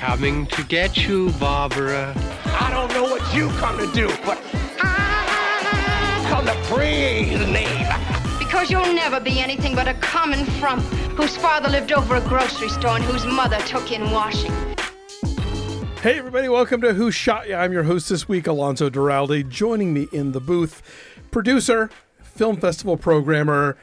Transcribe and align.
coming 0.00 0.46
to 0.46 0.64
get 0.64 0.96
you, 0.96 1.30
Barbara. 1.32 2.14
I 2.46 2.70
don't 2.70 2.90
know 2.94 3.02
what 3.02 3.34
you 3.34 3.50
come 3.58 3.76
to 3.76 3.86
do, 3.92 4.08
but 4.24 4.40
I 4.80 6.24
come 6.26 6.46
to 6.46 6.54
praise 6.72 7.38
the 7.38 7.46
name. 7.46 7.86
Because 8.38 8.70
you'll 8.70 8.94
never 8.94 9.20
be 9.20 9.40
anything 9.40 9.74
but 9.74 9.86
a 9.86 9.92
common 9.94 10.46
frump 10.58 10.82
whose 11.18 11.36
father 11.36 11.68
lived 11.68 11.92
over 11.92 12.14
a 12.14 12.20
grocery 12.22 12.70
store 12.70 12.96
and 12.96 13.04
whose 13.04 13.26
mother 13.26 13.58
took 13.66 13.92
in 13.92 14.10
washing. 14.10 14.50
Hey, 16.00 16.18
everybody, 16.18 16.48
welcome 16.48 16.80
to 16.80 16.94
Who 16.94 17.10
Shot 17.10 17.46
Ya? 17.46 17.60
I'm 17.60 17.70
your 17.70 17.82
host 17.82 18.08
this 18.08 18.26
week, 18.26 18.46
Alonso 18.46 18.88
Duralde. 18.88 19.46
Joining 19.50 19.92
me 19.92 20.08
in 20.12 20.32
the 20.32 20.40
booth, 20.40 20.80
producer, 21.30 21.90
film 22.22 22.56
festival 22.56 22.96
programmer, 22.96 23.76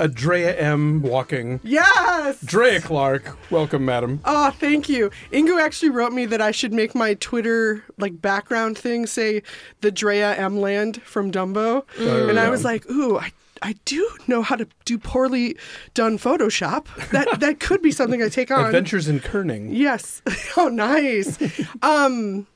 Adrea 0.00 0.54
M. 0.60 1.02
Walking. 1.02 1.60
Yes. 1.64 2.40
Drea 2.42 2.80
Clark, 2.80 3.36
welcome, 3.50 3.84
madam. 3.84 4.20
Oh, 4.24 4.50
thank 4.50 4.88
you. 4.88 5.10
Ingo 5.32 5.60
actually 5.60 5.90
wrote 5.90 6.12
me 6.12 6.24
that 6.26 6.40
I 6.40 6.50
should 6.52 6.72
make 6.72 6.94
my 6.94 7.14
Twitter 7.14 7.84
like 7.98 8.20
background 8.20 8.78
thing 8.78 9.06
say 9.06 9.42
the 9.80 9.90
Drea 9.90 10.34
M 10.36 10.60
Land 10.60 11.02
from 11.02 11.32
Dumbo, 11.32 11.84
Oh, 11.98 12.28
and 12.28 12.38
I 12.38 12.48
was 12.50 12.64
like, 12.64 12.88
ooh, 12.90 13.18
I. 13.18 13.32
I 13.60 13.74
do 13.86 14.08
know 14.28 14.42
how 14.42 14.54
to 14.54 14.68
do 14.84 14.98
poorly 14.98 15.56
done 15.92 16.16
Photoshop. 16.16 16.86
That 17.10 17.40
that 17.40 17.58
could 17.58 17.82
be 17.82 17.90
something 17.90 18.22
I 18.22 18.28
take 18.28 18.52
on. 18.52 18.66
Adventures 18.66 19.08
in 19.08 19.18
Kerning. 19.18 19.70
Yes. 19.72 20.22
Oh, 20.56 20.68
nice. 20.68 21.36
um, 21.82 22.46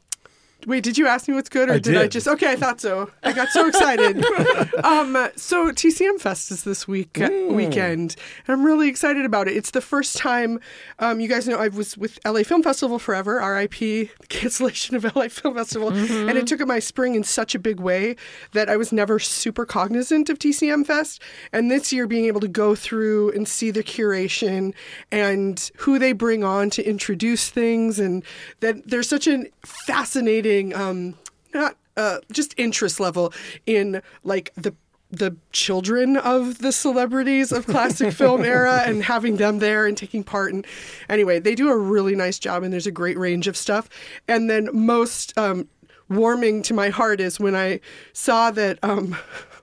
wait, 0.66 0.82
did 0.84 0.96
you 0.98 1.06
ask 1.06 1.28
me 1.28 1.34
what's 1.34 1.48
good, 1.48 1.68
or 1.68 1.74
I 1.74 1.78
did, 1.78 1.96
I 1.96 2.06
just? 2.08 2.26
Okay, 2.28 2.50
I 2.52 2.56
thought 2.56 2.80
so. 2.80 3.10
I 3.22 3.32
got 3.32 3.48
so 3.48 3.66
excited. 3.66 4.24
um, 4.84 5.28
so 5.36 5.70
TCM 5.72 6.20
Fest 6.20 6.50
is 6.50 6.64
this 6.64 6.86
week 6.88 7.12
Mm. 7.14 7.54
weekend, 7.54 8.16
and 8.46 8.54
I'm 8.54 8.64
really 8.64 8.88
excited 8.88 9.24
about 9.24 9.48
it. 9.48 9.56
It's 9.56 9.70
the 9.72 9.80
first 9.80 10.16
time. 10.16 10.60
Um, 10.98 11.20
you 11.20 11.28
guys 11.28 11.46
know 11.48 11.58
I 11.58 11.68
was 11.68 11.96
with 11.96 12.18
LA 12.24 12.42
Film 12.42 12.62
Festival 12.62 12.98
forever. 12.98 13.36
RIP 13.38 13.78
the 13.78 14.08
cancellation 14.28 14.96
of 14.96 15.04
LA 15.16 15.28
Film 15.28 15.54
Festival, 15.54 15.90
Mm-hmm. 15.92 16.28
and 16.28 16.38
it 16.38 16.46
took 16.46 16.60
my 16.66 16.78
spring 16.78 17.14
in 17.14 17.24
such 17.24 17.54
a 17.54 17.58
big 17.58 17.80
way 17.80 18.16
that 18.52 18.68
I 18.68 18.76
was 18.76 18.92
never 18.92 19.18
super 19.18 19.64
cognizant 19.66 20.30
of 20.30 20.38
TCM 20.38 20.86
Fest. 20.86 21.20
And 21.52 21.70
this 21.70 21.92
year, 21.92 22.06
being 22.06 22.26
able 22.26 22.40
to 22.40 22.48
go 22.48 22.74
through 22.74 23.30
and 23.32 23.46
see 23.48 23.70
the 23.70 23.82
curation 23.82 24.74
and 25.10 25.70
who 25.78 25.98
they 25.98 26.12
bring 26.12 26.44
on 26.44 26.70
to 26.70 26.82
introduce 26.88 27.50
things, 27.50 27.98
and 27.98 28.22
that 28.60 28.88
there's 28.88 29.08
such 29.08 29.26
a 29.26 29.44
fascinating, 29.64 30.51
um, 30.74 31.14
not 31.54 31.76
uh, 31.96 32.18
just 32.30 32.54
interest 32.56 33.00
level 33.00 33.32
in 33.66 34.02
like 34.24 34.52
the 34.54 34.74
the 35.10 35.36
children 35.52 36.16
of 36.16 36.58
the 36.58 36.72
celebrities 36.72 37.52
of 37.52 37.66
classic 37.66 38.12
film 38.20 38.42
era 38.42 38.82
and 38.86 39.04
having 39.04 39.36
them 39.36 39.58
there 39.58 39.86
and 39.86 39.98
taking 39.98 40.24
part 40.24 40.54
and 40.54 40.66
anyway 41.10 41.38
they 41.38 41.54
do 41.54 41.68
a 41.68 41.76
really 41.76 42.16
nice 42.16 42.38
job 42.38 42.62
and 42.62 42.72
there's 42.72 42.86
a 42.86 42.92
great 42.92 43.18
range 43.18 43.46
of 43.46 43.56
stuff. 43.56 43.90
And 44.26 44.48
then 44.48 44.70
most 44.72 45.36
um, 45.36 45.68
warming 46.08 46.62
to 46.62 46.74
my 46.74 46.88
heart 46.88 47.20
is 47.20 47.38
when 47.40 47.54
i 47.54 47.80
saw 48.12 48.50
that 48.50 48.78
um, 48.82 49.16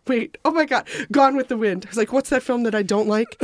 wait 0.10 0.38
oh 0.44 0.52
my 0.52 0.66
god 0.66 0.88
gone 1.12 1.36
with 1.36 1.48
the 1.48 1.58
wind. 1.58 1.86
I 1.86 1.90
was 1.90 1.98
like 1.98 2.12
what's 2.12 2.30
that 2.30 2.44
film 2.44 2.64
that 2.64 2.76
i 2.76 2.82
don't 2.82 3.08
like? 3.08 3.38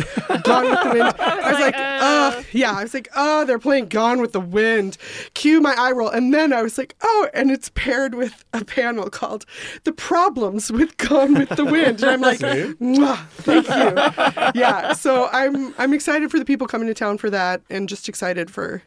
Gone 0.44 0.70
with 0.70 0.84
the 0.84 0.92
wind. 0.94 1.16
I 1.20 1.52
was 1.52 1.60
like 1.62 1.76
uh 1.78 2.44
yeah 2.52 2.74
i 2.74 2.84
was 2.84 2.94
like 2.94 3.08
oh 3.16 3.46
they're 3.46 3.60
playing 3.60 3.88
gone 3.88 4.20
with 4.20 4.34
the 4.34 4.42
wind. 4.42 4.98
Cue 5.34 5.62
my 5.62 5.76
eye 5.78 5.92
roll. 5.92 6.10
And 6.10 6.34
then 6.34 6.52
i 6.52 6.62
was 6.62 6.78
like 6.78 6.96
oh 7.02 7.30
and 7.34 7.52
it's 7.52 7.70
paired 7.70 8.16
with 8.16 8.44
a 8.54 8.66
panel 8.66 9.10
called 9.10 9.46
the 9.84 9.94
problems 9.94 10.72
with 10.72 10.98
gone 10.98 11.36
with 11.36 11.50
the 11.50 11.66
wind. 11.66 12.04
And 12.04 12.12
i'm 12.12 12.22
like 12.22 12.40
Mwah, 12.40 13.26
thank 13.28 13.68
you. 13.70 14.62
Yeah 14.62 14.94
so 14.94 15.30
i'm 15.32 15.74
i'm 15.78 15.94
excited 15.94 16.32
for 16.32 16.40
the 16.40 16.46
people 16.46 16.68
coming 16.68 16.88
to 16.88 16.94
town 16.94 17.18
for 17.18 17.30
that 17.30 17.62
and 17.70 17.88
just 17.88 18.10
excited 18.10 18.50
for 18.50 18.84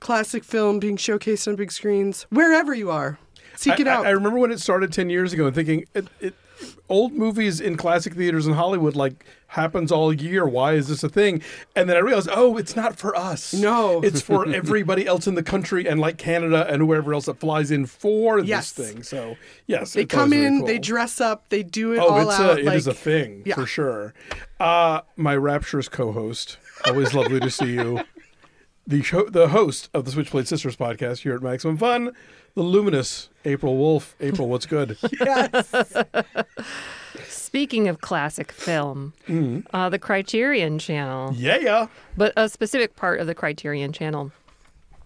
classic 0.00 0.44
film 0.44 0.78
being 0.78 0.96
showcased 0.96 1.46
on 1.48 1.56
big 1.56 1.72
screens 1.72 2.26
wherever 2.30 2.74
you 2.74 2.90
are. 2.90 3.18
Seek 3.56 3.80
it 3.80 3.88
I, 3.88 3.92
out. 3.92 4.06
I 4.06 4.10
remember 4.10 4.38
when 4.38 4.52
it 4.52 4.60
started 4.60 4.92
10 4.92 5.10
years 5.10 5.32
ago 5.32 5.46
and 5.46 5.54
thinking, 5.54 5.84
it, 5.94 6.06
it, 6.20 6.34
old 6.88 7.12
movies 7.12 7.60
in 7.60 7.76
classic 7.76 8.14
theaters 8.14 8.46
in 8.46 8.54
Hollywood 8.54 8.96
like 8.96 9.24
happens 9.48 9.90
all 9.92 10.12
year. 10.12 10.46
Why 10.46 10.74
is 10.74 10.88
this 10.88 11.02
a 11.02 11.08
thing? 11.08 11.42
And 11.74 11.88
then 11.88 11.96
I 11.96 12.00
realized, 12.00 12.28
oh, 12.32 12.56
it's 12.56 12.76
not 12.76 12.96
for 12.96 13.16
us. 13.16 13.54
No. 13.54 14.00
It's 14.02 14.20
for 14.20 14.46
everybody 14.54 15.06
else 15.06 15.26
in 15.26 15.34
the 15.34 15.42
country 15.42 15.88
and 15.88 16.00
like 16.00 16.18
Canada 16.18 16.66
and 16.68 16.82
whoever 16.82 17.14
else 17.14 17.26
that 17.26 17.40
flies 17.40 17.70
in 17.70 17.86
for 17.86 18.40
Yes. 18.40 18.72
this 18.72 18.88
thing. 18.92 19.02
So, 19.02 19.36
yes. 19.66 19.92
they 19.94 20.04
come 20.06 20.32
in 20.32 20.58
cool. 20.58 20.66
they 20.66 20.78
dress 20.78 21.20
up 21.20 21.48
they 21.48 21.62
do 21.62 21.92
it 21.92 21.98
Oh, 21.98 22.08
all 22.08 22.28
it's 22.30 22.38
out 22.40 22.58
a, 22.58 22.60
it 22.60 22.64
like, 22.66 22.76
is 22.76 22.86
a 22.86 22.94
thing 22.94 23.42
yeah. 23.46 23.54
for 23.54 23.66
sure. 23.66 24.14
Uh, 24.60 25.00
my 25.16 25.36
rapturous 25.36 25.88
co-host, 25.88 26.58
always 26.86 27.14
lovely 27.14 27.40
to 27.40 27.50
see 27.50 27.72
you. 27.74 28.00
The 28.88 29.02
show, 29.02 29.28
the 29.28 29.48
host 29.48 29.90
of 29.92 30.06
the 30.06 30.10
Switchblade 30.10 30.48
Sisters 30.48 30.74
podcast 30.74 31.18
here 31.18 31.34
at 31.34 31.42
Maximum 31.42 31.76
Fun, 31.76 32.12
the 32.54 32.62
luminous 32.62 33.28
April 33.44 33.76
Wolf. 33.76 34.16
April, 34.18 34.48
what's 34.48 34.64
good? 34.64 34.96
yes. 35.20 35.74
Speaking 37.26 37.86
of 37.88 38.00
classic 38.00 38.50
film, 38.50 39.12
Mm-hmm. 39.28 39.74
uh, 39.76 39.90
the 39.90 39.98
Criterion 39.98 40.78
Channel, 40.78 41.34
Yeah, 41.34 41.58
yeah. 41.58 41.86
but 42.16 42.32
a 42.36 42.48
specific 42.48 42.96
part 42.96 43.20
of 43.20 43.26
the 43.26 43.34
Criterion 43.34 43.92
Channel. 43.92 44.32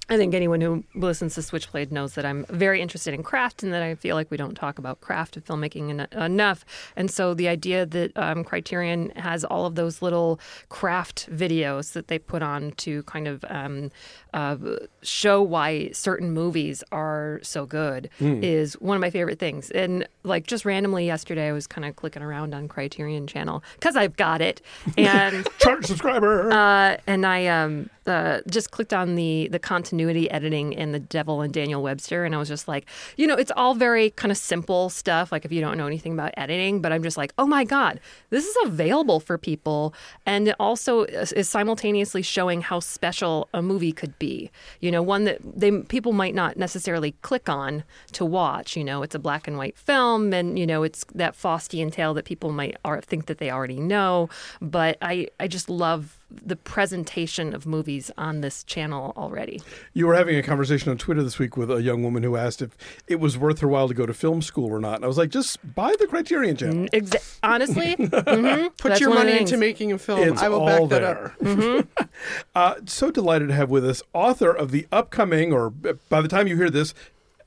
I 0.09 0.17
think 0.17 0.35
anyone 0.35 0.61
who 0.61 0.83
listens 0.95 1.37
to 1.37 1.43
Switchblade 1.43 1.93
knows 1.93 2.15
that 2.15 2.27
I'm 2.27 2.45
very 2.51 2.83
interested 2.83 3.15
in 3.15 3.23
craft 3.23 3.63
and 3.63 3.73
that 3.73 3.83
I 3.83 3.95
feel 3.95 4.17
like 4.17 4.31
we 4.31 4.37
don't 4.37 4.55
talk 4.57 4.79
about 4.79 5.01
craft 5.01 5.37
of 5.37 5.45
filmmaking 5.45 5.91
en- 5.91 6.21
enough. 6.21 6.65
And 6.97 7.09
so 7.11 7.35
the 7.35 7.47
idea 7.49 7.87
that 7.87 8.11
um, 8.17 8.43
Criterion 8.43 9.11
has 9.11 9.45
all 9.45 9.65
of 9.65 9.77
those 9.77 10.03
little 10.03 10.41
craft 10.69 11.29
videos 11.31 11.93
that 11.93 12.09
they 12.09 12.19
put 12.19 12.43
on 12.43 12.73
to 12.79 13.05
kind 13.05 13.29
of 13.29 13.45
um, 13.49 13.91
uh, 14.35 14.57
show 15.03 15.41
why 15.41 15.91
certain 15.93 16.33
movies 16.33 16.83
are 16.91 17.39
so 17.43 17.65
good 17.65 18.11
is 18.21 18.75
one 18.81 18.97
of 18.97 19.01
my 19.01 19.11
favorite 19.11 19.39
things. 19.39 19.71
And 19.71 20.07
like 20.25 20.47
just 20.47 20.65
randomly 20.65 21.07
yesterday, 21.07 21.49
I 21.49 21.53
was 21.53 21.67
kind 21.69 21.85
of 21.85 21.95
clicking 21.97 22.23
around 22.23 22.55
on 22.55 22.67
Criterion 22.67 23.27
Channel 23.29 23.63
because 23.75 23.97
I've 23.97 24.17
got 24.17 24.41
it. 24.43 24.61
And 24.99 25.47
Charter 25.59 25.83
subscriber. 25.87 26.51
uh, 26.53 26.97
and 27.07 27.25
I 27.25 27.47
um, 27.47 27.89
uh, 28.07 28.41
just 28.49 28.71
clicked 28.73 28.93
on 28.93 29.15
the 29.15 29.49
the 29.51 29.59
continuity 29.93 30.31
editing 30.31 30.73
in 30.73 30.93
the 30.93 30.99
Devil 30.99 31.43
and 31.43 31.53
Daniel 31.53 31.83
Webster, 31.83 32.25
and 32.25 32.35
I 32.35 32.39
was 32.39 32.49
just 32.49 32.67
like, 32.67 32.87
you 33.19 33.27
know, 33.27 33.35
it's 33.35 33.53
all 33.59 33.75
very 33.75 34.09
kind 34.09 34.33
of 34.33 34.39
simple 34.39 34.89
stuff. 34.89 35.31
Like 35.31 35.45
if 35.45 35.53
you 35.53 35.61
don't 35.61 35.77
know 35.77 35.87
anything 35.87 36.15
about 36.15 36.33
editing, 36.39 36.81
but 36.81 36.93
I'm 36.93 37.03
just 37.03 37.19
like, 37.19 37.35
oh 37.37 37.47
my 37.47 37.63
god, 37.65 38.01
this 38.31 38.47
is 38.47 38.57
available 38.65 39.21
for 39.21 39.37
people, 39.37 39.93
and 40.25 40.49
it 40.49 40.57
also 40.59 41.03
is 41.03 41.47
simultaneously 41.47 42.23
showing 42.23 42.63
how 42.63 42.81
special 42.81 43.51
a 43.53 43.61
movie 43.61 43.93
could 43.93 44.19
be. 44.19 44.51
You 44.81 44.91
know, 44.91 45.03
one 45.03 45.25
that 45.25 45.41
they 45.43 45.71
people 45.83 46.13
might 46.13 46.35
not 46.35 46.57
necessarily 46.57 47.13
click 47.21 47.51
on 47.51 47.85
to 48.13 48.25
watch. 48.25 48.79
You 48.79 48.85
know, 48.85 49.03
it's 49.03 49.15
a 49.15 49.19
black 49.19 49.47
and 49.47 49.59
white 49.59 49.77
film, 49.77 50.33
and 50.33 50.59
you 50.59 50.67
know, 50.67 50.85
it's 50.85 51.05
that 51.15 51.35
Faustian 51.35 51.93
tale 51.93 52.15
that 52.15 52.25
people 52.25 52.51
might 52.51 52.79
think 53.03 53.27
that 53.27 53.37
they 53.37 53.51
already 53.51 53.79
know. 53.79 54.31
But 54.63 54.97
I 55.03 55.29
I 55.39 55.49
just 55.49 55.69
love 55.69 56.19
the 56.45 56.57
presentation 56.57 57.55
of 57.55 57.67
movies 57.67 58.11
on 58.17 58.41
this 58.41 58.65
channel 58.65 59.13
already. 59.17 59.61
you 59.93 60.07
were 60.07 60.15
having 60.15 60.37
a 60.37 60.43
conversation 60.43 60.91
on 60.91 60.99
Twitter 60.99 61.23
this 61.23 61.39
week 61.39 61.57
with 61.57 61.71
a 61.71 61.83
young 61.83 62.03
woman 62.03 62.23
who 62.23 62.37
asked 62.37 62.63
if 62.63 62.77
it 63.07 63.17
was 63.21 63.37
worth 63.37 63.61
her 63.61 63.69
while 63.69 63.89
to 63.89 63.95
go 63.95 64.07
to 64.07 64.15
film 64.15 64.41
school 64.43 64.69
or 64.71 64.81
not. 64.81 64.97
And 64.97 65.05
I 65.05 65.09
was 65.09 65.19
like, 65.19 65.31
just 65.31 65.59
buy 65.75 65.95
the 65.99 66.07
Criterion 66.07 66.57
channel. 66.57 66.87
Exa- 66.89 67.39
honestly, 67.43 67.97
mhm, 67.97 68.77
put 68.77 68.89
that's 68.91 69.01
your 69.01 69.11
one 69.11 69.19
of 69.19 69.25
the 69.27 69.31
money 69.31 69.41
into 69.41 69.57
making 69.57 69.93
a 69.93 69.99
film 69.99 70.21
It's 70.21 70.43
i 70.43 70.49
will 70.49 70.61
all 70.61 70.87
back 70.87 71.01
that 71.01 71.03
up 71.03 71.39
there. 71.41 71.85
uh, 72.55 72.75
so 72.87 73.11
delighted 73.11 73.49
to 73.49 73.55
have 73.55 73.71
with 73.71 73.85
us 73.85 74.03
author 74.13 74.51
of 74.53 74.71
the 74.71 74.87
upcoming, 74.93 75.53
or 75.53 75.71
by 75.71 76.21
the 76.21 76.29
time 76.29 76.47
you 76.47 76.57
hear 76.57 76.71
this, 76.71 76.95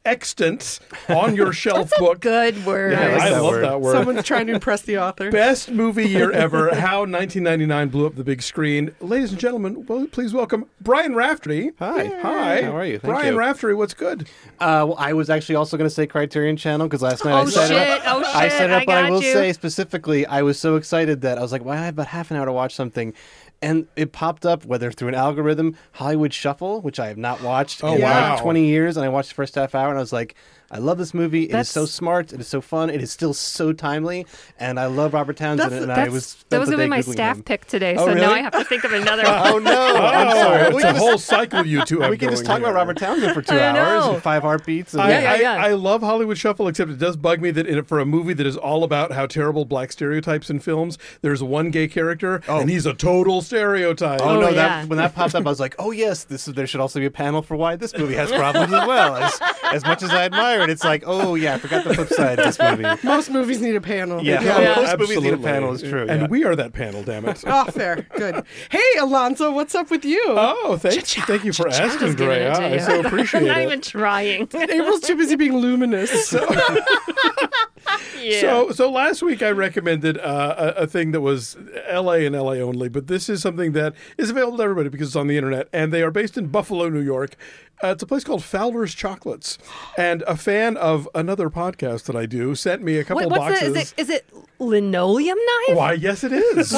extant 0.05 0.79
on 1.09 1.35
your 1.35 1.51
shelf 1.63 1.91
book. 1.97 2.19
Good 2.21 2.66
word. 2.66 2.93
Yeah, 2.93 3.07
like 3.13 3.21
I 3.21 3.29
that 3.31 3.41
love 3.41 3.51
word. 3.53 3.63
that 3.66 3.81
word. 3.81 3.91
someone's 3.93 4.23
trying 4.23 4.47
to 4.47 4.53
impress 4.53 4.81
the 4.83 4.97
author 4.99 5.31
Best 5.31 5.71
movie 5.71 6.07
year 6.07 6.31
ever. 6.45 6.73
How 6.75 6.99
1999 6.99 7.89
blew 7.89 8.05
up 8.05 8.15
the 8.15 8.23
big 8.23 8.41
screen. 8.41 8.94
Ladies 9.01 9.31
and 9.31 9.39
gentlemen, 9.39 9.85
well, 9.85 10.07
please 10.07 10.33
welcome 10.33 10.65
Brian 10.81 11.13
Raftery. 11.15 11.71
Hi. 11.79 12.05
Hi. 12.21 12.62
How 12.63 12.75
are 12.77 12.85
you? 12.85 13.00
Thank 13.00 13.13
Brian 13.13 13.33
you. 13.33 13.39
Raftery, 13.39 13.75
what's 13.75 13.94
good? 13.94 14.27
Uh, 14.59 14.85
well, 14.88 14.95
I 14.97 15.13
was 15.13 15.30
actually 15.30 15.56
also 15.56 15.77
going 15.77 15.89
to 15.89 15.94
say 15.94 16.07
Criterion 16.07 16.57
Channel 16.57 16.88
because 16.88 17.01
last 17.01 17.25
night 17.25 17.33
I 17.33 17.41
Oh, 17.41 17.45
set 17.47 17.71
it 17.71 17.74
shit. 17.75 17.89
up. 17.89 18.01
Oh, 18.06 18.24
I 18.25 18.44
shit. 18.44 18.51
set 18.53 18.69
it 18.69 18.74
up, 18.74 18.81
I 18.83 18.85
but 18.85 18.95
I 19.06 19.09
will 19.09 19.21
you. 19.24 19.33
say 19.33 19.51
specifically, 19.53 20.25
I 20.25 20.41
was 20.44 20.59
so 20.59 20.75
excited 20.75 21.21
that 21.21 21.38
I 21.38 21.41
was 21.41 21.51
like, 21.51 21.63
"Well, 21.65 21.77
I 21.77 21.85
have 21.85 21.95
about 21.95 22.07
half 22.07 22.31
an 22.31 22.38
hour 22.38 22.45
to 22.45 22.53
watch 22.53 22.74
something," 22.75 23.13
and 23.62 23.88
it 23.96 24.12
popped 24.12 24.46
up 24.46 24.66
whether 24.66 24.92
through 24.92 25.10
an 25.10 25.16
algorithm, 25.16 25.75
Hollywood 25.94 26.34
Shuffle, 26.34 26.81
which 26.81 27.00
I 27.00 27.07
have 27.07 27.18
not 27.18 27.42
watched 27.42 27.84
Oh, 27.84 27.96
in 27.96 28.02
wow. 28.02 28.34
like 28.34 28.42
20 28.42 28.66
years, 28.66 28.98
and 28.98 29.06
I 29.06 29.10
watched 29.10 29.30
the 29.30 29.36
first 29.36 29.56
half 29.56 29.74
hour, 29.75 29.90
and 29.90 29.98
I 29.98 30.02
was 30.02 30.13
like. 30.13 30.36
I 30.71 30.79
love 30.79 30.97
this 30.97 31.13
movie. 31.13 31.44
It 31.44 31.56
is 31.56 31.69
so 31.69 31.85
smart. 31.85 32.33
It 32.33 32.39
is 32.41 32.47
so 32.47 32.59
fun. 32.59 32.89
It 32.89 33.01
is 33.01 33.12
still 33.12 33.33
so 33.33 33.71
timely, 33.71 34.25
and 34.59 34.79
I 34.79 34.88
love 34.88 35.13
Robert 35.13 35.38
Townsend. 35.38 35.73
And 35.73 35.91
I 35.91 36.09
was 36.09 36.44
that 36.50 36.59
was 36.59 36.69
the 36.69 36.75
going 36.75 36.89
to 36.89 36.95
be 36.95 37.01
my 37.01 37.01
Googling 37.01 37.12
staff 37.13 37.38
him. 37.38 37.44
pick 37.44 37.65
today, 37.65 37.95
Oh, 37.97 38.07
so 38.07 38.13
now? 38.13 38.31
I 38.33 38.39
have 38.39 38.53
to 38.53 38.63
think 38.63 38.83
of 38.83 38.91
another 38.94 39.23
Oh 39.27 39.53
one. 39.53 39.63
no! 39.63 39.71
Oh, 39.71 39.95
I'm 39.97 40.27
Oh, 40.27 40.31
sorry. 40.41 40.75
it's 40.75 40.83
a 40.83 40.94
whole 40.94 41.17
cycle 41.17 41.65
you 41.65 41.85
two 41.85 42.00
have 42.01 42.09
we 42.12 42.17
can 42.17 42.29
just 42.31 42.44
going 42.45 42.62
talk 42.62 42.67
about. 42.69 42.75
Robert 42.75 42.97
Townsend 42.97 43.33
for 43.33 43.41
two 43.44 43.57
hours 43.57 44.06
and 44.06 44.21
five 44.23 44.41
heartbeats. 44.41 44.94
And 44.94 45.01
I, 45.03 45.09
Yeah, 45.09 45.19
yeah, 45.21 45.31
I- 45.31 45.35
yeah. 45.57 45.65
I 45.65 45.73
love 45.73 46.01
Hollywood 46.01 46.38
Shuffle, 46.38 46.68
except 46.68 46.89
it 46.91 46.97
does 47.00 47.15
bug 47.15 47.41
me 47.41 47.51
that 47.51 47.68
in, 47.68 47.83
for 47.83 48.00
a 48.00 48.06
movie 48.06 48.33
that 48.33 48.47
is 48.47 48.57
all 48.57 48.83
about 48.83 49.11
how 49.11 49.27
terrible 49.27 49.65
black 49.65 49.91
stereotypes 49.91 50.50
in 50.50 50.59
films, 50.59 50.97
there's 51.21 51.41
one 51.44 51.69
gay 51.69 51.88
character 51.88 52.41
Oh. 52.47 52.59
and 52.59 52.69
he's 52.69 52.85
a 52.85 52.94
total 52.94 53.41
stereotype. 53.41 54.21
Oh, 54.21 54.38
Oh, 54.38 54.39
no! 54.41 54.50
yeah. 54.50 54.53
That 54.81 54.88
when 54.89 54.97
that 54.97 55.13
popped 55.15 55.35
up, 55.35 55.45
I 55.45 55.50
was 55.50 55.59
like, 55.59 55.75
"Oh 55.79 55.91
yes, 55.91 56.23
this 56.23 56.47
is, 56.47 56.53
there 56.56 56.68
should 56.68 56.81
also 56.81 57.00
be 57.00 57.06
a 57.06 57.11
panel 57.11 57.41
for 57.41 57.56
why 57.56 57.75
this 57.75 57.95
movie 57.97 58.15
has 58.15 58.31
problems 58.31 58.73
as 58.73 58.88
well." 58.88 59.15
As, 59.15 59.39
as 59.71 59.83
much 59.85 60.01
as 60.03 60.09
I 60.09 60.25
admire 60.25 60.55
it, 60.62 60.69
it's 60.69 60.84
like, 60.84 61.04
"Oh 61.06 61.36
yeah, 61.36 61.56
I 61.56 61.57
forgot 61.57 61.84
the 61.84 61.94
flip 61.94 62.10
side 62.10 62.40
of 62.40 62.46
this 62.46 62.60
movie." 62.60 62.86
Most 63.04 63.30
movies 63.30 63.62
need 63.62 63.75
a 63.75 63.81
panel. 63.81 64.24
Yeah, 64.24 64.42
Yeah. 64.42 64.75
most 64.75 64.98
movies 65.00 65.22
need 65.22 65.34
a 65.34 65.38
panel. 65.38 65.74
Is 65.74 65.81
true, 65.81 66.06
And 66.07 66.22
yeah. 66.24 66.28
we 66.28 66.44
are 66.44 66.56
that 66.56 66.74
panel, 66.74 67.04
damn 67.04 67.25
it. 67.25 67.44
Oh, 67.46 67.66
fair. 67.66 68.06
Good. 68.18 68.44
Hey, 68.69 68.81
Alonso, 69.00 69.52
what's 69.52 69.75
up 69.75 69.90
with 69.92 70.06
you? 70.06 70.24
Oh, 70.28 70.78
thanks. 70.78 71.13
Thank 71.13 71.44
you 71.44 71.54
for 71.54 71.68
asking, 71.68 72.00
Just 72.07 72.18
giving 72.18 72.42
it 72.42 72.50
I 72.52 72.78
so 72.80 73.02
appreciate 73.02 73.44
it. 73.44 73.50
I'm 73.50 73.56
not 73.56 73.62
even 73.63 73.81
trying. 73.81 74.42
April's 74.54 75.02
too 75.02 75.16
busy 75.16 75.36
being 75.36 75.57
luminous. 75.57 76.34
yeah. 78.19 78.42
So, 78.42 78.72
so 78.72 78.92
last 78.92 79.22
week 79.22 79.42
I 79.44 79.52
recommended 79.52 80.18
uh, 80.18 80.74
a, 80.78 80.84
a 80.84 80.88
thing 80.88 81.12
that 81.12 81.22
was 81.22 81.57
L.A. 81.88 82.25
and 82.25 82.36
L.A. 82.36 82.60
only, 82.62 82.90
but 82.90 83.07
this 83.07 83.30
is 83.30 83.42
something 83.42 83.74
that 83.74 83.94
is 84.18 84.30
available 84.30 84.57
to 84.57 84.63
everybody 84.63 84.90
because 84.90 85.07
it's 85.10 85.16
on 85.16 85.28
the 85.28 85.38
internet, 85.38 85.68
and 85.72 85.94
they 85.94 86.02
are 86.02 86.12
based 86.12 86.38
in 86.38 86.48
Buffalo, 86.48 86.90
New 86.90 87.02
York. 87.02 87.36
Uh, 87.83 87.88
it's 87.88 88.04
a 88.04 88.07
place 88.07 88.24
called 88.24 88.44
Fowler's 88.44 88.94
Chocolates, 88.94 89.57
and 89.98 90.22
a 90.24 90.38
fan 90.38 90.77
of 90.77 91.10
another 91.13 91.50
podcast 91.50 92.06
that 92.06 92.16
I 92.16 92.25
do 92.25 92.56
sent 92.56 92.81
me 92.81 92.98
a 92.98 93.04
couple 93.04 93.30
Wait, 93.30 93.38
boxes. 93.38 93.74
the, 93.74 93.80
is 93.80 93.92
it? 93.92 94.00
Is 94.00 94.10
it 94.10 94.25
linoleum 94.60 95.38
knife? 95.68 95.77
Why, 95.77 95.94
yes, 95.94 96.24
it 96.24 96.31
is. 96.31 96.74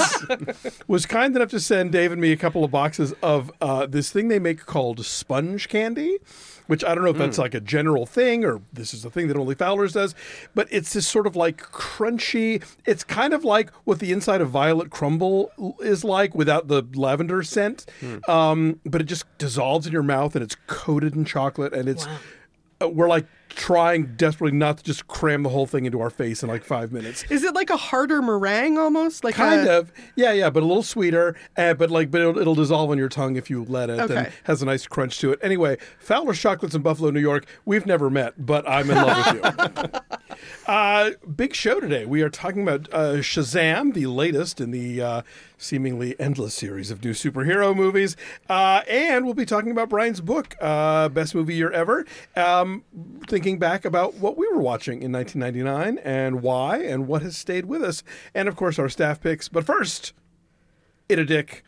was 0.87 1.05
kind 1.05 1.35
enough 1.35 1.49
to 1.49 1.59
send 1.59 1.91
Dave 1.91 2.11
and 2.11 2.19
me 2.19 2.31
a 2.31 2.37
couple 2.37 2.63
of 2.63 2.71
boxes 2.71 3.13
of 3.21 3.51
uh, 3.61 3.85
this 3.85 4.11
thing 4.11 4.27
they 4.27 4.39
make 4.39 4.65
called 4.65 5.05
sponge 5.05 5.69
candy, 5.69 6.17
which 6.67 6.83
I 6.83 6.93
don't 6.93 7.03
know 7.03 7.09
if 7.09 7.17
that's 7.17 7.37
like 7.37 7.53
a 7.53 7.59
general 7.59 8.05
thing 8.05 8.45
or 8.45 8.61
this 8.71 8.93
is 8.93 9.03
a 9.03 9.09
thing 9.09 9.27
that 9.29 9.37
only 9.37 9.55
Fowler's 9.55 9.93
does, 9.93 10.13
but 10.53 10.67
it's 10.69 10.93
this 10.93 11.07
sort 11.07 11.25
of 11.27 11.35
like 11.35 11.57
crunchy. 11.57 12.63
It's 12.85 13.03
kind 13.03 13.33
of 13.33 13.43
like 13.43 13.71
what 13.85 13.99
the 13.99 14.11
inside 14.11 14.41
of 14.41 14.49
Violet 14.49 14.89
Crumble 14.89 15.51
is 15.81 16.03
like 16.03 16.35
without 16.35 16.67
the 16.67 16.83
lavender 16.93 17.41
scent, 17.43 17.85
um, 18.27 18.79
but 18.85 19.01
it 19.01 19.05
just 19.05 19.25
dissolves 19.37 19.87
in 19.87 19.93
your 19.93 20.03
mouth 20.03 20.35
and 20.35 20.43
it's 20.43 20.55
coated 20.67 21.15
in 21.15 21.25
chocolate 21.25 21.73
and 21.73 21.89
it's. 21.89 22.05
Uh, 22.05 22.17
we're 22.81 23.07
like 23.07 23.25
trying 23.49 24.15
desperately 24.17 24.55
not 24.55 24.77
to 24.77 24.83
just 24.83 25.07
cram 25.07 25.41
the 25.41 25.49
whole 25.49 25.65
thing 25.65 25.85
into 25.85 25.99
our 25.99 26.09
face 26.11 26.43
in 26.43 26.49
like 26.49 26.63
five 26.63 26.91
minutes. 26.91 27.23
Is 27.29 27.43
it 27.43 27.55
like 27.55 27.69
a 27.71 27.77
harder 27.77 28.21
meringue 28.21 28.77
almost? 28.77 29.23
Like 29.23 29.33
Kind 29.35 29.67
a, 29.67 29.79
of, 29.79 29.91
yeah, 30.15 30.31
yeah, 30.31 30.49
but 30.51 30.61
a 30.61 30.65
little 30.65 30.83
sweeter, 30.83 31.35
uh, 31.57 31.73
but 31.73 31.89
like, 31.89 32.11
but 32.11 32.21
it'll, 32.21 32.37
it'll 32.37 32.55
dissolve 32.55 32.91
on 32.91 32.97
your 32.99 33.09
tongue 33.09 33.35
if 33.35 33.49
you 33.49 33.63
let 33.65 33.89
it, 33.89 33.99
and 33.99 34.11
Okay. 34.11 34.31
has 34.43 34.61
a 34.61 34.65
nice 34.65 34.85
crunch 34.85 35.17
to 35.19 35.31
it. 35.31 35.39
Anyway, 35.41 35.77
Fowler's 35.97 36.39
Chocolates 36.39 36.75
in 36.75 36.83
Buffalo, 36.83 37.09
New 37.09 37.19
York. 37.19 37.45
We've 37.65 37.85
never 37.85 38.09
met, 38.11 38.33
but 38.37 38.67
I'm 38.69 38.89
in 38.91 38.97
love 38.97 39.33
with 39.33 39.73
you. 39.75 39.99
uh, 40.65 41.11
big 41.35 41.53
show 41.53 41.79
today. 41.79 42.05
We 42.05 42.21
are 42.21 42.29
talking 42.29 42.63
about 42.63 42.87
uh, 42.93 43.15
Shazam, 43.17 43.93
the 43.93 44.07
latest 44.07 44.59
in 44.61 44.71
the 44.71 45.01
uh, 45.01 45.21
seemingly 45.57 46.19
endless 46.19 46.53
series 46.53 46.91
of 46.91 47.03
new 47.03 47.11
superhero 47.11 47.75
movies, 47.75 48.15
uh, 48.49 48.81
and 48.89 49.25
we'll 49.25 49.33
be 49.33 49.45
talking 49.45 49.71
about 49.71 49.89
Brian's 49.89 50.21
book, 50.21 50.55
uh, 50.61 51.09
best 51.09 51.35
movie 51.35 51.55
year 51.55 51.71
ever. 51.71 52.05
Um, 52.35 52.83
thinking 53.27 53.59
back 53.59 53.85
about 53.85 54.15
what 54.15 54.37
we 54.37 54.47
were 54.47 54.59
watching 54.59 55.01
in 55.01 55.11
1999 55.11 55.99
and 56.03 56.41
why, 56.41 56.79
and 56.79 57.07
what 57.07 57.21
has 57.21 57.37
stayed 57.37 57.65
with 57.65 57.83
us, 57.83 58.03
and 58.33 58.47
of 58.47 58.55
course 58.55 58.79
our 58.79 58.89
staff 58.89 59.21
picks. 59.21 59.47
But 59.47 59.65
first, 59.65 60.13
it 61.09 61.19
a 61.19 61.25
dick. 61.25 61.63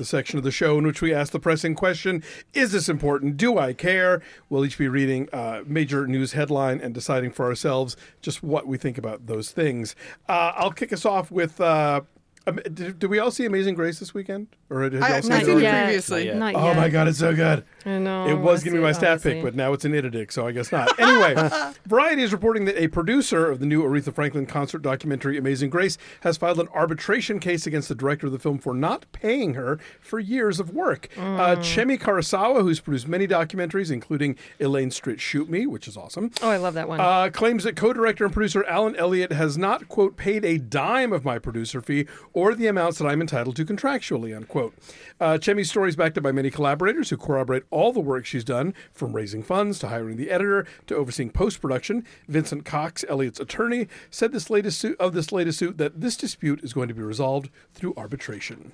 The 0.00 0.04
section 0.06 0.38
of 0.38 0.44
the 0.44 0.50
show 0.50 0.78
in 0.78 0.86
which 0.86 1.02
we 1.02 1.12
ask 1.12 1.30
the 1.30 1.38
pressing 1.38 1.74
question 1.74 2.24
Is 2.54 2.72
this 2.72 2.88
important? 2.88 3.36
Do 3.36 3.58
I 3.58 3.74
care? 3.74 4.22
We'll 4.48 4.64
each 4.64 4.78
be 4.78 4.88
reading 4.88 5.28
a 5.30 5.62
major 5.66 6.06
news 6.06 6.32
headline 6.32 6.80
and 6.80 6.94
deciding 6.94 7.32
for 7.32 7.44
ourselves 7.44 7.98
just 8.22 8.42
what 8.42 8.66
we 8.66 8.78
think 8.78 8.96
about 8.96 9.26
those 9.26 9.50
things. 9.50 9.94
Uh, 10.26 10.52
I'll 10.56 10.72
kick 10.72 10.92
us 10.92 11.04
off 11.04 11.30
with. 11.30 11.60
Uh, 11.60 12.00
um, 12.46 12.58
did, 12.72 12.98
did 12.98 13.06
we 13.10 13.18
all 13.18 13.30
see 13.30 13.44
Amazing 13.44 13.74
Grace 13.74 13.98
this 14.00 14.14
weekend? 14.14 14.48
Or 14.70 14.82
had 14.82 14.92
y'all 14.92 15.02
I, 15.04 15.20
seen 15.20 15.30
not 15.30 15.42
it 15.42 15.46
seen 15.46 15.58
it 15.58 15.62
yet. 15.62 15.84
previously. 15.84 16.24
Not 16.32 16.54
yet. 16.54 16.54
Not 16.54 16.54
Oh 16.54 16.74
my 16.74 16.88
god, 16.88 17.08
it's 17.08 17.18
so 17.18 17.34
good. 17.34 17.64
I 17.84 17.98
know. 17.98 18.26
It 18.28 18.34
was 18.38 18.60
I 18.62 18.64
going 18.66 18.74
to 18.76 18.80
be 18.80 18.82
my 18.84 18.90
it, 18.90 18.94
staff 18.94 19.22
pick, 19.22 19.42
but 19.42 19.54
now 19.54 19.72
it's 19.72 19.84
an 19.84 19.92
Itadic, 19.92 20.32
so 20.32 20.46
I 20.46 20.52
guess 20.52 20.70
not. 20.72 20.90
Anyway, 21.00 21.34
Variety 21.86 22.22
is 22.22 22.32
reporting 22.32 22.64
that 22.66 22.80
a 22.80 22.86
producer 22.88 23.50
of 23.50 23.58
the 23.58 23.66
new 23.66 23.82
Aretha 23.82 24.14
Franklin 24.14 24.46
concert 24.46 24.80
documentary 24.80 25.36
Amazing 25.38 25.70
Grace 25.70 25.98
has 26.20 26.36
filed 26.36 26.60
an 26.60 26.68
arbitration 26.68 27.40
case 27.40 27.66
against 27.66 27.88
the 27.88 27.94
director 27.94 28.26
of 28.26 28.32
the 28.32 28.38
film 28.38 28.58
for 28.58 28.74
not 28.74 29.06
paying 29.12 29.54
her 29.54 29.78
for 30.00 30.18
years 30.20 30.60
of 30.60 30.70
work. 30.70 31.08
Uh, 31.16 31.20
Mm. 31.20 31.56
Chemi 31.58 31.98
Karasawa, 31.98 32.62
who's 32.62 32.80
produced 32.80 33.08
many 33.08 33.26
documentaries, 33.26 33.90
including 33.90 34.36
Elaine 34.60 34.90
Stritch 34.90 35.20
Shoot 35.20 35.48
Me, 35.50 35.66
which 35.66 35.88
is 35.88 35.96
awesome, 35.96 36.30
Oh, 36.42 36.48
I 36.50 36.56
love 36.58 36.74
that 36.74 36.88
one. 36.88 37.00
uh, 37.00 37.28
claims 37.32 37.64
that 37.64 37.76
co-director 37.76 38.24
and 38.24 38.32
producer 38.32 38.64
Alan 38.66 38.94
Elliott 38.96 39.32
has 39.32 39.58
not 39.58 39.88
quote 39.88 40.16
paid 40.16 40.44
a 40.44 40.58
dime 40.58 41.12
of 41.12 41.24
my 41.24 41.38
producer 41.38 41.80
fee 41.80 42.06
or 42.32 42.54
the 42.54 42.66
amounts 42.66 42.98
that 42.98 43.06
I'm 43.06 43.20
entitled 43.20 43.56
to 43.56 43.64
contractually 43.64 44.36
unquote. 44.36 44.74
Uh, 45.20 45.38
Chemi's 45.38 45.70
story 45.70 45.88
is 45.88 45.96
backed 45.96 46.16
up 46.16 46.24
by 46.24 46.32
many 46.32 46.50
collaborators 46.50 47.10
who 47.10 47.16
corroborate 47.16 47.64
all 47.70 47.92
the 47.92 48.00
work 48.00 48.24
she's 48.26 48.44
done, 48.44 48.74
from 48.92 49.12
raising 49.12 49.42
funds 49.42 49.78
to 49.80 49.88
hiring 49.88 50.16
the 50.16 50.30
editor 50.30 50.66
to 50.86 50.96
overseeing 50.96 51.30
post-production. 51.30 52.04
Vincent 52.28 52.64
Cox, 52.64 53.04
Elliott's 53.08 53.40
attorney, 53.40 53.88
said 54.10 54.32
this 54.32 54.50
latest 54.50 54.78
suit 54.78 54.98
of 55.00 55.12
this 55.12 55.32
latest 55.32 55.58
suit 55.58 55.78
that 55.78 56.00
this 56.00 56.16
dispute 56.16 56.62
is 56.62 56.72
going 56.72 56.88
to 56.88 56.94
be 56.94 57.02
resolved 57.02 57.50
through 57.74 57.94
arbitration. 57.96 58.72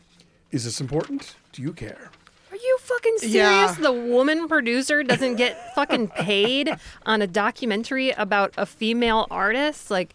Is 0.51 0.65
this 0.65 0.81
important? 0.81 1.35
Do 1.53 1.63
you 1.63 1.73
care? 1.73 2.11
Are 2.53 2.57
you 2.57 2.79
fucking 2.81 3.19
serious? 3.19 3.35
Yeah. 3.35 3.77
The 3.79 3.93
woman 3.93 4.49
producer 4.49 5.03
doesn't 5.03 5.37
get 5.37 5.75
fucking 5.75 6.09
paid 6.17 6.71
on 7.05 7.21
a 7.21 7.27
documentary 7.27 8.11
about 8.13 8.55
a 8.57 8.65
female 8.65 9.27
artist? 9.31 9.91
Like, 9.91 10.15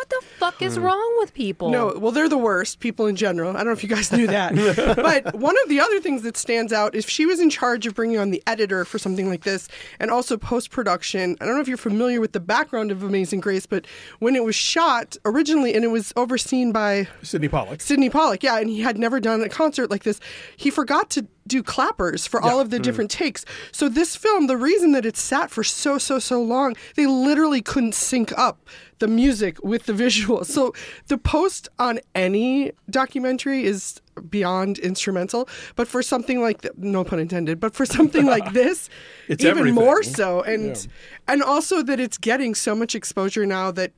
what 0.00 0.08
the 0.08 0.26
fuck 0.38 0.62
is 0.62 0.76
hmm. 0.76 0.84
wrong 0.84 1.16
with 1.18 1.34
people? 1.34 1.68
No, 1.68 1.92
well, 1.98 2.10
they're 2.10 2.26
the 2.26 2.38
worst 2.38 2.80
people 2.80 3.06
in 3.06 3.16
general. 3.16 3.50
I 3.50 3.58
don't 3.58 3.66
know 3.66 3.72
if 3.72 3.82
you 3.82 3.88
guys 3.88 4.10
knew 4.10 4.26
that. 4.28 4.54
but 4.96 5.34
one 5.34 5.54
of 5.62 5.68
the 5.68 5.78
other 5.78 6.00
things 6.00 6.22
that 6.22 6.38
stands 6.38 6.72
out 6.72 6.94
is 6.94 7.04
she 7.04 7.26
was 7.26 7.38
in 7.38 7.50
charge 7.50 7.86
of 7.86 7.94
bringing 7.94 8.16
on 8.16 8.30
the 8.30 8.42
editor 8.46 8.86
for 8.86 8.98
something 8.98 9.28
like 9.28 9.44
this 9.44 9.68
and 9.98 10.10
also 10.10 10.38
post 10.38 10.70
production. 10.70 11.36
I 11.38 11.44
don't 11.44 11.54
know 11.54 11.60
if 11.60 11.68
you're 11.68 11.76
familiar 11.76 12.18
with 12.18 12.32
the 12.32 12.40
background 12.40 12.90
of 12.90 13.02
Amazing 13.02 13.40
Grace, 13.40 13.66
but 13.66 13.86
when 14.20 14.36
it 14.36 14.42
was 14.42 14.54
shot 14.54 15.18
originally 15.26 15.74
and 15.74 15.84
it 15.84 15.88
was 15.88 16.14
overseen 16.16 16.72
by 16.72 17.06
Sydney 17.22 17.48
Pollack. 17.48 17.82
Sydney 17.82 18.08
Pollack, 18.08 18.42
yeah, 18.42 18.58
and 18.58 18.70
he 18.70 18.80
had 18.80 18.96
never 18.96 19.20
done 19.20 19.42
a 19.42 19.50
concert 19.50 19.90
like 19.90 20.04
this. 20.04 20.18
He 20.56 20.70
forgot 20.70 21.10
to 21.10 21.26
do 21.46 21.62
clappers 21.62 22.26
for 22.26 22.40
all 22.40 22.60
of 22.60 22.70
the 22.70 22.78
mm. 22.78 22.82
different 22.82 23.10
takes. 23.10 23.44
So 23.72 23.88
this 23.88 24.16
film, 24.16 24.46
the 24.46 24.56
reason 24.56 24.92
that 24.92 25.06
it 25.06 25.16
sat 25.16 25.50
for 25.50 25.64
so 25.64 25.98
so 25.98 26.18
so 26.18 26.42
long, 26.42 26.76
they 26.96 27.06
literally 27.06 27.62
couldn't 27.62 27.94
sync 27.94 28.36
up 28.38 28.68
the 28.98 29.08
music 29.08 29.62
with 29.62 29.84
the 29.86 29.92
visuals. 29.92 30.46
So 30.46 30.72
the 31.08 31.18
post 31.18 31.68
on 31.78 32.00
any 32.14 32.72
documentary 32.88 33.64
is 33.64 34.00
beyond 34.28 34.78
instrumental, 34.78 35.48
but 35.76 35.88
for 35.88 36.02
something 36.02 36.40
like 36.40 36.62
th- 36.62 36.74
no 36.76 37.04
pun 37.04 37.18
intended, 37.18 37.58
but 37.58 37.74
for 37.74 37.86
something 37.86 38.26
like 38.26 38.52
this, 38.52 38.90
It's 39.28 39.42
even 39.42 39.58
everything. 39.58 39.74
more 39.74 40.02
so 40.02 40.42
and 40.42 40.86
and 41.26 41.42
also 41.42 41.82
that 41.82 41.98
it's 41.98 42.18
getting 42.18 42.54
so 42.54 42.74
much 42.74 42.94
exposure 42.94 43.46
now 43.46 43.70
that 43.72 43.92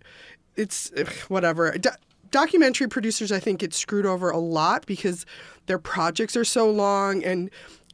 it's 0.57 0.91
whatever. 1.29 1.75
Do- 2.33 2.39
documentary 2.39 2.89
producers, 2.89 3.31
I 3.31 3.39
think, 3.39 3.61
get 3.61 3.73
screwed 3.75 4.07
over 4.07 4.31
a 4.31 4.39
lot 4.39 4.85
because 4.87 5.25
their 5.67 5.79
projects 5.79 6.37
are 6.37 6.45
so 6.45 6.69
long 6.71 7.23
and 7.23 7.51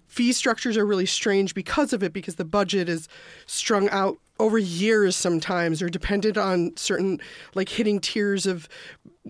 fee 0.06 0.32
structures 0.32 0.76
are 0.76 0.86
really 0.86 1.06
strange 1.06 1.54
because 1.54 1.92
of 1.92 2.02
it, 2.02 2.12
because 2.14 2.36
the 2.36 2.44
budget 2.44 2.88
is 2.88 3.08
strung 3.46 3.88
out 3.90 4.16
over 4.40 4.56
years 4.56 5.16
sometimes 5.16 5.82
or 5.82 5.88
dependent 5.88 6.38
on 6.38 6.72
certain 6.76 7.20
like 7.54 7.68
hitting 7.68 7.98
tiers 8.00 8.46
of 8.46 8.68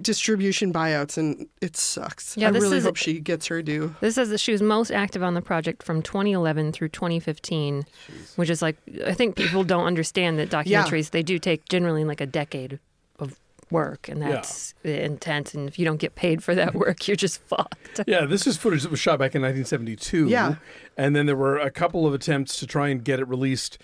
distribution 0.00 0.73
buyouts 0.73 1.17
and 1.19 1.47
it 1.62 1.77
sucks. 1.77 2.37
Yeah, 2.37 2.49
I 2.49 2.50
this 2.53 2.62
really 2.62 2.77
is- 2.77 2.85
hope 2.85 2.97
she 2.97 3.19
gets 3.19 3.47
her 3.49 3.62
due. 3.62 3.97
This 4.00 4.15
says 4.15 4.29
that 4.29 4.38
she 4.38 4.53
was 4.53 4.62
most 4.62 4.91
active 4.93 5.23
on 5.23 5.35
the 5.35 5.41
project 5.43 5.83
from 5.83 6.03
2011 6.03 6.73
through 6.73 6.91
2015, 6.91 7.85
which 8.37 8.50
is 8.50 8.62
like, 8.62 8.77
I 9.05 9.15
think 9.15 9.35
people 9.35 9.65
don't 9.65 9.87
understand 9.87 10.38
that 10.38 10.53
Yeah. 10.67 10.85
documentaries, 10.85 11.11
they 11.11 11.23
do 11.23 11.38
take 11.38 11.69
generally 11.69 12.05
like 12.05 12.21
a 12.21 12.27
decade 12.27 12.75
of 12.75 12.81
work, 13.70 14.08
and 14.08 14.20
that's 14.22 14.75
intense. 14.84 15.54
And 15.54 15.68
if 15.68 15.78
you 15.78 15.84
don't 15.84 15.98
get 15.98 16.14
paid 16.14 16.42
for 16.42 16.54
that 16.54 16.75
work, 16.75 17.06
you're 17.06 17.16
just 17.16 17.40
fucked. 17.42 18.00
Yeah, 18.06 18.26
this 18.26 18.46
is 18.46 18.56
footage 18.56 18.82
that 18.84 18.90
was 18.90 19.00
shot 19.00 19.18
back 19.18 19.34
in 19.34 19.42
1972. 19.42 20.28
Yeah. 20.28 20.56
And 20.96 21.16
then 21.16 21.26
there 21.26 21.37
were 21.37 21.58
a 21.58 21.70
couple 21.70 22.06
of 22.06 22.14
attempts 22.14 22.58
to 22.60 22.66
try 22.66 22.88
and 22.88 23.04
get 23.04 23.18
it 23.18 23.28
released 23.28 23.78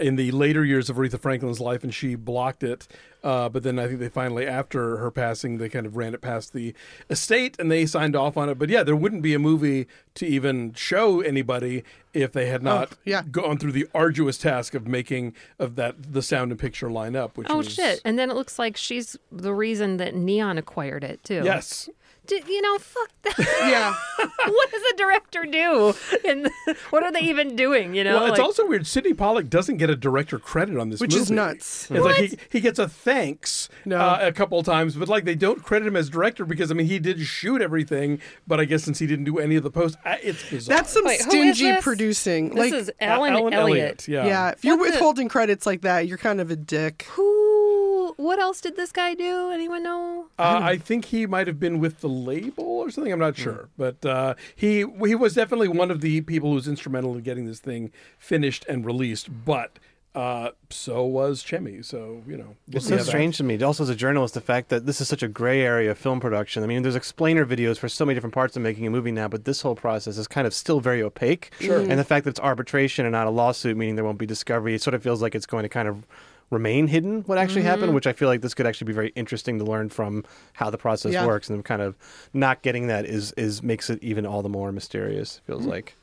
in 0.00 0.16
the 0.16 0.30
later 0.32 0.64
years 0.64 0.88
of 0.90 0.96
Aretha 0.96 1.20
Franklin's 1.20 1.60
life, 1.60 1.84
and 1.84 1.94
she 1.94 2.14
blocked 2.14 2.62
it. 2.62 2.88
Uh, 3.22 3.50
but 3.50 3.62
then 3.62 3.78
I 3.78 3.86
think 3.86 4.00
they 4.00 4.08
finally, 4.08 4.46
after 4.46 4.96
her 4.96 5.10
passing, 5.10 5.58
they 5.58 5.68
kind 5.68 5.84
of 5.84 5.94
ran 5.96 6.14
it 6.14 6.22
past 6.22 6.54
the 6.54 6.74
estate 7.10 7.54
and 7.58 7.70
they 7.70 7.84
signed 7.84 8.16
off 8.16 8.38
on 8.38 8.48
it. 8.48 8.58
But 8.58 8.70
yeah, 8.70 8.82
there 8.82 8.96
wouldn't 8.96 9.20
be 9.20 9.34
a 9.34 9.38
movie 9.38 9.86
to 10.14 10.26
even 10.26 10.72
show 10.72 11.20
anybody 11.20 11.84
if 12.14 12.32
they 12.32 12.46
had 12.46 12.62
not 12.62 12.92
Oh, 12.92 12.96
yeah. 13.04 13.22
gone 13.30 13.58
through 13.58 13.72
the 13.72 13.86
arduous 13.94 14.38
task 14.38 14.74
of 14.74 14.88
making 14.88 15.34
of 15.58 15.76
that 15.76 16.14
the 16.14 16.22
sound 16.22 16.50
and 16.50 16.58
picture 16.58 16.90
line 16.90 17.14
up. 17.14 17.36
Which 17.36 17.48
Oh, 17.50 17.58
was, 17.58 17.70
shit. 17.70 18.00
And 18.06 18.18
then 18.18 18.30
it 18.30 18.34
looks 18.36 18.58
like 18.58 18.78
she's 18.78 19.18
the 19.30 19.52
reason 19.52 19.98
that 19.98 20.14
Neon 20.14 20.56
acquired 20.56 21.04
it, 21.04 21.22
too. 21.22 21.42
Yes. 21.44 21.90
D- 22.26 22.42
you 22.48 22.62
know, 22.62 22.78
fuck 22.78 23.10
that. 23.22 23.38
Yeah. 23.68 23.94
what 24.46 24.70
does 24.70 24.82
a 24.92 24.96
director 24.96 25.44
do? 25.50 25.94
And 26.24 26.48
what 26.90 27.02
are 27.02 27.10
they 27.10 27.20
even 27.22 27.56
doing? 27.56 27.94
You 27.94 28.04
know, 28.04 28.14
Well, 28.16 28.26
it's 28.26 28.32
Like- 28.38 28.40
also 28.40 28.66
weird. 28.68 28.86
Sydney 28.86 29.14
Pollack 29.14 29.48
doesn't 29.48 29.78
get 29.78 29.90
a 29.90 29.96
director 29.96 30.38
credit 30.38 30.76
on 30.78 30.90
this 30.90 31.00
Which 31.00 31.12
movie. 31.12 31.22
is 31.22 31.30
nuts. 31.30 31.90
It's 31.90 32.04
like 32.04 32.16
he, 32.16 32.38
he 32.50 32.60
gets 32.60 32.78
a 32.78 32.88
thanks 32.88 33.68
No. 33.84 33.98
uh, 33.98 34.18
a 34.22 34.32
couple 34.32 34.58
of 34.58 34.66
times, 34.66 34.94
but 34.96 35.08
like 35.08 35.24
they 35.24 35.34
don't 35.34 35.62
credit 35.62 35.88
him 35.88 35.96
as 35.96 36.08
director 36.08 36.44
because 36.44 36.70
I 36.70 36.74
mean 36.74 36.86
he 36.86 36.98
did 36.98 37.20
shoot 37.20 37.60
everything, 37.62 38.20
but 38.46 38.60
I 38.60 38.64
guess 38.64 38.84
since 38.84 38.98
he 39.00 39.06
didn't 39.06 39.24
do 39.24 39.38
any 39.38 39.56
of 39.56 39.62
the 39.62 39.70
post, 39.70 39.96
I- 40.04 40.20
it's 40.22 40.48
bizarre. 40.48 40.76
That's 40.76 40.92
some 40.92 41.04
Wait, 41.04 41.20
stingy 41.20 41.64
this? 41.72 41.82
producing. 41.82 42.50
This 42.50 42.58
like 42.58 42.72
is 42.72 42.92
Alan, 43.00 43.32
Alan 43.32 43.52
Elliott. 43.54 44.06
Yeah. 44.06 44.26
yeah, 44.26 44.50
if 44.50 44.64
you're 44.64 44.76
What 44.76 44.84
the- 44.86 44.90
withholding 44.92 45.28
credits 45.28 45.66
like 45.66 45.80
that, 45.82 46.06
you're 46.06 46.18
kind 46.18 46.40
of 46.40 46.50
a 46.50 46.56
dick. 46.56 47.06
Who? 47.10 47.89
What 48.16 48.38
else 48.38 48.60
did 48.60 48.76
this 48.76 48.92
guy 48.92 49.14
do? 49.14 49.50
Anyone 49.50 49.82
know? 49.82 50.26
Uh, 50.38 50.60
I 50.62 50.76
think 50.78 51.06
he 51.06 51.26
might 51.26 51.46
have 51.46 51.58
been 51.60 51.78
with 51.80 52.00
the 52.00 52.08
label 52.08 52.64
or 52.64 52.90
something. 52.90 53.12
I'm 53.12 53.18
not 53.18 53.36
Hmm. 53.36 53.42
sure, 53.42 53.68
but 53.76 54.04
uh, 54.04 54.34
he 54.56 54.84
he 55.04 55.14
was 55.14 55.34
definitely 55.34 55.68
one 55.68 55.90
of 55.90 56.00
the 56.00 56.20
people 56.22 56.50
who 56.50 56.54
was 56.56 56.68
instrumental 56.68 57.14
in 57.16 57.22
getting 57.22 57.46
this 57.46 57.60
thing 57.60 57.90
finished 58.18 58.64
and 58.68 58.84
released. 58.84 59.28
But 59.44 59.78
uh, 60.12 60.50
so 60.70 61.04
was 61.04 61.44
Chemi. 61.44 61.84
So 61.84 62.22
you 62.26 62.36
know, 62.36 62.56
we'll 62.68 62.78
It's 62.78 62.86
so 62.86 62.94
how 62.96 63.02
that- 63.02 63.06
strange 63.06 63.36
to 63.36 63.44
me. 63.44 63.62
Also, 63.62 63.84
as 63.84 63.88
a 63.90 63.94
journalist, 63.94 64.34
the 64.34 64.40
fact 64.40 64.68
that 64.70 64.84
this 64.84 65.00
is 65.00 65.06
such 65.06 65.22
a 65.22 65.28
gray 65.28 65.60
area 65.62 65.92
of 65.92 65.98
film 65.98 66.18
production. 66.18 66.64
I 66.64 66.66
mean, 66.66 66.82
there's 66.82 66.96
explainer 66.96 67.46
videos 67.46 67.78
for 67.78 67.88
so 67.88 68.04
many 68.04 68.14
different 68.16 68.34
parts 68.34 68.56
of 68.56 68.62
making 68.62 68.86
a 68.86 68.90
movie 68.90 69.12
now, 69.12 69.28
but 69.28 69.44
this 69.44 69.62
whole 69.62 69.76
process 69.76 70.18
is 70.18 70.26
kind 70.26 70.46
of 70.48 70.54
still 70.54 70.80
very 70.80 71.00
opaque. 71.02 71.52
Sure. 71.60 71.78
And 71.80 71.92
the 71.98 72.04
fact 72.04 72.24
that 72.24 72.30
it's 72.30 72.40
arbitration 72.40 73.06
and 73.06 73.12
not 73.12 73.28
a 73.28 73.30
lawsuit, 73.30 73.76
meaning 73.76 73.94
there 73.94 74.04
won't 74.04 74.18
be 74.18 74.26
discovery, 74.26 74.74
it 74.74 74.82
sort 74.82 74.94
of 74.94 75.02
feels 75.02 75.22
like 75.22 75.36
it's 75.36 75.46
going 75.46 75.62
to 75.62 75.68
kind 75.68 75.86
of 75.86 76.04
remain 76.50 76.88
hidden 76.88 77.22
what 77.22 77.38
actually 77.38 77.62
happened, 77.62 77.94
which 77.94 78.06
I 78.06 78.12
feel 78.12 78.28
like 78.28 78.40
this 78.40 78.54
could 78.54 78.66
actually 78.66 78.86
be 78.86 78.92
very 78.92 79.12
interesting 79.14 79.58
to 79.58 79.64
learn 79.64 79.88
from 79.88 80.24
how 80.54 80.68
the 80.70 80.78
process 80.78 81.12
Yeah. 81.12 81.26
works. 81.26 81.48
And 81.48 81.64
kind 81.64 81.80
of 81.80 81.96
not 82.34 82.62
getting 82.62 82.88
that 82.88 83.06
is 83.06 83.32
is 83.32 83.62
makes 83.62 83.88
it 83.88 84.02
even 84.02 84.26
all 84.26 84.42
the 84.42 84.48
more 84.48 84.72
mysterious. 84.72 85.38
It 85.38 85.42
feels 85.46 85.66
like. 85.66 85.94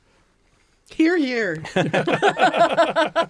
Here, 0.90 1.18
here. 1.18 1.64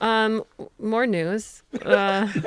Um, 0.00 0.44
more 0.78 1.06
news. 1.06 1.62
Uh, 1.84 2.26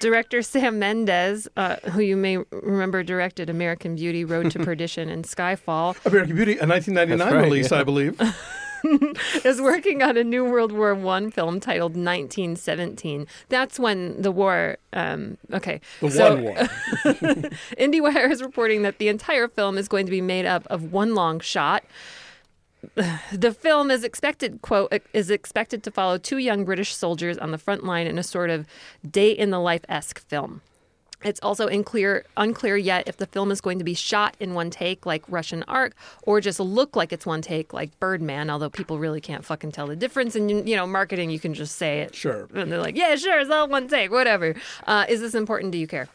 director 0.00 0.42
Sam 0.42 0.78
Mendes, 0.78 1.48
uh, 1.56 1.76
who 1.90 2.00
you 2.00 2.16
may 2.16 2.38
remember 2.52 3.02
directed 3.02 3.50
American 3.50 3.96
Beauty, 3.96 4.24
Road 4.24 4.50
to 4.52 4.58
Perdition, 4.60 5.08
and 5.08 5.24
Skyfall, 5.24 5.96
American 6.06 6.36
Beauty, 6.36 6.52
a 6.58 6.66
1999 6.66 7.34
right, 7.34 7.44
release, 7.44 7.72
yeah. 7.72 7.80
I 7.80 7.82
believe. 7.82 8.20
is 9.44 9.60
working 9.60 10.02
on 10.02 10.16
a 10.16 10.24
new 10.24 10.44
World 10.44 10.72
War 10.72 10.94
One 10.94 11.30
film 11.30 11.60
titled 11.60 11.92
1917. 11.92 13.26
That's 13.48 13.78
when 13.78 14.20
the 14.20 14.30
war. 14.30 14.76
Um, 14.92 15.38
okay, 15.52 15.80
The 16.00 16.10
so- 16.10 16.34
one 16.34 16.42
war. 16.44 16.54
IndieWire 17.78 18.30
is 18.30 18.42
reporting 18.42 18.82
that 18.82 18.98
the 18.98 19.08
entire 19.08 19.48
film 19.48 19.78
is 19.78 19.88
going 19.88 20.06
to 20.06 20.10
be 20.10 20.20
made 20.20 20.46
up 20.46 20.66
of 20.68 20.92
one 20.92 21.14
long 21.14 21.40
shot. 21.40 21.84
The 23.32 23.52
film 23.52 23.90
is 23.90 24.04
expected, 24.04 24.62
quote, 24.62 24.92
is 25.12 25.30
expected 25.30 25.82
to 25.82 25.90
follow 25.90 26.16
two 26.16 26.38
young 26.38 26.64
British 26.64 26.94
soldiers 26.94 27.36
on 27.36 27.50
the 27.50 27.58
front 27.58 27.84
line 27.84 28.06
in 28.06 28.18
a 28.18 28.22
sort 28.22 28.50
of 28.50 28.66
day 29.08 29.30
in 29.32 29.50
the 29.50 29.58
life 29.58 29.84
esque 29.88 30.20
film. 30.28 30.62
It's 31.24 31.40
also 31.42 31.66
unclear, 31.66 32.24
unclear 32.36 32.76
yet 32.76 33.08
if 33.08 33.16
the 33.16 33.26
film 33.26 33.50
is 33.50 33.60
going 33.60 33.78
to 33.78 33.84
be 33.84 33.94
shot 33.94 34.36
in 34.38 34.54
one 34.54 34.70
take 34.70 35.04
like 35.04 35.24
Russian 35.28 35.64
Ark 35.66 35.94
or 36.22 36.40
just 36.40 36.60
look 36.60 36.94
like 36.94 37.12
it's 37.12 37.26
one 37.26 37.42
take 37.42 37.72
like 37.72 37.98
Birdman, 37.98 38.50
although 38.50 38.70
people 38.70 38.98
really 38.98 39.20
can't 39.20 39.44
fucking 39.44 39.72
tell 39.72 39.88
the 39.88 39.96
difference. 39.96 40.36
And, 40.36 40.68
you 40.68 40.76
know, 40.76 40.86
marketing, 40.86 41.30
you 41.30 41.40
can 41.40 41.54
just 41.54 41.76
say 41.76 42.02
it. 42.02 42.14
Sure. 42.14 42.48
And 42.54 42.70
they're 42.70 42.80
like, 42.80 42.96
yeah, 42.96 43.16
sure, 43.16 43.40
it's 43.40 43.50
all 43.50 43.68
one 43.68 43.88
take, 43.88 44.12
whatever. 44.12 44.54
Uh, 44.86 45.06
is 45.08 45.20
this 45.20 45.34
important? 45.34 45.72
Do 45.72 45.78
you 45.78 45.88
care? 45.88 46.08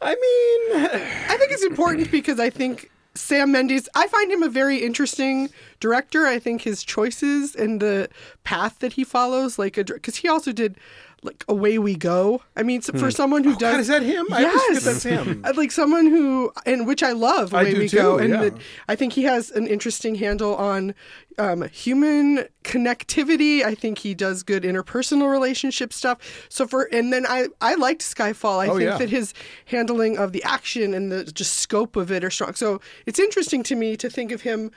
I 0.00 0.14
mean, 0.14 0.86
I 1.28 1.36
think 1.36 1.52
it's 1.52 1.64
important 1.64 2.10
because 2.10 2.40
I 2.40 2.48
think 2.48 2.90
Sam 3.14 3.52
Mendes, 3.52 3.86
I 3.94 4.06
find 4.06 4.30
him 4.32 4.42
a 4.42 4.48
very 4.48 4.78
interesting 4.78 5.50
director. 5.78 6.26
I 6.26 6.38
think 6.38 6.62
his 6.62 6.82
choices 6.82 7.54
and 7.54 7.80
the 7.80 8.08
path 8.44 8.78
that 8.78 8.94
he 8.94 9.04
follows, 9.04 9.58
like, 9.58 9.74
because 9.74 10.16
he 10.16 10.28
also 10.28 10.52
did 10.52 10.76
like 11.22 11.44
Away 11.48 11.78
We 11.78 11.94
Go. 11.96 12.42
I 12.56 12.62
mean, 12.62 12.80
so 12.82 12.92
for 12.94 13.10
someone 13.10 13.44
who 13.44 13.54
does, 13.56 13.58
Hmm. 13.58 13.72
God, 13.76 13.80
is 13.80 13.86
that 13.88 14.02
him? 14.02 14.26
I 14.32 14.40
Yes, 14.40 14.84
that's 14.84 15.02
him. 15.02 15.44
Like 15.56 15.70
someone 15.70 16.06
who, 16.06 16.50
and 16.64 16.86
which 16.86 17.02
I 17.02 17.12
love, 17.12 17.52
I 17.52 17.62
Away 17.62 17.70
do 17.74 17.78
We 17.80 17.88
too, 17.88 17.96
Go, 17.98 18.18
and 18.18 18.30
yeah. 18.30 18.40
that 18.42 18.54
I 18.88 18.96
think 18.96 19.12
he 19.12 19.24
has 19.24 19.50
an 19.50 19.66
interesting 19.66 20.14
handle 20.14 20.54
on 20.56 20.94
um, 21.38 21.68
human 21.68 22.46
connectivity. 22.64 23.62
I 23.62 23.74
think 23.74 23.98
he 23.98 24.14
does 24.14 24.42
good 24.42 24.62
interpersonal 24.62 25.30
relationship 25.30 25.92
stuff. 25.92 26.18
So 26.48 26.66
for, 26.66 26.84
and 26.92 27.12
then 27.12 27.26
I 27.26 27.48
I 27.60 27.74
liked 27.74 28.02
Skyfall. 28.02 28.58
I 28.58 28.68
Oh, 28.68 28.76
think 28.78 28.82
yeah. 28.90 28.98
that 28.98 29.10
his 29.10 29.34
handling 29.66 30.18
of 30.18 30.32
the 30.32 30.42
action 30.44 30.94
and 30.94 31.10
the 31.12 31.24
just 31.24 31.56
scope 31.58 31.96
of 31.96 32.10
it 32.10 32.24
are 32.24 32.30
strong. 32.30 32.54
So 32.54 32.80
it's 33.06 33.18
interesting 33.18 33.62
to 33.64 33.74
me 33.76 33.96
to 33.96 34.08
think 34.10 34.32
of 34.32 34.42
him 34.42 34.70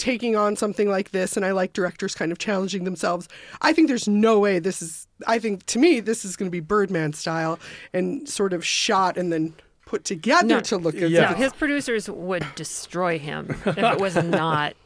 taking 0.00 0.34
on 0.34 0.56
something 0.56 0.88
like 0.88 1.10
this 1.10 1.36
and 1.36 1.44
I 1.46 1.52
like 1.52 1.72
directors 1.74 2.14
kind 2.14 2.32
of 2.32 2.38
challenging 2.38 2.84
themselves. 2.84 3.28
I 3.60 3.72
think 3.74 3.86
there's 3.86 4.08
no 4.08 4.38
way 4.40 4.58
this 4.58 4.80
is 4.82 5.06
I 5.28 5.38
think 5.38 5.66
to 5.66 5.78
me 5.78 6.00
this 6.00 6.24
is 6.24 6.36
going 6.36 6.46
to 6.48 6.50
be 6.50 6.60
Birdman 6.60 7.12
style 7.12 7.58
and 7.92 8.28
sort 8.28 8.52
of 8.52 8.64
shot 8.64 9.16
and 9.18 9.30
then 9.32 9.54
put 9.86 10.04
together 10.04 10.46
No. 10.46 10.60
to 10.60 10.78
look 10.78 10.94
as 10.94 11.10
Yeah. 11.10 11.30
No, 11.30 11.36
his 11.36 11.52
producers 11.52 12.08
would 12.08 12.46
destroy 12.54 13.18
him 13.18 13.50
if 13.66 13.76
it 13.78 14.00
was 14.00 14.16
not. 14.16 14.74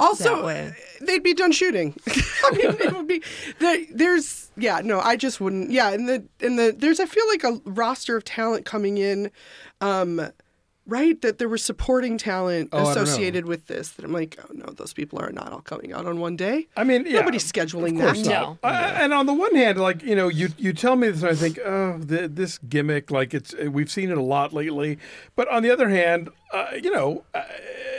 Also, 0.00 0.36
that 0.36 0.44
way. 0.44 0.76
they'd 1.00 1.24
be 1.24 1.34
done 1.34 1.50
shooting. 1.50 1.92
I 2.44 2.50
mean, 2.52 2.66
it 2.78 2.94
would 2.94 3.08
be 3.08 3.20
there, 3.58 3.84
there's 3.92 4.48
yeah, 4.56 4.80
no, 4.84 5.00
I 5.00 5.16
just 5.16 5.40
wouldn't. 5.40 5.72
Yeah, 5.72 5.90
and 5.90 6.08
the 6.08 6.22
and 6.40 6.56
the 6.56 6.72
there's 6.78 7.00
I 7.00 7.06
feel 7.06 7.26
like 7.28 7.42
a 7.42 7.60
roster 7.68 8.16
of 8.16 8.22
talent 8.24 8.64
coming 8.64 8.98
in, 8.98 9.28
um, 9.80 10.30
right? 10.88 11.20
That 11.22 11.38
there 11.38 11.48
was 11.48 11.62
supporting 11.62 12.18
talent 12.18 12.70
Oh, 12.72 12.78
I 12.78 12.82
don't 12.82 12.94
know. 12.96 13.02
associated 13.02 13.46
with 13.46 13.66
this. 13.68 13.90
That 13.90 14.04
I'm 14.04 14.12
like, 14.12 14.36
oh 14.42 14.50
no, 14.52 14.66
those 14.72 14.92
people 14.92 15.20
are 15.20 15.30
not 15.30 15.52
all 15.52 15.60
coming 15.60 15.92
out 15.92 16.06
on 16.06 16.18
one 16.18 16.34
day. 16.34 16.66
I 16.76 16.82
mean, 16.82 17.04
yeah, 17.06 17.20
Nobody's 17.20 17.50
scheduling 17.50 17.96
of 17.96 18.00
course 18.06 18.22
that. 18.22 18.28
No. 18.28 18.58
not. 18.62 18.74
Uh, 18.74 18.94
and 19.02 19.12
on 19.14 19.26
the 19.26 19.34
one 19.34 19.54
hand, 19.54 19.78
like 19.80 20.02
you 20.02 20.16
know, 20.16 20.28
you 20.28 20.48
you 20.58 20.72
tell 20.72 20.96
me 20.96 21.08
this, 21.10 21.22
and 21.22 21.30
I 21.30 21.34
think, 21.34 21.58
oh, 21.64 22.00
th- 22.08 22.30
this 22.34 22.58
gimmick, 22.58 23.10
like 23.10 23.34
it's 23.34 23.54
we've 23.54 23.90
seen 23.90 24.10
it 24.10 24.18
a 24.18 24.22
lot 24.22 24.52
lately. 24.52 24.98
But 25.36 25.46
on 25.48 25.62
the 25.62 25.70
other 25.70 25.88
hand, 25.90 26.30
uh, 26.52 26.66
you 26.82 26.90
know, 26.90 27.24
uh, 27.34 27.42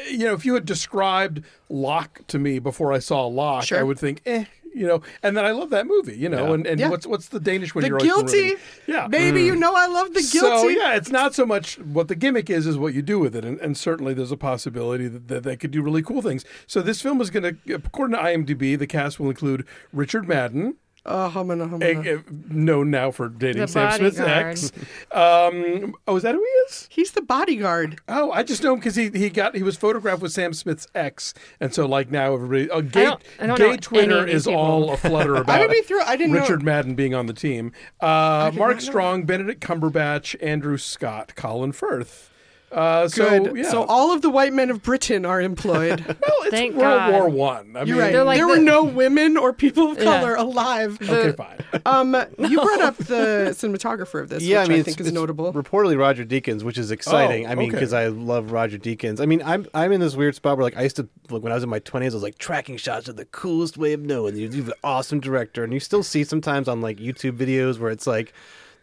you 0.09 0.25
know, 0.25 0.33
if 0.33 0.45
you 0.45 0.55
had 0.55 0.65
described 0.65 1.43
Locke 1.69 2.21
to 2.27 2.39
me 2.39 2.57
before 2.59 2.91
I 2.91 2.99
saw 2.99 3.25
Locke, 3.27 3.71
I 3.71 3.83
would 3.83 3.99
think, 3.99 4.21
eh. 4.25 4.45
You 4.73 4.87
know, 4.87 5.01
and 5.23 5.35
then 5.35 5.45
I 5.45 5.51
love 5.51 5.69
that 5.71 5.87
movie. 5.87 6.17
You 6.17 6.29
know, 6.29 6.47
Yeah. 6.47 6.53
and, 6.53 6.67
and 6.67 6.79
Yeah. 6.79 6.89
what's 6.89 7.05
what's 7.07 7.27
the 7.29 7.39
Danish 7.39 7.73
one? 7.75 7.81
The 7.83 7.89
you're 7.89 7.99
guilty, 7.99 8.55
yeah, 8.87 9.07
Baby, 9.07 9.43
you 9.43 9.53
mm. 9.53 9.59
know 9.59 9.73
I 9.75 9.87
love 9.87 10.09
the 10.13 10.21
guilty. 10.21 10.37
So 10.37 10.67
yeah, 10.67 10.95
it's 10.95 11.11
not 11.11 11.33
so 11.35 11.45
much 11.45 11.77
what 11.79 12.07
the 12.07 12.15
gimmick 12.15 12.49
is, 12.49 12.67
is 12.67 12.77
what 12.77 12.93
you 12.93 13.01
do 13.01 13.19
with 13.19 13.35
it, 13.35 13.43
and, 13.45 13.59
and 13.59 13.77
certainly 13.77 14.13
there's 14.13 14.31
a 14.31 14.37
possibility 14.37 15.07
that, 15.07 15.27
that 15.27 15.43
they 15.43 15.55
could 15.57 15.71
do 15.71 15.81
really 15.81 16.01
cool 16.01 16.21
things. 16.21 16.45
So 16.67 16.81
this 16.81 17.01
film 17.01 17.21
is 17.21 17.29
going 17.29 17.43
to, 17.65 17.73
according 17.73 18.15
to 18.15 18.23
IMDb, 18.23 18.77
the 18.77 18.87
cast 18.87 19.19
will 19.19 19.29
include 19.29 19.65
Richard 19.93 20.27
Madden, 20.27 20.75
Oh, 21.05 21.29
humana, 21.29 21.67
humana. 21.67 22.01
a- 22.01 22.15
a- 22.17 22.23
known 22.53 22.91
now 22.91 23.09
for 23.11 23.29
dating 23.29 23.61
The 23.61 23.67
Sam 23.67 23.91
Smith's 23.93 24.19
ex. 24.19 24.71
Um, 25.11 25.95
oh, 26.07 26.17
is 26.17 26.23
that 26.23 26.35
who 26.35 26.41
he 26.41 26.49
is? 26.67 26.87
He's 26.91 27.11
the 27.11 27.21
bodyguard. 27.21 27.99
Oh, 28.07 28.31
I 28.31 28.43
just 28.43 28.61
know 28.63 28.73
him 28.73 28.79
because 28.79 28.95
he 28.95 29.09
he 29.09 29.29
got 29.29 29.55
he 29.55 29.63
was 29.63 29.77
photographed 29.77 30.21
with 30.21 30.31
Sam 30.31 30.53
Smith's 30.53 30.87
ex, 30.93 31.33
and 31.59 31.73
so 31.73 31.85
like 31.85 32.11
now 32.11 32.33
everybody, 32.33 32.69
oh, 32.69 32.81
gay, 32.81 33.05
don't- 33.05 33.21
I 33.39 33.47
don't 33.47 33.57
gay 33.57 33.67
any 33.69 33.77
Twitter 33.77 34.17
of 34.19 34.25
these 34.27 34.35
is 34.35 34.45
people. 34.45 34.59
all 34.61 34.91
aflutter 34.91 35.35
about. 35.37 35.49
I 35.57 35.61
would 35.65 35.71
be 35.71 35.81
through. 35.81 36.01
I 36.03 36.15
didn't 36.15 36.33
Richard 36.33 36.59
know. 36.59 36.65
Madden 36.65 36.95
being 36.95 37.13
on 37.15 37.25
the 37.27 37.33
team. 37.33 37.71
Uh, 38.01 38.51
Mark 38.55 38.81
Strong, 38.81 39.23
Benedict 39.23 39.61
Cumberbatch, 39.61 40.35
Andrew 40.43 40.77
Scott, 40.77 41.33
Colin 41.35 41.71
Firth. 41.71 42.28
Uh, 42.71 43.07
Good. 43.07 43.45
So, 43.45 43.55
yeah. 43.55 43.69
So 43.71 43.83
all 43.85 44.13
of 44.13 44.21
the 44.21 44.29
white 44.29 44.53
men 44.53 44.69
of 44.69 44.83
Britain 44.83 45.25
are 45.25 45.41
employed. 45.41 46.05
well, 46.05 46.15
it's 46.41 46.49
Thank 46.51 46.75
World 46.75 46.97
God. 46.99 47.13
War 47.13 47.29
One. 47.29 47.75
I 47.75 47.83
You're 47.83 47.97
mean, 47.97 48.15
right. 48.15 48.25
Like 48.25 48.37
there 48.37 48.45
the- 48.47 48.53
were 48.53 48.59
no 48.59 48.83
women 48.83 49.37
or 49.37 49.53
people 49.53 49.91
of 49.91 49.97
Yeah. 49.97 50.03
color 50.03 50.35
alive. 50.35 50.99
okay, 51.01 51.31
fine. 51.31 51.57
Um, 51.85 52.15
you 52.37 52.61
brought 52.61 52.81
up 52.81 52.97
the 52.97 53.49
cinematographer 53.57 54.21
of 54.21 54.29
this, 54.29 54.43
yeah, 54.43 54.59
which 54.61 54.65
I 54.65 54.69
mean, 54.69 54.75
I 54.75 54.79
it's, 54.81 54.85
think 54.85 54.99
is 55.01 55.07
it's 55.07 55.13
notable. 55.15 55.51
Reportedly 55.53 55.97
Roger 55.97 56.25
Deakins, 56.25 56.63
which 56.63 56.77
is 56.77 56.91
exciting. 56.91 57.47
Oh, 57.47 57.49
I 57.51 57.55
mean, 57.55 57.69
okay. 57.69 57.75
because 57.77 57.93
I 57.93 58.07
love 58.07 58.51
Roger 58.51 58.77
Deakins. 58.77 59.19
I 59.19 59.25
mean, 59.25 59.41
I'm 59.43 59.65
I'm 59.73 59.91
in 59.91 59.99
this 59.99 60.15
weird 60.15 60.35
spot 60.35 60.57
where 60.57 60.63
like 60.63 60.77
I 60.77 60.83
used 60.83 60.95
to 60.97 61.07
like 61.29 61.41
when 61.41 61.51
I 61.51 61.55
was 61.55 61.63
in 61.63 61.69
my 61.69 61.79
20s, 61.79 62.11
I 62.11 62.13
was 62.13 62.23
like 62.23 62.37
tracking 62.37 62.77
shots 62.77 63.09
are 63.09 63.13
the 63.13 63.25
coolest 63.25 63.77
way 63.77 63.93
of 63.93 64.01
knowing 64.01 64.35
you're 64.35 64.49
you're 64.51 64.65
an 64.65 64.73
awesome 64.83 65.19
director, 65.19 65.63
and 65.63 65.73
you 65.73 65.79
still 65.79 66.03
see 66.03 66.23
sometimes 66.23 66.67
on 66.67 66.81
like 66.81 66.97
YouTube 66.97 67.37
videos 67.37 67.79
where 67.79 67.91
it's 67.91 68.05
like 68.07 68.33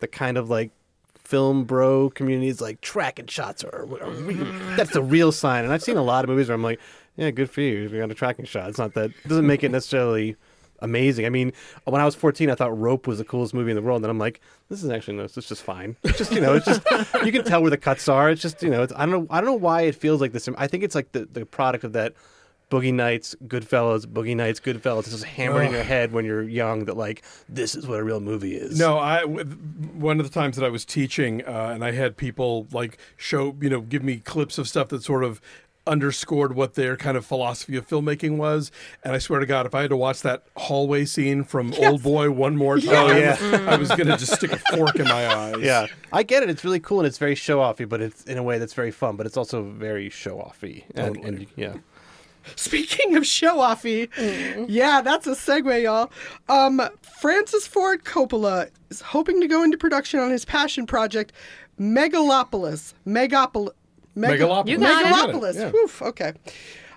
the 0.01 0.07
kind 0.09 0.37
of 0.37 0.51
like 0.51 0.71
film 1.27 1.65
bro 1.65 2.09
communities 2.11 2.61
like 2.61 2.81
tracking 2.81 3.27
shots 3.27 3.65
are, 3.65 3.83
are 4.01 4.11
real. 4.11 4.45
that's 4.77 4.93
the 4.93 5.03
real 5.03 5.33
sign. 5.33 5.65
And 5.65 5.73
I've 5.73 5.83
seen 5.83 5.97
a 5.97 6.03
lot 6.03 6.25
of 6.25 6.31
movies 6.31 6.49
where 6.49 6.55
I'm 6.55 6.63
like, 6.63 6.81
yeah, 7.17 7.31
good 7.31 7.51
for 7.51 7.61
you. 7.61 7.89
You 7.89 7.89
got 7.89 8.11
a 8.11 8.15
tracking 8.15 8.45
shot. 8.45 8.69
It's 8.69 8.79
not 8.79 8.95
that 8.95 9.11
it 9.11 9.29
doesn't 9.29 9.47
make 9.47 9.65
it 9.65 9.71
necessarily 9.71 10.37
amazing. 10.81 11.27
I 11.27 11.31
mean, 11.31 11.53
when 11.85 12.01
I 12.01 12.05
was 12.05 12.15
14, 12.15 12.51
I 12.51 12.55
thought 12.55 12.79
Rope 12.79 13.07
was 13.07 13.19
the 13.19 13.25
coolest 13.25 13.55
movie 13.55 13.71
in 13.71 13.77
the 13.77 13.83
world, 13.83 14.03
and 14.03 14.11
I'm 14.11 14.19
like, 14.19 14.41
this 14.69 14.85
is 14.85 14.91
actually 14.91 15.17
no, 15.17 15.25
it's 15.25 15.35
just 15.35 15.63
fine. 15.63 15.97
It's 16.05 16.19
just 16.19 16.33
you 16.33 16.41
know, 16.41 16.55
it's 16.55 16.67
just 16.67 16.83
you 17.25 17.33
can 17.33 17.45
tell 17.45 17.63
where 17.63 17.71
the 17.71 17.79
cuts 17.79 18.09
are. 18.09 18.31
It's 18.31 18.43
just 18.43 18.63
you 18.63 18.71
know, 18.71 18.83
it's, 18.83 18.93
I 18.95 19.07
don't 19.07 19.11
know, 19.11 19.27
I 19.31 19.41
don't 19.41 19.47
know 19.47 19.55
why 19.55 19.83
it 19.83 19.95
feels 19.95 20.21
like 20.21 20.33
this. 20.33 20.49
I 20.57 20.67
think 20.67 20.85
it's 20.85 20.95
like 20.95 21.13
the 21.13 21.25
the 21.25 21.47
product 21.47 21.85
of 21.85 21.93
that 21.95 22.15
Boogie 22.71 22.93
Nights, 22.93 23.37
Goodfellas, 23.47 24.07
Boogie 24.07 24.35
Nights, 24.37 24.59
Goodfellas. 24.61 25.01
It's 25.01 25.11
just 25.11 25.25
hammered 25.25 25.67
in 25.67 25.73
your 25.73 25.85
head 25.85 26.13
when 26.13 26.25
you're 26.25 26.43
young 26.43 26.87
that 26.87 26.97
like 26.97 27.23
this 27.49 27.75
is 27.75 27.87
what 27.87 28.01
a 28.01 28.05
real 28.05 28.21
movie 28.21 28.57
is. 28.57 28.79
No, 28.79 28.99
I 28.99 29.23
one 29.25 30.19
of 30.19 30.27
the 30.27 30.33
times 30.33 30.57
that 30.57 30.65
I 30.65 30.69
was 30.69 30.85
teaching, 30.85 31.45
uh, 31.45 31.71
and 31.75 31.85
I 31.85 31.93
had 31.93 32.17
people 32.17 32.67
like 32.73 32.99
show, 33.17 33.57
you 33.61 33.71
know, 33.71 33.81
give 33.81 34.03
me 34.03 34.17
clips 34.19 34.59
of 34.59 34.69
stuff 34.69 34.89
that 34.89 35.03
sort 35.05 35.23
of 35.23 35.41
underscored 35.89 36.57
what 36.57 36.75
their 36.75 36.97
kind 36.97 37.17
of 37.17 37.25
philosophy 37.25 37.77
of 37.77 37.87
filmmaking 37.89 38.37
was. 38.37 38.73
And 39.05 39.15
I 39.15 39.19
swear 39.19 39.39
to 39.39 39.47
God, 39.47 39.67
if 39.67 39.75
I 39.77 39.83
had 39.83 39.91
to 39.91 39.97
watch 39.97 40.23
that 40.23 40.43
hallway 40.57 41.05
scene 41.05 41.45
from 41.45 41.73
Old 41.75 42.03
Boy 42.03 42.29
one 42.33 42.57
more 42.57 42.79
time, 42.81 42.89
Oh, 42.89 43.17
yeah. 43.17 43.67
I 43.69 43.77
was 43.77 43.91
going 43.91 44.09
to 44.09 44.17
just 44.17 44.35
stick 44.35 44.51
a 44.51 44.59
fork 44.77 44.97
in 44.97 45.05
my 45.05 45.29
eyes. 45.33 45.61
Yeah, 45.61 45.87
I 46.13 46.25
get 46.25 46.43
it. 46.43 46.51
It's 46.51 46.65
really 46.65 46.81
cool 46.81 46.99
and 46.99 47.07
it's 47.07 47.19
very 47.19 47.37
show 47.37 47.59
offy, 47.59 47.89
but 47.89 48.01
it's 48.01 48.25
in 48.25 48.37
a 48.37 48.43
way 48.43 48.59
that's 48.59 48.75
very 48.75 48.91
fun. 48.91 49.15
But 49.15 49.27
it's 49.27 49.37
also 49.37 49.63
very 49.63 50.11
show 50.11 50.39
offy. 50.39 50.83
And, 50.97 51.17
and 51.19 51.47
yeah, 51.55 51.75
Speaking 52.57 53.17
of 53.17 53.27
show 53.27 53.57
offy, 53.57 54.09
yeah, 54.69 55.01
that's 55.01 55.27
a 55.27 55.33
segue, 55.33 55.83
y'all. 55.83 56.11
Um, 56.49 56.81
Francis 57.03 57.67
Ford 57.67 58.05
Coppola 58.05 58.71
is 58.91 59.01
hoping 59.01 59.41
to 59.41 59.49
go 59.49 59.63
into 59.65 59.77
production 59.77 60.21
on 60.21 60.31
his 60.31 60.45
passion 60.45 60.87
project, 60.87 61.33
Megalopolis. 61.81 62.95
Megapol- 63.07 63.71
Mega- 64.15 64.45
Megalopolis. 64.45 64.69
You 64.69 64.79
got 64.79 65.05
it. 65.05 65.35
Megalopolis. 65.37 65.55
Yeah. 65.57 65.71
Woof, 65.73 66.03
okay. 66.03 66.33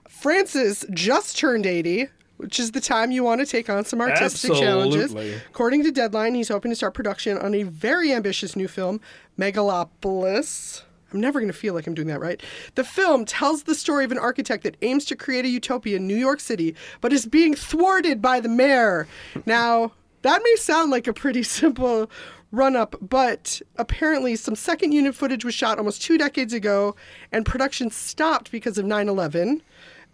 Francis 0.07 0.85
just 0.91 1.37
turned 1.37 1.65
80, 1.65 2.07
which 2.37 2.59
is 2.59 2.71
the 2.71 2.81
time 2.81 3.11
you 3.11 3.23
want 3.23 3.39
to 3.41 3.45
take 3.45 3.69
on 3.69 3.83
some 3.85 4.01
artistic 4.01 4.51
challenges. 4.59 5.13
According 5.49 5.83
to 5.83 5.91
Deadline, 5.91 6.35
he's 6.35 6.49
hoping 6.49 6.71
to 6.71 6.75
start 6.75 6.93
production 6.93 7.37
on 7.37 7.53
a 7.53 7.63
very 7.63 8.13
ambitious 8.13 8.55
new 8.55 8.67
film, 8.67 9.01
Megalopolis. 9.37 10.83
I'm 11.13 11.21
never 11.21 11.39
going 11.39 11.51
to 11.51 11.57
feel 11.57 11.73
like 11.73 11.87
I'm 11.87 11.93
doing 11.93 12.07
that 12.07 12.19
right. 12.19 12.41
The 12.75 12.83
film 12.83 13.25
tells 13.25 13.63
the 13.63 13.75
story 13.75 14.05
of 14.05 14.11
an 14.11 14.17
architect 14.17 14.63
that 14.63 14.77
aims 14.81 15.05
to 15.05 15.15
create 15.15 15.45
a 15.45 15.49
utopia 15.49 15.97
in 15.97 16.07
New 16.07 16.15
York 16.15 16.39
City, 16.39 16.75
but 17.01 17.13
is 17.13 17.25
being 17.25 17.55
thwarted 17.55 18.21
by 18.21 18.39
the 18.39 18.49
mayor. 18.49 19.07
Now, 19.45 19.93
that 20.21 20.41
may 20.43 20.55
sound 20.57 20.91
like 20.91 21.07
a 21.07 21.13
pretty 21.13 21.43
simple 21.59 22.09
run 22.51 22.75
up, 22.75 22.95
but 23.01 23.61
apparently 23.77 24.35
some 24.35 24.55
second 24.55 24.91
unit 24.91 25.15
footage 25.15 25.45
was 25.45 25.53
shot 25.53 25.77
almost 25.77 26.01
two 26.01 26.17
decades 26.17 26.53
ago, 26.53 26.95
and 27.31 27.45
production 27.45 27.91
stopped 27.91 28.51
because 28.51 28.77
of 28.77 28.85
9 28.85 29.07
11. 29.07 29.61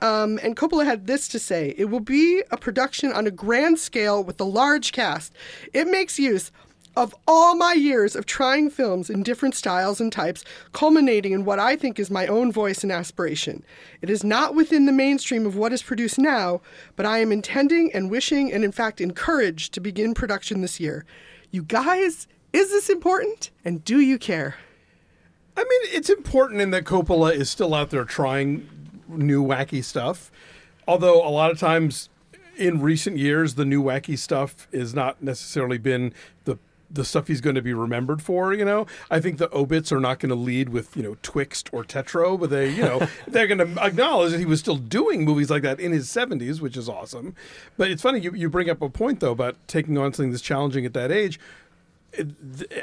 Um, 0.01 0.39
and 0.43 0.57
Coppola 0.57 0.83
had 0.83 1.07
this 1.07 1.27
to 1.29 1.39
say 1.39 1.73
It 1.77 1.85
will 1.85 2.01
be 2.01 2.43
a 2.51 2.57
production 2.57 3.13
on 3.13 3.27
a 3.27 3.31
grand 3.31 3.79
scale 3.79 4.23
with 4.23 4.39
a 4.41 4.43
large 4.45 4.91
cast. 4.91 5.33
It 5.73 5.87
makes 5.87 6.19
use 6.19 6.51
of 6.95 7.13
all 7.27 7.55
my 7.55 7.73
years 7.73 8.15
of 8.15 8.25
trying 8.25 8.69
films 8.69 9.09
in 9.09 9.23
different 9.23 9.55
styles 9.55 9.99
and 9.99 10.11
types, 10.11 10.43
culminating 10.71 11.33
in 11.33 11.45
what 11.45 11.59
I 11.59 11.75
think 11.75 11.99
is 11.99 12.09
my 12.09 12.27
own 12.27 12.51
voice 12.51 12.83
and 12.83 12.91
aspiration. 12.91 13.63
It 14.01 14.09
is 14.09 14.23
not 14.23 14.55
within 14.55 14.85
the 14.85 14.91
mainstream 14.91 15.45
of 15.45 15.55
what 15.55 15.73
is 15.73 15.83
produced 15.83 16.17
now, 16.17 16.61
but 16.95 17.05
I 17.05 17.19
am 17.19 17.31
intending 17.31 17.91
and 17.93 18.09
wishing 18.09 18.51
and, 18.51 18.63
in 18.63 18.71
fact, 18.71 19.01
encouraged 19.01 19.73
to 19.73 19.79
begin 19.79 20.13
production 20.13 20.61
this 20.61 20.79
year. 20.79 21.05
You 21.51 21.63
guys, 21.63 22.27
is 22.53 22.69
this 22.69 22.89
important? 22.89 23.51
And 23.63 23.83
do 23.83 23.99
you 23.99 24.17
care? 24.17 24.55
I 25.57 25.63
mean, 25.63 25.95
it's 25.95 26.09
important 26.09 26.61
in 26.61 26.71
that 26.71 26.83
Coppola 26.83 27.33
is 27.33 27.49
still 27.49 27.73
out 27.73 27.89
there 27.89 28.03
trying 28.03 28.69
new 29.07 29.43
wacky 29.43 29.83
stuff. 29.83 30.31
Although 30.87 31.25
a 31.25 31.29
lot 31.29 31.51
of 31.51 31.59
times 31.59 32.09
in 32.57 32.81
recent 32.81 33.17
years, 33.17 33.55
the 33.55 33.65
new 33.65 33.81
wacky 33.81 34.17
stuff 34.17 34.67
has 34.73 34.93
not 34.93 35.21
necessarily 35.21 35.77
been 35.77 36.13
the 36.43 36.57
the 36.89 37.05
stuff 37.05 37.27
he's 37.27 37.41
going 37.41 37.55
to 37.55 37.61
be 37.61 37.73
remembered 37.73 38.21
for. 38.21 38.53
You 38.53 38.65
know, 38.65 38.85
I 39.09 39.19
think 39.19 39.37
the 39.37 39.53
obits 39.53 39.91
are 39.91 39.99
not 39.99 40.19
going 40.19 40.29
to 40.29 40.35
lead 40.35 40.69
with 40.69 40.95
you 40.95 41.03
know 41.03 41.17
Twixt 41.21 41.69
or 41.71 41.83
Tetro, 41.83 42.39
but 42.39 42.49
they 42.49 42.69
you 42.69 42.83
know 42.83 43.07
they're 43.27 43.47
going 43.47 43.59
to 43.59 43.83
acknowledge 43.83 44.31
that 44.31 44.39
he 44.39 44.45
was 44.45 44.59
still 44.59 44.77
doing 44.77 45.25
movies 45.25 45.49
like 45.49 45.63
that 45.63 45.79
in 45.79 45.91
his 45.91 46.09
seventies, 46.09 46.61
which 46.61 46.77
is 46.77 46.89
awesome. 46.89 47.35
But 47.77 47.91
it's 47.91 48.01
funny 48.01 48.19
you 48.19 48.33
you 48.33 48.49
bring 48.49 48.69
up 48.69 48.81
a 48.81 48.89
point 48.89 49.19
though 49.19 49.31
about 49.31 49.55
taking 49.67 49.97
on 49.97 50.13
something 50.13 50.31
that's 50.31 50.43
challenging 50.43 50.85
at 50.85 50.93
that 50.93 51.11
age. 51.11 51.39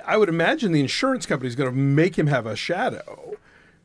I 0.04 0.18
would 0.18 0.28
imagine 0.28 0.72
the 0.72 0.80
insurance 0.80 1.24
company 1.24 1.48
is 1.48 1.56
going 1.56 1.70
to 1.70 1.76
make 1.76 2.18
him 2.18 2.26
have 2.26 2.44
a 2.44 2.54
shadow. 2.54 3.36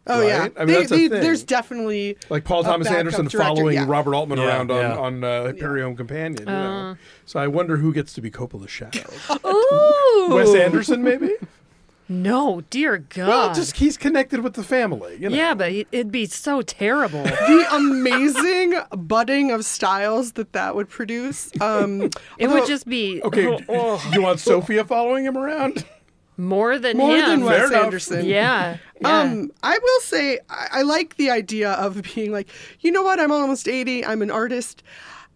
Oh, 0.10 0.20
right? 0.22 0.28
yeah. 0.28 0.48
I 0.56 0.66
mean, 0.66 0.68
They- 0.68 0.74
that's 0.80 0.92
a 0.92 0.96
they- 0.96 1.08
thing. 1.10 1.22
there's 1.22 1.44
definitely 1.44 2.18
like 2.30 2.44
Paul 2.44 2.64
Thomas 2.64 2.88
Anderson 2.88 3.26
director, 3.26 3.38
following 3.40 3.76
yeah. 3.76 3.86
Robert 3.88 4.16
Altman 4.16 4.40
Yeah. 4.40 4.48
around 4.48 4.72
on 4.72 4.78
Yeah. 4.82 4.98
on 4.98 5.24
uh, 5.24 5.54
Prairie 5.58 5.82
Home 5.82 5.96
Companion. 5.96 6.48
You 6.48 6.54
Uh. 6.54 6.92
know? 6.94 6.98
So 7.26 7.40
I 7.40 7.48
wonder 7.48 7.78
who 7.78 7.94
gets 7.94 8.14
to 8.14 8.22
be 8.22 8.32
Coppola's 8.32 8.72
shadow. 8.72 9.10
Ooh. 9.46 10.28
Wes 10.36 10.54
Anderson, 10.56 11.04
maybe. 11.04 11.32
No, 12.10 12.62
dear 12.70 13.00
God. 13.00 13.28
Well, 13.28 13.54
just 13.54 13.76
he's 13.76 13.98
connected 13.98 14.40
with 14.40 14.54
the 14.54 14.64
family. 14.64 15.18
You 15.20 15.30
know? 15.30 15.36
yeah, 15.36 15.54
but 15.54 15.74
it- 15.74 15.88
it'd 15.92 16.12
be 16.12 16.26
so 16.26 16.62
terrible. 16.62 17.24
the 17.24 17.68
amazing 17.74 18.76
budding 18.96 19.52
of 19.52 19.66
styles 19.66 20.32
that 20.34 20.54
that 20.54 20.74
would 20.74 20.88
produce. 20.88 21.52
Um, 21.60 22.04
It 22.04 22.16
although- 22.40 22.54
would 22.62 22.66
just 22.68 22.88
be 22.88 23.22
Okay, 23.24 23.44
you 24.14 24.22
want 24.22 24.40
Sofia 24.40 24.86
following 24.86 25.26
him 25.26 25.38
around? 25.38 25.84
more 26.38 26.78
than 26.80 26.96
more 26.98 27.16
him. 27.18 27.26
than 27.26 27.44
Wes. 27.44 27.72
Anderson. 27.74 28.24
Yeah. 28.26 28.78
Yeah. 29.02 29.22
Um, 29.22 29.52
I 29.64 29.78
will 29.78 30.02
say 30.02 30.40
I, 30.50 30.68
I 30.72 30.82
like 30.84 31.18
the 31.18 31.30
idea 31.30 31.72
of 31.74 32.02
being 32.16 32.32
like, 32.32 32.48
you 32.82 32.92
know 32.92 33.04
what? 33.04 33.20
I'm 33.20 33.32
almost 33.32 33.68
80. 33.68 34.06
I'm 34.06 34.22
an 34.22 34.32
artist. 34.32 34.84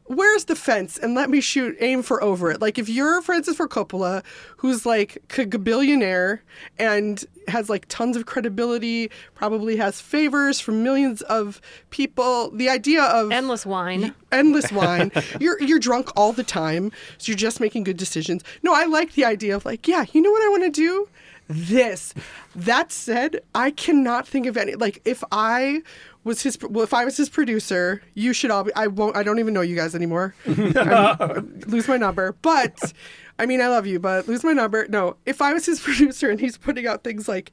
Where's 0.06 0.46
the 0.46 0.58
fence? 0.58 0.98
And 0.98 1.16
let 1.16 1.30
me 1.30 1.40
shoot, 1.40 1.78
aim 1.80 2.02
for 2.04 2.22
over 2.22 2.52
it. 2.52 2.60
Like 2.60 2.78
if 2.78 2.90
you're 2.90 3.22
Francis 3.22 3.56
Ford 3.56 3.70
Coppola, 3.70 4.24
who's 4.58 4.86
like 4.86 5.18
a 5.38 5.46
billionaire 5.58 6.44
and 6.78 7.24
has 7.48 7.70
like 7.70 7.86
tons 7.88 8.18
of 8.18 8.26
credibility, 8.26 9.10
probably 9.36 9.78
has 9.78 10.02
favors 10.02 10.60
from 10.60 10.84
millions 10.84 11.22
of 11.24 11.62
people. 11.92 12.52
The 12.52 12.68
idea 12.68 13.04
of 13.04 13.32
Endless 13.32 13.66
wine. 13.66 14.14
endless 14.34 14.70
wine. 14.70 15.14
you're 15.40 15.62
you're 15.62 15.80
drunk 15.80 16.10
all 16.18 16.34
the 16.34 16.44
time, 16.44 16.92
so 17.18 17.30
you're 17.32 17.38
just 17.38 17.62
making 17.62 17.86
good 17.86 17.98
decisions. 17.98 18.44
No, 18.64 18.74
I 18.74 18.86
like 18.86 19.14
the 19.14 19.24
idea 19.24 19.56
of 19.56 19.64
like, 19.64 19.88
yeah, 19.88 20.04
you 20.12 20.22
know 20.22 20.32
what 20.32 20.44
I 20.44 20.50
want 20.50 20.64
to 20.64 20.70
do? 20.72 21.08
This. 21.52 22.14
That 22.56 22.92
said, 22.92 23.42
I 23.54 23.72
cannot 23.72 24.28
think 24.28 24.46
of 24.46 24.58
any 24.58 24.76
like 24.76 25.02
if 25.06 25.24
I 25.32 25.82
was 26.24 26.42
his 26.42 26.58
well, 26.62 26.84
if 26.84 26.94
I 26.94 27.06
was 27.06 27.18
his 27.18 27.30
producer, 27.30 28.02
you 28.14 28.34
should 28.34 28.52
all 28.52 28.64
be 28.64 28.74
I 28.76 28.88
won't 28.88 29.16
I 29.16 29.24
don't 29.24 29.40
even 29.40 29.54
know 29.54 29.62
you 29.62 29.76
guys 29.76 29.96
anymore. 29.96 30.36
Lose 30.46 31.88
my 31.88 31.98
number. 31.98 32.36
But 32.42 32.94
I 33.40 33.46
mean 33.46 33.62
I 33.62 33.68
love 33.68 33.88
you, 33.88 34.00
but 34.00 34.28
lose 34.28 34.44
my 34.44 34.54
number. 34.54 34.88
No, 34.88 35.18
if 35.26 35.42
I 35.42 35.54
was 35.54 35.66
his 35.66 35.80
producer 35.88 36.30
and 36.30 36.40
he's 36.40 36.58
putting 36.58 36.88
out 36.88 37.04
things 37.04 37.28
like 37.28 37.52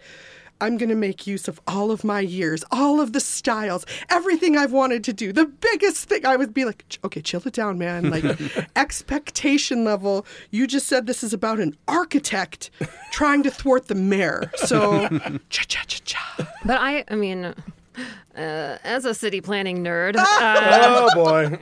I'm 0.61 0.77
going 0.77 0.89
to 0.89 0.95
make 0.95 1.27
use 1.27 1.49
of 1.49 1.61
all 1.67 1.91
of 1.91 2.05
my 2.05 2.21
years, 2.21 2.65
all 2.71 3.01
of 3.01 3.13
the 3.13 3.21
styles, 3.21 3.87
everything 4.11 4.57
I've 4.57 4.73
wanted 4.73 5.05
to 5.05 5.13
do. 5.13 5.33
The 5.33 5.47
biggest 5.47 6.09
thing 6.09 6.27
I 6.27 6.37
would 6.37 6.53
be 6.53 6.65
like, 6.65 6.99
okay, 7.05 7.21
chill 7.21 7.43
it 7.47 7.53
down, 7.53 7.79
man. 7.79 8.11
Like, 8.11 8.25
expectation 8.77 9.85
level. 9.85 10.27
You 10.51 10.67
just 10.67 10.87
said 10.87 11.07
this 11.07 11.23
is 11.23 11.33
about 11.33 11.61
an 11.61 11.77
architect 11.87 12.71
trying 13.13 13.43
to 13.45 13.51
thwart 13.51 13.89
the 13.89 13.95
mayor. 13.95 14.51
So, 14.57 15.09
cha 15.51 15.63
cha 15.69 15.83
cha 15.87 16.01
cha. 16.05 16.49
But 16.65 16.81
I, 16.81 17.05
I 17.09 17.15
mean, 17.15 17.55
uh, 18.37 18.79
as 18.85 19.05
a 19.05 19.15
city 19.15 19.41
planning 19.41 19.83
nerd, 19.83 20.17
uh, 20.19 20.25
Oh 20.27 21.09
boy! 21.15 21.59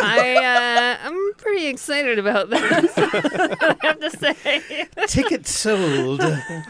I, 0.00 0.98
uh, 1.04 1.08
I'm 1.34 1.42
pretty 1.42 1.66
excited 1.66 2.18
about 2.18 2.50
this. 2.50 2.92
I 2.96 3.76
have 3.82 4.00
to 4.00 4.10
say, 4.10 4.86
ticket 5.08 5.46
sold. 5.46 6.20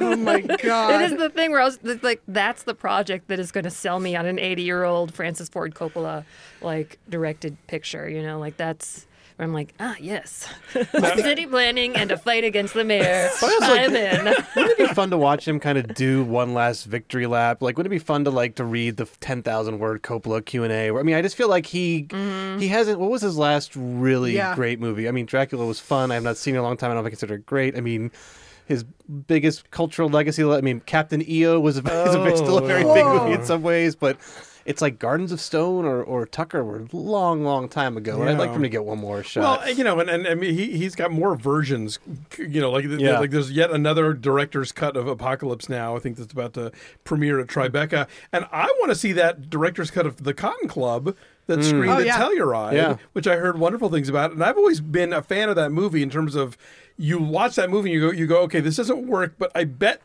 Oh 0.01 0.17
my 0.17 0.41
God. 0.41 1.03
it 1.03 1.13
is 1.13 1.19
the 1.19 1.29
thing 1.29 1.51
where 1.51 1.61
I 1.61 1.65
was 1.65 1.79
it's 1.83 2.03
like, 2.03 2.23
that's 2.27 2.63
the 2.63 2.75
project 2.75 3.29
that 3.29 3.39
is 3.39 3.53
going 3.53 3.65
to 3.65 3.71
sell 3.71 4.01
me 4.01 4.17
on 4.17 4.25
an 4.27 4.39
80 4.39 4.63
year 4.63 4.85
old 4.85 5.13
Francis 5.15 5.49
Ford 5.49 5.75
Coppola 5.75 6.25
like 6.63 6.99
directed 7.09 7.57
picture. 7.67 8.09
You 8.09 8.23
know, 8.23 8.39
like 8.39 8.57
that's. 8.57 9.07
Where 9.37 9.49
I'm 9.49 9.53
like, 9.53 9.75
ah, 9.81 9.97
yes, 9.99 10.47
city 10.93 11.47
planning 11.47 11.97
and 11.97 12.13
a 12.13 12.17
fight 12.17 12.45
against 12.45 12.73
the 12.73 12.85
mayor. 12.85 13.29
I'm 13.43 13.95
in. 13.97 14.25
Wouldn't 14.57 14.79
it 14.79 14.79
be 14.79 14.87
fun 14.95 15.11
to 15.11 15.19
watch 15.19 15.49
him 15.49 15.59
kind 15.59 15.77
of 15.77 15.93
do 15.95 16.23
one 16.23 16.55
last 16.55 16.85
victory 16.85 17.27
lap? 17.27 17.61
Like, 17.61 17.77
wouldn't 17.77 17.93
it 17.93 17.97
be 17.97 18.05
fun 18.05 18.23
to 18.25 18.31
like 18.31 18.55
to 18.57 18.65
read 18.65 18.97
the 18.97 19.07
ten 19.19 19.43
thousand 19.43 19.81
word 19.81 20.03
Coppola 20.03 20.45
Q 20.45 20.63
and 20.63 20.73
A? 20.73 20.91
I 20.97 21.03
mean, 21.03 21.17
I 21.17 21.23
just 21.23 21.35
feel 21.35 21.49
like 21.49 21.67
he 21.67 22.07
he 22.61 22.69
hasn't. 22.69 23.01
What 23.01 23.11
was 23.11 23.23
his 23.23 23.37
last 23.37 23.73
really 23.75 24.37
Yeah. 24.37 24.55
great 24.55 24.79
movie? 24.79 25.09
I 25.09 25.11
mean, 25.11 25.27
Dracula 25.27 25.67
was 25.67 25.81
fun. 25.81 26.13
I 26.13 26.15
have 26.15 26.23
not 26.23 26.37
seen 26.37 26.55
it 26.55 26.59
in 26.59 26.65
a 26.65 26.67
long 26.67 26.77
time. 26.77 26.93
I 26.93 26.95
don't 26.95 27.03
know 27.03 27.07
if 27.09 27.11
I 27.11 27.11
consider 27.11 27.35
it 27.35 27.47
great. 27.47 27.77
I 27.77 27.81
mean. 27.81 28.11
His 28.67 28.83
biggest 29.27 29.71
cultural 29.71 30.09
legacy. 30.09 30.43
I 30.43 30.63
mean, 30.63 30.81
Captain 30.81 31.21
EO 31.29 31.61
was 31.61 31.77
a, 31.77 31.81
is 31.81 32.15
a, 32.15 32.37
still 32.39 32.57
a 32.57 32.67
very 32.67 32.83
big 32.83 33.05
movie 33.05 33.33
in 33.33 33.45
some 33.45 33.61
ways, 33.63 33.95
but 33.95 34.17
it's 34.65 34.81
like 34.81 34.99
Gardens 34.99 35.33
of 35.33 35.41
Stone 35.41 35.85
or, 35.85 36.03
or 36.03 36.27
Tucker 36.27 36.65
were 36.65 36.81
a 36.81 36.97
long, 36.97 37.45
long 37.45 37.69
time 37.69 37.97
ago. 37.97 38.21
And 38.21 38.31
I'd 38.31 38.39
like 38.39 38.51
for 38.51 38.57
him 38.57 38.63
to 38.63 38.69
get 38.69 38.85
one 38.85 38.99
more 38.99 39.23
shot. 39.23 39.61
Well, 39.61 39.71
you 39.75 39.85
know, 39.85 40.01
and, 40.01 40.09
and 40.09 40.27
I 40.27 40.35
mean, 40.35 40.55
he 40.55 40.77
he's 40.77 40.95
got 40.95 41.11
more 41.11 41.37
versions. 41.37 41.99
You 42.39 42.61
know, 42.61 42.71
like 42.71 42.85
Yeah. 42.85 43.19
like 43.19 43.31
there's 43.31 43.51
yet 43.51 43.71
another 43.71 44.15
director's 44.15 44.73
cut 44.73 44.97
of 44.97 45.07
Apocalypse 45.07 45.69
Now. 45.69 45.97
I 45.97 45.99
think 45.99 46.17
that's 46.17 46.33
about 46.33 46.55
to 46.55 46.73
premiere 47.05 47.41
at 47.41 47.49
Tribeca, 47.49 48.07
and 48.33 48.47
I 48.53 48.67
want 48.81 48.91
to 48.91 48.95
see 48.95 49.13
that 49.13 49.51
director's 49.51 49.91
cut 49.91 50.07
of 50.07 50.25
The 50.25 50.35
Cotton 50.35 50.69
Club 50.69 51.15
that 51.47 51.59
mm. 51.59 51.65
screened 51.65 51.91
Oh, 51.91 51.99
at 51.99 52.07
yeah. 52.07 52.19
Telluride, 52.19 52.73
Yeah. 52.73 52.97
which 53.13 53.27
I 53.27 53.37
heard 53.37 53.59
wonderful 53.59 53.91
things 53.91 54.09
about. 54.09 54.33
And 54.33 54.43
I've 54.43 54.57
always 54.57 54.81
been 54.81 55.13
a 55.13 55.23
fan 55.23 55.49
of 55.49 55.57
that 55.57 55.71
movie 55.71 56.03
in 56.03 56.09
terms 56.09 56.35
of 56.35 56.57
you 56.97 57.19
watch 57.19 57.57
that 57.57 57.69
movie 57.71 57.93
and 57.93 58.01
you 58.01 58.09
go 58.09 58.17
you 58.17 58.27
go 58.27 58.39
okay 58.43 58.61
this 58.61 58.77
doesn't 58.77 59.07
work, 59.07 59.35
but 59.39 59.51
I 59.55 59.65
bet 59.65 60.01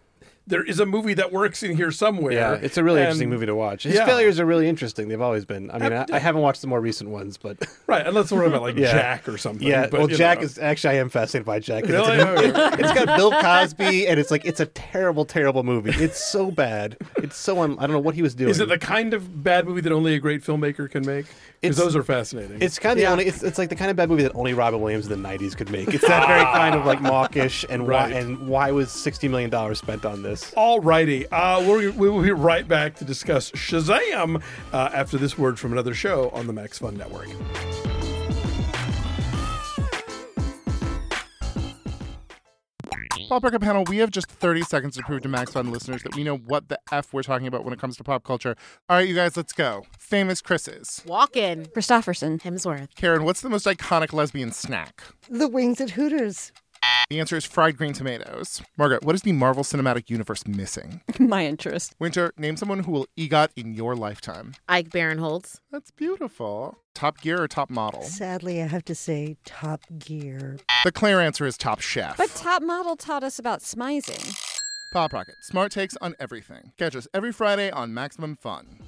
there 0.49 0.63
is 0.63 0.79
a 0.79 0.85
movie 0.85 1.13
that 1.13 1.31
works 1.31 1.63
in 1.63 1.75
here 1.77 1.91
somewhere. 1.91 2.33
Yeah, 2.33 2.53
it's 2.53 2.77
a 2.77 2.83
really 2.83 2.99
And- 2.99 3.07
interesting 3.07 3.29
movie 3.29 3.45
to 3.45 3.55
watch. 3.55 3.83
His 3.83 3.95
Yeah. 3.95 4.05
failures 4.05 4.39
are 4.39 4.45
really 4.45 4.67
interesting. 4.67 5.07
They've 5.07 5.21
always 5.21 5.45
been. 5.45 5.71
I 5.71 5.77
mean, 5.79 5.93
I, 5.93 6.05
I 6.11 6.19
haven't 6.19 6.41
watched 6.41 6.61
the 6.61 6.67
more 6.67 6.81
recent 6.81 7.09
ones, 7.11 7.37
but 7.37 7.57
Right, 7.87 8.05
unless 8.05 8.31
we're 8.31 8.39
talking 8.39 8.53
about 8.53 8.63
like 8.63 8.75
Yeah. 8.77 8.91
Jack 8.91 9.29
or 9.29 9.37
something. 9.37 9.65
yeah. 9.67 9.87
but, 9.87 9.99
well, 9.99 10.07
Jack 10.07 10.39
know. 10.39 10.45
is 10.45 10.57
actually 10.59 10.97
I 10.97 10.99
am 11.01 11.09
fascinated 11.09 11.45
by 11.45 11.59
Jack. 11.59 11.83
'cause 11.83 11.91
Really? 11.93 12.17
It's, 12.47 12.57
a- 12.57 12.73
it's 12.79 12.93
got 12.93 13.15
Bill 13.17 13.31
Cosby, 13.31 14.07
and 14.07 14.19
it's 14.19 14.31
like 14.31 14.43
it's 14.45 14.59
a 14.59 14.65
terrible, 14.65 15.23
terrible 15.25 15.63
movie. 15.63 15.91
It's 16.03 16.21
so 16.23 16.51
bad. 16.51 16.97
It's 17.17 17.37
so 17.37 17.61
un, 17.61 17.77
I 17.79 17.83
don't 17.83 17.91
know 17.91 17.99
what 17.99 18.15
he 18.15 18.21
was 18.21 18.33
doing. 18.35 18.49
Is 18.49 18.59
it 18.59 18.69
the 18.69 18.77
kind 18.77 19.13
of 19.13 19.43
bad 19.43 19.67
movie 19.67 19.81
that 19.81 19.91
only 19.91 20.15
a 20.15 20.19
great 20.19 20.43
filmmaker 20.43 20.89
can 20.89 21.05
make? 21.05 21.25
Because 21.61 21.75
those 21.77 21.95
are 21.95 22.03
fascinating. 22.03 22.61
It's 22.61 22.79
kind 22.79 22.93
of 22.97 23.03
the 23.03 23.11
only. 23.11 23.25
It's, 23.25 23.43
it's 23.43 23.57
like 23.57 23.67
the 23.69 23.75
kind 23.75 23.91
of 23.91 23.97
bad 23.97 24.09
movie 24.09 24.23
that 24.23 24.33
only 24.33 24.53
Robin 24.53 24.79
Williams 24.81 25.07
in 25.07 25.21
the 25.21 25.27
'90s 25.29 25.55
could 25.57 25.69
make. 25.69 25.93
It's 25.93 26.07
that 26.07 26.25
very 26.27 26.43
kind 26.45 26.73
of 26.73 26.85
like 26.85 27.01
mawkish 27.01 27.65
and 27.69 27.85
Right. 27.87 28.11
why 28.13 28.17
and 28.17 28.47
why 28.47 28.71
was 28.71 28.91
sixty 28.91 29.27
million 29.27 29.49
dollars 29.49 29.77
spent 29.77 30.05
on 30.05 30.23
this? 30.23 30.38
All 30.55 30.79
righty. 30.79 31.27
Uh, 31.27 31.61
we'll, 31.61 31.91
we 31.93 32.09
will 32.09 32.21
be 32.21 32.31
right 32.31 32.67
back 32.67 32.95
to 32.95 33.05
discuss 33.05 33.51
Shazam 33.51 34.41
uh, 34.73 34.89
after 34.93 35.17
this 35.17 35.37
word 35.37 35.59
from 35.59 35.71
another 35.71 35.93
show 35.93 36.29
on 36.31 36.47
the 36.47 36.53
Max 36.53 36.79
Fun 36.79 36.97
Network. 36.97 37.29
Pop 43.29 43.43
Rocket 43.43 43.59
panel, 43.61 43.83
we 43.87 43.97
have 43.97 44.09
just 44.09 44.27
30 44.27 44.63
seconds 44.63 44.95
to 44.97 45.03
prove 45.03 45.21
to 45.21 45.29
Max 45.29 45.51
Fun 45.51 45.71
listeners 45.71 46.01
that 46.01 46.15
we 46.15 46.23
know 46.23 46.37
what 46.37 46.67
the 46.67 46.79
F 46.91 47.13
we're 47.13 47.21
talking 47.21 47.45
about 47.45 47.63
when 47.63 47.71
it 47.71 47.79
comes 47.79 47.95
to 47.97 48.03
pop 48.03 48.23
culture. 48.23 48.55
All 48.89 48.97
right, 48.97 49.07
you 49.07 49.13
guys, 49.13 49.37
let's 49.37 49.53
go. 49.53 49.85
Famous 49.99 50.41
Chris's. 50.41 51.03
Walken. 51.05 51.71
Kristofferson. 51.71 52.41
Hemsworth. 52.41 52.95
Karen, 52.95 53.23
what's 53.23 53.41
the 53.41 53.49
most 53.49 53.67
iconic 53.67 54.13
lesbian 54.13 54.51
snack? 54.51 55.03
The 55.29 55.47
wings 55.47 55.79
at 55.79 55.91
Hooters. 55.91 56.51
The 57.09 57.19
answer 57.19 57.35
is 57.35 57.43
fried 57.43 57.75
green 57.75 57.93
tomatoes. 57.93 58.61
Margaret, 58.77 59.03
what 59.03 59.15
is 59.15 59.23
the 59.23 59.31
Marvel 59.31 59.63
Cinematic 59.63 60.11
Universe 60.11 60.45
missing? 60.45 61.01
My 61.19 61.43
interest. 61.43 61.95
Winter, 61.97 62.33
name 62.37 62.55
someone 62.55 62.83
who 62.83 62.91
will 62.91 63.07
EGOT 63.17 63.47
in 63.55 63.73
your 63.73 63.95
lifetime. 63.95 64.53
Ike 64.67 64.89
Barinholtz. 64.89 65.59
That's 65.71 65.89
beautiful. 65.89 66.77
Top 66.93 67.19
Gear 67.19 67.41
or 67.41 67.47
Top 67.47 67.71
Model? 67.71 68.03
Sadly, 68.03 68.61
I 68.61 68.67
have 68.67 68.85
to 68.85 68.93
say 68.93 69.37
Top 69.43 69.81
Gear. 69.97 70.59
The 70.83 70.91
clear 70.91 71.19
answer 71.19 71.47
is 71.47 71.57
Top 71.57 71.81
Chef. 71.81 72.15
But 72.15 72.29
Top 72.35 72.61
Model 72.61 72.95
taught 72.95 73.23
us 73.23 73.39
about 73.39 73.61
smizing. 73.61 74.31
Pop 74.93 75.11
Rocket, 75.11 75.33
smart 75.41 75.71
takes 75.71 75.97
on 76.01 76.13
everything. 76.19 76.73
Catch 76.77 76.95
us 76.95 77.07
every 77.11 77.31
Friday 77.31 77.71
on 77.71 77.91
Maximum 77.91 78.35
Fun. 78.35 78.81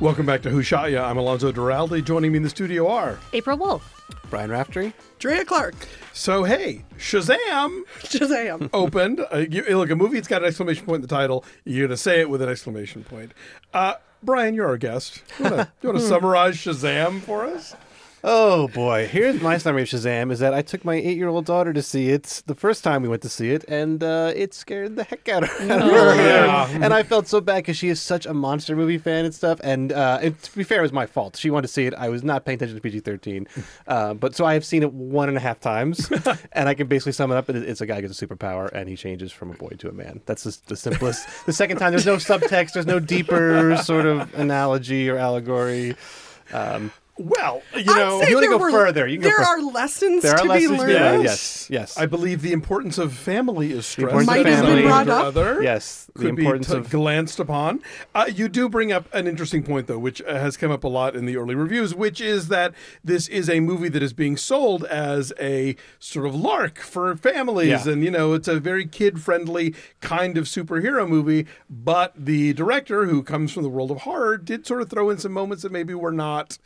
Welcome 0.00 0.26
back 0.26 0.42
to 0.42 0.50
Who 0.50 0.62
Shot 0.62 0.92
Ya? 0.92 1.04
I'm 1.04 1.18
Alonso 1.18 1.50
Duralde. 1.50 2.04
Joining 2.04 2.30
me 2.30 2.36
in 2.36 2.44
the 2.44 2.48
studio 2.48 2.86
are. 2.86 3.18
April 3.32 3.58
Wolf. 3.58 4.00
Brian 4.30 4.48
Raftery. 4.48 4.92
Drea 5.18 5.44
Clark. 5.44 5.74
So, 6.12 6.44
hey, 6.44 6.84
Shazam 6.98 7.82
Shazam. 7.98 8.70
opened. 8.72 9.26
Uh, 9.32 9.38
you, 9.38 9.64
look, 9.76 9.90
a 9.90 9.96
movie, 9.96 10.16
it's 10.16 10.28
got 10.28 10.42
an 10.42 10.48
exclamation 10.48 10.86
point 10.86 10.96
in 10.96 11.02
the 11.02 11.08
title. 11.08 11.44
You're 11.64 11.88
going 11.88 11.96
to 11.96 11.96
say 11.96 12.20
it 12.20 12.30
with 12.30 12.42
an 12.42 12.48
exclamation 12.48 13.02
point. 13.02 13.32
Uh, 13.74 13.94
Brian, 14.22 14.54
you're 14.54 14.68
our 14.68 14.76
guest. 14.78 15.24
You 15.40 15.50
want 15.50 15.68
to 15.82 16.00
summarize 16.08 16.56
Shazam 16.56 17.20
for 17.20 17.44
us? 17.44 17.74
Oh 18.24 18.66
boy! 18.68 19.06
Here's 19.06 19.40
my 19.40 19.58
summary 19.58 19.82
of 19.82 19.88
Shazam: 19.88 20.32
is 20.32 20.40
that 20.40 20.52
I 20.52 20.60
took 20.60 20.84
my 20.84 20.96
eight-year-old 20.96 21.44
daughter 21.44 21.72
to 21.72 21.82
see 21.82 22.08
it 22.08 22.42
the 22.46 22.54
first 22.56 22.82
time 22.82 23.02
we 23.02 23.08
went 23.08 23.22
to 23.22 23.28
see 23.28 23.50
it, 23.50 23.64
and 23.68 24.02
uh, 24.02 24.32
it 24.34 24.54
scared 24.54 24.96
the 24.96 25.04
heck 25.04 25.28
out 25.28 25.44
of 25.44 25.50
her. 25.50 25.66
yeah. 26.16 26.68
and 26.82 26.92
I 26.92 27.04
felt 27.04 27.28
so 27.28 27.40
bad 27.40 27.58
because 27.58 27.76
she 27.76 27.88
is 27.88 28.00
such 28.00 28.26
a 28.26 28.34
monster 28.34 28.74
movie 28.74 28.98
fan 28.98 29.24
and 29.24 29.32
stuff. 29.32 29.60
And, 29.62 29.92
uh, 29.92 30.18
and 30.20 30.42
to 30.42 30.56
be 30.56 30.64
fair, 30.64 30.80
it 30.80 30.82
was 30.82 30.92
my 30.92 31.06
fault. 31.06 31.36
She 31.36 31.48
wanted 31.48 31.68
to 31.68 31.72
see 31.72 31.86
it. 31.86 31.94
I 31.94 32.08
was 32.08 32.24
not 32.24 32.44
paying 32.44 32.56
attention 32.56 32.74
to 32.74 32.82
PG-13, 32.82 33.46
uh, 33.86 34.14
but 34.14 34.34
so 34.34 34.44
I 34.44 34.54
have 34.54 34.64
seen 34.64 34.82
it 34.82 34.92
one 34.92 35.28
and 35.28 35.36
a 35.36 35.40
half 35.40 35.60
times, 35.60 36.10
and 36.52 36.68
I 36.68 36.74
can 36.74 36.88
basically 36.88 37.12
sum 37.12 37.30
it 37.30 37.36
up: 37.36 37.48
it's 37.48 37.80
a 37.80 37.86
guy 37.86 38.00
gets 38.00 38.20
a 38.20 38.26
superpower, 38.26 38.68
and 38.72 38.88
he 38.88 38.96
changes 38.96 39.30
from 39.30 39.52
a 39.52 39.54
boy 39.54 39.76
to 39.78 39.88
a 39.88 39.92
man. 39.92 40.22
That's 40.26 40.42
just 40.42 40.66
the 40.66 40.76
simplest. 40.76 41.46
the 41.46 41.52
second 41.52 41.76
time, 41.78 41.92
there's 41.92 42.06
no 42.06 42.16
subtext, 42.16 42.72
there's 42.72 42.86
no 42.86 42.98
deeper 42.98 43.76
sort 43.76 44.06
of 44.06 44.34
analogy 44.34 45.08
or 45.08 45.18
allegory. 45.18 45.94
Um, 46.52 46.90
Well, 47.18 47.62
you 47.74 47.80
I'd 47.80 47.96
know, 47.96 48.22
if 48.22 48.28
you 48.28 48.36
wanna 48.36 48.46
go 48.48 48.58
were- 48.58 48.70
further, 48.70 49.06
you 49.06 49.18
can 49.18 49.28
go 49.30 49.36
there 49.36 49.44
are 49.46 49.60
lessons 49.60 50.22
There 50.22 50.34
are 50.34 50.38
to 50.38 50.44
lessons 50.44 50.70
be 50.70 50.76
learned. 50.78 50.88
be 50.88 50.94
learned. 50.94 51.22
Yes. 51.24 51.66
Yes, 51.68 51.96
yes. 51.96 51.98
I 51.98 52.06
believe 52.06 52.42
the 52.42 52.52
importance 52.52 52.96
of 52.96 53.12
family 53.12 53.72
is 53.72 53.86
stressed. 53.86 54.26
Might 54.26 54.46
have 54.46 54.64
been 54.64 54.84
brought 54.86 55.08
up. 55.08 55.24
Other 55.24 55.60
Yes, 55.62 56.06
the 56.14 56.20
could 56.20 56.28
importance 56.38 56.68
be 56.68 56.74
t- 56.74 56.78
of 56.78 56.90
glanced 56.90 57.40
upon. 57.40 57.80
Uh, 58.14 58.26
you 58.32 58.48
do 58.48 58.68
bring 58.68 58.92
up 58.92 59.12
an 59.12 59.26
interesting 59.26 59.64
point, 59.64 59.88
though, 59.88 59.98
which 59.98 60.22
uh, 60.22 60.38
has 60.38 60.56
come 60.56 60.70
up 60.70 60.84
a 60.84 60.88
lot 60.88 61.16
in 61.16 61.26
the 61.26 61.36
early 61.36 61.54
reviews, 61.56 61.92
which 61.94 62.20
is 62.20 62.48
that 62.48 62.72
this 63.02 63.26
is 63.28 63.50
a 63.50 63.58
movie 63.60 63.88
that 63.88 64.02
is 64.02 64.12
being 64.12 64.36
sold 64.36 64.84
as 64.84 65.32
a 65.40 65.74
sort 65.98 66.24
of 66.26 66.34
lark 66.36 66.78
for 66.78 67.16
families, 67.16 67.84
Yeah. 67.86 67.92
and 67.92 68.04
you 68.04 68.10
know, 68.12 68.34
it's 68.34 68.46
a 68.48 68.60
very 68.60 68.86
kid-friendly 68.86 69.74
kind 70.00 70.38
of 70.38 70.44
superhero 70.44 71.08
movie. 71.08 71.46
But 71.68 72.12
the 72.16 72.52
director, 72.52 73.06
who 73.06 73.22
comes 73.24 73.52
from 73.52 73.64
the 73.64 73.68
world 73.68 73.90
of 73.90 73.98
horror, 74.02 74.36
did 74.38 74.66
sort 74.68 74.82
of 74.82 74.88
throw 74.88 75.10
in 75.10 75.18
some 75.18 75.32
moments 75.32 75.64
that 75.64 75.72
maybe 75.72 75.94
were 75.94 76.12
not. 76.12 76.58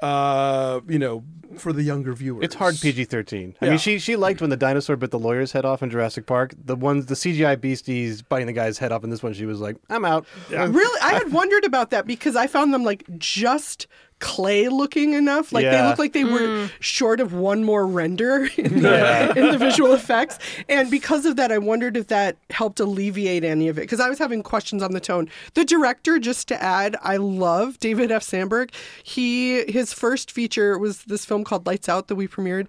Uh, 0.00 0.80
you 0.88 0.98
know, 0.98 1.24
for 1.56 1.72
the 1.72 1.82
younger 1.82 2.12
viewers, 2.12 2.44
It's 2.44 2.54
hard 2.54 2.76
PG 2.80 3.04
thirteen. 3.06 3.56
I 3.60 3.64
Yeah. 3.64 3.70
mean, 3.72 3.78
she 3.80 3.98
she 3.98 4.14
liked 4.16 4.40
when 4.40 4.50
the 4.50 4.56
dinosaur 4.56 4.94
bit 4.96 5.10
the 5.10 5.18
lawyer's 5.18 5.52
head 5.52 5.64
off 5.64 5.82
in 5.82 5.90
Jurassic 5.90 6.24
Park. 6.26 6.54
The 6.64 6.76
ones, 6.76 7.06
the 7.06 7.14
CGI 7.16 7.56
beasties 7.60 8.22
biting 8.22 8.46
the 8.46 8.52
guy's 8.52 8.78
head 8.78 8.92
off 8.92 9.02
in 9.02 9.10
this 9.10 9.22
one, 9.22 9.32
she 9.32 9.44
was 9.46 9.60
like, 9.60 9.76
"I'm 9.90 10.04
out." 10.04 10.24
Really, 10.50 11.00
I 11.02 11.14
had 11.14 11.32
wondered 11.32 11.64
about 11.64 11.90
that 11.90 12.06
because 12.06 12.36
I 12.36 12.46
found 12.46 12.72
them 12.72 12.84
like 12.84 13.02
just 13.18 13.86
clay 14.20 14.68
looking 14.68 15.12
enough. 15.14 15.52
Like 15.52 15.64
they 15.64 15.70
Yeah. 15.70 15.88
look 15.88 15.98
like 15.98 16.12
they 16.12 16.24
were 16.24 16.40
mm. 16.40 16.70
short 16.80 17.20
of 17.20 17.32
one 17.32 17.64
more 17.64 17.86
render 17.86 18.48
in 18.56 18.82
the, 18.82 19.32
in 19.36 19.52
the 19.52 19.58
visual 19.58 19.92
effects. 19.92 20.38
And 20.68 20.90
because 20.90 21.24
of 21.26 21.36
that, 21.36 21.52
I 21.52 21.58
wondered 21.58 21.96
if 21.96 22.08
that 22.08 22.36
helped 22.50 22.80
alleviate 22.80 23.44
any 23.44 23.68
of 23.68 23.78
it. 23.78 23.82
Because 23.82 24.00
I 24.00 24.08
was 24.08 24.18
having 24.18 24.42
questions 24.42 24.82
on 24.82 24.92
the 24.92 25.00
tone. 25.00 25.28
The 25.54 25.64
director, 25.64 26.18
just 26.18 26.48
to 26.48 26.62
add, 26.62 26.96
I 27.02 27.16
love 27.16 27.78
David 27.78 28.10
F. 28.10 28.22
Sandberg. 28.22 28.72
He 29.02 29.64
his 29.70 29.92
first 29.92 30.30
feature 30.30 30.78
was 30.78 31.04
this 31.04 31.24
film 31.24 31.44
called 31.44 31.66
Lights 31.66 31.88
Out 31.88 32.08
that 32.08 32.16
we 32.16 32.26
premiered 32.26 32.68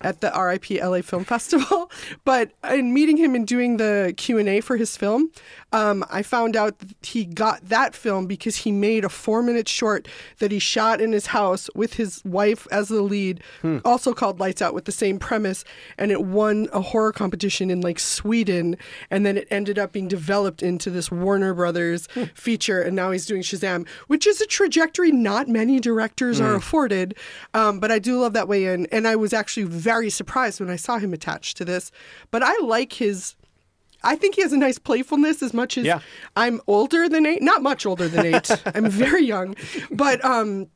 at 0.00 0.20
the 0.20 0.30
RIP 0.30 0.70
LA 0.82 1.02
Film 1.02 1.24
Festival. 1.24 1.90
But 2.24 2.52
in 2.70 2.92
meeting 2.92 3.16
him 3.16 3.34
and 3.34 3.46
doing 3.46 3.76
the 3.78 4.12
Q 4.16 4.38
and 4.38 4.48
A 4.48 4.60
for 4.60 4.76
his 4.76 4.96
film, 4.96 5.30
um, 5.72 6.04
I 6.10 6.22
found 6.22 6.56
out 6.56 6.78
that 6.78 6.94
he 7.02 7.24
got 7.24 7.68
that 7.68 7.94
film 7.94 8.26
because 8.26 8.56
he 8.56 8.72
made 8.72 9.04
a 9.04 9.08
four-minute 9.08 9.68
short 9.68 10.08
that 10.38 10.50
he 10.52 10.58
shot 10.58 11.00
in 11.00 11.12
his 11.12 11.26
house 11.26 11.68
with 11.74 11.94
his 11.94 12.22
wife 12.24 12.66
as 12.70 12.88
the 12.88 13.02
lead, 13.02 13.42
also 13.84 14.12
called 14.12 14.40
Lights 14.40 14.60
Out, 14.62 14.74
with 14.74 14.84
the 14.84 14.92
same 14.92 15.18
premise, 15.18 15.64
and 15.96 16.10
it 16.10 16.22
won 16.22 16.68
a 16.72 16.80
horror 16.80 17.12
competition 17.12 17.70
in 17.70 17.80
like 17.80 17.98
Sweden, 17.98 18.76
and 19.10 19.24
then 19.24 19.36
it 19.38 19.48
ended 19.50 19.78
up 19.78 19.92
being 19.92 20.08
developed 20.08 20.62
into 20.62 20.90
this 20.90 21.10
Warner 21.10 21.54
Brothers 21.54 22.06
feature, 22.34 22.80
and 22.82 22.94
now 22.94 23.10
he's 23.10 23.26
doing 23.26 23.42
Shazam, 23.42 23.86
which 24.06 24.26
is 24.26 24.40
a 24.40 24.46
trajectory 24.46 25.12
not 25.12 25.48
many 25.48 25.80
directors 25.80 26.40
are 26.40 26.54
afforded. 26.54 27.14
Um, 27.54 27.80
but 27.80 27.90
I 27.90 27.98
do 27.98 28.20
love 28.20 28.34
that 28.34 28.48
way 28.48 28.66
in, 28.66 28.86
and 28.92 29.08
I 29.08 29.16
was 29.16 29.32
actually 29.32 29.64
very 29.64 29.87
surprised 30.10 30.60
when 30.60 30.70
I 30.70 30.76
saw 30.76 30.98
him 30.98 31.12
attached 31.12 31.56
to 31.58 31.64
this. 31.64 31.90
But 32.30 32.42
I 32.42 32.56
like 32.62 32.92
his. 32.94 33.34
I 34.04 34.14
think 34.14 34.36
he 34.36 34.42
has 34.42 34.52
a 34.52 34.56
nice 34.56 34.78
playfulness 34.78 35.42
as 35.42 35.52
much 35.52 35.76
as 35.76 35.84
Yeah. 35.84 36.00
I'm 36.36 36.60
older 36.66 37.08
than 37.08 37.26
eight. 37.26 37.42
Not 37.42 37.62
much 37.62 37.84
older 37.84 38.06
than 38.08 38.26
eight. 38.26 38.48
I'm 38.74 38.88
very 38.88 39.24
young. 39.24 39.56
But 39.90 40.24
um 40.24 40.68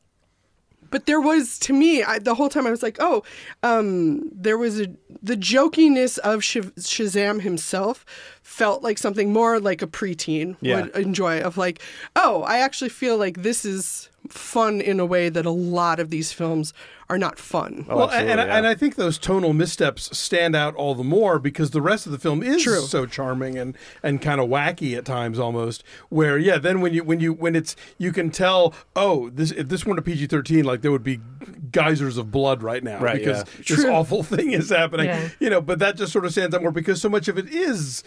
but 0.89 1.07
there 1.07 1.21
was 1.21 1.57
to 1.59 1.73
me 1.73 2.03
I, 2.03 2.19
the 2.19 2.35
whole 2.35 2.49
time 2.49 2.67
I 2.67 2.71
was 2.71 2.83
like, 2.83 2.97
oh, 2.99 3.23
um, 3.63 4.29
there 4.31 4.57
was 4.57 4.79
a 4.79 4.87
the 5.23 5.35
jokiness 5.35 6.17
of 6.19 6.43
Sh- 6.43 6.57
Shazam 6.77 7.41
himself 7.41 8.05
felt 8.53 8.83
like 8.83 8.99
something 8.99 9.33
more 9.33 9.59
like 9.59 9.81
a 9.81 9.87
preteen 9.87 10.55
Yeah. 10.61 10.81
would 10.81 10.95
enjoy. 10.95 11.41
Of 11.41 11.57
like, 11.57 11.81
oh, 12.15 12.43
I 12.43 12.59
actually 12.59 12.89
feel 12.89 13.17
like 13.17 13.41
this 13.41 13.65
is 13.65 14.09
fun 14.29 14.79
in 14.79 14.99
a 14.99 15.05
way 15.05 15.27
that 15.27 15.45
a 15.45 15.51
lot 15.51 15.99
of 15.99 16.09
these 16.09 16.31
films 16.31 16.71
are 17.09 17.17
not 17.17 17.37
fun. 17.37 17.85
Oh, 17.89 17.97
well, 17.97 18.09
and, 18.11 18.27
yeah. 18.39 18.57
and 18.57 18.65
I 18.65 18.73
think 18.73 18.95
those 18.95 19.17
tonal 19.17 19.51
missteps 19.51 20.17
stand 20.17 20.55
out 20.55 20.73
all 20.75 20.95
the 20.95 21.03
more 21.03 21.39
because 21.39 21.71
the 21.71 21.81
rest 21.81 22.05
of 22.05 22.13
the 22.13 22.17
film 22.19 22.41
is 22.41 22.63
True. 22.63 22.79
so 22.81 23.05
charming 23.05 23.57
and, 23.57 23.77
and 24.01 24.21
kind 24.21 24.39
of 24.39 24.47
wacky 24.49 24.95
at 24.97 25.03
times 25.03 25.37
almost. 25.39 25.83
Where 26.09 26.37
yeah, 26.37 26.57
then 26.57 26.79
when 26.79 26.93
you 26.93 27.03
when 27.03 27.19
you 27.19 27.33
when 27.33 27.55
it's 27.55 27.75
you 27.97 28.13
can 28.13 28.29
tell 28.29 28.73
oh 28.95 29.29
this 29.31 29.51
if 29.51 29.67
this 29.67 29.85
weren't 29.85 29.99
a 29.99 30.03
PG 30.03 30.27
thirteen 30.27 30.63
like 30.63 30.81
there 30.81 30.91
would 30.91 31.03
be 31.03 31.19
geysers 31.71 32.17
of 32.17 32.31
blood 32.31 32.63
right 32.63 32.83
now 32.83 32.99
Right, 32.99 33.17
because 33.19 33.43
yeah. 33.57 33.75
this 33.75 33.85
awful 33.85 34.23
thing 34.33 34.51
is 34.51 34.69
happening. 34.69 35.07
Yeah. 35.07 35.29
You 35.39 35.49
know, 35.49 35.59
but 35.61 35.79
that 35.79 35.97
just 35.97 36.13
sort 36.13 36.23
of 36.25 36.31
stands 36.31 36.55
out 36.55 36.61
more 36.61 36.71
because 36.71 37.01
so 37.01 37.09
much 37.09 37.27
of 37.27 37.37
it 37.37 37.49
is 37.49 38.03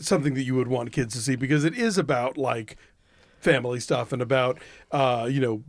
something 0.00 0.34
that 0.34 0.42
you 0.42 0.54
would 0.54 0.68
want 0.68 0.92
kids 0.92 1.14
to 1.14 1.20
see 1.20 1.36
because 1.36 1.64
it 1.64 1.76
is 1.76 1.98
about 1.98 2.36
like 2.36 2.76
family 3.40 3.80
stuff 3.80 4.12
and 4.12 4.20
about 4.20 4.58
uh, 4.92 5.28
you 5.30 5.40
know 5.40 5.62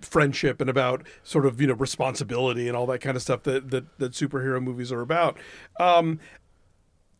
friendship 0.00 0.60
and 0.60 0.70
about 0.70 1.06
sort 1.22 1.46
of 1.46 1.60
you 1.60 1.66
know 1.66 1.74
responsibility 1.74 2.68
and 2.68 2.76
all 2.76 2.86
that 2.86 3.00
kind 3.00 3.16
of 3.16 3.22
stuff 3.22 3.42
that 3.44 3.70
that, 3.70 3.98
that 3.98 4.12
superhero 4.12 4.62
movies 4.62 4.90
are 4.92 5.00
about. 5.00 5.38
Um, 5.78 6.20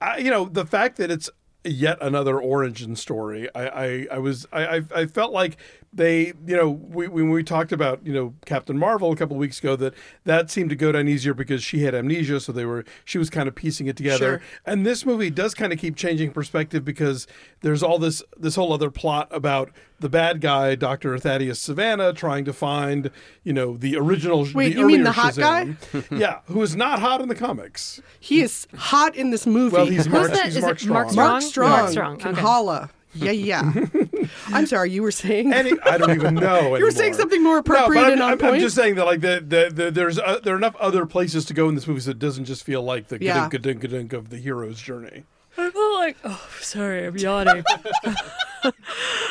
I, 0.00 0.18
you 0.18 0.30
know 0.30 0.46
the 0.46 0.64
fact 0.64 0.96
that 0.96 1.10
it's 1.10 1.30
yet 1.64 1.98
another 2.00 2.40
origin 2.40 2.96
story. 2.96 3.48
I 3.54 3.66
I, 3.66 4.06
I 4.12 4.18
was 4.18 4.46
I, 4.52 4.76
I 4.76 4.82
I 4.94 5.06
felt 5.06 5.32
like 5.32 5.56
they 5.92 6.26
you 6.46 6.56
know 6.56 6.70
we 6.70 7.08
when 7.08 7.30
we 7.30 7.42
talked 7.42 7.72
about 7.72 8.04
you 8.06 8.12
know 8.12 8.34
Captain 8.46 8.78
Marvel 8.78 9.10
a 9.10 9.16
couple 9.16 9.36
of 9.36 9.40
weeks 9.40 9.58
ago 9.58 9.74
that 9.76 9.94
that 10.24 10.50
seemed 10.50 10.70
to 10.70 10.76
go 10.76 10.92
down 10.92 11.08
easier 11.08 11.34
because 11.34 11.62
she 11.64 11.80
had 11.82 11.94
amnesia, 11.94 12.38
so 12.40 12.52
they 12.52 12.64
were 12.64 12.84
she 13.04 13.18
was 13.18 13.28
kind 13.28 13.48
of 13.48 13.54
piecing 13.54 13.88
it 13.88 13.96
together. 13.96 14.38
Sure. 14.38 14.42
And 14.64 14.86
this 14.86 15.04
movie 15.04 15.30
does 15.30 15.52
kind 15.52 15.72
of 15.72 15.78
keep 15.78 15.96
changing 15.96 16.30
perspective 16.30 16.84
because 16.84 17.26
there's 17.62 17.82
all 17.82 17.98
this 17.98 18.22
this 18.38 18.54
whole 18.54 18.72
other 18.72 18.90
plot 18.90 19.28
about 19.32 19.70
the 19.98 20.08
bad 20.08 20.40
guy, 20.40 20.76
Doctor 20.76 21.18
Thaddeus 21.18 21.66
Sivana, 21.66 22.14
trying 22.14 22.44
to 22.44 22.52
find 22.52 23.10
you 23.42 23.52
know 23.52 23.76
the 23.76 23.96
original. 23.96 24.46
Wait, 24.54 24.74
the 24.74 24.80
you 24.80 24.86
mean 24.86 25.02
the 25.02 25.12
hot 25.12 25.34
Shazam. 25.34 25.76
yeah, 26.18 26.40
who 26.46 26.62
is 26.62 26.76
not 26.76 27.00
hot 27.00 27.20
in 27.20 27.28
the 27.28 27.34
comics. 27.34 28.00
He 28.20 28.42
is 28.42 28.68
hot 28.76 29.16
in 29.16 29.30
this 29.30 29.44
movie. 29.44 29.74
Well, 29.74 29.86
he's 29.86 30.08
Mark, 30.08 30.30
he's 30.30 30.56
Is 30.56 30.62
Mark 30.62 30.76
it 30.76 30.80
Strong. 30.82 30.94
Mark 30.94 31.14
Mark 31.14 31.42
Strong? 31.42 31.50
Strong. 31.50 31.70
Mark 31.70 31.90
Strong, 31.90 32.18
Can 32.18 32.32
okay. 32.32 32.40
holla. 32.40 32.90
Yeah, 33.12 33.32
yeah. 33.32 33.72
I'm 34.48 34.66
sorry, 34.66 34.90
you 34.90 35.02
were 35.02 35.10
saying. 35.10 35.52
Any, 35.60 35.72
I 35.82 35.98
don't 35.98 36.10
even 36.10 36.34
know. 36.34 36.74
You 36.80 36.84
were 36.84 36.90
saying 36.90 37.14
something 37.14 37.42
more 37.42 37.58
appropriate 37.58 38.00
but 38.00 38.06
I'm, 38.06 38.12
and 38.14 38.22
on 38.22 38.32
I'm, 38.32 38.38
point. 38.38 38.54
I'm 38.54 38.60
just 38.60 38.76
saying 38.76 38.94
that 38.96 39.04
like 39.06 39.20
the, 39.20 39.44
the, 39.46 39.70
the 39.72 39.90
there's 39.90 40.18
uh, 40.18 40.40
there 40.42 40.54
are 40.54 40.58
enough 40.58 40.76
other 40.76 41.06
places 41.06 41.44
to 41.46 41.54
go 41.54 41.68
in 41.68 41.74
this 41.74 41.86
movie 41.86 42.00
so 42.00 42.10
it 42.10 42.18
doesn't 42.18 42.44
just 42.46 42.64
feel 42.64 42.82
like 42.82 43.08
the 43.08 43.22
Yeah. 43.22 43.48
gadunk 43.48 43.80
gadunk 43.80 44.12
of 44.12 44.30
the 44.30 44.36
hero's 44.38 44.80
journey. 44.80 45.24
I 45.58 45.70
feel 45.70 45.94
like, 45.94 46.16
oh, 46.24 46.48
sorry, 46.60 47.06
I'm 47.06 47.16
yawning. 47.16 47.64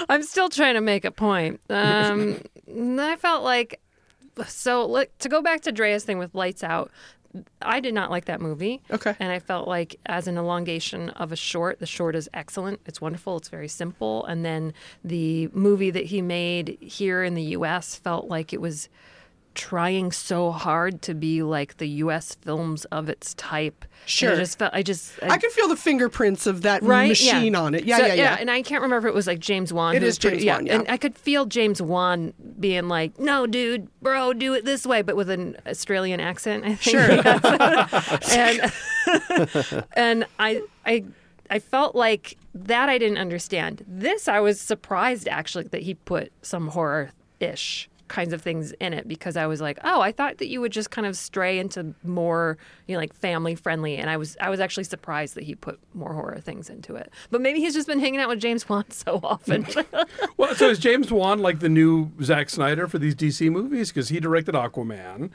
I'm 0.10 0.24
still 0.24 0.50
trying 0.50 0.76
to 0.76 0.82
make 0.82 1.06
a 1.06 1.12
point. 1.12 1.62
Um, 1.70 2.42
I 3.00 3.16
felt 3.16 3.44
like, 3.44 3.80
so 4.48 4.86
look, 4.86 5.16
to 5.20 5.30
go 5.30 5.42
back 5.42 5.62
to 5.62 5.72
Drea's 5.72 6.04
thing 6.04 6.18
with 6.20 6.36
Lights 6.36 6.64
Out, 6.64 6.92
I 7.62 7.80
did 7.80 7.94
not 7.94 8.10
like 8.10 8.26
that 8.26 8.42
movie. 8.42 8.82
Okay. 8.92 9.16
And 9.20 9.32
I 9.32 9.40
felt 9.40 9.68
like, 9.68 10.00
as 10.06 10.28
an 10.28 10.38
elongation 10.38 11.10
of 11.12 11.32
a 11.32 11.36
short, 11.36 11.80
the 11.80 11.86
short 11.86 12.16
is 12.16 12.30
excellent. 12.34 12.82
It's 12.86 13.00
wonderful. 13.00 13.38
It's 13.38 13.50
very 13.50 13.68
simple. 13.68 14.26
And 14.26 14.44
then 14.44 14.74
the 15.04 15.50
movie 15.54 15.92
that 15.92 16.06
he 16.06 16.22
made 16.22 16.78
here 16.82 17.24
in 17.24 17.36
the 17.36 17.44
U.S. 17.44 17.96
felt 17.96 18.28
like 18.28 18.52
it 18.54 18.62
was 18.62 18.90
trying 19.60 20.10
so 20.10 20.52
hard 20.52 21.02
to 21.02 21.14
be 21.14 21.44
like 21.44 21.76
the 21.78 21.88
U.S. 22.04 22.34
films 22.36 22.86
of 22.86 23.10
its 23.10 23.34
type. 23.34 23.84
And 23.84 24.10
Sure. 24.10 24.32
I 24.32 24.36
just 24.38 24.58
felt, 24.58 24.74
I 24.74 24.82
just, 24.82 25.22
I 25.22 25.38
could 25.38 25.52
feel 25.52 25.68
the 25.68 25.76
fingerprints 25.76 26.48
of 26.48 26.62
that 26.62 26.82
right? 26.82 27.10
machine 27.10 27.52
yeah. 27.54 27.60
on 27.60 27.76
it. 27.76 27.84
Yeah, 27.84 27.98
So, 27.98 28.06
yeah, 28.06 28.14
yeah. 28.14 28.38
And 28.40 28.50
I 28.50 28.62
can't 28.62 28.82
remember 28.82 29.10
if 29.10 29.12
it 29.12 29.16
was 29.16 29.28
like 29.28 29.40
James 29.40 29.74
Wan. 29.74 29.96
It 29.98 30.02
is 30.02 30.12
was 30.12 30.20
pretty- 30.20 30.38
James 30.38 30.48
Wan, 30.48 30.66
yeah. 30.66 30.76
And 30.76 30.86
I 30.90 30.96
could 30.96 31.18
feel 31.18 31.46
James 31.46 31.82
Wan 31.82 32.34
being 32.58 32.88
like, 32.88 33.20
"No, 33.20 33.46
dude, 33.46 33.90
bro, 34.02 34.32
do 34.32 34.54
it 34.54 34.64
this 34.64 34.86
way," 34.86 35.02
but 35.02 35.18
with 35.18 35.30
an 35.30 35.58
Australian 35.68 36.22
accent. 36.22 36.64
I 36.64 36.76
think. 36.76 36.98
Sure. 36.98 37.12
and 38.32 38.72
and 39.94 40.26
I 40.40 40.62
I 40.86 41.04
I 41.50 41.60
felt 41.60 41.96
like 41.96 42.38
that 42.56 42.88
I 42.88 42.98
didn't 42.98 43.18
understand. 43.18 43.84
This 43.86 44.30
I 44.30 44.40
was 44.40 44.62
surprised 44.62 45.28
actually 45.28 45.66
that 45.66 45.82
he 45.82 45.96
put 45.96 46.32
some 46.42 46.70
horror 46.70 47.12
ish 47.42 47.90
kinds 48.10 48.34
of 48.34 48.42
things 48.42 48.74
in 48.74 48.94
it 48.94 49.08
because 49.08 49.38
I 49.38 49.48
was 49.48 49.62
like, 49.62 49.80
oh, 49.84 50.02
I 50.02 50.12
thought 50.12 50.40
that 50.40 50.48
you 50.48 50.60
would 50.62 50.72
just 50.72 50.92
kind 50.92 51.08
of 51.08 51.16
stray 51.16 51.58
into 51.60 51.94
more, 52.04 52.58
you 52.88 52.96
know, 52.96 53.00
like 53.00 53.14
family 53.14 53.56
friendly, 53.56 53.96
and 53.96 54.10
I 54.10 54.18
was 54.18 54.36
I 54.42 54.50
was 54.50 54.60
actually 54.60 54.84
surprised 54.84 55.36
that 55.36 55.44
he 55.44 55.56
put 55.56 55.80
more 55.94 56.14
horror 56.14 56.40
things 56.40 56.70
into 56.70 56.96
it. 56.96 57.12
But 57.32 57.42
maybe 57.42 57.60
he's 57.60 57.74
just 57.74 57.88
been 57.88 58.00
hanging 58.00 58.20
out 58.20 58.28
with 58.28 58.40
James 58.40 58.68
Wan 58.68 58.86
so 58.92 59.20
often. 59.24 59.66
Well, 60.38 60.56
so 60.56 60.70
is 60.70 60.80
James 60.80 61.12
Wan 61.12 61.40
like 61.40 61.60
the 61.60 61.68
new 61.70 62.12
Zack 62.24 62.50
Snyder 62.50 62.88
for 62.88 62.98
these 62.98 63.14
DC 63.14 63.52
movies 63.52 63.90
because 63.90 64.10
he 64.10 64.20
directed 64.20 64.56
Aquaman? 64.56 65.32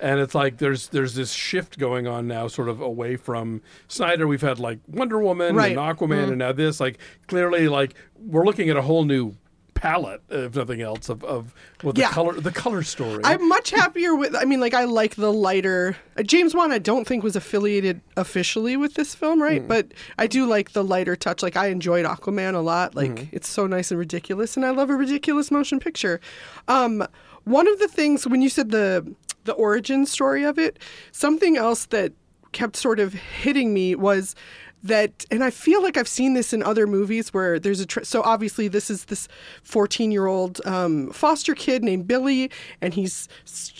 And 0.00 0.20
it's 0.20 0.34
like 0.34 0.58
there's 0.58 0.88
there's 0.88 1.14
this 1.14 1.32
shift 1.32 1.78
going 1.78 2.06
on 2.06 2.26
now, 2.28 2.48
sort 2.48 2.68
of 2.68 2.80
away 2.80 3.16
from 3.16 3.62
Snyder. 3.88 4.26
We've 4.26 4.40
had 4.40 4.58
like 4.58 4.78
Wonder 4.88 5.18
Woman 5.20 5.54
Right. 5.56 5.76
and 5.76 5.78
Aquaman, 5.78 6.26
mm. 6.26 6.28
and 6.28 6.38
now 6.38 6.52
this. 6.52 6.80
Like 6.80 6.98
clearly, 7.28 7.68
like 7.68 7.94
we're 8.18 8.44
looking 8.44 8.68
at 8.70 8.76
a 8.76 8.82
whole 8.82 9.04
new 9.04 9.34
palette, 9.78 10.20
if 10.28 10.54
nothing 10.56 10.80
else, 10.82 11.08
of, 11.08 11.22
of 11.24 11.54
what 11.82 11.94
the 11.94 12.00
Yeah. 12.02 12.10
color 12.10 12.34
the 12.40 12.50
color 12.50 12.82
story. 12.82 13.20
I'm 13.24 13.48
much 13.48 13.70
happier 13.70 14.14
with. 14.14 14.34
I 14.34 14.44
mean, 14.44 14.60
like 14.60 14.74
I 14.74 14.84
like 14.84 15.14
the 15.14 15.32
lighter. 15.32 15.96
Uh, 16.16 16.22
James 16.24 16.54
Wan, 16.54 16.72
I 16.72 16.78
don't 16.78 17.06
think 17.06 17.22
was 17.22 17.36
affiliated 17.36 18.00
officially 18.16 18.76
with 18.76 18.94
this 18.94 19.14
film, 19.14 19.40
right? 19.42 19.66
But 19.66 19.92
I 20.18 20.26
do 20.26 20.46
like 20.46 20.72
the 20.72 20.82
lighter 20.84 21.14
touch. 21.16 21.42
Like 21.42 21.56
I 21.56 21.68
enjoyed 21.68 22.04
Aquaman 22.04 22.54
a 22.54 22.58
lot. 22.60 22.94
Like 22.94 23.28
it's 23.32 23.48
so 23.48 23.66
nice 23.66 23.90
and 23.90 23.98
ridiculous, 24.00 24.56
and 24.56 24.66
I 24.66 24.70
love 24.70 24.90
a 24.90 24.96
ridiculous 24.96 25.50
motion 25.50 25.78
picture. 25.80 26.20
Um, 26.66 27.06
one 27.44 27.68
of 27.68 27.78
the 27.78 27.88
things 27.88 28.26
when 28.26 28.42
you 28.42 28.48
said 28.48 28.70
the 28.70 29.14
the 29.44 29.52
origin 29.54 30.04
story 30.06 30.44
of 30.44 30.58
it, 30.58 30.78
something 31.12 31.56
else 31.56 31.86
that 31.86 32.12
kept 32.52 32.76
sort 32.76 32.98
of 32.98 33.12
hitting 33.14 33.72
me 33.74 33.94
was 33.94 34.34
that 34.82 35.24
and 35.30 35.42
i 35.42 35.50
feel 35.50 35.82
like 35.82 35.96
i've 35.96 36.08
seen 36.08 36.34
this 36.34 36.52
in 36.52 36.62
other 36.62 36.86
movies 36.86 37.34
where 37.34 37.58
there's 37.58 37.80
a 37.80 37.86
tr- 37.86 38.04
so 38.04 38.22
obviously 38.22 38.68
this 38.68 38.90
is 38.90 39.06
this 39.06 39.26
14 39.64 40.12
year 40.12 40.26
old 40.26 40.64
um, 40.66 41.10
foster 41.10 41.54
kid 41.54 41.82
named 41.82 42.06
billy 42.06 42.50
and 42.80 42.94
he's 42.94 43.28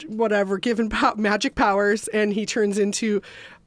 whatever 0.08 0.58
given 0.58 0.88
pow- 0.90 1.14
magic 1.16 1.54
powers 1.54 2.08
and 2.08 2.32
he 2.32 2.44
turns 2.44 2.78
into 2.78 3.22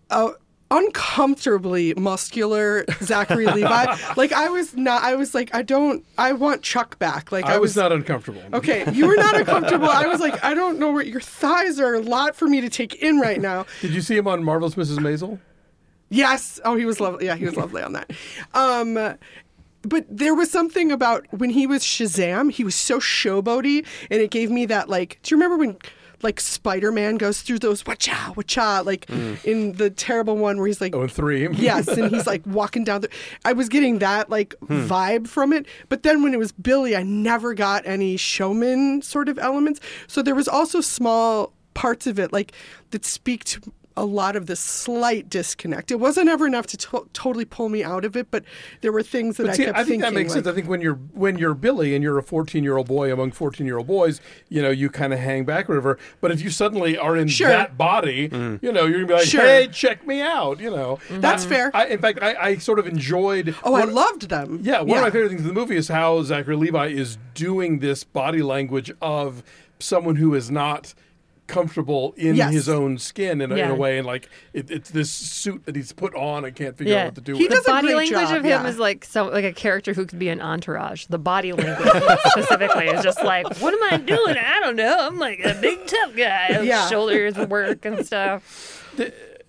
a 0.09 0.31
uncomfortably 0.71 1.93
muscular 1.95 2.85
zachary 3.03 3.45
levi 3.53 3.93
like 4.15 4.31
i 4.31 4.47
was 4.49 4.75
not 4.75 5.03
i 5.03 5.15
was 5.15 5.33
like 5.33 5.53
i 5.53 5.61
don't 5.61 6.05
i 6.17 6.31
want 6.31 6.61
chuck 6.61 6.97
back 6.99 7.31
like 7.31 7.45
I 7.45 7.57
was 7.57 7.75
not 7.75 7.91
uncomfortable. 7.91 8.41
Okay, 8.53 8.89
you 8.93 9.05
were 9.07 9.15
not 9.15 9.35
uncomfortable. 9.35 9.89
I 9.89 10.05
was 10.05 10.19
like, 10.21 10.41
I 10.43 10.53
don't 10.53 10.79
know 10.79 10.91
where 10.91 11.03
your 11.03 11.19
thighs 11.19 11.79
are 11.79 11.95
a 11.95 11.99
lot 12.01 12.35
for 12.35 12.47
me 12.47 12.61
to 12.61 12.69
take 12.69 12.95
in 12.95 13.19
right 13.19 13.41
now. 13.41 13.65
Did 13.81 13.91
you 13.93 14.01
see 14.01 14.15
him 14.15 14.27
on 14.27 14.43
Marvelous 14.43 14.75
Mrs. 14.75 14.97
Maisel? 14.99 15.39
Yes. 16.11 16.59
Oh, 16.65 16.75
he 16.75 16.85
was 16.85 16.99
lovely. 16.99 17.25
Yeah, 17.25 17.35
he 17.35 17.45
was 17.45 17.55
lovely 17.55 17.81
on 17.81 17.93
that. 17.93 18.11
Um, 18.53 19.15
but 19.83 20.05
there 20.09 20.35
was 20.35 20.51
something 20.51 20.91
about 20.91 21.25
when 21.31 21.49
he 21.49 21.65
was 21.65 21.81
Shazam, 21.83 22.51
he 22.51 22.63
was 22.63 22.75
so 22.75 22.99
showboaty, 22.99 23.85
and 24.11 24.21
it 24.21 24.29
gave 24.29 24.51
me 24.51 24.65
that 24.67 24.89
like. 24.89 25.19
Do 25.23 25.33
you 25.33 25.37
remember 25.41 25.57
when? 25.57 25.77
Like 26.23 26.39
Spider 26.39 26.91
Man 26.91 27.15
goes 27.15 27.41
through 27.41 27.57
those 27.57 27.81
wacha 27.81 28.35
wacha, 28.35 28.85
like 28.85 29.09
in 29.43 29.71
the 29.71 29.89
terrible 29.89 30.37
one 30.37 30.57
where 30.59 30.67
he's 30.67 30.79
like, 30.79 30.93
Oh, 30.93 31.01
and 31.01 31.09
yes, 31.57 31.87
and 31.87 32.11
he's 32.11 32.27
like 32.27 32.45
walking 32.45 32.83
down 32.83 33.01
the. 33.01 33.09
I 33.43 33.53
was 33.53 33.69
getting 33.69 33.97
that 33.99 34.29
like 34.29 34.53
vibe 34.61 35.27
from 35.27 35.51
it, 35.51 35.65
but 35.89 36.03
then 36.03 36.21
when 36.21 36.35
it 36.35 36.37
was 36.37 36.51
Billy, 36.51 36.95
I 36.95 37.01
never 37.01 37.55
got 37.55 37.87
any 37.87 38.17
showman 38.17 39.01
sort 39.01 39.29
of 39.29 39.39
elements. 39.39 39.79
So 40.05 40.21
there 40.21 40.35
was 40.35 40.47
also 40.47 40.79
small 40.79 41.53
parts 41.73 42.05
of 42.05 42.19
it 42.19 42.31
like 42.31 42.51
that 42.91 43.03
speak 43.03 43.43
to 43.45 43.61
a 43.97 44.05
lot 44.05 44.35
of 44.35 44.45
the 44.45 44.55
slight 44.55 45.29
disconnect. 45.29 45.91
It 45.91 45.99
wasn't 45.99 46.29
ever 46.29 46.47
enough 46.47 46.67
to 46.67 46.77
to- 46.77 47.07
totally 47.13 47.45
pull 47.45 47.69
me 47.69 47.83
out 47.83 48.05
of 48.05 48.15
it, 48.15 48.31
but 48.31 48.43
there 48.81 48.91
were 48.91 49.03
things 49.03 49.37
that 49.37 49.43
But 49.43 49.49
I 49.51 49.55
see, 49.55 49.65
kept 49.65 49.77
I 49.77 49.81
think 49.81 49.87
thinking. 49.87 50.01
that 50.01 50.13
makes 50.13 50.29
like, 50.29 50.43
sense. 50.45 50.47
I 50.47 50.53
think 50.55 50.67
when 50.69 50.81
you're 50.81 50.95
when 51.13 51.37
you're 51.37 51.53
Billy 51.53 51.93
and 51.93 52.03
you're 52.03 52.17
a 52.17 52.23
14 52.23 52.63
year 52.63 52.77
old 52.77 52.87
boy 52.87 53.11
among 53.11 53.31
14 53.31 53.65
year 53.65 53.77
old 53.77 53.87
boys, 53.87 54.21
you 54.49 54.61
know, 54.61 54.69
you 54.69 54.89
kind 54.89 55.13
of 55.13 55.19
hang 55.19 55.45
back 55.45 55.69
or 55.69 55.73
whatever. 55.73 55.97
But 56.21 56.31
if 56.31 56.41
you 56.41 56.49
suddenly 56.49 56.97
are 56.97 57.15
in 57.17 57.27
Sure. 57.27 57.49
that 57.49 57.77
body, 57.77 58.29
mm-hmm. 58.29 58.65
you 58.65 58.71
know, 58.71 58.85
you're 58.85 58.99
gonna 59.01 59.07
be 59.07 59.13
like, 59.15 59.25
Sure. 59.25 59.41
hey, 59.41 59.67
check 59.67 60.05
me 60.07 60.21
out. 60.21 60.59
You 60.59 60.71
know, 60.71 60.99
mm-hmm. 61.07 61.21
That's 61.21 61.43
fair. 61.45 61.71
I, 61.73 61.87
in 61.87 61.99
fact, 61.99 62.19
I, 62.21 62.35
I 62.35 62.57
sort 62.57 62.79
of 62.79 62.87
enjoyed. 62.87 63.55
oh, 63.63 63.75
I 63.75 63.83
loved 63.83 64.29
them. 64.29 64.59
Yeah, 64.63 64.81
one 64.81 64.97
of 64.97 65.03
my 65.03 65.11
favorite 65.11 65.29
things 65.29 65.41
in 65.41 65.47
the 65.47 65.53
movie 65.53 65.75
is 65.75 65.87
how 65.87 66.21
Zachary 66.23 66.55
Levi 66.55 66.87
is 66.87 67.17
doing 67.33 67.79
this 67.79 68.03
body 68.03 68.41
language 68.41 68.91
of 69.01 69.43
someone 69.79 70.15
who 70.15 70.33
is 70.35 70.51
not 70.51 70.93
comfortable 71.51 72.13
in 72.17 72.35
Yes. 72.35 72.53
his 72.53 72.69
own 72.69 72.97
skin 72.97 73.41
in 73.41 73.51
a, 73.51 73.55
in 73.55 73.69
a 73.69 73.75
way 73.75 73.97
and 73.97 74.07
like 74.07 74.29
it, 74.53 74.71
it's 74.71 74.89
this 74.89 75.09
suit 75.11 75.65
that 75.65 75.75
he's 75.75 75.91
put 75.91 76.15
on 76.15 76.45
and 76.45 76.55
can't 76.55 76.77
figure 76.77 76.93
Yeah. 76.93 76.99
out 77.01 77.05
what 77.07 77.15
to 77.15 77.21
do 77.21 77.35
He 77.35 77.43
with 77.43 77.51
the 77.51 77.57
a 77.59 77.63
body 77.63 77.87
great 77.87 77.97
language 77.97 78.27
job, 78.29 78.37
of 78.37 78.43
him 78.43 78.63
yeah. 78.63 78.67
is 78.67 78.77
like 78.79 79.03
so 79.05 79.25
like 79.25 79.43
a 79.45 79.51
character 79.53 79.93
who 79.93 80.05
could 80.05 80.17
be 80.19 80.29
an 80.29 80.39
entourage. 80.41 81.05
The 81.07 81.19
body 81.19 81.51
language 81.53 81.89
specifically 82.27 82.87
is 82.87 83.03
just 83.03 83.21
like, 83.23 83.45
what 83.57 83.73
am 83.73 83.83
I 83.93 83.97
doing? 83.97 84.37
I 84.37 84.59
don't 84.61 84.75
know. 84.77 84.95
I'm 84.99 85.19
like 85.19 85.39
a 85.43 85.53
big 85.61 85.85
tough 85.87 86.15
guy. 86.15 86.61
Yeah. 86.61 86.87
Shoulders 86.89 87.35
work 87.37 87.83
and 87.85 88.05
stuff. 88.05 88.87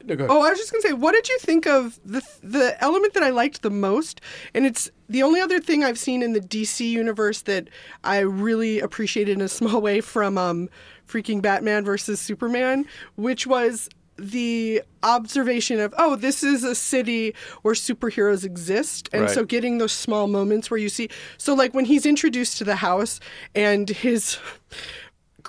No. 0.05 0.27
Oh, 0.29 0.43
I 0.43 0.51
was 0.51 0.59
just 0.59 0.73
gonna 0.73 0.83
say, 0.83 0.93
what 0.93 1.13
did 1.13 1.29
you 1.29 1.39
think 1.39 1.67
of 1.67 1.99
the 2.05 2.23
the 2.43 2.77
element 2.83 3.15
that 3.15 3.23
I 3.23 3.31
liked 3.31 3.63
the 3.63 3.71
most? 3.71 4.21
And 4.55 4.67
it's 4.67 4.91
the 5.09 5.23
only 5.23 5.41
other 5.41 5.61
thing 5.61 5.85
I've 5.85 5.99
seen 5.99 6.23
in 6.23 6.33
the 6.33 6.41
DC 6.41 6.89
universe 6.89 7.43
that 7.43 7.69
I 8.05 8.19
really 8.21 8.81
appreciated 8.81 9.33
in 9.33 9.41
a 9.41 9.49
small 9.49 9.81
way 9.81 10.01
from 10.01 10.39
um, 10.39 10.69
freaking 11.09 11.43
Batman 11.43 11.85
versus 11.85 12.21
Superman, 12.21 12.87
which 13.17 13.47
was 13.47 13.89
the 14.19 14.83
observation 15.03 15.81
of 15.81 15.93
oh 15.97 16.15
this 16.17 16.43
is 16.45 16.63
a 16.65 16.75
city 16.75 17.35
where 17.63 17.75
superheroes 17.75 18.45
exist 18.45 19.09
and 19.11 19.23
Right. 19.23 19.31
so 19.31 19.43
getting 19.45 19.79
those 19.79 19.91
small 19.91 20.29
moments 20.29 20.71
where 20.71 20.79
you 20.79 20.91
see 20.91 21.09
so 21.39 21.55
like 21.55 21.73
when 21.73 21.87
he's 21.87 22.05
introduced 22.05 22.59
to 22.59 22.65
the 22.65 22.77
house 22.77 23.21
and 23.55 23.89
his 23.89 24.39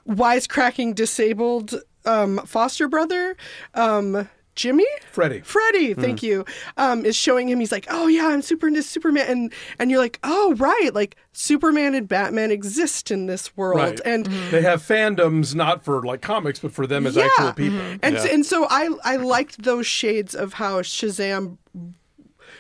wisecracking 0.07 0.95
disabled 0.95 1.75
um, 2.05 2.37
foster 2.45 2.87
brother 2.87 3.35
um, 3.73 4.27
Jimmy 4.55 4.85
Freddie. 5.11 5.41
Freddie, 5.41 5.93
thank 5.93 6.21
you. 6.21 6.45
Um, 6.77 7.05
is 7.05 7.15
showing 7.15 7.47
him. 7.49 7.59
He's 7.59 7.71
like, 7.71 7.87
"Oh 7.89 8.07
yeah, 8.07 8.27
I'm 8.27 8.41
super 8.41 8.67
into 8.67 8.83
Superman," 8.83 9.25
and 9.27 9.53
and 9.79 9.89
you're 9.89 9.99
like, 9.99 10.19
"Oh 10.23 10.53
right, 10.57 10.91
like 10.93 11.15
Superman 11.31 11.95
and 11.95 12.07
Batman 12.07 12.51
exist 12.51 13.09
in 13.11 13.25
this 13.25 13.55
world." 13.57 13.79
Right. 13.79 13.99
And 14.05 14.25
They 14.51 14.61
have 14.61 14.81
fandoms 14.81 15.55
not 15.55 15.83
for 15.83 16.03
like 16.03 16.21
comics, 16.21 16.59
but 16.59 16.71
for 16.71 16.85
them 16.85 17.07
as 17.07 17.15
Yeah. 17.15 17.25
actual 17.25 17.53
people. 17.53 17.79
and 18.03 18.19
so, 18.19 18.27
and 18.29 18.45
so 18.45 18.67
I 18.69 18.89
I 19.03 19.15
liked 19.15 19.63
those 19.63 19.87
shades 19.87 20.35
of 20.35 20.53
how 20.53 20.81
Shazam 20.81 21.57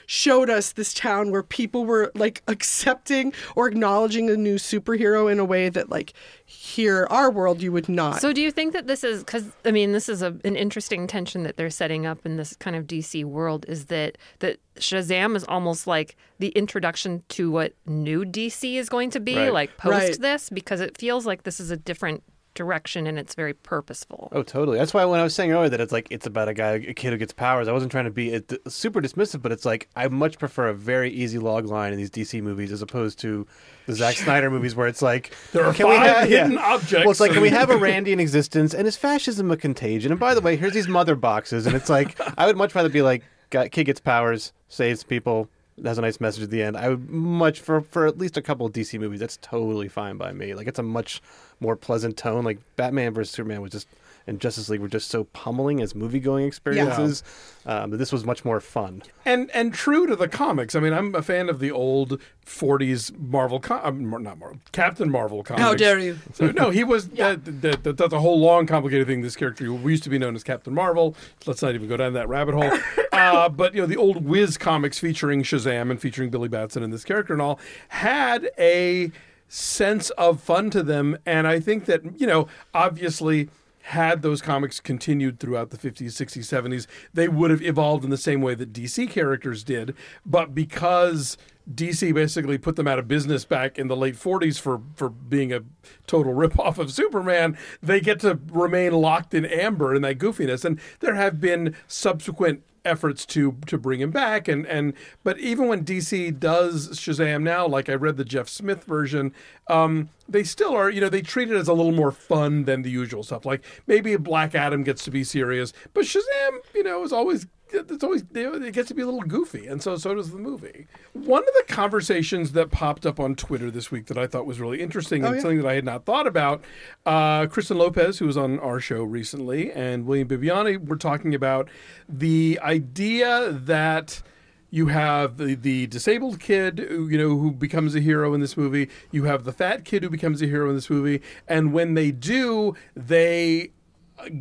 showed 0.05 0.49
us 0.49 0.71
this 0.73 0.93
town 0.93 1.31
where 1.31 1.43
people 1.43 1.85
were 1.85 2.11
like 2.15 2.41
accepting 2.47 3.33
or 3.55 3.67
acknowledging 3.67 4.29
a 4.29 4.35
new 4.37 4.55
superhero 4.55 5.31
in 5.31 5.39
a 5.39 5.45
way 5.45 5.69
that 5.69 5.89
like 5.89 6.13
here 6.45 7.07
our 7.09 7.31
world 7.31 7.61
you 7.61 7.71
would 7.71 7.89
not. 7.89 8.21
So, 8.21 8.33
do 8.33 8.41
you 8.41 8.51
think 8.51 8.73
that 8.73 8.87
this 8.87 9.03
is 9.03 9.23
because 9.23 9.51
I 9.65 9.71
mean, 9.71 9.91
this 9.91 10.07
is 10.09 10.21
a, 10.21 10.37
an 10.43 10.55
interesting 10.55 11.07
tension 11.07 11.43
that 11.43 11.57
they're 11.57 11.69
setting 11.69 12.05
up 12.05 12.25
in 12.25 12.37
this 12.37 12.55
kind 12.57 12.75
of 12.75 12.85
DC 12.85 13.23
world? 13.25 13.65
Is 13.67 13.85
that 13.85 14.17
that 14.39 14.59
Shazam 14.75 15.35
is 15.35 15.43
almost 15.45 15.87
like 15.87 16.15
the 16.39 16.49
introduction 16.49 17.23
to 17.29 17.51
what 17.51 17.73
new 17.85 18.23
DC 18.25 18.75
is 18.75 18.89
going 18.89 19.09
to 19.11 19.19
be, 19.19 19.37
Right. 19.37 19.53
like 19.53 19.77
post 19.77 19.91
Right. 19.93 20.21
this, 20.21 20.49
because 20.49 20.81
it 20.81 20.97
feels 20.97 21.25
like 21.25 21.43
this 21.43 21.59
is 21.59 21.71
a 21.71 21.77
different 21.77 22.23
direction 22.53 23.07
and 23.07 23.17
it's 23.17 23.35
very 23.35 23.53
purposeful. 23.53 24.29
Oh, 24.31 24.43
totally. 24.43 24.77
That's 24.77 24.93
why 24.93 25.05
when 25.05 25.19
I 25.19 25.23
was 25.23 25.33
saying 25.35 25.51
earlier 25.51 25.69
that 25.69 25.81
it's 25.81 25.91
like 25.91 26.07
it's 26.11 26.25
about 26.25 26.47
a 26.47 26.53
guy, 26.53 26.71
a 26.73 26.93
kid 26.93 27.11
who 27.11 27.17
gets 27.17 27.33
powers. 27.33 27.67
I 27.67 27.71
wasn't 27.71 27.91
trying 27.91 28.05
to 28.05 28.11
be 28.11 28.33
uh, 28.33 28.41
it, 28.49 28.71
super 28.71 29.01
dismissive, 29.01 29.41
but 29.41 29.51
it's 29.51 29.65
like 29.65 29.89
I 29.95 30.07
much 30.07 30.37
prefer 30.39 30.67
a 30.69 30.73
very 30.73 31.09
easy 31.11 31.39
log 31.39 31.65
line 31.65 31.91
in 31.93 31.97
these 31.97 32.09
DC 32.11 32.41
movies 32.41 32.71
as 32.71 32.81
opposed 32.81 33.19
to 33.19 33.47
the 33.87 33.93
Zack 33.93 34.15
Snyder 34.23 34.49
movies 34.49 34.75
where 34.75 34.87
it's 34.87 35.01
like 35.01 35.33
There 35.51 35.65
are 35.65 35.73
can 35.73 35.87
we 35.89 35.95
five 35.95 36.07
have- 36.17 36.29
hidden 36.29 36.51
yeah. 36.53 36.73
objects. 36.73 37.05
Well, 37.05 37.11
it's 37.11 37.19
like 37.19 37.31
can 37.33 37.41
we 37.41 37.49
have 37.49 37.69
a 37.69 37.77
Randy 37.77 38.13
in 38.13 38.19
existence 38.19 38.73
and 38.73 38.87
is 38.87 38.95
fascism 38.95 39.51
a 39.51 39.57
contagion? 39.57 40.11
And 40.11 40.19
by 40.19 40.33
the 40.33 40.41
way, 40.41 40.55
here's 40.55 40.73
these 40.73 40.87
mother 40.87 41.15
boxes, 41.15 41.65
and 41.65 41.75
it's 41.75 41.89
like 41.89 42.19
I 42.37 42.45
would 42.45 42.57
much 42.57 42.75
rather 42.75 42.89
be 42.89 43.01
like 43.01 43.23
got, 43.49 43.71
kid 43.71 43.85
gets 43.85 43.99
powers, 43.99 44.53
saves 44.67 45.03
people. 45.03 45.49
Has 45.83 45.97
a 45.97 46.01
nice 46.01 46.21
message 46.21 46.43
at 46.43 46.51
the 46.51 46.61
end. 46.61 46.77
I 46.77 46.89
would 46.89 47.09
much 47.09 47.59
for 47.59 47.81
for 47.81 48.05
at 48.05 48.19
least 48.19 48.37
a 48.37 48.43
couple 48.43 48.67
of 48.67 48.73
DC 48.73 48.99
movies. 48.99 49.19
That's 49.19 49.37
totally 49.37 49.87
fine 49.87 50.17
by 50.17 50.31
me. 50.31 50.53
Like 50.53 50.67
it's 50.67 50.77
a 50.77 50.83
much 50.83 51.19
more 51.63 51.75
pleasant 51.75 52.17
tone. 52.17 52.43
Like 52.43 52.59
Batman 52.75 53.13
versus 53.13 53.33
Superman 53.33 53.61
was 53.61 53.71
just 53.71 53.87
and 54.27 54.39
Justice 54.39 54.69
League 54.69 54.81
were 54.81 54.87
just 54.87 55.09
so 55.09 55.25
pummeling 55.25 55.81
as 55.81 55.95
movie 55.95 56.19
going 56.19 56.45
experiences. 56.45 57.23
Um, 57.65 57.91
but 57.91 57.99
this 57.99 58.11
was 58.11 58.25
much 58.25 58.45
more 58.45 58.59
fun. 58.59 59.03
and 59.25 59.49
and 59.51 59.73
true 59.73 60.07
to 60.07 60.15
the 60.15 60.27
comics. 60.27 60.75
I 60.75 60.79
mean, 60.79 60.93
I'm 60.93 61.13
a 61.15 61.21
fan 61.21 61.49
of 61.49 61.59
the 61.59 61.71
old 61.71 62.21
'40s 62.45 63.17
Marvel, 63.17 63.59
com- 63.59 64.13
uh, 64.13 64.17
not 64.19 64.37
Marvel, 64.37 64.59
Captain 64.71 65.09
Marvel 65.09 65.43
comics. 65.43 65.63
How 65.63 65.75
dare 65.75 65.99
you? 65.99 66.19
So, 66.33 66.51
no, 66.51 66.71
he 66.71 66.83
was. 66.83 67.07
uh, 67.19 67.37
that, 67.43 67.83
that, 67.83 67.97
that's 67.97 68.13
a 68.13 68.19
whole 68.19 68.39
long, 68.39 68.65
complicated 68.65 69.07
thing. 69.07 69.21
This 69.21 69.35
character 69.35 69.65
who 69.65 69.77
used 69.87 70.03
to 70.03 70.09
be 70.09 70.17
known 70.17 70.35
as 70.35 70.43
Captain 70.43 70.73
Marvel. 70.73 71.15
Let's 71.45 71.61
not 71.61 71.75
even 71.75 71.87
go 71.87 71.97
down 71.97 72.13
that 72.13 72.27
rabbit 72.27 72.55
hole. 72.55 72.71
uh, 73.13 73.49
but 73.49 73.75
you 73.75 73.81
know, 73.81 73.87
the 73.87 73.97
old 73.97 74.25
Wiz 74.25 74.57
comics 74.57 74.99
featuring 74.99 75.43
Shazam 75.43 75.91
and 75.91 76.01
featuring 76.01 76.29
Billy 76.29 76.47
Batson 76.47 76.81
and 76.81 76.91
this 76.91 77.03
character 77.03 77.33
and 77.33 77.41
all 77.41 77.59
had 77.89 78.49
a 78.57 79.11
sense 79.53 80.09
of 80.11 80.41
fun 80.41 80.71
to 80.71 80.81
them, 80.81 81.17
and 81.25 81.47
I 81.47 81.59
think 81.59 81.85
that 81.85 82.19
you 82.19 82.25
know, 82.25 82.47
obviously 82.73 83.49
had 83.83 84.21
those 84.21 84.41
comics 84.41 84.79
continued 84.79 85.39
throughout 85.39 85.69
the 85.69 85.77
50s, 85.77 86.05
60s, 86.05 86.45
70s, 86.45 86.87
they 87.13 87.27
would 87.27 87.51
have 87.51 87.61
evolved 87.61 88.05
in 88.05 88.09
the 88.09 88.17
same 88.17 88.41
way 88.41 88.55
that 88.55 88.71
DC 88.71 89.09
characters 89.09 89.61
did. 89.61 89.93
But 90.25 90.55
because 90.55 91.37
DC 91.71 92.13
basically 92.13 92.57
put 92.57 92.77
them 92.77 92.87
out 92.87 92.97
of 92.97 93.09
business 93.09 93.43
back 93.43 93.77
in 93.77 93.89
the 93.89 93.95
late 93.95 94.15
40s 94.15 94.57
for, 94.57 94.81
for 94.95 95.09
being 95.09 95.51
a 95.51 95.63
total 96.07 96.33
ripoff 96.33 96.77
of 96.77 96.93
Superman, 96.93 97.57
they 97.81 97.99
get 97.99 98.21
to 98.21 98.39
remain 98.49 98.93
locked 98.93 99.33
in 99.33 99.45
amber 99.45 99.93
in 99.93 100.01
that 100.03 100.17
goofiness. 100.17 100.63
And 100.63 100.79
there 101.01 101.15
have 101.15 101.41
been 101.41 101.75
subsequent 101.87 102.63
efforts 102.85 103.25
to 103.27 103.57
to 103.67 103.77
bring 103.77 103.99
him 103.99 104.11
back. 104.11 104.47
And 104.47 104.65
and 104.67 104.93
but 105.23 105.39
even 105.39 105.67
when 105.67 105.83
DC 105.83 106.39
does 106.39 106.89
Shazam 106.91 107.43
now 107.43 107.67
like 107.67 107.89
I 107.89 107.93
read 107.93 108.17
the 108.17 108.25
Jeff 108.25 108.49
Smith 108.49 108.83
version 108.83 109.33
um 109.67 110.09
they 110.27 110.43
still 110.43 110.75
are 110.75 110.89
you 110.89 111.01
know 111.01 111.09
they 111.09 111.21
treat 111.21 111.49
it 111.49 111.55
as 111.55 111.67
a 111.67 111.73
little 111.73 111.91
more 111.91 112.11
fun 112.11 112.65
than 112.65 112.81
the 112.81 112.89
usual 112.89 113.23
stuff. 113.23 113.45
Like 113.45 113.63
maybe 113.87 114.15
Black 114.17 114.55
Adam 114.55 114.83
gets 114.83 115.03
to 115.05 115.11
be 115.11 115.23
serious 115.23 115.73
but 115.93 116.05
Shazam 116.05 116.59
you 116.73 116.83
know 116.83 117.03
is 117.03 117.13
always 117.13 117.47
it's 117.73 118.03
always 118.03 118.23
it 118.33 118.73
gets 118.73 118.87
to 118.89 118.93
be 118.93 119.01
a 119.01 119.05
little 119.05 119.21
goofy 119.21 119.67
and 119.67 119.81
so 119.81 119.95
so 119.95 120.15
does 120.15 120.31
the 120.31 120.37
movie. 120.37 120.87
One 121.13 121.41
of 121.41 121.53
the 121.55 121.73
conversations 121.73 122.51
that 122.53 122.71
popped 122.71 123.05
up 123.05 123.19
on 123.19 123.35
Twitter 123.35 123.71
this 123.71 123.91
week 123.91 124.07
that 124.07 124.17
I 124.17 124.27
thought 124.27 124.45
was 124.45 124.59
really 124.59 124.81
interesting 124.81 125.25
and 125.25 125.35
yeah. 125.35 125.41
something 125.41 125.61
that 125.61 125.67
I 125.67 125.75
had 125.75 125.85
not 125.85 126.05
thought 126.05 126.27
about 126.27 126.63
uh, 127.05 127.47
Kristen 127.47 127.77
Lopez 127.77 128.19
who 128.19 128.25
was 128.25 128.37
on 128.37 128.59
our 128.59 128.79
show 128.79 129.03
recently 129.03 129.71
and 129.71 130.05
William 130.05 130.27
Bibbiani 130.27 130.87
were 130.87 130.97
talking 130.97 131.33
about 131.33 131.69
the 132.07 132.59
idea 132.61 133.51
that 133.51 134.21
you 134.69 134.87
have 134.87 135.37
the, 135.37 135.53
the 135.53 135.85
disabled 135.85 136.39
kid 136.39 136.79
who, 136.79 137.07
you 137.07 137.17
know 137.17 137.37
who 137.37 137.51
becomes 137.51 137.93
a 137.93 137.99
hero 137.99 138.33
in 138.33 138.41
this 138.41 138.57
movie. 138.57 138.89
You 139.11 139.25
have 139.25 139.43
the 139.43 139.53
fat 139.53 139.85
kid 139.85 140.01
who 140.01 140.09
becomes 140.09 140.41
a 140.41 140.47
hero 140.47 140.67
in 140.67 140.75
this 140.75 140.89
movie. 140.89 141.21
And 141.47 141.73
when 141.73 141.93
they 141.93 142.11
do 142.11 142.75
they 142.95 143.71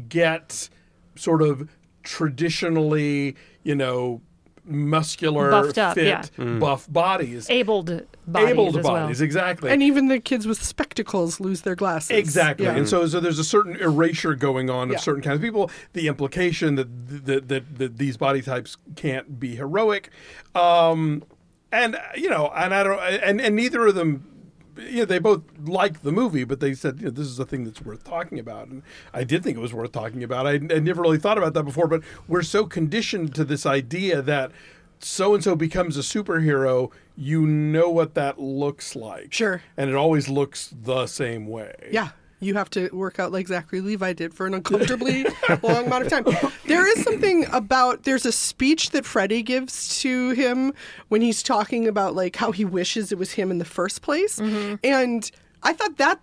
get 0.09 0.71
sort 1.17 1.43
of 1.43 1.69
traditionally 2.03 3.37
you 3.63 3.75
know 3.75 4.21
muscular 4.65 5.51
Buffed 5.51 5.77
up, 5.79 5.95
fit 5.95 6.31
yeah. 6.39 6.45
buff 6.61 6.91
bodies 6.93 7.51
Abled 7.51 7.87
bodies 8.29 8.49
abled 8.51 8.77
as 8.77 8.83
bodies 8.87 9.19
well. 9.19 9.25
exactly 9.25 9.71
and 9.73 9.83
even 9.83 10.07
the 10.07 10.21
kids 10.21 10.47
with 10.47 10.63
spectacles 10.63 11.41
lose 11.41 11.63
their 11.63 11.75
glasses. 11.75 12.11
Exactly, 12.17 12.67
Yeah. 12.67 12.77
and 12.77 12.89
so 12.89 13.07
so 13.09 13.19
there's 13.19 13.41
a 13.41 13.45
certain 13.45 13.75
erasure 13.77 14.35
going 14.37 14.71
on 14.71 14.89
of 14.89 14.93
Yeah. 14.93 14.99
certain 14.99 15.23
kinds 15.23 15.37
of 15.37 15.43
people. 15.43 15.69
The 15.95 16.07
implication 16.07 16.77
that 16.77 17.25
that, 17.27 17.49
that 17.49 17.79
that 17.79 17.99
these 17.99 18.17
body 18.17 18.41
types 18.41 18.77
can't 18.95 19.41
be 19.41 19.57
heroic, 19.57 20.11
um, 20.55 21.25
and 21.73 21.97
you 22.15 22.31
know, 22.31 22.53
and 22.55 22.73
I 22.73 22.83
don't, 22.85 23.01
and 23.01 23.41
and 23.41 23.57
neither 23.57 23.87
of 23.89 23.97
them. 23.97 24.29
You 24.77 25.01
know, 25.01 25.05
they 25.05 25.19
both 25.19 25.43
liked 25.65 26.03
the 26.03 26.13
movie, 26.13 26.45
but 26.45 26.61
they 26.61 26.75
said, 26.75 26.99
you 26.99 27.07
know, 27.07 27.11
this 27.11 27.27
is 27.27 27.39
a 27.39 27.45
thing 27.45 27.65
that's 27.65 27.83
worth 27.83 28.05
talking 28.05 28.39
about. 28.39 28.69
And 28.69 28.83
I 29.13 29.25
did 29.25 29.43
think 29.43 29.57
it 29.57 29.61
was 29.61 29.75
worth 29.75 29.93
talking 29.93 30.25
about. 30.25 30.47
I, 30.47 30.55
I 30.55 30.79
never 30.79 31.03
really 31.03 31.19
thought 31.19 31.39
about 31.39 31.55
that 31.55 31.65
before, 31.65 31.87
but 31.87 32.03
we're 32.27 32.43
so 32.43 32.65
conditioned 32.67 33.35
to 33.35 33.45
this 33.45 33.67
idea 33.67 34.23
that 34.23 34.53
so 34.99 35.35
and 35.35 35.43
so 35.43 35.57
becomes 35.57 35.97
a 35.97 36.01
superhero, 36.01 36.91
you 37.17 37.47
know 37.47 37.91
what 37.91 38.15
that 38.15 38.39
looks 38.39 38.97
like. 38.97 39.33
Sure. 39.33 39.63
And 39.77 39.91
it 39.91 39.97
always 39.97 40.29
looks 40.29 40.73
the 40.83 41.07
same 41.07 41.47
way. 41.47 41.75
Yeah. 41.91 42.11
You 42.43 42.55
have 42.55 42.69
to 42.71 42.89
work 42.93 43.21
out 43.21 43.31
like 43.31 43.47
Zachary 43.47 43.81
Levi 43.81 44.13
did 44.15 44.35
for 44.35 44.47
an 44.47 44.55
uncomfortably 44.55 45.25
long 45.63 45.87
amount 45.87 46.05
of 46.05 46.11
time. 46.11 46.51
There 46.67 46.87
is 46.87 47.05
something 47.05 47.47
about 47.53 48.03
there's 48.03 48.27
a 48.27 48.33
speech 48.33 48.91
that 48.91 49.07
Freddie 49.07 49.43
gives 49.43 50.01
to 50.01 50.31
him 50.31 50.73
when 51.09 51.23
he's 51.23 51.43
talking 51.43 51.87
about 51.87 52.17
like 52.17 52.35
how 52.35 52.51
he 52.51 52.65
wishes 52.65 53.13
it 53.13 53.19
was 53.19 53.33
him 53.33 53.51
in 53.53 53.59
the 53.59 53.65
first 53.65 54.03
place. 54.03 54.41
And 54.83 55.31
I 55.63 55.73
thought 55.73 55.99
that 55.99 56.21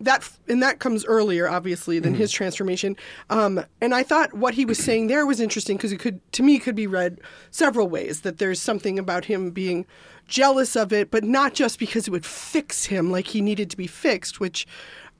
that 0.00 0.30
and 0.46 0.62
that 0.62 0.78
comes 0.78 1.04
earlier 1.06 1.48
obviously 1.48 1.98
than 1.98 2.14
his 2.14 2.30
transformation 2.30 2.96
um, 3.30 3.64
and 3.80 3.94
i 3.94 4.02
thought 4.02 4.34
what 4.34 4.52
he 4.52 4.64
was 4.64 4.78
saying 4.78 5.06
there 5.06 5.24
was 5.24 5.40
interesting 5.40 5.76
because 5.76 5.92
it 5.92 5.98
could 5.98 6.20
to 6.32 6.42
me 6.42 6.58
could 6.58 6.74
be 6.74 6.86
read 6.86 7.18
several 7.50 7.88
ways 7.88 8.20
that 8.20 8.36
there's 8.38 8.60
something 8.60 8.98
about 8.98 9.24
him 9.24 9.50
being 9.50 9.86
jealous 10.28 10.76
of 10.76 10.92
it 10.92 11.10
but 11.10 11.24
not 11.24 11.54
just 11.54 11.78
because 11.78 12.06
it 12.06 12.10
would 12.10 12.26
fix 12.26 12.84
him 12.86 13.10
like 13.10 13.28
he 13.28 13.40
needed 13.40 13.70
to 13.70 13.76
be 13.76 13.86
fixed 13.86 14.38
which 14.38 14.66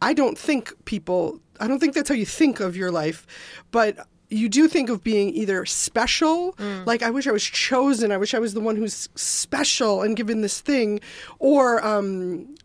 i 0.03 0.13
don't 0.13 0.39
think 0.39 0.73
people 0.85 1.41
i 1.61 1.67
don't 1.67 1.79
think 1.79 1.95
that's 1.95 2.09
how 2.09 2.15
you 2.15 2.27
think 2.27 2.61
of 2.61 2.77
your 2.77 2.91
life 2.91 3.27
but 3.71 3.99
you 4.29 4.49
do 4.49 4.67
think 4.67 4.89
of 4.89 5.05
being 5.05 5.29
either 5.35 5.65
special, 5.67 6.57
like 6.85 7.01
I 7.03 7.11
wish 7.11 7.29
I 7.29 7.31
was 7.31 7.45
chosen, 7.45 8.11
I 8.11 8.17
wish 8.17 8.35
I 8.35 8.41
was 8.41 8.55
the 8.55 8.61
one 8.61 8.75
who's 8.75 9.09
special 9.15 10.03
and 10.03 10.17
given 10.17 10.41
this 10.41 10.61
thing, 10.61 10.99
or 11.39 11.85
um, 11.87 12.57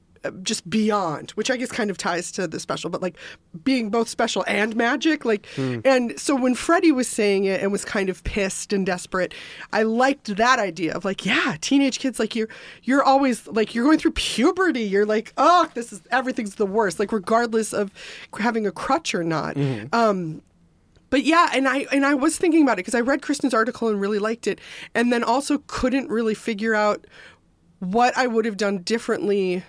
just 0.44 0.70
beyond, 0.70 1.32
which 1.32 1.50
I 1.50 1.58
guess 1.58 1.72
kind 1.72 1.90
of 1.90 1.98
ties 1.98 2.32
to 2.34 2.48
the 2.48 2.60
special, 2.60 2.90
but 2.90 3.02
like 3.02 3.18
being 3.64 3.90
both 3.90 4.08
special 4.08 4.44
and 4.48 4.76
magic. 4.76 5.26
Like, 5.26 5.48
and 5.84 6.20
so 6.20 6.36
when 6.36 6.54
Freddie 6.54 6.92
was 6.92 7.08
saying 7.08 7.46
it 7.46 7.62
and 7.62 7.72
was 7.72 7.84
kind 7.84 8.10
of 8.10 8.24
pissed 8.24 8.72
and 8.72 8.86
desperate, 8.86 9.34
I 9.74 9.84
liked 9.84 10.36
that 10.36 10.60
idea 10.60 10.94
of 10.94 11.06
like, 11.06 11.26
yeah, 11.26 11.56
teenage 11.62 11.98
kids, 12.00 12.20
like 12.20 12.36
you're, 12.36 12.50
you're 12.84 13.04
always 13.04 13.48
like, 13.48 13.74
you're 13.74 13.86
going 13.86 13.98
through 13.98 14.12
puberty. 14.12 14.84
You're 14.84 15.06
like, 15.06 15.34
oh, 15.38 15.70
this 15.74 15.92
is, 15.92 16.02
everything's 16.12 16.56
the 16.56 16.68
worst, 16.68 17.00
like, 17.00 17.12
regardless 17.12 17.74
of 17.74 17.92
having 18.40 18.68
a 18.68 18.72
crutch 18.72 19.16
or 19.16 19.24
not. 19.24 19.58
Um, 19.92 20.42
but 21.10 21.24
yeah, 21.24 21.50
and 21.54 21.68
I 21.68 21.88
and 21.92 22.06
I 22.06 22.14
was 22.14 22.38
thinking 22.38 22.62
about 22.64 22.74
it 22.74 22.86
because 22.86 22.96
I 22.96 23.02
read 23.02 23.22
Kristen's 23.22 23.54
article 23.54 23.90
and 23.90 24.00
really 24.00 24.18
liked 24.18 24.48
it, 24.48 24.62
and 24.96 25.12
then 25.12 25.26
also 25.26 25.62
couldn't 25.68 26.08
really 26.10 26.34
figure 26.34 26.74
out 26.74 27.06
what 27.80 28.16
I 28.18 28.28
would 28.28 28.46
have 28.46 28.56
done 28.56 28.78
differently 28.78 29.64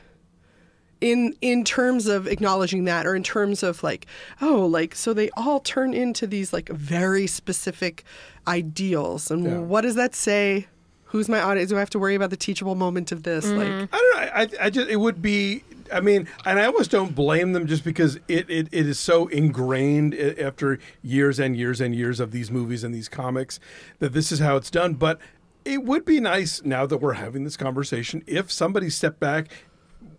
in 1.03 1.35
in 1.41 1.65
terms 1.65 2.07
of 2.07 2.27
acknowledging 2.29 2.85
that 2.85 3.07
or 3.07 3.15
in 3.17 3.23
terms 3.25 3.63
of 3.63 3.83
like 3.83 4.07
oh 4.41 4.65
like 4.65 4.95
so 4.95 5.13
they 5.13 5.29
all 5.31 5.59
turn 5.61 5.93
into 5.93 6.27
these 6.27 6.53
like 6.53 6.69
very 6.69 7.27
specific 7.27 8.05
ideals 8.47 9.31
and 9.31 9.45
Yeah. 9.45 9.59
what 9.59 9.81
does 9.83 9.97
that 9.97 10.15
say 10.15 10.69
who's 11.07 11.29
my 11.29 11.41
audience 11.41 11.71
do 11.71 11.77
i 11.77 11.81
have 11.81 11.91
to 11.91 11.99
worry 11.99 12.15
about 12.15 12.31
the 12.31 12.37
teachable 12.37 12.77
moment 12.77 13.11
of 13.13 13.25
this 13.25 13.45
mm-hmm. 13.45 13.59
like 13.59 13.89
I 13.93 13.97
don't 13.99 14.17
know. 14.17 14.23
I, 14.63 14.67
I 14.67 14.71
just 14.71 14.89
it 14.89 14.97
would 14.97 15.21
be. 15.21 15.65
I 15.93 16.01
mean, 16.01 16.27
and 16.47 16.59
I 16.59 16.65
almost 16.65 16.91
don't 16.91 17.15
blame 17.15 17.53
them 17.53 17.67
just 17.67 17.85
because 17.85 18.17
it, 18.27 18.49
it, 18.49 18.69
it 18.73 18.87
is 18.87 18.99
so 18.99 19.27
ingrained 19.27 20.15
after 20.15 20.79
years 21.03 21.39
and 21.39 21.55
years 21.55 21.83
and 21.83 21.95
years 21.95 22.19
of 22.19 22.31
these 22.31 22.51
movies 22.51 22.83
and 22.83 22.95
these 22.95 23.11
comics 23.11 23.61
that 23.99 24.15
this 24.15 24.33
is 24.33 24.39
how 24.39 24.57
it's 24.57 24.71
done. 24.71 24.95
But 24.95 25.19
it 25.67 25.85
would 25.85 26.07
be 26.07 26.19
nice 26.19 26.63
now 26.65 26.87
that 26.87 26.97
we're 26.99 27.15
having 27.15 27.45
this 27.45 27.59
conversation 27.59 28.23
if 28.27 28.51
somebody 28.51 28.89
stepped 28.89 29.21
back 29.21 29.49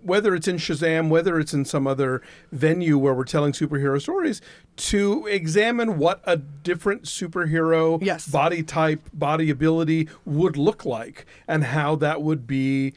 whether 0.03 0.35
it's 0.35 0.47
in 0.47 0.57
Shazam, 0.57 1.09
whether 1.09 1.39
it's 1.39 1.53
in 1.53 1.65
some 1.65 1.87
other 1.87 2.21
venue 2.51 2.97
where 2.97 3.13
we're 3.13 3.23
telling 3.23 3.53
superhero 3.53 4.01
stories, 4.01 4.41
to 4.75 5.25
examine 5.27 5.97
what 5.97 6.21
a 6.25 6.37
different 6.37 7.03
superhero 7.03 7.99
Yes. 8.01 8.27
body 8.27 8.63
type, 8.63 9.01
body 9.13 9.49
ability 9.49 10.09
would 10.25 10.57
look 10.57 10.85
like, 10.85 11.25
and 11.47 11.65
how 11.65 11.95
that 11.97 12.21
would 12.21 12.47
be. 12.47 12.93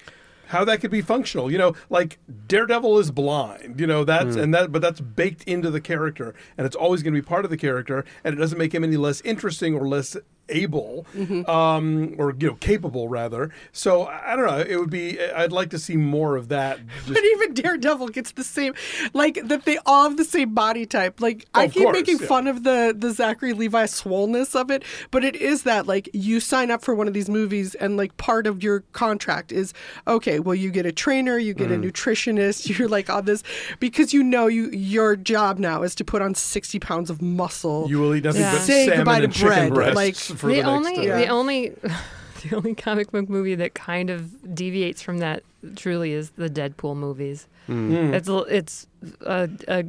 How 0.50 0.64
that 0.64 0.80
could 0.80 0.92
be 0.92 1.02
functional, 1.02 1.50
you 1.50 1.58
know, 1.58 1.74
like 1.90 2.20
Daredevil 2.46 3.00
is 3.00 3.10
blind, 3.10 3.80
you 3.80 3.86
know, 3.88 4.04
that's 4.04 4.36
hmm. 4.36 4.42
and 4.42 4.54
that, 4.54 4.70
but 4.70 4.80
that's 4.80 5.00
baked 5.00 5.42
into 5.42 5.72
the 5.72 5.80
character, 5.80 6.36
and 6.56 6.64
it's 6.64 6.76
always 6.76 7.02
going 7.02 7.12
to 7.12 7.20
be 7.20 7.26
part 7.26 7.44
of 7.44 7.50
the 7.50 7.56
character, 7.56 8.04
and 8.22 8.32
it 8.32 8.38
doesn't 8.38 8.56
make 8.56 8.72
him 8.72 8.84
any 8.84 8.96
less 8.96 9.20
interesting 9.22 9.74
or 9.74 9.88
less 9.88 10.16
able, 10.48 11.06
um, 11.46 12.14
or 12.18 12.34
you 12.38 12.48
know, 12.48 12.54
capable 12.54 13.08
rather. 13.08 13.50
So 13.72 14.06
I 14.06 14.36
don't 14.36 14.46
know. 14.46 14.58
It 14.58 14.76
would 14.78 14.90
be. 14.90 15.20
I'd 15.20 15.52
like 15.52 15.70
to 15.70 15.78
see 15.78 15.96
more 15.96 16.36
of 16.36 16.48
that. 16.48 16.78
Just, 17.04 17.14
But 17.14 17.24
even 17.24 17.54
Daredevil 17.54 18.08
gets 18.08 18.32
the 18.32 18.44
same, 18.44 18.74
like 19.12 19.40
that 19.44 19.64
they 19.64 19.78
all 19.86 20.04
have 20.08 20.16
the 20.16 20.24
same 20.24 20.54
body 20.54 20.86
type. 20.86 21.20
Like 21.20 21.46
I 21.54 21.68
keep 21.68 21.82
course, 21.84 21.94
making 21.96 22.18
yeah. 22.20 22.26
fun 22.26 22.46
of 22.46 22.62
the 22.62 22.94
the 22.96 23.10
Zachary 23.10 23.52
Levi 23.52 23.84
swollenness 23.84 24.54
of 24.58 24.70
it, 24.70 24.82
but 25.10 25.24
it 25.24 25.36
is 25.36 25.64
that 25.64 25.86
like 25.86 26.08
you 26.12 26.40
sign 26.40 26.70
up 26.70 26.82
for 26.82 26.94
one 26.94 27.08
of 27.08 27.14
these 27.14 27.28
movies 27.28 27.74
and 27.76 27.96
like 27.96 28.16
part 28.16 28.46
of 28.46 28.62
your 28.62 28.80
contract 28.92 29.52
is 29.52 29.72
okay. 30.06 30.38
Well, 30.40 30.54
you 30.54 30.70
get 30.70 30.86
a 30.86 30.92
trainer, 30.92 31.38
you 31.38 31.54
Mm. 31.54 31.58
get 31.58 31.70
a 31.72 31.76
nutritionist, 31.76 32.68
you're 32.78 32.88
like 32.88 33.08
on 33.08 33.24
this 33.24 33.42
because 33.80 34.12
you 34.12 34.22
know 34.22 34.46
you 34.46 34.68
your 34.70 35.16
job 35.16 35.58
now 35.58 35.82
is 35.82 35.94
to 35.96 36.04
put 36.04 36.20
on 36.22 36.34
sixty 36.34 36.78
pounds 36.78 37.08
of 37.10 37.22
muscle. 37.22 37.86
you 37.88 37.98
will 37.98 38.14
eat 38.14 38.24
nothing 38.24 38.42
Yeah. 38.42 38.52
but 38.52 38.60
Say 38.62 38.86
salmon 38.86 38.96
goodbye 38.98 39.18
to 39.20 39.24
and 39.24 39.32
chicken 39.32 39.48
bread, 39.48 39.72
breasts 39.94 39.96
like- 39.96 40.35
for 40.36 40.48
the, 40.48 40.60
the, 40.60 40.62
only 40.62 40.96
next. 40.96 41.10
uh, 41.10 41.18
the 41.18 41.28
only 41.28 41.68
the 42.42 42.56
only 42.56 42.74
comic 42.74 43.10
book 43.10 43.28
movie 43.28 43.54
that 43.54 43.74
kind 43.74 44.10
of 44.10 44.54
deviates 44.54 45.02
from 45.02 45.18
that 45.18 45.42
truly 45.74 46.12
is 46.12 46.30
the 46.30 46.48
Deadpool 46.48 46.96
movies. 46.96 47.48
Hmm. 47.66 48.14
It's 48.14 48.28
it's 48.28 48.86
a, 49.22 49.48
a 49.68 49.84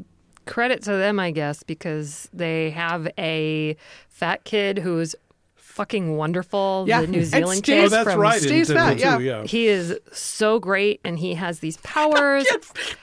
credit 0.45 0.81
to 0.83 0.91
them, 0.91 1.19
I 1.19 1.31
guess, 1.31 1.63
because 1.63 2.29
they 2.33 2.71
have 2.71 3.07
a 3.17 3.75
fat 4.09 4.43
kid 4.43 4.79
who's 4.79 5.15
fucking 5.78 6.17
wonderful. 6.17 6.86
Yeah, 6.88 7.01
the 7.01 7.07
New 7.07 7.19
and 7.19 7.28
Zealand 7.28 7.57
stays- 7.59 7.80
oh, 7.80 7.84
kid 7.84 7.91
that's 7.91 8.09
from 8.11 8.19
right. 8.19 8.38
in 8.41 8.43
Stays 8.43 8.71
fat, 8.73 8.97
yeah. 8.99 9.17
too, 9.17 9.23
yeah. 9.23 9.43
He 9.45 9.67
is 9.67 9.97
so 10.11 10.59
great, 10.59 10.99
and 11.05 11.17
he 11.17 11.36
has 11.36 11.59
these 11.59 11.78
powers. 11.84 12.45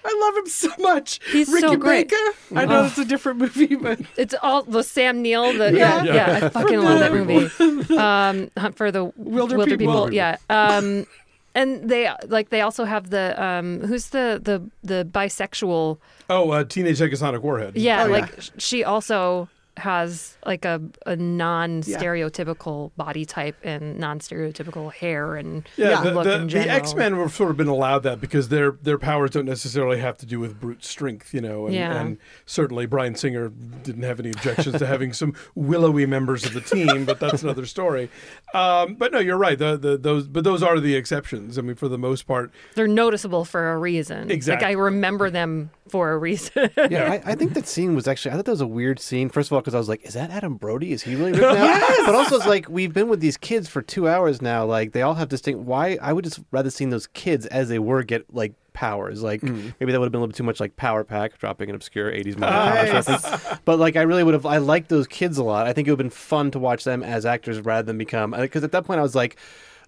I 0.04 0.20
love 0.26 0.36
him 0.36 0.46
so 0.48 0.68
much. 0.80 1.20
He's 1.32 1.48
Ricky 1.48 1.60
so 1.66 1.76
great. 1.76 2.10
Baker. 2.10 2.36
I 2.60 2.66
know 2.66 2.84
it's 2.84 2.98
a 2.98 3.04
different 3.04 3.38
movie, 3.38 3.74
but 3.76 4.00
It's 4.18 4.34
all 4.42 4.62
the 4.62 4.82
Sam 4.82 5.22
Neill. 5.22 5.52
The 5.56 5.72
Yeah. 5.72 6.02
yeah, 6.04 6.14
yeah, 6.14 6.46
I 6.46 6.48
fucking 6.50 6.80
love 6.82 6.98
that 7.00 7.12
movie. 7.12 7.96
Um, 7.96 8.50
Hunt 8.58 8.76
for 8.76 8.90
the 8.90 9.04
Wilder 9.16 9.56
Wilder, 9.56 9.76
People. 9.78 9.94
people. 10.06 10.12
Yeah. 10.12 10.36
Um, 10.50 11.06
and 11.54 11.88
they 11.88 12.10
like 12.26 12.48
they 12.50 12.60
also 12.62 12.84
have 12.84 13.10
the 13.10 13.40
um, 13.42 13.80
who's 13.80 14.08
the 14.08 14.40
the 14.42 14.60
the 14.82 15.04
bisexual. 15.08 15.98
Oh, 16.28 16.50
uh, 16.50 16.64
Teenage 16.64 16.98
Psychosonic 16.98 17.42
Warhead. 17.42 17.76
Yeah, 17.76 18.02
Oh, 18.02 18.06
yeah. 18.06 18.12
like 18.12 18.40
sh- 18.42 18.50
she 18.58 18.82
also 18.84 19.48
has 19.76 20.36
like 20.46 20.64
a 20.64 20.80
a 21.06 21.16
non-stereotypical 21.16 22.90
body 22.96 23.24
type 23.24 23.56
and 23.62 23.98
non-stereotypical 23.98 24.92
hair 24.92 25.36
and 25.36 25.68
Yeah, 25.76 26.00
the, 26.02 26.12
look 26.12 26.24
the, 26.24 26.34
in 26.36 26.46
the. 26.48 26.58
X 26.70 26.94
Men 26.94 27.14
have 27.16 27.32
sort 27.34 27.50
of 27.50 27.56
been 27.56 27.68
allowed 27.68 28.00
that 28.04 28.20
because 28.20 28.48
their 28.48 28.72
their 28.72 28.98
powers 28.98 29.30
don't 29.30 29.44
necessarily 29.46 29.98
have 30.00 30.16
to 30.18 30.26
do 30.26 30.40
with 30.40 30.60
brute 30.60 30.84
strength, 30.84 31.32
you 31.34 31.40
know. 31.40 31.66
And, 31.66 31.74
Yeah. 31.74 32.00
and 32.00 32.18
certainly 32.46 32.86
Bryan 32.86 33.14
Singer 33.14 33.48
didn't 33.48 34.02
have 34.02 34.20
any 34.20 34.30
objections 34.30 34.78
to 34.78 34.86
having 34.86 35.12
some 35.12 35.34
willowy 35.54 36.06
members 36.06 36.44
of 36.44 36.54
the 36.54 36.60
team, 36.60 37.04
but 37.04 37.20
that's 37.20 37.42
another 37.44 37.66
story. 37.66 38.10
Um, 38.54 38.94
but 38.94 39.12
no, 39.12 39.18
you're 39.18 39.36
right. 39.38 39.58
The, 39.58 39.76
the, 39.76 39.96
those 39.96 40.26
but 40.28 40.44
those 40.44 40.62
are 40.62 40.78
the 40.80 40.94
exceptions. 40.94 41.58
I 41.58 41.62
mean, 41.62 41.76
for 41.76 41.88
the 41.88 41.98
most 41.98 42.26
part, 42.26 42.52
They're 42.74 42.86
noticeable 42.88 43.44
for 43.44 43.72
a 43.72 43.78
reason. 43.78 44.30
Exactly. 44.30 44.66
Like 44.66 44.76
I 44.76 44.78
remember 44.80 45.30
them 45.30 45.70
for 45.88 46.12
a 46.12 46.18
reason. 46.18 46.70
Yeah, 46.76 47.20
I, 47.24 47.32
I 47.32 47.34
think 47.34 47.54
that 47.54 47.66
scene 47.66 47.94
was 47.94 48.06
actually. 48.08 48.32
I 48.32 48.36
thought 48.36 48.44
that 48.46 48.50
was 48.52 48.60
a 48.60 48.66
weird 48.66 49.00
scene. 49.00 49.28
First 49.28 49.48
of 49.48 49.52
all, 49.54 49.63
because 49.64 49.74
I 49.74 49.78
was 49.78 49.88
like, 49.88 50.04
"Is 50.04 50.14
that 50.14 50.30
Adam 50.30 50.56
Brody? 50.56 50.92
Is 50.92 51.02
he 51.02 51.16
really 51.16 51.32
ripped 51.32 51.44
out?" 51.44 51.96
But 52.06 52.14
also, 52.14 52.36
it's 52.36 52.46
like 52.46 52.68
we've 52.68 52.92
been 52.92 53.08
with 53.08 53.20
these 53.20 53.36
kids 53.36 53.68
for 53.68 53.82
two 53.82 54.08
hours 54.08 54.42
now. 54.42 54.64
Like 54.64 54.92
they 54.92 55.02
all 55.02 55.14
have 55.14 55.28
distinct. 55.28 55.60
Why? 55.60 55.98
I 56.00 56.12
would 56.12 56.24
just 56.24 56.40
rather 56.50 56.70
seen 56.70 56.90
those 56.90 57.06
kids 57.06 57.46
as 57.46 57.68
they 57.68 57.78
were 57.78 58.02
get 58.02 58.32
like 58.34 58.54
powers. 58.74 59.22
Like 59.22 59.40
mm. 59.40 59.74
maybe 59.80 59.92
that 59.92 59.98
would 59.98 60.06
have 60.06 60.12
been 60.12 60.18
a 60.18 60.22
little 60.22 60.26
bit 60.28 60.36
too 60.36 60.42
much 60.42 60.60
like 60.60 60.76
Power 60.76 61.04
Pack, 61.04 61.38
dropping 61.38 61.70
an 61.70 61.74
obscure 61.74 62.12
'80s 62.12 62.26
movie 62.26 62.40
Nice. 62.40 63.08
reference. 63.08 63.60
But 63.64 63.78
like, 63.78 63.96
I 63.96 64.02
really 64.02 64.22
would 64.22 64.34
have. 64.34 64.44
I 64.44 64.58
liked 64.58 64.90
those 64.90 65.06
kids 65.06 65.38
a 65.38 65.44
lot. 65.44 65.66
I 65.66 65.72
think 65.72 65.88
it 65.88 65.90
would 65.92 65.98
have 65.98 66.04
been 66.04 66.10
fun 66.10 66.50
to 66.50 66.58
watch 66.58 66.84
them 66.84 67.02
as 67.02 67.24
actors 67.24 67.60
rather 67.60 67.86
than 67.86 67.96
become. 67.96 68.34
Uh, 68.34 68.42
because 68.42 68.64
at 68.64 68.72
that 68.72 68.84
point, 68.84 69.00
I 69.00 69.02
was 69.02 69.14
like. 69.14 69.36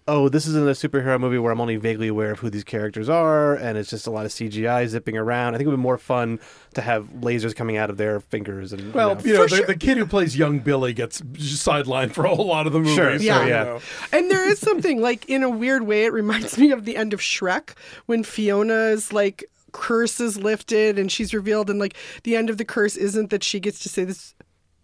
Oh, 0.09 0.29
this 0.29 0.47
isn't 0.47 0.69
a 0.69 0.73
superhero 0.73 1.19
movie 1.19 1.39
where 1.39 1.51
I'm 1.53 1.61
only 1.61 1.77
vaguely 1.77 2.09
aware 2.09 2.31
of 2.31 2.39
who 2.39 2.49
these 2.49 2.63
characters 2.63 3.09
are, 3.09 3.55
and 3.55 3.77
it's 3.77 3.91
just 3.91 4.07
a 4.07 4.11
lot 4.11 4.25
of 4.25 4.31
CGI 4.31 4.87
zipping 4.87 5.17
around. 5.17 5.55
I 5.55 5.59
think 5.59 5.67
it 5.67 5.71
would 5.71 5.77
be 5.77 5.83
more 5.83 5.99
fun 5.99 6.39
to 6.75 6.81
have 6.81 7.09
lasers 7.21 7.55
coming 7.55 7.77
out 7.77 7.91
of 7.91 7.97
their 7.97 8.21
fingers. 8.21 8.73
And 8.73 8.95
Well, 8.95 9.21
you 9.23 9.33
you 9.33 9.35
know, 9.35 9.47
the, 9.47 9.57
sure. 9.57 9.67
the 9.67 9.77
kid 9.77 9.99
who 9.99 10.07
plays 10.07 10.37
young 10.37 10.61
Billy 10.61 10.93
gets 10.93 11.21
sidelined 11.21 12.13
for 12.13 12.25
a 12.25 12.35
whole 12.35 12.47
lot 12.47 12.67
of 12.67 12.73
the 12.73 12.79
movie. 12.79 12.95
Sure, 12.95 13.19
so, 13.19 13.25
yeah. 13.25 13.45
you 13.45 13.51
know. 13.51 13.81
And 14.13 14.31
there 14.31 14.49
is 14.49 14.61
something 14.61 15.01
like 15.01 15.29
in 15.29 15.43
a 15.43 15.51
weird 15.51 15.83
way, 15.83 16.05
it 16.05 16.13
reminds 16.13 16.57
me 16.57 16.71
of 16.71 16.85
the 16.85 16.97
end 16.97 17.13
of 17.13 17.21
Shrek 17.21 17.71
when 18.07 18.23
Fiona's 18.23 19.13
like 19.13 19.45
curse 19.73 20.21
is 20.21 20.39
lifted 20.39 20.99
and 20.99 21.11
she's 21.11 21.35
revealed, 21.35 21.69
and 21.69 21.81
like 21.81 21.97
the 22.23 22.37
end 22.37 22.49
of 22.49 22.59
the 22.59 22.65
curse 22.65 22.97
isn't 22.97 23.31
that 23.31 23.43
she 23.43 23.59
gets 23.59 23.81
to 23.81 23.89
say 23.89 24.05
this 24.05 24.36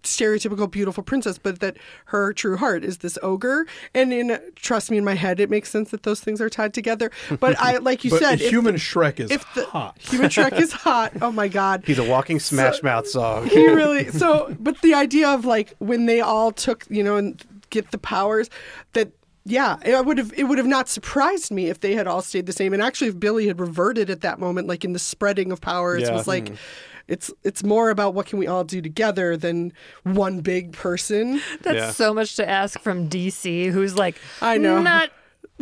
stereotypical 0.02 0.70
beautiful 0.70 1.02
princess, 1.02 1.38
but 1.38 1.60
that 1.60 1.76
her 2.06 2.32
true 2.32 2.56
heart 2.56 2.84
is 2.84 2.98
this 2.98 3.18
ogre. 3.22 3.66
And 3.94 4.12
in 4.12 4.38
Trust 4.56 4.90
Me 4.90 4.98
in 4.98 5.04
My 5.04 5.14
Head, 5.14 5.40
it 5.40 5.50
makes 5.50 5.70
sense 5.70 5.90
that 5.90 6.02
those 6.02 6.20
things 6.20 6.40
are 6.40 6.48
tied 6.50 6.74
together. 6.74 7.10
But 7.40 7.58
I, 7.58 7.78
like 7.78 8.04
you 8.04 8.10
But 8.12 8.20
said, 8.20 8.40
if 8.40 8.50
human 8.50 8.74
the- 8.74 8.80
Shrek 8.80 9.20
is 9.20 9.30
if 9.30 9.44
the 9.54 9.64
hot. 9.66 9.96
human 10.00 10.28
Shrek 10.28 10.58
is 10.60 10.72
hot, 10.88 11.12
oh 11.22 11.32
my 11.32 11.48
god, 11.48 11.84
he's 11.86 11.98
a 11.98 12.04
walking 12.04 12.38
Smash 12.40 12.82
Mouth 12.82 13.06
song. 13.08 13.46
he 13.46 13.66
really 13.68 14.08
so 14.10 14.54
but 14.58 14.80
the 14.82 14.94
idea 14.94 15.28
of 15.28 15.44
like 15.44 15.74
when 15.78 16.06
they 16.06 16.20
all 16.20 16.52
took 16.52 16.84
you 16.90 17.02
know 17.02 17.16
and 17.16 17.42
get 17.70 17.90
the 17.90 17.98
powers 17.98 18.50
that 18.92 19.10
yeah 19.44 19.76
it 19.84 20.04
would 20.04 20.18
have 20.18 20.32
it 20.36 20.44
would 20.44 20.58
have 20.58 20.66
not 20.66 20.88
surprised 20.88 21.50
me 21.50 21.66
if 21.68 21.80
they 21.80 21.94
had 21.94 22.06
all 22.06 22.20
stayed 22.22 22.46
the 22.46 22.52
same 22.52 22.72
and 22.72 22.82
actually 22.82 23.08
if 23.08 23.18
billy 23.18 23.46
had 23.46 23.58
reverted 23.60 24.10
at 24.10 24.20
that 24.20 24.38
moment 24.38 24.68
like 24.68 24.84
in 24.84 24.92
the 24.92 24.98
spreading 24.98 25.50
of 25.52 25.60
powers 25.60 26.02
Yeah. 26.02 26.12
was 26.12 26.26
like 26.28 26.48
hmm. 26.48 26.54
It's 27.08 27.30
it's 27.42 27.62
more 27.64 27.90
about 27.90 28.14
what 28.14 28.26
can 28.26 28.38
we 28.38 28.46
all 28.46 28.64
do 28.64 28.80
together 28.80 29.36
than 29.36 29.72
one 30.04 30.40
big 30.40 30.72
person 30.72 31.40
That's 31.62 31.76
Yeah. 31.76 31.90
so 31.90 32.14
much 32.14 32.36
to 32.36 32.48
ask 32.48 32.78
from 32.80 33.08
DC, 33.08 33.70
who's 33.70 33.96
like, 33.96 34.16
I 34.40 34.58
know. 34.58 34.80
not 34.82 35.10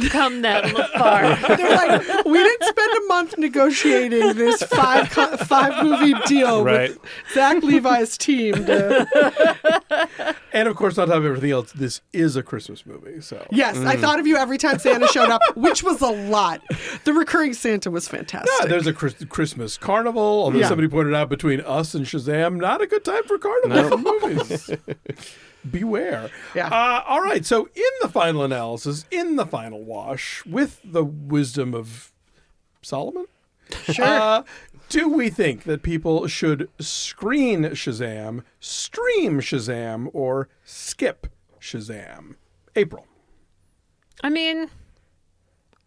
come 0.08 0.42
that 0.42 0.68
far. 0.96 1.22
they're 1.56 1.76
like 1.76 2.24
we 2.24 2.38
didn't 2.38 2.64
spend 2.64 2.92
a 2.92 3.06
month 3.08 3.36
negotiating 3.38 4.34
this 4.34 4.62
five 4.62 5.10
co- 5.10 5.36
five 5.38 5.84
movie 5.84 6.14
deal 6.26 6.64
Right. 6.64 6.90
with 6.90 6.98
zach 7.34 7.62
levi's 7.62 8.16
team 8.16 8.54
to 8.54 9.06
And 10.52 10.66
of 10.68 10.74
course, 10.76 10.98
on 10.98 11.06
top 11.08 11.18
of 11.18 11.24
everything 11.24 11.52
else, 11.52 11.70
this 11.72 12.00
is 12.12 12.34
a 12.36 12.42
Christmas 12.42 12.84
movie. 12.84 13.20
So 13.20 13.46
Yes, 13.50 13.76
I 13.78 13.96
Mm. 13.96 14.00
thought 14.00 14.18
of 14.20 14.26
you 14.26 14.36
every 14.36 14.58
time 14.58 14.78
Santa 14.78 15.06
showed 15.08 15.28
up, 15.30 15.40
which 15.56 15.82
was 15.82 16.00
a 16.00 16.08
lot. 16.10 16.60
The 17.04 17.12
recurring 17.12 17.52
Santa 17.54 17.90
was 17.90 18.08
fantastic. 18.08 18.50
Yeah, 18.60 18.66
there's 18.66 18.86
a 18.86 18.92
Chris- 18.92 19.24
Christmas 19.28 19.76
carnival. 19.78 20.22
Although 20.22 20.58
Yeah. 20.58 20.68
somebody 20.68 20.88
pointed 20.88 21.14
out 21.14 21.28
between 21.28 21.60
us 21.60 21.94
and 21.94 22.04
Shazam, 22.06 22.56
not 22.56 22.80
a 22.82 22.86
good 22.86 23.04
time 23.04 23.22
for 23.24 23.38
carnival 23.38 23.94
and 23.94 24.02
movies. 24.02 24.70
Beware. 25.68 26.30
Yeah. 26.54 26.68
Uh, 26.68 27.02
all 27.06 27.20
right. 27.22 27.44
So, 27.44 27.68
in 27.74 27.82
the 28.00 28.08
final 28.08 28.42
analysis, 28.42 29.04
in 29.10 29.36
the 29.36 29.46
final 29.46 29.82
wash, 29.82 30.44
with 30.46 30.80
the 30.84 31.04
wisdom 31.04 31.74
of 31.74 32.12
Solomon, 32.82 33.26
sure. 33.84 34.04
uh, 34.04 34.42
do 34.88 35.08
we 35.08 35.28
think 35.30 35.64
that 35.64 35.82
people 35.82 36.26
should 36.26 36.68
screen 36.78 37.62
Shazam, 37.64 38.42
stream 38.58 39.40
Shazam, 39.40 40.08
or 40.12 40.48
skip 40.64 41.26
Shazam? 41.60 42.36
April. 42.76 43.06
I 44.22 44.30
mean, 44.30 44.68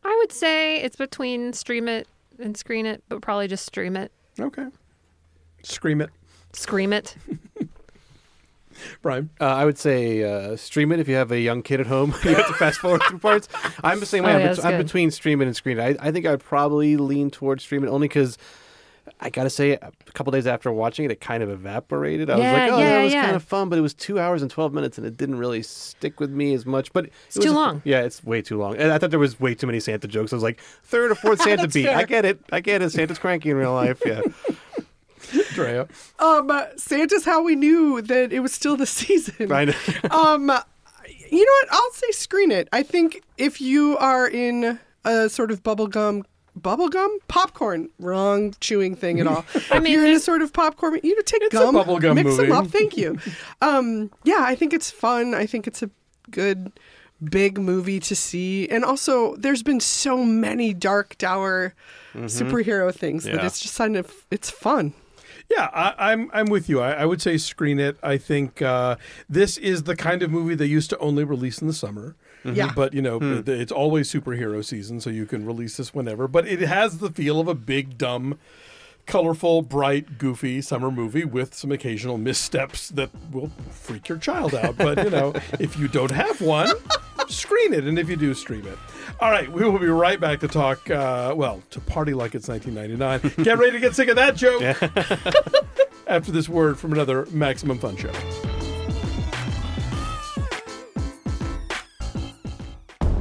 I 0.04 0.16
would 0.20 0.32
say 0.32 0.82
it's 0.82 0.96
between 0.96 1.54
stream 1.54 1.88
it 1.88 2.08
and 2.40 2.58
screen 2.58 2.86
it, 2.86 3.04
but 3.10 3.22
probably 3.22 3.48
just 3.48 3.66
stream 3.66 3.96
it. 3.96 4.12
Okay. 4.40 4.68
Scream 5.64 6.02
it, 6.02 6.10
Scream 6.54 6.94
it. 6.94 7.16
Brian. 9.02 9.30
Uh, 9.40 9.46
I 9.46 9.66
would 9.66 9.78
say 9.78 10.24
uh, 10.24 10.56
stream 10.56 10.92
it 10.92 11.00
if 11.00 11.08
you 11.08 11.16
have 11.16 11.32
a 11.32 11.40
young 11.40 11.62
kid 11.62 11.80
at 11.80 11.88
home. 11.88 12.14
you 12.24 12.36
have 12.36 12.48
to 12.48 12.54
fast 12.54 12.80
forward 12.80 13.02
through 13.04 13.20
parts. 13.20 13.48
I'm 13.84 14.00
the 14.00 14.06
same 14.06 14.24
way. 14.24 14.34
Oh, 14.34 14.38
I'm, 14.38 14.42
bet- 14.56 14.66
I'm 14.66 14.78
between 14.78 15.12
stream 15.12 15.42
it 15.42 15.46
and 15.46 15.56
screen 15.56 15.80
it. 15.80 15.98
I, 16.02 16.08
I 16.08 16.12
think 16.12 16.26
I'd 16.26 16.40
probably 16.42 16.98
lean 16.98 17.30
towards 17.32 17.64
stream 17.64 17.84
it 17.84 17.88
only 17.88 18.08
because 18.08 18.38
I 19.20 19.30
gotta 19.30 19.50
say, 19.50 19.72
a 19.74 19.92
couple 20.14 20.32
days 20.32 20.48
after 20.48 20.72
watching 20.72 21.06
it, 21.06 21.12
it 21.12 21.20
kind 21.22 21.44
of 21.44 21.50
evaporated. 21.50 22.30
I 22.30 22.38
Yeah, 22.38 22.52
was 22.52 22.54
like, 22.60 22.72
oh, 22.72 22.80
yeah, 22.80 22.90
that 22.98 23.04
was 23.04 23.14
yeah. 23.14 23.24
kind 23.24 23.36
of 23.36 23.44
fun, 23.44 23.70
but 23.70 23.78
it 23.78 23.82
was 23.82 23.94
two 23.94 24.20
hours 24.20 24.42
and 24.42 24.50
twelve 24.50 24.74
minutes, 24.74 24.98
and 24.98 25.06
it 25.06 25.18
didn't 25.18 25.38
really 25.40 25.62
stick 25.62 26.20
with 26.20 26.30
me 26.30 26.54
as 26.54 26.66
much. 26.66 26.92
But 26.94 27.10
it's 27.28 27.38
too 27.38 27.52
long. 27.52 27.82
Yeah, 27.86 28.02
it's 28.02 28.24
way 28.24 28.42
too 28.42 28.58
long. 28.58 28.76
And 28.78 28.92
I 28.92 28.98
thought 28.98 29.10
there 29.12 29.20
was 29.20 29.40
way 29.40 29.56
too 29.56 29.68
many 29.68 29.80
Santa 29.80 30.08
jokes. 30.08 30.32
I 30.34 30.36
was 30.38 30.44
like, 30.44 30.60
third 30.84 31.12
or 31.12 31.16
fourth 31.16 31.42
Santa 31.44 31.64
That's 31.64 31.74
beat. 31.74 31.88
I 31.90 32.04
get 32.06 32.24
it. 32.26 32.40
I 32.52 32.60
get 32.62 32.82
it. 32.82 32.92
Santa's 32.92 33.20
cranky 33.20 33.50
in 33.50 33.58
real 33.58 33.74
life. 33.74 34.02
Yeah. 34.06 34.22
Drea. 35.54 35.88
um, 36.20 36.52
Santa's 36.78 37.26
how 37.26 37.44
we 37.44 37.56
knew 37.56 38.02
that 38.02 38.34
it 38.34 38.40
was 38.42 38.54
still 38.54 38.76
the 38.76 38.86
season. 39.00 39.52
I 39.52 39.66
know. 39.66 39.74
Um, 40.12 40.52
you 41.30 41.46
know 41.46 41.52
what? 41.62 41.68
I'll 41.72 41.92
say 41.92 42.12
screen 42.12 42.52
it. 42.52 42.70
I 42.72 42.84
think 42.84 43.24
if 43.38 43.60
you 43.60 43.98
are 43.98 44.28
in 44.28 44.80
a 45.04 45.30
sort 45.30 45.52
of 45.52 45.64
bubblegum 45.64 46.24
bubblegum? 46.60 47.08
Popcorn. 47.28 47.90
Wrong 48.00 48.54
chewing 48.60 48.96
thing 48.96 49.20
at 49.20 49.28
all. 49.28 49.46
I 49.72 49.78
if 49.78 49.84
mean, 49.84 49.94
you're 49.94 50.06
in 50.06 50.14
a 50.14 50.20
sort 50.20 50.42
of 50.42 50.54
popcorn 50.54 51.00
you 51.04 51.16
know 51.16 51.22
take 51.24 51.44
a 51.44 51.50
gum 51.50 51.76
bubblegum 51.76 52.16
mix 52.16 52.38
them 52.38 52.52
up. 52.52 52.68
Thank 52.68 52.96
you. 52.98 53.18
Um 53.62 54.12
yeah 54.24 54.40
i 54.42 54.56
think 54.56 54.74
it's 54.74 54.92
fun. 54.92 55.34
I 55.34 55.46
think 55.46 55.68
it's 55.68 55.82
a 55.82 55.90
good 56.30 56.72
big 57.24 57.58
movie 57.58 58.00
to 58.02 58.16
see. 58.16 58.68
And 58.70 58.84
also 58.86 59.36
there's 59.36 59.64
been 59.64 59.80
so 59.80 60.24
many 60.24 60.74
dark 60.74 61.18
dour 61.18 61.74
superhero 62.16 62.94
things 62.94 63.24
that 63.24 63.44
it's 63.44 63.60
just 63.60 63.78
kind 63.78 63.98
of 63.98 64.26
it's 64.30 64.50
fun 64.50 64.94
Yeah, 65.50 65.70
I, 65.74 66.12
I'm 66.12 66.30
I'm 66.34 66.46
with 66.48 66.70
you. 66.70 66.80
I, 66.80 66.94
I 66.94 67.06
would 67.06 67.22
say 67.22 67.38
screen 67.38 67.80
it. 67.80 67.98
I 68.02 68.18
think 68.18 68.62
uh, 68.62 68.96
this 69.30 69.58
is 69.58 69.84
the 69.84 69.96
kind 69.96 70.24
of 70.24 70.32
movie 70.32 70.56
they 70.56 70.66
used 70.66 70.90
to 70.92 70.98
only 71.00 71.24
release 71.24 71.60
in 71.62 71.68
the 71.68 71.74
summer. 71.74 72.16
Yeah. 72.44 72.72
But 72.76 72.94
you 72.94 73.02
know, 73.02 73.20
th- 73.20 73.48
it's 73.48 73.72
always 73.72 74.12
superhero 74.12 74.64
season, 74.66 75.00
so 75.00 75.10
you 75.10 75.26
can 75.26 75.46
release 75.46 75.78
this 75.78 75.94
whenever. 75.94 76.28
But 76.28 76.48
it 76.48 76.60
has 76.60 76.98
the 76.98 77.10
feel 77.10 77.40
of 77.40 77.48
a 77.48 77.56
big, 77.56 77.98
dumb, 77.98 78.38
colorful, 79.06 79.62
bright, 79.62 80.18
goofy 80.18 80.62
summer 80.62 80.92
movie 80.92 81.24
with 81.26 81.54
some 81.54 81.72
occasional 81.72 82.18
missteps 82.18 82.90
that 82.90 83.10
will 83.32 83.50
freak 83.70 84.10
your 84.10 84.18
child 84.18 84.54
out. 84.56 84.78
But 84.78 85.04
you 85.04 85.10
know, 85.10 85.34
if 85.60 85.78
you 85.78 85.88
don't 85.88 86.12
have 86.12 86.42
one, 86.42 86.70
screen 87.30 87.74
it, 87.74 87.86
and 87.86 87.98
if 87.98 88.10
you 88.10 88.16
do, 88.16 88.34
stream 88.34 88.66
it. 88.68 88.78
All 89.20 89.32
right, 89.32 89.52
we 89.52 89.64
will 89.64 89.80
be 89.80 89.88
right 89.88 90.20
back 90.20 90.40
to 90.42 90.48
talk. 90.48 90.90
Uh, 90.90 91.34
well, 91.36 91.62
to 91.72 91.80
party 91.80 92.14
like 92.14 92.36
it's 92.36 92.48
1999. 92.48 93.34
Get 93.44 93.58
ready 93.58 93.72
to 93.72 93.80
get 93.80 93.96
sick 93.96 94.10
of 94.10 94.16
that 94.16 94.36
joke. 94.36 94.62
After 96.08 96.32
this 96.32 96.50
word 96.50 96.78
from 96.78 96.94
another 96.94 97.26
Maximum 97.32 97.80
Fun 97.80 97.96
show. 97.96 98.12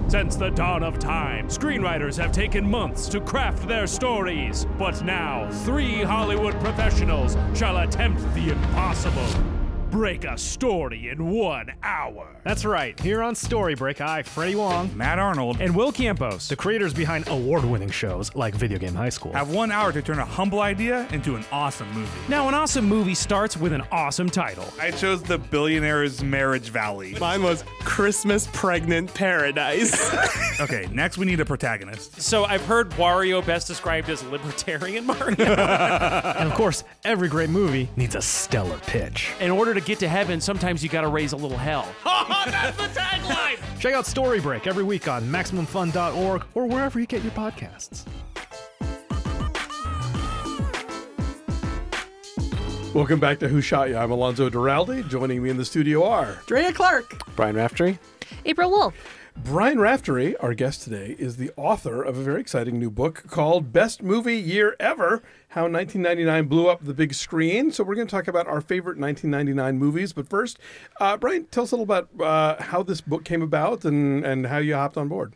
Since 0.09 0.37
the 0.37 0.51
dawn 0.51 0.83
of 0.83 0.99
time, 0.99 1.49
screenwriters 1.49 2.19
have 2.19 2.33
taken 2.33 2.69
months 2.69 3.09
to 3.09 3.21
craft 3.21 3.67
their 3.67 3.87
stories. 3.87 4.67
But 4.79 5.03
now, 5.03 5.51
three 5.65 6.03
Hollywood 6.03 6.53
professionals 6.61 7.35
shall 7.55 7.79
attempt 7.79 8.21
the 8.35 8.51
impossible. 8.51 9.62
Break 9.93 10.25
a 10.25 10.39
story 10.39 11.11
in 11.11 11.31
one 11.31 11.71
hour. 11.83 12.27
That's 12.45 12.65
right. 12.65 12.99
Here 12.99 13.23
on 13.23 13.35
Story 13.35 13.75
Break, 13.75 14.01
I, 14.01 14.23
Freddie 14.23 14.55
Wong, 14.55 14.91
Matt 14.97 15.19
Arnold, 15.19 15.59
and 15.61 15.77
Will 15.77 15.93
Campos, 15.93 16.49
the 16.49 16.57
creators 16.57 16.95
behind 16.95 17.29
award-winning 17.29 17.91
shows 17.91 18.35
like 18.35 18.55
Video 18.55 18.79
Game 18.79 18.95
High 18.95 19.11
School. 19.11 19.35
have 19.35 19.51
one 19.51 19.71
hour 19.71 19.93
to 19.93 20.01
turn 20.01 20.19
a 20.19 20.25
humble 20.25 20.61
idea 20.61 21.07
into 21.13 21.37
an 21.37 21.45
awesome 21.53 21.93
movie. 21.93 22.11
Now, 22.27 22.49
an 22.49 22.55
awesome 22.55 22.87
movie 22.87 23.15
starts 23.15 23.55
with 23.59 23.75
an 23.75 23.83
awesome 23.93 24.31
title. 24.31 24.67
I 24.81 24.93
chose 24.93 25.23
The 25.23 25.39
Billionaire's 25.39 26.25
Marriage 26.25 26.71
Valley. 26.71 27.15
Mine 27.21 27.43
was 27.43 27.63
Christmas 27.81 28.49
Pregnant 28.55 29.13
Paradise. 29.13 30.11
okay, 30.61 30.89
next 30.91 31.19
we 31.19 31.27
need 31.27 31.41
a 31.41 31.45
protagonist. 31.45 32.19
So 32.19 32.45
I've 32.45 32.65
heard 32.65 32.91
Wario 32.93 33.45
best 33.45 33.69
described 33.69 34.09
as 34.09 34.25
libertarian 34.25 35.05
Mario. 35.05 35.37
and 35.39 36.49
of 36.49 36.55
course, 36.55 36.83
every 37.05 37.29
great 37.29 37.51
movie 37.51 37.91
needs 37.97 38.15
a 38.15 38.23
stellar 38.23 38.79
pitch. 38.79 39.31
In 39.39 39.51
order 39.51 39.75
to 39.75 39.82
get 39.83 39.99
to 40.01 40.09
heaven, 40.09 40.41
sometimes 40.41 40.83
you 40.83 40.89
got 40.89 41.03
to 41.03 41.09
raise 41.09 41.33
a 41.33 41.37
little 41.37 41.59
hell. 41.59 41.89
Oh, 42.25 42.45
that's 42.47 42.77
the 42.77 42.85
tagline! 42.99 43.59
Check 43.81 43.95
out 43.95 44.07
Story 44.07 44.41
Break 44.41 44.67
every 44.67 44.85
week 44.85 45.07
on 45.09 45.25
MaximumFun.org 45.25 46.45
or 46.55 46.67
wherever 46.67 46.99
you 46.99 47.07
get 47.07 47.23
your 47.23 47.33
podcasts. 47.33 48.07
Welcome 52.95 53.21
back 53.21 53.39
to 53.41 53.49
Who 53.49 53.61
Shot 53.61 53.91
Ya? 53.91 54.03
I'm 54.03 54.11
Alonso 54.11 54.51
Duralde. 54.51 55.09
Joining 55.09 55.43
me 55.43 55.51
in 55.51 55.57
the 55.57 55.65
studio 55.65 56.05
are 56.05 56.39
Drea 56.47 56.73
Clark. 56.73 57.23
Brian 57.37 57.57
Raftery. 57.57 57.99
April 58.45 58.71
Wolfe. 58.71 58.95
Brian 59.37 59.79
Raftery, 59.79 60.37
our 60.37 60.55
guest 60.55 60.83
today, 60.83 61.17
is 61.19 61.37
the 61.37 61.51
author 61.57 62.03
of 62.03 62.17
a 62.17 62.23
very 62.23 62.41
exciting 62.41 62.79
new 62.79 62.91
book 62.91 63.25
called 63.29 63.73
Best 63.73 64.03
Movie 64.03 64.37
Year 64.37 64.77
Ever 64.79 65.23
How 65.49 65.63
1999 65.63 66.47
Blew 66.47 66.69
Up 66.69 66.85
the 66.85 66.95
Big 66.95 67.15
Screen. 67.15 67.73
So, 67.73 67.83
we're 67.83 67.95
going 67.95 68.07
to 68.07 68.11
talk 68.11 68.29
about 68.29 68.47
our 68.47 68.61
favorite 68.61 68.99
1999 68.99 69.79
movies. 69.79 70.13
But 70.13 70.29
first, 70.29 70.59
uh, 71.01 71.17
Brian, 71.17 71.47
tell 71.47 71.65
us 71.65 71.73
a 71.73 71.77
little 71.77 71.85
about 71.85 72.09
uh, 72.21 72.63
how 72.63 72.83
this 72.83 73.01
book 73.01 73.25
came 73.25 73.43
about 73.43 73.85
and, 73.85 74.25
and 74.25 74.47
how 74.47 74.59
you 74.59 74.75
hopped 74.75 74.97
on 74.97 75.09
board. 75.09 75.35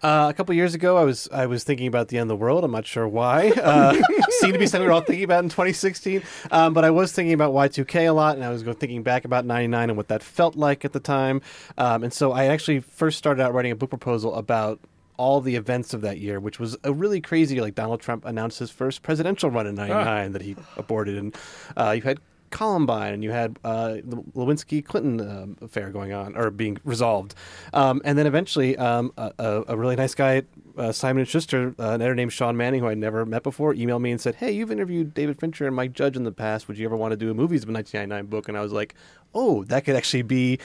Uh, 0.00 0.28
a 0.30 0.34
couple 0.34 0.54
years 0.54 0.74
ago, 0.74 0.96
I 0.96 1.02
was 1.02 1.28
I 1.32 1.46
was 1.46 1.64
thinking 1.64 1.88
about 1.88 2.08
the 2.08 2.18
end 2.18 2.30
of 2.30 2.38
the 2.38 2.42
world. 2.42 2.62
I'm 2.62 2.70
not 2.70 2.86
sure 2.86 3.08
why. 3.08 3.50
Uh, 3.50 3.94
seemed 4.30 4.52
to 4.52 4.58
be 4.58 4.66
something 4.66 4.82
we 4.82 4.88
we're 4.88 4.94
all 4.94 5.00
thinking 5.00 5.24
about 5.24 5.42
in 5.42 5.50
2016. 5.50 6.22
Um, 6.52 6.72
but 6.72 6.84
I 6.84 6.90
was 6.90 7.12
thinking 7.12 7.32
about 7.32 7.52
Y2K 7.52 8.08
a 8.08 8.12
lot, 8.12 8.36
and 8.36 8.44
I 8.44 8.50
was 8.50 8.62
thinking 8.62 9.02
back 9.02 9.24
about 9.24 9.44
99 9.44 9.90
and 9.90 9.96
what 9.96 10.08
that 10.08 10.22
felt 10.22 10.54
like 10.54 10.84
at 10.84 10.92
the 10.92 11.00
time. 11.00 11.42
Um, 11.76 12.04
and 12.04 12.12
so 12.12 12.30
I 12.30 12.44
actually 12.44 12.80
first 12.80 13.18
started 13.18 13.42
out 13.42 13.52
writing 13.52 13.72
a 13.72 13.76
book 13.76 13.90
proposal 13.90 14.36
about 14.36 14.78
all 15.16 15.40
the 15.40 15.56
events 15.56 15.92
of 15.92 16.00
that 16.02 16.18
year, 16.18 16.38
which 16.38 16.60
was 16.60 16.76
a 16.84 16.92
really 16.92 17.20
crazy. 17.20 17.60
Like 17.60 17.74
Donald 17.74 18.00
Trump 18.00 18.24
announced 18.24 18.60
his 18.60 18.70
first 18.70 19.02
presidential 19.02 19.50
run 19.50 19.66
in 19.66 19.74
'99 19.74 20.32
that 20.32 20.42
he 20.42 20.54
aborted, 20.76 21.18
and 21.18 21.36
uh, 21.76 21.90
you 21.90 22.02
had 22.02 22.20
Columbine, 22.50 23.14
and 23.14 23.24
you 23.24 23.30
had 23.30 23.58
uh, 23.64 23.94
the 24.04 24.22
Lewinsky 24.34 24.84
Clinton 24.84 25.20
um, 25.20 25.56
affair 25.60 25.90
going 25.90 26.12
on 26.12 26.36
or 26.36 26.50
being 26.50 26.78
resolved, 26.84 27.34
um, 27.72 28.00
and 28.04 28.18
then 28.18 28.26
eventually 28.26 28.76
um, 28.76 29.12
a, 29.16 29.64
a, 29.68 29.76
really 29.76 29.96
nice 29.96 30.14
guy, 30.14 30.42
uh, 30.76 30.92
Simon 30.92 31.20
and 31.20 31.28
Schuster, 31.28 31.74
uh, 31.78 31.90
an 31.90 32.02
editor 32.02 32.14
named 32.14 32.32
Sean 32.32 32.56
Manning, 32.56 32.80
who 32.80 32.88
I'd 32.88 32.98
never 32.98 33.24
met 33.26 33.42
before, 33.42 33.74
emailed 33.74 34.00
me 34.00 34.10
and 34.10 34.20
said, 34.20 34.36
"Hey, 34.36 34.52
you've 34.52 34.70
interviewed 34.70 35.14
David 35.14 35.38
Fincher 35.38 35.66
and 35.66 35.74
Mike 35.74 35.92
Judge 35.92 36.16
in 36.16 36.24
the 36.24 36.32
past. 36.32 36.68
Would 36.68 36.78
you 36.78 36.86
ever 36.86 36.96
want 36.96 37.12
to 37.12 37.16
do 37.16 37.30
a 37.30 37.34
movies 37.34 37.62
of 37.62 37.68
a 37.68 37.72
1999 37.72 38.30
book?" 38.30 38.48
And 38.48 38.56
I 38.56 38.60
was 38.60 38.72
like, 38.72 38.94
"Oh, 39.34 39.64
that 39.64 39.84
could 39.84 39.96
actually 39.96 40.22
be 40.22 40.58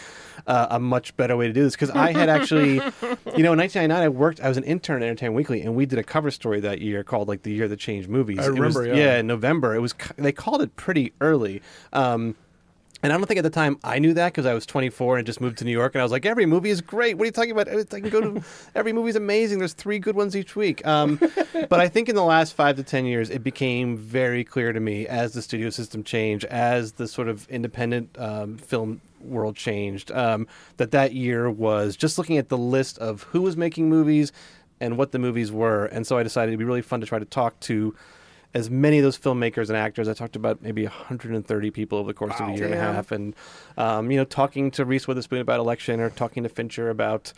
uh, 0.47 0.67
a 0.71 0.79
much 0.79 1.15
better 1.17 1.35
way 1.37 1.47
to 1.47 1.53
do 1.53 1.63
this," 1.63 1.73
because 1.73 1.89
I 1.91 2.11
had 2.11 2.29
actually, 2.29 2.73
you 3.35 3.43
know, 3.43 3.53
in 3.53 3.59
1999, 3.59 3.91
I 4.01 4.09
worked. 4.09 4.41
I 4.41 4.47
was 4.47 4.57
an 4.57 4.63
intern 4.63 5.01
at 5.03 5.07
Entertainment 5.07 5.35
Weekly, 5.37 5.61
and 5.61 5.75
we 5.75 5.85
did 5.85 5.99
a 5.99 6.03
cover 6.03 6.31
story 6.31 6.59
that 6.61 6.81
year 6.81 7.03
called 7.03 7.27
like 7.27 7.43
the 7.43 7.51
year 7.51 7.67
that 7.67 7.79
changed 7.79 8.09
movies. 8.09 8.39
I 8.39 8.45
It 8.45 8.49
was- 8.51 8.75
remember, 8.75 8.85
yeah. 8.95 9.17
in 9.17 9.27
November. 9.27 9.75
It 9.75 9.79
was 9.79 9.93
they 10.17 10.31
called 10.31 10.61
it 10.61 10.75
pretty 10.75 11.13
early. 11.21 11.61
Um, 11.91 12.35
and 13.03 13.11
I 13.11 13.17
don't 13.17 13.27
think 13.27 13.37
at 13.37 13.43
the 13.43 13.49
time 13.49 13.77
I 13.83 13.99
knew 13.99 14.13
that 14.13 14.31
because 14.31 14.45
I 14.45 14.53
was 14.53 14.65
24 14.65 15.17
and 15.17 15.25
just 15.25 15.41
moved 15.41 15.57
to 15.57 15.65
New 15.65 15.71
York, 15.71 15.93
and 15.93 16.01
I 16.01 16.05
was 16.05 16.11
like, 16.11 16.25
every 16.25 16.45
movie 16.45 16.69
is 16.69 16.79
great. 16.79 17.17
What 17.17 17.23
are 17.23 17.25
you 17.25 17.31
talking 17.31 17.51
about? 17.51 17.67
I 17.67 17.83
can 17.83 18.09
go 18.09 18.21
to 18.21 18.43
every 18.75 18.93
movie's 18.93 19.17
amazing. 19.17 19.59
There's 19.59 19.73
three 19.73 19.99
good 19.99 20.15
ones 20.15 20.35
each 20.35 20.55
week. 20.55 20.85
Um, 20.87 21.19
but 21.53 21.81
I 21.81 21.89
think 21.89 22.07
in 22.07 22.15
the 22.15 22.23
last 22.23 22.53
five 22.53 22.77
to 22.77 22.83
ten 22.83 23.05
years, 23.05 23.29
it 23.29 23.43
became 23.43 23.97
very 23.97 24.45
clear 24.45 24.71
to 24.71 24.79
me 24.79 25.05
as 25.05 25.33
the 25.33 25.41
studio 25.41 25.69
system 25.69 26.03
changed, 26.03 26.45
as 26.45 26.93
the 26.93 27.07
sort 27.07 27.27
of 27.27 27.47
independent 27.49 28.17
um, 28.17 28.57
film 28.57 29.01
world 29.19 29.57
changed, 29.57 30.09
um, 30.11 30.47
that 30.77 30.91
that 30.91 31.13
year 31.13 31.49
was 31.49 31.97
just 31.97 32.17
looking 32.17 32.37
at 32.37 32.47
the 32.47 32.57
list 32.57 32.97
of 32.99 33.23
who 33.23 33.41
was 33.41 33.57
making 33.57 33.89
movies 33.89 34.31
and 34.79 34.97
what 34.97 35.11
the 35.11 35.19
movies 35.19 35.51
were, 35.51 35.85
and 35.85 36.07
so 36.07 36.17
I 36.17 36.23
decided 36.23 36.51
it'd 36.51 36.59
be 36.59 36.65
really 36.65 36.81
fun 36.81 37.01
to 37.01 37.05
try 37.05 37.19
to 37.19 37.25
talk 37.25 37.59
to 37.61 37.95
as 38.53 38.69
many 38.69 38.99
of 38.99 39.03
those 39.03 39.17
filmmakers 39.17 39.69
and 39.69 39.77
actors. 39.77 40.07
I 40.07 40.13
talked 40.13 40.35
about 40.35 40.61
maybe 40.61 40.83
130 40.83 41.71
people 41.71 41.97
over 41.97 42.07
the 42.07 42.13
course 42.13 42.39
of 42.39 42.49
a 42.49 42.51
year 42.53 42.65
and 42.65 42.73
a 42.73 42.79
half, 42.79 43.11
and 43.11 43.35
um, 43.77 44.11
you 44.11 44.17
know, 44.17 44.25
talking 44.25 44.71
to 44.71 44.85
Reese 44.85 45.07
Witherspoon 45.07 45.39
about 45.39 45.59
election 45.59 45.99
or 45.99 46.09
talking 46.09 46.43
to 46.43 46.49
Fincher 46.49 46.89
about. 46.89 47.33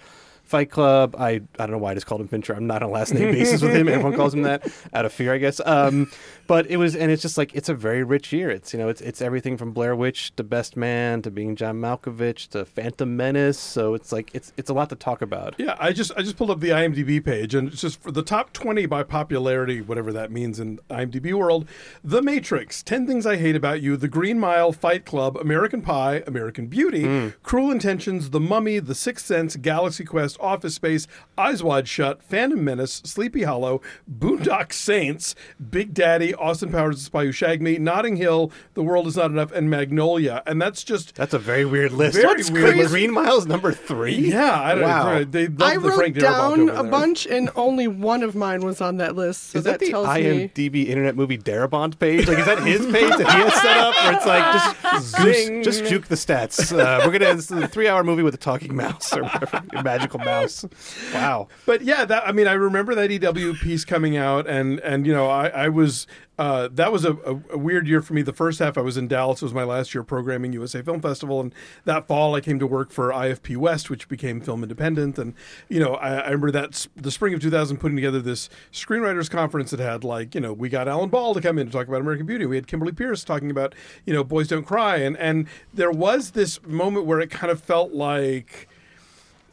Fight 0.46 0.70
Club. 0.70 1.16
I 1.18 1.30
I 1.30 1.42
don't 1.58 1.72
know 1.72 1.78
why 1.78 1.92
I 1.92 1.94
just 1.96 2.06
called 2.06 2.22
him 2.22 2.28
Fincher. 2.28 2.54
I'm 2.54 2.68
not 2.68 2.84
on 2.84 2.90
a 2.90 2.92
last 2.92 3.14
name 3.14 3.32
basis 3.32 3.62
with 3.62 3.76
him. 3.76 3.88
Everyone 3.88 4.16
calls 4.16 4.34
him 4.34 4.44
that 4.44 4.68
out 4.94 5.06
of 5.06 5.12
fear, 5.12 5.34
I 5.34 5.38
guess. 5.38 5.60
Um, 5.66 6.12
but 6.48 6.68
it 6.68 6.78
was, 6.78 6.96
and 6.96 7.12
it's 7.12 7.22
just 7.22 7.38
like 7.38 7.54
it's 7.56 7.70
a 7.70 7.74
very 7.74 8.04
rich 8.04 8.32
year. 8.32 8.50
It's 8.52 8.72
you 8.74 8.80
know, 8.80 8.88
it's 8.88 9.02
it's 9.02 9.22
everything 9.22 9.58
from 9.58 9.72
Blair 9.72 9.96
Witch 9.96 10.36
to 10.36 10.44
Best 10.44 10.78
Man 10.78 11.22
to 11.24 11.32
being 11.32 11.56
John 11.56 11.78
Malkovich 11.78 12.50
to 12.50 12.66
Phantom 12.66 13.16
Menace. 13.18 13.58
So 13.60 13.94
it's 13.96 14.12
like 14.12 14.30
it's 14.34 14.54
it's 14.58 14.70
a 14.70 14.74
lot 14.74 14.90
to 14.90 14.96
talk 14.96 15.22
about. 15.22 15.56
Yeah, 15.58 15.76
I 15.80 15.92
just 15.92 16.12
I 16.16 16.22
just 16.22 16.38
pulled 16.38 16.52
up 16.52 16.60
the 16.60 16.70
IMDb 16.70 17.24
page, 17.24 17.56
and 17.56 17.70
it's 17.70 17.82
just 17.82 18.02
for 18.02 18.12
the 18.12 18.24
top 18.24 18.54
twenty 18.54 18.86
by 18.86 19.04
popularity, 19.04 19.82
whatever 19.82 20.14
that 20.14 20.32
means 20.32 20.60
in 20.60 20.80
IMDb 20.90 21.34
world. 21.34 21.68
The 22.04 22.22
Matrix, 22.22 22.84
Ten 22.84 23.08
Things 23.08 23.26
I 23.26 23.38
Hate 23.38 23.56
About 23.56 23.82
You, 23.82 23.98
The 23.98 24.08
Green 24.08 24.40
Mile, 24.40 24.72
Fight 24.72 25.06
Club, 25.06 25.38
American 25.38 25.82
Pie, 25.82 26.24
American 26.28 26.68
Beauty, 26.68 27.34
Cruel 27.42 27.72
Intentions, 27.72 28.30
The 28.30 28.40
Mummy, 28.40 28.80
The 28.80 28.96
Sixth 28.96 29.26
Sense, 29.26 29.56
Galaxy 29.56 30.04
Quest, 30.04 30.35
Office 30.40 30.76
Space, 30.76 31.08
Eyes 31.38 31.64
Wide 31.64 31.88
Shut, 31.88 32.22
Phantom 32.24 32.64
Menace, 32.64 33.02
Sleepy 33.06 33.44
Hollow, 33.44 33.82
Boondock 34.12 34.74
Saints, 34.74 35.36
Big 35.70 35.94
Daddy, 35.94 36.34
Austin 36.34 36.72
Powers, 36.72 36.98
The 36.98 37.04
Spy 37.04 37.26
Who 37.26 37.32
Shagged 37.32 37.62
Me, 37.62 37.78
Notting 37.78 38.16
Hill, 38.18 38.52
The 38.74 38.84
World 38.84 39.08
Is 39.08 39.18
Not 39.18 39.32
Enough, 39.32 39.52
and 39.52 39.70
Magnolia. 39.70 40.44
And 40.46 40.62
that's 40.62 40.84
just 40.84 41.16
That's 41.16 41.34
a 41.34 41.40
very 41.40 41.66
weird 41.66 41.92
list. 41.92 42.16
Very 42.16 42.28
What's 42.28 42.52
weird 42.52 42.66
Green- 42.68 42.78
list. 42.80 42.92
Green 42.92 43.12
Mile's 43.14 43.46
number 43.46 43.72
three. 43.72 44.16
yeah, 44.16 44.62
I 44.62 44.76
don't 44.76 44.84
Wow. 44.84 45.14
know. 45.14 45.24
They 45.24 45.48
love 45.48 45.62
I 45.62 45.74
the 45.78 45.90
wrote 45.90 45.96
Frank 45.96 46.20
down 46.20 46.70
a 46.70 46.74
there. 46.74 46.84
bunch, 46.84 47.26
and 47.26 47.50
only 47.56 47.88
one 47.88 48.24
of 48.24 48.36
mine 48.36 48.62
was 48.62 48.82
on 48.82 48.98
that 48.98 49.16
list. 49.16 49.52
So 49.52 49.60
is 49.60 49.66
that, 49.66 49.72
that, 49.72 49.80
the 49.80 49.90
tells 49.92 50.08
me. 50.08 50.50
IMDb 50.50 50.88
Internet 50.88 51.16
Movie 51.16 51.38
Darabont 51.38 51.98
page? 52.00 52.28
Like, 52.28 52.40
is 52.40 52.46
that 52.46 52.60
his 52.60 52.86
page 52.86 53.10
that 53.10 53.20
he 53.20 53.26
has 53.26 53.54
set 53.62 53.78
up? 53.78 53.96
Where 53.96 54.14
it's 54.14 54.26
like 54.26 54.54
just 54.54 55.16
Zing. 55.22 55.56
goose, 55.58 55.66
just 55.66 55.86
juke 55.86 56.08
the 56.08 56.16
stats. 56.16 56.72
Uh, 56.78 57.02
we're 57.06 57.12
gonna 57.18 57.32
it's 57.36 57.52
a 57.52 57.68
three-hour 57.68 58.04
movie 58.04 58.24
with 58.24 58.34
a 58.34 58.38
talking 58.38 58.76
mouse 58.76 59.16
or 59.16 59.24
whatever, 59.24 59.62
a 59.74 59.84
magical 59.84 60.20
mouse. 60.26 60.66
Wow. 61.14 61.48
But 61.66 61.82
yeah, 61.82 62.06
that 62.06 62.28
I 62.28 62.32
mean, 62.32 62.48
I 62.48 62.54
remember 62.54 62.96
that 62.96 63.12
EW 63.12 63.54
piece 63.56 63.86
coming 63.86 64.18
out, 64.18 64.48
and 64.48 64.80
and 64.82 65.06
you 65.08 65.14
know, 65.14 65.28
I, 65.28 65.48
I 65.48 65.70
was 65.70 66.08
uh, 66.38 66.68
that 66.74 66.92
was 66.92 67.06
a, 67.06 67.14
a, 67.14 67.40
a 67.54 67.58
weird 67.58 67.88
year 67.88 68.02
for 68.02 68.14
me. 68.14 68.22
The 68.22 68.34
first 68.34 68.60
half, 68.60 68.78
I 68.78 68.82
was 68.82 68.98
in 68.98 69.08
Dallas. 69.08 69.42
It 69.42 69.46
was 69.46 69.54
my 69.54 69.64
last 69.64 69.94
year 69.94 70.04
programming 70.04 70.52
USA 70.54 70.82
Film 70.82 71.02
Festival, 71.02 71.40
and 71.40 71.54
that 71.86 72.08
fall, 72.08 72.36
I 72.36 72.42
came 72.42 72.60
to 72.60 72.68
work 72.68 72.92
for 72.92 73.10
IFP 73.12 73.56
West, 73.56 73.90
which 73.90 74.10
became 74.10 74.42
Film 74.42 74.62
Independent. 74.62 75.18
And 75.18 75.34
you 75.70 75.80
know, 75.80 75.96
I, 75.96 76.16
I 76.16 76.26
remember 76.26 76.52
that 76.52 76.70
s- 76.74 76.88
the 76.96 77.12
spring 77.12 77.34
of 77.34 77.40
2000, 77.40 77.78
putting 77.78 77.96
together 77.96 78.20
this 78.22 78.50
screenwriters 78.74 79.30
conference 79.30 79.72
that 79.72 79.80
had 79.80 80.04
like 80.04 80.36
you 80.36 80.42
know, 80.42 80.52
we 80.52 80.68
got 80.68 80.88
Alan 80.90 81.10
Ball 81.10 81.34
to 81.34 81.42
come 81.42 81.58
in 81.58 81.68
to 81.68 81.72
talk 81.72 81.88
about 81.88 82.02
American 82.02 82.26
Beauty. 82.26 82.46
We 82.46 82.58
had 82.58 82.68
Kimberly 82.68 82.92
Pierce 82.92 83.24
talking 83.24 83.50
about 83.50 83.74
you 84.06 84.14
know, 84.14 84.24
Boys 84.24 84.50
Don't 84.50 84.66
Cry, 84.66 84.98
and 84.98 85.16
and 85.18 85.48
there 85.74 85.92
was 85.92 86.32
this 86.32 86.62
moment 86.64 87.06
where 87.06 87.22
it 87.22 87.30
kind 87.30 87.52
of 87.52 87.62
felt 87.62 87.94
like 87.94 88.68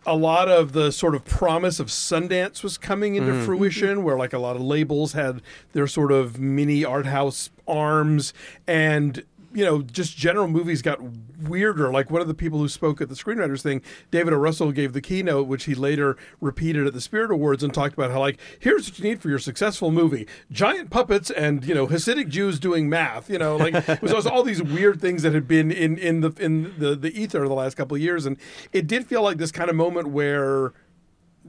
a 0.04 0.16
lot 0.16 0.48
of 0.48 0.72
the 0.72 0.90
sort 0.90 1.14
of 1.14 1.24
promise 1.24 1.78
of 1.78 1.86
Sundance 1.86 2.62
was 2.64 2.76
coming 2.76 3.14
into 3.14 3.32
Mhm. 3.32 3.44
fruition, 3.44 4.02
where 4.02 4.16
like 4.16 4.32
a 4.32 4.38
lot 4.38 4.56
of 4.56 4.62
labels 4.62 5.12
had 5.12 5.40
their 5.72 5.86
sort 5.86 6.10
of 6.10 6.40
mini 6.40 6.84
art 6.84 7.06
house 7.06 7.50
arms, 7.68 8.34
and 8.66 9.22
you 9.54 9.64
know, 9.64 9.82
just 9.82 10.16
general 10.16 10.48
movies 10.48 10.82
got 10.82 11.00
weirder. 11.42 11.92
Like 11.92 12.10
one 12.10 12.20
of 12.20 12.28
the 12.28 12.34
people 12.34 12.58
who 12.58 12.68
spoke 12.68 13.00
at 13.00 13.08
the 13.08 13.14
screenwriters 13.14 13.62
thing, 13.62 13.82
David 14.10 14.32
O. 14.32 14.36
Russell, 14.36 14.72
gave 14.72 14.92
the 14.92 15.00
keynote, 15.00 15.46
which 15.46 15.64
he 15.64 15.74
later 15.74 16.16
repeated 16.40 16.86
at 16.86 16.92
the 16.92 17.00
Spirit 17.00 17.30
Awards, 17.30 17.62
and 17.62 17.72
talked 17.72 17.94
about 17.94 18.10
how 18.10 18.20
like 18.20 18.38
here's 18.58 18.88
what 18.88 18.98
you 18.98 19.04
need 19.04 19.20
for 19.20 19.28
your 19.28 19.38
successful 19.38 19.90
movie: 19.90 20.26
giant 20.50 20.90
puppets 20.90 21.30
and 21.30 21.64
you 21.64 21.74
know 21.74 21.86
Hasidic 21.86 22.28
Jews 22.28 22.58
doing 22.58 22.88
math. 22.88 23.28
You 23.28 23.38
know, 23.38 23.56
like 23.56 23.74
it 23.88 24.02
was, 24.02 24.26
all 24.26 24.42
these 24.42 24.62
weird 24.62 25.00
things 25.00 25.22
that 25.22 25.34
had 25.34 25.48
been 25.48 25.70
in 25.70 25.98
in 25.98 26.20
the 26.20 26.32
in 26.38 26.74
the 26.78 26.94
the 26.94 27.10
ether 27.20 27.46
the 27.46 27.54
last 27.54 27.76
couple 27.76 27.94
of 27.94 28.00
years, 28.00 28.26
and 28.26 28.36
it 28.72 28.86
did 28.86 29.06
feel 29.06 29.22
like 29.22 29.38
this 29.38 29.52
kind 29.52 29.68
of 29.68 29.76
moment 29.76 30.08
where 30.08 30.72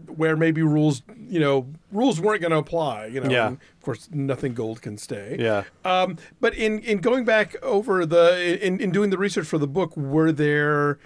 where 0.07 0.35
maybe 0.35 0.61
rules, 0.61 1.01
you 1.27 1.39
know, 1.39 1.67
rules 1.91 2.19
weren't 2.19 2.41
going 2.41 2.51
to 2.51 2.57
apply. 2.57 3.07
You 3.07 3.21
know, 3.21 3.29
Yeah. 3.29 3.47
of 3.49 3.81
course, 3.81 4.09
nothing 4.11 4.53
gold 4.53 4.81
can 4.81 4.97
stay. 4.97 5.37
Yeah. 5.39 5.63
Um, 5.85 6.17
but 6.41 6.53
in 6.55 6.79
in 6.79 6.99
going 6.99 7.25
back 7.25 7.55
over 7.63 8.05
the 8.05 8.65
in 8.65 8.79
in 8.79 8.91
doing 8.91 9.09
the 9.09 9.17
research 9.17 9.47
for 9.47 9.57
the 9.57 9.67
book, 9.67 9.95
were 9.97 10.31
there 10.31 10.99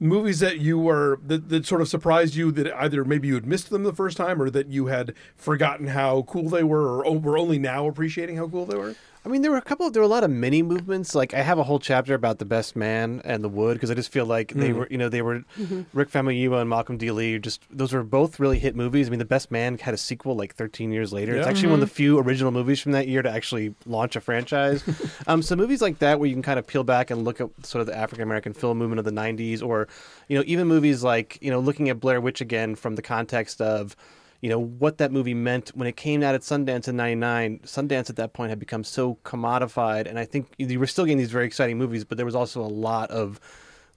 movies 0.00 0.40
that 0.40 0.58
you 0.58 0.78
were 0.78 1.20
that, 1.24 1.48
that 1.48 1.64
sort 1.64 1.80
of 1.80 1.88
surprised 1.88 2.34
you 2.34 2.50
that 2.50 2.66
either 2.82 3.04
maybe 3.04 3.28
you 3.28 3.34
had 3.34 3.46
missed 3.46 3.70
them 3.70 3.84
the 3.84 3.92
first 3.92 4.16
time 4.16 4.42
or 4.42 4.50
that 4.50 4.66
you 4.66 4.86
had 4.86 5.14
forgotten 5.36 5.86
how 5.88 6.22
cool 6.22 6.48
they 6.48 6.64
were 6.64 7.04
or 7.04 7.18
were 7.18 7.38
only 7.38 7.56
now 7.58 7.86
appreciating 7.86 8.36
how 8.36 8.48
cool 8.48 8.66
they 8.66 8.76
were? 8.76 8.96
I 9.24 9.28
mean, 9.28 9.42
there 9.42 9.52
were 9.52 9.56
a 9.56 9.62
couple. 9.62 9.88
There 9.88 10.02
were 10.02 10.06
a 10.06 10.10
lot 10.10 10.24
of 10.24 10.30
mini 10.30 10.62
movements. 10.62 11.14
Like 11.14 11.32
I 11.32 11.42
have 11.42 11.56
a 11.56 11.62
whole 11.62 11.78
chapter 11.78 12.12
about 12.14 12.40
the 12.40 12.44
Best 12.44 12.74
Man 12.74 13.22
and 13.24 13.44
the 13.44 13.48
Wood 13.48 13.74
because 13.74 13.88
I 13.88 13.94
just 13.94 14.10
feel 14.10 14.26
like 14.26 14.52
they 14.52 14.70
Mm. 14.70 14.74
were, 14.78 14.88
you 14.90 14.98
know, 14.98 15.08
they 15.08 15.22
were 15.22 15.44
Mhm. 15.60 15.86
Rick 15.92 16.10
Famuyiwa 16.10 16.60
and 16.62 16.68
Malcolm 16.68 16.96
D. 16.96 17.12
Lee. 17.12 17.38
Just 17.38 17.62
those 17.70 17.92
were 17.92 18.02
both 18.02 18.40
really 18.40 18.58
hit 18.58 18.74
movies. 18.74 19.06
I 19.06 19.10
mean, 19.10 19.20
the 19.20 19.24
Best 19.24 19.52
Man 19.52 19.78
had 19.78 19.94
a 19.94 19.96
sequel 19.96 20.34
like 20.34 20.56
13 20.56 20.90
years 20.90 21.12
later. 21.12 21.36
It's 21.36 21.46
Yeah. 21.46 21.50
actually 21.50 21.68
one 21.70 21.80
of 21.80 21.86
Mhm. 21.86 21.90
the 21.90 21.94
few 21.94 22.18
original 22.18 22.50
movies 22.50 22.80
from 22.80 22.90
that 22.92 23.06
year 23.06 23.22
to 23.22 23.30
actually 23.30 23.74
launch 23.86 24.16
a 24.16 24.20
franchise. 24.20 24.82
um, 25.28 25.40
so 25.40 25.54
movies 25.54 25.80
like 25.82 26.00
that 26.00 26.18
where 26.18 26.28
you 26.28 26.34
can 26.34 26.42
kind 26.42 26.58
of 26.58 26.66
peel 26.66 26.82
back 26.82 27.10
and 27.12 27.24
look 27.24 27.40
at 27.40 27.48
sort 27.64 27.80
of 27.80 27.86
the 27.86 27.96
African 27.96 28.24
American 28.24 28.52
film 28.52 28.76
movement 28.78 28.98
of 28.98 29.04
the 29.04 29.12
90s, 29.12 29.62
or 29.62 29.86
you 30.28 30.36
know, 30.36 30.42
even 30.48 30.66
movies 30.66 31.04
like 31.04 31.38
you 31.40 31.50
know, 31.52 31.60
looking 31.60 31.88
at 31.88 32.00
Blair 32.00 32.20
Witch 32.20 32.40
again 32.40 32.74
from 32.74 32.96
the 32.96 33.02
context 33.02 33.60
of 33.60 33.94
you 34.42 34.50
know 34.50 34.58
what 34.58 34.98
that 34.98 35.10
movie 35.12 35.32
meant 35.34 35.70
when 35.74 35.88
it 35.88 35.96
came 35.96 36.22
out 36.22 36.34
at 36.34 36.42
Sundance 36.42 36.86
in 36.88 36.96
'99. 36.96 37.60
Sundance 37.64 38.10
at 38.10 38.16
that 38.16 38.34
point 38.34 38.50
had 38.50 38.58
become 38.58 38.84
so 38.84 39.16
commodified, 39.24 40.06
and 40.06 40.18
I 40.18 40.24
think 40.26 40.48
you 40.58 40.78
were 40.78 40.86
still 40.86 41.04
getting 41.06 41.16
these 41.18 41.30
very 41.30 41.46
exciting 41.46 41.78
movies, 41.78 42.04
but 42.04 42.16
there 42.18 42.26
was 42.26 42.34
also 42.34 42.60
a 42.60 42.66
lot 42.68 43.10
of 43.10 43.40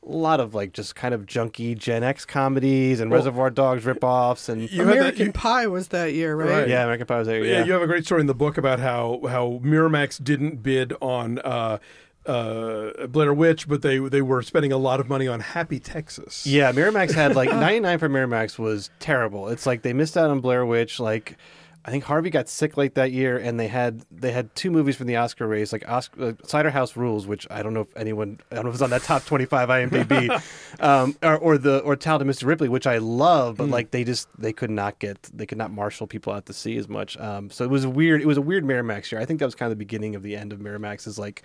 a 0.08 0.12
lot 0.12 0.40
of 0.40 0.54
like 0.54 0.72
just 0.72 0.96
kind 0.96 1.16
of 1.16 1.26
junky 1.26 1.76
Gen 1.76 2.04
X 2.04 2.26
comedies 2.26 3.00
and 3.00 3.10
Well, 3.10 3.20
Reservoir 3.22 3.50
Dogs 3.50 3.86
ripoffs 3.86 4.48
and 4.48 4.62
You 4.72 4.80
had 4.84 4.88
that- 4.90 4.98
American 4.98 5.26
you- 5.28 5.32
Pie 5.34 5.66
was 5.66 5.88
that 5.88 6.14
year, 6.14 6.36
right? 6.36 6.68
Yeah, 6.68 6.84
American 6.84 7.08
Pie 7.08 7.18
was 7.18 7.28
there. 7.28 7.44
Yeah. 7.44 7.60
Yeah, 7.60 7.66
you 7.66 7.72
have 7.74 7.82
a 7.82 7.88
great 7.88 8.06
story 8.06 8.22
in 8.22 8.28
the 8.28 8.36
book 8.36 8.56
about 8.60 8.80
how 8.80 9.22
how 9.28 9.60
Miramax 9.64 10.24
didn't 10.24 10.62
bid 10.62 10.94
on 11.02 11.40
uh, 11.40 11.80
uh, 12.28 13.08
Blair 13.08 13.34
Witch, 13.34 13.68
but 13.68 13.82
they 13.82 13.98
they 14.00 14.22
were 14.22 14.42
spending 14.42 14.72
a 14.72 14.78
lot 14.78 15.00
of 15.00 15.08
money 15.10 15.28
on 15.28 15.40
Happy 15.40 15.80
Texas. 15.80 16.46
Yeah, 16.46 16.72
Miramax 16.72 17.14
had 17.14 17.36
like 17.36 17.50
99 17.54 18.00
for 18.00 18.10
Miramax 18.10 18.58
was 18.60 18.90
terrible. 19.00 19.50
It's 19.50 19.66
like 19.66 19.82
they 19.82 19.94
missed 19.94 20.18
out 20.18 20.30
on 20.30 20.40
Blair 20.42 20.66
Witch. 20.66 21.00
Like 21.00 21.38
I 21.88 21.92
think 21.92 22.04
Harvey 22.04 22.32
got 22.32 22.50
sick 22.50 22.78
late 22.78 22.96
that 22.96 23.12
year, 23.12 23.38
and 23.38 23.60
they 23.60 23.68
had 23.68 24.04
they 24.10 24.32
had 24.32 24.56
two 24.56 24.72
movies 24.72 24.96
from 24.96 25.06
the 25.06 25.18
Oscar 25.18 25.48
race, 25.48 25.72
like 25.72 25.88
Oscar, 25.88 26.30
uh, 26.30 26.34
Cider 26.44 26.72
House 26.72 26.98
Rules, 26.98 27.28
which 27.28 27.46
I 27.52 27.62
don't 27.62 27.76
know 27.76 27.82
if 27.82 27.96
anyone 27.96 28.40
I 28.52 28.56
don't 28.56 28.64
know 28.66 28.70
if 28.70 28.76
it's 28.76 28.82
on 28.82 28.90
that 28.90 29.04
top 29.04 29.24
25 29.26 29.70
IMDb, 29.70 30.42
um, 30.80 31.16
or, 31.22 31.38
or 31.38 31.58
the 31.60 31.82
or 31.82 31.96
Talented 31.96 32.28
Mr. 32.28 32.48
Ripley, 32.48 32.70
which 32.70 32.88
I 32.88 32.98
love, 32.98 33.58
but 33.58 33.68
Mm. 33.68 33.72
like 33.72 33.92
they 33.92 34.04
just 34.04 34.28
they 34.36 34.52
could 34.52 34.72
not 34.72 34.98
get 34.98 35.30
they 35.32 35.46
could 35.46 35.60
not 35.60 35.72
marshal 35.72 36.08
people 36.08 36.34
out 36.34 36.48
to 36.48 36.54
see 36.54 36.76
as 36.78 36.90
much. 36.90 37.18
Um, 37.20 37.52
so 37.52 37.64
it 37.64 37.70
was 37.70 37.84
a 37.84 37.90
weird 37.92 38.20
it 38.20 38.26
was 38.26 38.38
a 38.38 38.42
weird 38.42 38.64
Miramax 38.66 39.12
year. 39.12 39.22
I 39.22 39.26
think 39.26 39.40
that 39.40 39.46
was 39.46 39.54
kind 39.54 39.72
of 39.72 39.78
the 39.78 39.86
beginning 39.86 40.16
of 40.16 40.24
the 40.24 40.36
end 40.36 40.54
of 40.54 40.60
Miramax. 40.60 41.06
Is 41.06 41.20
like. 41.20 41.44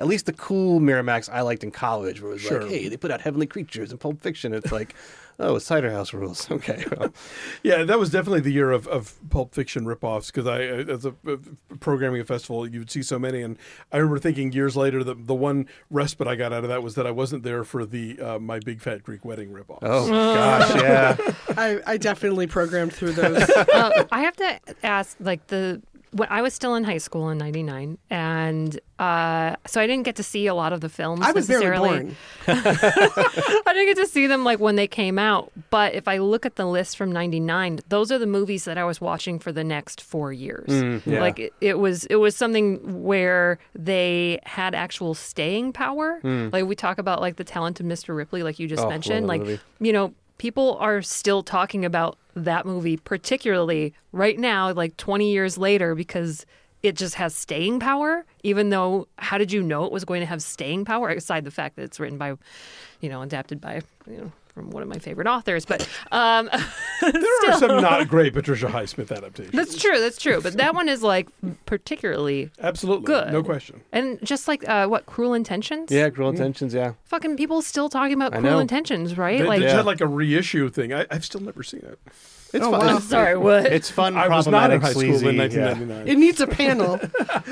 At 0.00 0.06
least 0.06 0.26
the 0.26 0.32
cool 0.32 0.80
Miramax 0.80 1.28
I 1.30 1.42
liked 1.42 1.62
in 1.62 1.70
college, 1.70 2.20
where 2.22 2.30
it 2.30 2.34
was 2.34 2.42
Sure. 2.42 2.62
like, 2.62 2.70
"Hey, 2.70 2.88
they 2.88 2.96
put 2.96 3.10
out 3.10 3.20
Heavenly 3.20 3.46
Creatures 3.46 3.90
and 3.90 4.00
Pulp 4.00 4.20
Fiction." 4.22 4.54
It's 4.54 4.72
like, 4.72 4.94
oh, 5.38 5.56
it's 5.56 5.66
Cider 5.66 5.90
House 5.90 6.12
Rules. 6.14 6.50
Okay, 6.60 6.84
well, 6.96 7.12
Yeah, 7.62 7.84
that 7.84 7.98
was 7.98 8.10
definitely 8.10 8.40
the 8.40 8.50
year 8.52 8.70
of, 8.70 8.86
of 8.88 9.14
Pulp 9.30 9.54
Fiction 9.54 9.84
ripoffs 9.84 10.26
because 10.26 10.46
I, 10.46 10.64
uh, 10.66 10.94
as 10.94 11.04
a, 11.04 11.14
a 11.26 11.76
programming 11.80 12.20
a 12.20 12.24
festival, 12.24 12.66
you'd 12.66 12.90
see 12.90 13.02
so 13.02 13.18
many, 13.18 13.42
and 13.42 13.58
I 13.92 13.98
remember 13.98 14.18
thinking 14.18 14.52
years 14.52 14.74
later 14.76 15.04
that 15.04 15.26
the 15.26 15.34
one 15.34 15.66
respite 15.90 16.26
I 16.26 16.34
got 16.34 16.52
out 16.52 16.62
of 16.64 16.70
that 16.70 16.82
was 16.82 16.94
that 16.94 17.06
I 17.06 17.10
wasn't 17.10 17.42
there 17.42 17.62
for 17.64 17.84
the 17.84 18.18
uh, 18.20 18.38
my 18.38 18.58
Big 18.58 18.80
Fat 18.80 19.02
Greek 19.02 19.24
Wedding 19.24 19.50
ripoffs. 19.50 19.78
Oh 19.82 20.08
gosh, 20.08 20.74
yeah. 20.82 21.16
I, 21.56 21.80
I 21.86 21.96
definitely 21.98 22.46
programmed 22.46 22.92
through 22.94 23.12
those. 23.12 23.48
uh, 23.50 24.06
I 24.10 24.22
have 24.22 24.36
to 24.36 24.58
ask, 24.82 25.16
like 25.20 25.46
the 25.48 25.82
when 26.12 26.28
I 26.30 26.42
was 26.42 26.54
still 26.54 26.74
in 26.74 26.84
high 26.84 26.98
school 26.98 27.28
in 27.30 27.38
'99, 27.38 27.98
and 28.10 28.80
uh, 28.98 29.56
so 29.66 29.80
I 29.80 29.86
didn't 29.86 30.04
get 30.04 30.16
to 30.16 30.22
see 30.22 30.46
a 30.46 30.54
lot 30.54 30.72
of 30.72 30.80
the 30.80 30.88
films. 30.88 31.22
I 31.24 31.32
was 31.32 31.46
barely 31.48 31.66
necessarily. 31.66 32.00
born. 32.00 32.16
I 33.66 33.72
didn't 33.72 33.86
get 33.86 33.96
to 33.96 34.06
see 34.06 34.26
them 34.26 34.44
like 34.44 34.58
when 34.60 34.76
they 34.76 34.86
came 34.86 35.18
out. 35.18 35.52
But 35.70 35.94
if 35.94 36.08
I 36.08 36.18
look 36.18 36.44
at 36.44 36.56
the 36.56 36.66
list 36.66 36.96
from 36.96 37.12
'99, 37.12 37.80
those 37.88 38.10
are 38.12 38.18
the 38.18 38.26
movies 38.26 38.64
that 38.64 38.76
I 38.78 38.84
was 38.84 39.00
watching 39.00 39.38
for 39.38 39.52
the 39.52 39.64
next 39.64 40.00
four 40.00 40.32
years. 40.32 40.68
Mm, 40.68 41.06
yeah. 41.06 41.20
Like 41.20 41.38
it, 41.38 41.52
it 41.60 41.78
was, 41.78 42.04
it 42.06 42.16
was 42.16 42.36
something 42.36 43.02
where 43.04 43.58
they 43.74 44.40
had 44.44 44.74
actual 44.74 45.14
staying 45.14 45.72
power. 45.72 46.20
Mm. 46.22 46.52
Like 46.52 46.64
we 46.66 46.74
talk 46.74 46.98
about, 46.98 47.20
like 47.20 47.36
the 47.36 47.44
talented 47.44 47.86
Mr. 47.86 48.14
Ripley, 48.16 48.42
like 48.42 48.58
you 48.58 48.66
just 48.68 48.84
Oh, 48.84 48.88
mentioned. 48.88 49.26
Like 49.26 49.40
movie. 49.42 49.60
you 49.80 49.92
know, 49.92 50.14
people 50.40 50.78
are 50.80 51.02
still 51.02 51.42
talking 51.42 51.84
about 51.84 52.16
that 52.34 52.64
movie, 52.64 52.96
particularly 52.96 53.92
right 54.10 54.38
now, 54.38 54.72
like 54.72 54.96
20 54.96 55.30
years 55.30 55.58
later, 55.58 55.94
because 55.94 56.46
it 56.82 56.96
just 56.96 57.16
has 57.16 57.34
staying 57.34 57.78
power. 57.78 58.24
Even 58.42 58.70
though, 58.70 59.06
how 59.18 59.36
did 59.36 59.52
you 59.52 59.62
know 59.62 59.84
it 59.84 59.92
was 59.92 60.06
going 60.06 60.20
to 60.20 60.26
have 60.26 60.40
staying 60.40 60.86
power? 60.86 61.10
Aside 61.10 61.44
the 61.44 61.50
fact 61.50 61.76
that 61.76 61.82
it's 61.82 62.00
written 62.00 62.16
by, 62.16 62.36
you 63.02 63.10
know, 63.10 63.20
adapted 63.20 63.60
by, 63.60 63.82
you 64.10 64.16
know, 64.16 64.32
from 64.60 64.70
one 64.70 64.82
of 64.82 64.88
my 64.88 64.98
favorite 64.98 65.26
authors. 65.26 65.64
But 65.64 65.88
um, 66.12 66.50
there 67.00 67.50
are 67.50 67.58
some 67.58 67.80
not 67.80 68.08
great 68.08 68.34
Patricia 68.34 68.66
Highsmith 68.66 69.14
adaptations. 69.14 69.54
that's 69.54 69.76
true. 69.80 69.98
That's 69.98 70.18
true. 70.18 70.40
But 70.40 70.54
that 70.54 70.74
one 70.74 70.88
is 70.88 71.02
like 71.02 71.28
particularly 71.66 72.50
Absolutely, 72.60 73.06
good. 73.06 73.32
no 73.32 73.42
question. 73.42 73.80
And 73.92 74.18
just 74.22 74.48
like 74.48 74.68
uh, 74.68 74.86
what 74.86 75.06
Cruel 75.06 75.34
Intentions. 75.34 75.90
yeah, 75.90 76.10
Cruel 76.10 76.30
Intentions. 76.30 76.74
Yeah, 76.74 76.92
Fucking 77.04 77.36
people 77.36 77.62
still 77.62 77.88
talking 77.88 78.14
about 78.14 78.34
I 78.34 78.40
Cruel 78.40 78.54
know. 78.54 78.58
Intentions, 78.58 79.16
right? 79.16 79.38
They, 79.40 79.46
like 79.46 79.60
they 79.60 79.70
had 79.70 79.86
like 79.86 80.00
a 80.00 80.06
reissue 80.06 80.68
thing. 80.68 80.92
I, 80.92 81.06
I've 81.10 81.24
still 81.24 81.40
never 81.40 81.62
seen 81.62 81.80
it. 81.80 81.98
It's 82.52 82.64
Oh, 82.64 82.70
fun. 82.70 82.80
wow. 82.80 82.92
Oh, 82.92 82.96
it's, 82.96 83.06
Sorry, 83.08 83.36
what? 83.48 83.66
it's 83.66 83.90
fun. 83.90 84.16
I 84.16 84.28
was 84.28 84.46
not 84.46 84.70
in 84.70 84.80
high 84.80 84.90
school 84.90 85.02
sleazy, 85.02 85.28
in 85.28 85.34
yeah. 85.36 85.42
1999. 85.42 86.08
It 86.08 86.18
needs 86.18 86.40
a 86.40 86.46
panel, 86.46 86.98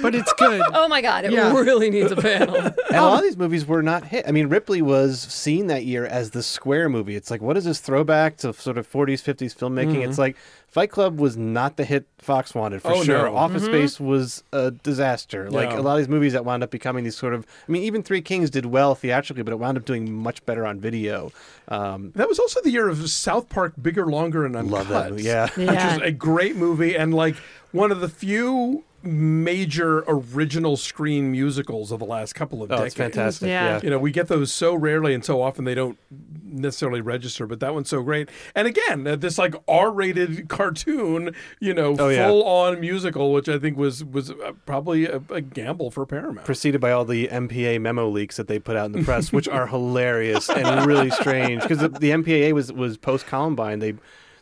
but 0.02 0.14
it's 0.14 0.32
good. 0.34 0.62
Oh 0.74 0.86
my 0.88 1.00
god! 1.00 1.24
It 1.24 1.32
Yeah. 1.32 1.52
really 1.58 1.90
needs 1.90 2.12
a 2.12 2.16
panel. 2.16 2.56
And 2.88 2.96
a 2.96 3.02
lot 3.02 3.18
of 3.18 3.22
these 3.24 3.36
movies 3.36 3.66
were 3.66 3.82
not 3.82 4.04
hit. 4.04 4.26
I 4.26 4.32
mean, 4.32 4.48
Ripley 4.48 4.80
was 4.82 5.20
seen 5.20 5.66
that 5.68 5.84
year 5.84 6.06
as 6.06 6.30
the 6.30 6.42
square 6.42 6.88
movie. 6.88 7.16
It's 7.16 7.30
like, 7.30 7.42
what 7.42 7.56
is 7.56 7.64
this 7.64 7.80
throwback 7.80 8.36
to 8.38 8.52
sort 8.54 8.78
of 8.78 8.90
40s, 8.90 9.22
50s 9.22 9.54
filmmaking? 9.56 9.92
Mm-hmm. 9.96 10.08
It's 10.10 10.18
like 10.18 10.36
Fight 10.78 10.90
Club 10.92 11.18
was 11.18 11.36
not 11.36 11.76
the 11.76 11.84
hit 11.84 12.06
Fox 12.18 12.54
wanted 12.54 12.82
for 12.82 12.92
Oh, 12.92 13.02
sure. 13.02 13.24
no. 13.28 13.36
Office 13.36 13.64
Space 13.64 13.98
was 13.98 14.44
a 14.52 14.70
disaster. 14.70 15.50
Like 15.50 15.72
a 15.72 15.80
lot 15.80 15.94
of 15.94 15.98
these 15.98 16.08
movies 16.08 16.34
that 16.34 16.44
wound 16.44 16.62
up 16.62 16.70
becoming 16.70 17.02
these 17.02 17.16
sort 17.16 17.34
of. 17.34 17.44
I 17.68 17.72
mean, 17.72 17.82
even 17.82 18.04
Three 18.04 18.20
Kings 18.20 18.48
did 18.48 18.64
well 18.66 18.94
theatrically, 18.94 19.42
but 19.42 19.52
it 19.52 19.58
wound 19.58 19.76
up 19.76 19.84
doing 19.84 20.12
much 20.12 20.46
better 20.46 20.64
on 20.64 20.78
video. 20.78 21.32
Um, 21.66 22.12
That 22.14 22.28
was 22.28 22.38
also 22.38 22.60
the 22.62 22.70
year 22.70 22.88
of 22.88 23.10
South 23.10 23.48
Park 23.48 23.72
Bigger, 23.82 24.06
Longer, 24.06 24.46
and 24.46 24.54
Uncut. 24.54 24.70
Love 24.72 24.88
that 24.90 25.10
movie, 25.10 25.24
yeah. 25.24 25.48
Which 25.56 25.68
is 25.68 25.98
a 26.00 26.12
great 26.12 26.54
movie 26.54 26.96
and 26.96 27.12
like 27.12 27.34
one 27.72 27.90
of 27.90 28.00
the 28.00 28.08
few 28.08 28.84
major 29.08 30.04
original 30.06 30.76
screen 30.76 31.32
musicals 31.32 31.90
of 31.90 31.98
the 31.98 32.04
last 32.04 32.34
couple 32.34 32.62
of 32.62 32.70
oh, 32.70 32.76
decades. 32.76 32.86
it's 32.86 32.94
fantastic. 32.96 33.48
Yeah. 33.48 33.76
Yeah. 33.76 33.80
You 33.82 33.90
know, 33.90 33.98
we 33.98 34.10
get 34.10 34.28
those 34.28 34.52
so 34.52 34.74
rarely 34.74 35.14
and 35.14 35.24
so 35.24 35.40
often 35.40 35.64
they 35.64 35.74
don't 35.74 35.98
necessarily 36.44 37.00
register, 37.00 37.46
but 37.46 37.60
that 37.60 37.74
one's 37.74 37.88
so 37.88 38.02
great. 38.02 38.28
And 38.54 38.66
again, 38.68 39.06
uh, 39.06 39.16
this 39.16 39.38
like 39.38 39.54
R-rated 39.66 40.48
cartoon, 40.48 41.34
you 41.60 41.74
know, 41.74 41.96
Oh, 41.98 42.08
yeah. 42.08 42.26
full-on 42.28 42.80
musical, 42.80 43.32
which 43.32 43.48
I 43.48 43.58
think 43.58 43.76
was 43.76 44.04
was 44.04 44.30
uh, 44.30 44.52
probably 44.66 45.06
a, 45.06 45.22
a 45.30 45.40
gamble 45.40 45.90
for 45.90 46.04
Paramount. 46.06 46.44
preceded 46.44 46.80
by 46.80 46.92
all 46.92 47.04
the 47.04 47.28
MPA 47.28 47.80
memo 47.80 48.08
leaks 48.08 48.36
that 48.36 48.48
they 48.48 48.58
put 48.58 48.76
out 48.76 48.86
in 48.86 48.92
the 48.92 49.02
press, 49.04 49.32
which 49.32 49.48
are 49.48 49.66
hilarious 49.68 50.48
and 50.50 50.86
really 50.86 51.10
strange. 51.10 51.62
Because 51.62 51.78
the, 51.78 51.88
the 51.88 52.10
MPAA 52.10 52.52
was 52.52 52.72
was 52.72 52.96
post 52.98 53.26
Columbine. 53.26 53.78
They 53.78 53.94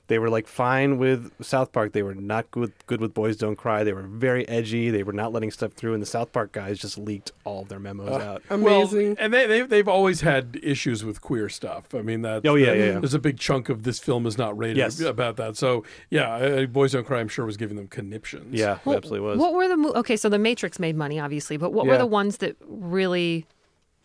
they 0.08 0.18
were 0.18 0.30
like 0.30 0.46
fine 0.46 0.98
with 0.98 1.32
South 1.44 1.72
Park. 1.72 1.92
They 1.92 2.02
were 2.02 2.14
not 2.14 2.50
good 2.50 2.72
good 2.86 3.00
with 3.00 3.12
Boys 3.14 3.36
Don't 3.36 3.56
Cry. 3.56 3.84
They 3.84 3.92
were 3.92 4.02
very 4.02 4.46
edgy. 4.48 4.90
They 4.90 5.02
were 5.02 5.12
not 5.12 5.32
letting 5.32 5.50
stuff 5.50 5.72
through. 5.72 5.94
And 5.94 6.02
the 6.02 6.06
South 6.06 6.32
Park 6.32 6.52
guys 6.52 6.78
just 6.78 6.96
leaked 6.98 7.32
all 7.44 7.62
of 7.62 7.68
their 7.68 7.78
memos 7.78 8.10
out. 8.22 8.42
Amazing. 8.50 9.06
Well, 9.08 9.16
and 9.18 9.34
they, 9.34 9.46
they 9.46 9.62
they've 9.62 9.88
always 9.88 10.20
had 10.20 10.58
issues 10.62 11.04
with 11.04 11.20
queer 11.20 11.48
stuff. 11.48 11.94
I 11.94 12.02
mean 12.02 12.22
that. 12.22 12.46
Oh, 12.46 12.54
yeah, 12.54 12.72
yeah, 12.72 12.84
yeah. 12.84 12.98
There's 13.00 13.14
a 13.14 13.18
big 13.18 13.38
chunk 13.38 13.68
of 13.68 13.82
this 13.82 13.98
film 13.98 14.26
is 14.26 14.38
not 14.38 14.56
rated 14.56 14.76
Yes. 14.76 15.00
about 15.00 15.36
that. 15.36 15.56
So 15.56 15.84
yeah, 16.10 16.34
uh, 16.34 16.66
Boys 16.66 16.92
Don't 16.92 17.06
Cry. 17.06 17.20
I'm 17.20 17.28
sure 17.28 17.44
was 17.44 17.56
giving 17.56 17.76
them 17.76 17.88
conniptions. 17.88 18.54
Yeah, 18.54 18.74
it 18.74 18.78
absolutely 18.96 19.20
was. 19.20 19.38
What 19.38 19.54
were 19.54 19.68
the 19.68 19.76
mo- 19.76 19.92
okay? 19.94 20.16
So 20.16 20.28
the 20.28 20.38
Matrix 20.38 20.78
made 20.78 20.96
money, 20.96 21.18
obviously, 21.18 21.56
but 21.56 21.72
what 21.72 21.86
were 21.86 21.98
the 21.98 22.06
ones 22.06 22.38
that 22.38 22.56
really 22.66 23.46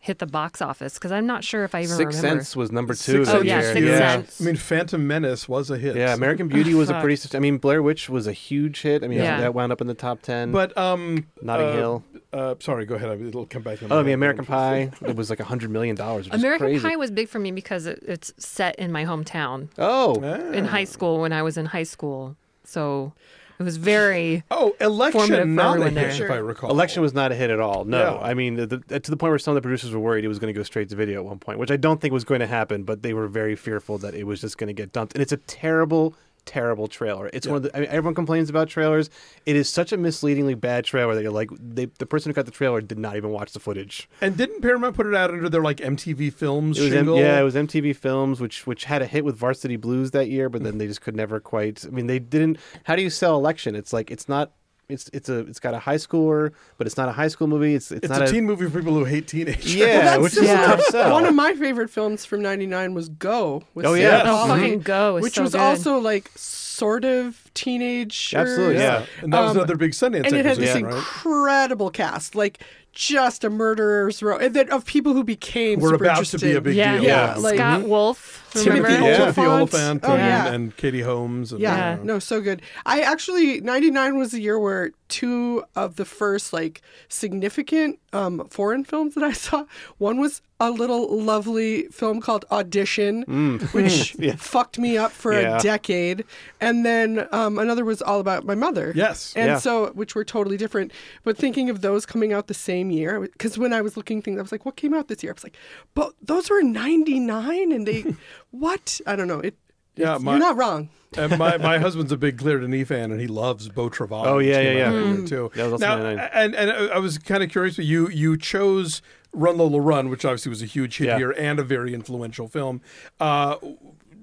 hit 0.04 0.18
the 0.20 0.26
box 0.26 0.62
office? 0.62 0.96
Because 0.96 1.12
I'm 1.12 1.26
not 1.26 1.44
sure 1.44 1.64
if 1.64 1.74
I 1.74 1.84
even 1.84 1.96
Six 1.96 2.18
remember. 2.18 2.44
Sense 2.44 2.56
was 2.56 2.72
number 2.72 2.94
two. 2.94 3.24
Six 3.24 3.30
Oh, 3.30 3.42
yeah, 3.42 3.60
year. 3.62 3.74
Sixth 3.74 3.88
yeah. 3.88 3.98
Sense. 4.16 4.42
I 4.42 4.44
mean, 4.44 4.56
Phantom 4.58 5.08
Menace 5.08 5.48
was 5.48 5.70
a 5.70 5.78
hit. 5.78 5.96
Yeah, 5.96 6.14
American 6.14 6.48
Beauty 6.48 6.74
was 6.74 6.90
a 6.90 7.00
pretty. 7.00 7.22
I 7.38 7.40
mean, 7.40 7.58
Blair 7.60 7.82
Witch 7.82 8.10
was 8.10 8.28
a 8.28 8.34
huge 8.34 8.82
hit. 8.82 9.04
I 9.04 9.08
mean, 9.08 9.20
Yeah. 9.20 9.40
that 9.40 9.54
wound 9.54 9.72
up 9.72 9.80
in 9.80 9.88
the 9.88 9.94
top 9.94 10.22
ten. 10.22 10.52
But 10.52 10.78
um, 10.78 11.28
Notting 11.42 11.68
uh, 11.68 11.74
Hill. 11.74 12.04
Uh, 12.34 12.56
sorry, 12.60 12.86
go 12.86 12.96
ahead. 12.96 13.22
It'll 13.22 13.46
come 13.46 13.62
back. 13.62 13.80
to 13.80 13.88
Oh, 13.94 14.00
I 14.00 14.04
mean, 14.04 14.14
American 14.14 14.46
Pie. 14.46 14.92
It 15.02 15.16
was 15.16 15.30
like 15.30 15.40
a 15.40 15.44
hundred 15.44 15.70
million 15.70 15.96
dollars. 15.96 16.28
American 16.32 16.68
crazy. 16.68 16.88
Pie 16.88 16.96
was 16.96 17.12
big 17.12 17.28
for 17.30 17.40
me 17.40 17.52
because 17.52 17.86
it, 17.86 18.00
it's 18.08 18.34
set 18.38 18.76
in 18.78 18.92
my 18.92 19.04
hometown 19.06 19.68
Oh, 19.78 20.16
in 20.52 20.66
high 20.66 20.86
school 20.86 21.20
when 21.22 21.34
I 21.34 21.42
was 21.44 21.58
in 21.58 21.66
high 21.68 21.84
school. 21.84 22.36
So 22.64 23.14
it 23.62 23.66
was 23.66 23.78
very 23.78 24.44
Oh, 24.52 24.76
election 24.82 25.56
not 25.56 25.80
a 25.80 25.84
hit, 25.90 25.94
there. 25.94 26.26
if 26.26 26.32
I 26.32 26.38
recall. 26.38 26.70
Election 26.72 27.02
was 27.02 27.14
not 27.14 27.32
a 27.32 27.36
hit 27.36 27.50
at 27.50 27.60
all. 27.60 27.86
No, 27.86 28.16
Yeah. 28.16 28.20
I 28.28 28.34
mean, 28.34 28.56
the, 28.56 28.68
the, 28.68 29.00
to 29.00 29.12
the 29.12 29.18
point 29.18 29.32
where 29.32 29.40
some 29.40 29.52
of 29.52 29.56
the 29.56 29.62
producers 29.62 29.92
were 29.94 30.00
worried 30.00 30.26
it 30.26 30.28
was 30.28 30.40
going 30.40 30.54
to 30.54 30.58
go 30.58 30.64
straight 30.64 30.90
to 30.90 30.96
video 30.96 31.20
at 31.20 31.26
one 31.26 31.40
point, 31.40 31.60
which 31.60 31.72
I 31.72 31.78
don't 31.78 32.02
think 32.02 32.14
was 32.14 32.24
going 32.24 32.40
to 32.42 32.48
happen. 32.48 32.84
But 32.84 33.02
they 33.04 33.14
were 33.14 33.28
very 33.28 33.56
fearful 33.56 33.98
that 34.00 34.14
it 34.14 34.26
was 34.26 34.42
just 34.42 34.58
going 34.58 34.68
to 34.68 34.74
get 34.74 34.92
dumped. 34.92 35.14
And 35.14 35.22
it's 35.22 35.32
a 35.32 35.38
terrible, 35.38 36.14
terrible 36.46 36.88
trailer. 36.88 37.30
It's 37.34 37.48
one 37.48 37.58
of 37.58 37.64
the. 37.64 37.76
I 37.76 37.82
mean, 37.82 37.90
everyone 37.90 38.16
complains 38.16 38.50
about 38.50 38.68
trailers. 38.68 39.10
It 39.46 39.56
is 39.56 39.70
such 39.70 39.92
a 39.92 39.98
misleadingly 39.98 40.56
bad 40.56 40.86
trailer 40.86 41.16
that 41.16 41.22
you're 41.22 41.32
like, 41.32 41.50
they, 41.60 41.86
the 41.86 42.06
person 42.06 42.30
who 42.30 42.34
got 42.34 42.46
the 42.46 42.52
trailer 42.52 42.82
did 42.82 43.00
not 43.00 43.16
even 43.16 43.32
watch 43.32 43.54
the 43.54 43.60
footage. 43.60 44.10
And 44.22 44.38
didn't 44.38 44.62
Paramount 44.62 44.96
put 44.96 45.06
it 45.08 45.16
out 45.16 45.30
under 45.32 45.50
their 45.50 45.62
like 45.62 45.78
MTV 45.78 46.34
Films 46.34 46.80
was 46.80 46.94
M- 46.94 47.08
yeah, 47.16 47.40
it 47.40 47.44
was 47.44 47.56
MTV 47.56 47.96
Films, 47.96 48.40
which 48.40 48.66
which 48.68 48.86
had 48.86 49.02
a 49.02 49.06
hit 49.06 49.26
with 49.26 49.36
Varsity 49.36 49.76
Blues 49.76 50.12
that 50.12 50.30
year, 50.30 50.50
but 50.50 50.64
then 50.64 50.78
they 50.78 50.88
just 50.88 51.02
could 51.02 51.16
never 51.16 51.40
quite. 51.40 51.86
I 51.86 51.90
mean, 51.90 52.08
they 52.08 52.20
didn't. 52.20 52.58
How 52.84 52.96
do 52.96 53.02
you 53.02 53.10
sell 53.10 53.36
Election? 53.36 53.76
It's 53.76 53.94
like 53.94 54.12
it's 54.12 54.28
not. 54.28 54.52
It's 54.92 55.10
it's 55.14 55.30
a 55.30 55.40
it's 55.40 55.60
got 55.60 55.74
a 55.74 55.80
high 55.80 55.96
schooler, 55.96 56.52
but 56.78 56.86
it's 56.88 56.98
not 56.98 57.10
a 57.10 57.12
high 57.12 57.28
school 57.30 57.48
movie. 57.48 57.74
It's 57.76 57.92
it's, 57.92 58.04
It's 58.06 58.10
not 58.10 58.22
a 58.28 58.32
teen 58.32 58.46
movie 58.46 58.70
for 58.70 58.80
people 58.80 58.94
who 58.94 59.06
hate 59.06 59.28
teenagers. 59.28 59.74
Yeah, 59.76 59.88
That's 60.18 60.24
which 60.24 60.34
is 60.38 60.40
just 60.48 60.52
a 60.54 60.66
tough 60.78 60.82
sell. 60.92 61.12
One 61.14 61.26
of 61.26 61.34
my 61.36 61.54
favorite 61.56 61.90
films 61.90 62.26
from 62.26 62.42
'99 62.42 62.94
was 62.94 63.10
Go. 63.10 63.64
With 63.74 63.86
Oh, 63.86 63.94
yeah. 63.94 64.22
oh 64.26 64.48
Polley, 64.48 64.60
fucking 64.62 64.80
go, 64.82 65.18
is 65.18 65.24
which 65.24 65.34
so 65.36 65.44
was 65.44 65.52
good. 65.54 65.62
also 65.62 65.98
like 66.00 66.30
sort 66.36 67.06
of 67.06 67.50
teenage. 67.54 68.34
Absolutely, 68.36 68.76
yeah. 68.78 69.06
And 69.22 69.32
that 69.34 69.40
was 69.42 69.52
Um, 69.52 69.58
another 69.58 69.76
big 69.78 69.92
Sundance 69.92 70.26
and 70.26 70.36
it 70.36 70.46
had 70.46 70.58
this 70.58 70.70
acquisition, 70.70 70.86
right? 70.86 70.96
incredible 70.96 71.90
cast, 71.92 72.36
like 72.36 72.60
just 72.94 73.46
a 73.46 73.50
murderer's 73.50 74.22
row 74.22 74.38
and 74.38 74.54
then 74.54 74.70
of 74.70 74.84
people 74.86 75.14
who 75.14 75.24
became 75.24 75.80
We're 75.80 75.92
super 75.92 76.04
about 76.04 76.26
to 76.26 76.38
be 76.40 76.52
a 76.56 76.60
big 76.62 76.76
yeah, 76.76 76.96
deal. 76.96 77.04
Yeah, 77.06 77.34
Yeah. 77.36 77.36
like- 77.38 77.56
Scott 77.56 77.84
Wolf. 77.84 78.51
Timothy 78.54 78.82
Remember? 78.82 78.90
Yeah, 79.08 79.14
Olyphant. 79.16 79.36
Timothy 79.36 79.42
Olyphant 79.52 80.02
Oh, 80.06 80.12
and, 80.14 80.20
yeah. 80.22 80.48
and 80.54 80.78
Katie 80.78 81.02
Holmes. 81.02 81.52
And, 81.52 81.62
Yeah, 81.62 81.98
no, 82.04 82.20
so 82.20 82.42
good. 82.42 82.62
I 82.86 83.02
actually 83.02 83.62
'99 83.62 84.18
was 84.18 84.32
the 84.32 84.42
year 84.42 84.60
where 84.60 84.92
two 85.08 85.64
of 85.76 85.98
the 85.98 86.06
first 86.06 86.54
like 86.54 86.82
significant 87.10 88.00
um, 88.14 88.48
foreign 88.50 88.84
films 88.84 89.14
that 89.16 89.24
I 89.24 89.32
saw. 89.34 89.66
One 89.98 90.20
was 90.20 90.42
a 90.60 90.70
little 90.70 91.20
lovely 91.20 91.84
film 91.88 92.22
called 92.22 92.46
Audition, 92.52 93.24
which 93.72 94.16
Yeah. 94.20 94.36
fucked 94.38 94.78
me 94.78 94.96
up 94.98 95.12
for 95.12 95.34
Yeah. 95.34 95.58
a 95.58 95.62
decade, 95.62 96.24
and 96.60 96.86
then 96.86 97.28
um, 97.32 97.58
another 97.58 97.84
was 97.84 98.02
all 98.02 98.20
about 98.20 98.46
my 98.46 98.54
mother. 98.56 98.94
Yes. 98.96 99.34
and 99.36 99.48
Yeah. 99.48 99.58
so 99.58 99.88
which 99.94 100.14
were 100.16 100.24
totally 100.24 100.58
different. 100.58 100.92
But 101.24 101.36
thinking 101.38 101.70
of 101.70 101.82
those 101.82 102.06
coming 102.06 102.32
out 102.32 102.48
the 102.48 102.54
same 102.54 102.92
year, 102.92 103.20
because 103.20 103.58
when 103.58 103.74
I 103.74 103.82
was 103.82 103.98
looking 103.98 104.22
things, 104.22 104.38
I 104.38 104.42
was 104.42 104.52
like, 104.52 104.66
what 104.66 104.76
came 104.76 104.94
out 104.94 105.08
this 105.08 105.24
year? 105.24 105.32
I 105.32 105.36
was 105.36 105.44
like, 105.44 105.58
but 105.96 106.14
those 106.22 106.50
were 106.50 106.62
'99, 106.62 107.72
and 107.72 107.88
they 107.88 108.06
what? 108.52 109.02
I 109.08 109.16
don't 109.16 109.28
know. 109.28 109.40
It. 109.40 109.56
Yeah, 109.96 110.18
my- 110.20 110.32
you're 110.34 110.40
not 110.40 110.56
wrong. 110.58 110.90
and 111.18 111.38
my, 111.38 111.58
my 111.58 111.78
husband's 111.78 112.14
a 112.14 112.18
big 112.18 112.38
Claire 112.38 112.60
Denis 112.60 112.88
fan, 112.88 113.12
and 113.12 113.20
he 113.20 113.28
loves 113.28 113.68
Beau 113.68 113.90
Travail. 113.90 114.24
Oh, 114.26 114.40
yeah, 114.40 114.62
yeah, 114.62 114.72
yeah. 114.72 114.92
that 114.92 115.06
year, 115.18 115.28
too. 115.28 115.52
That 115.56 115.64
was 115.64 115.74
also 115.84 115.86
now, 115.86 116.06
and 116.34 116.56
and 116.56 116.72
I 116.72 117.00
was 117.00 117.18
kind 117.18 117.44
of 117.44 117.50
curious, 117.50 117.76
but 117.76 117.84
you 117.84 118.08
you 118.08 118.38
chose 118.38 119.02
Run 119.34 119.58
Lola 119.58 119.82
Run, 119.82 120.08
which 120.08 120.24
obviously 120.24 120.52
was 120.52 120.62
a 120.62 120.66
huge 120.66 120.98
hit 121.00 121.08
Yeah. 121.08 121.18
here 121.18 121.32
and 121.32 121.60
a 121.60 121.64
very 121.66 121.94
influential 121.94 122.48
film. 122.48 122.80
Uh, 123.20 123.58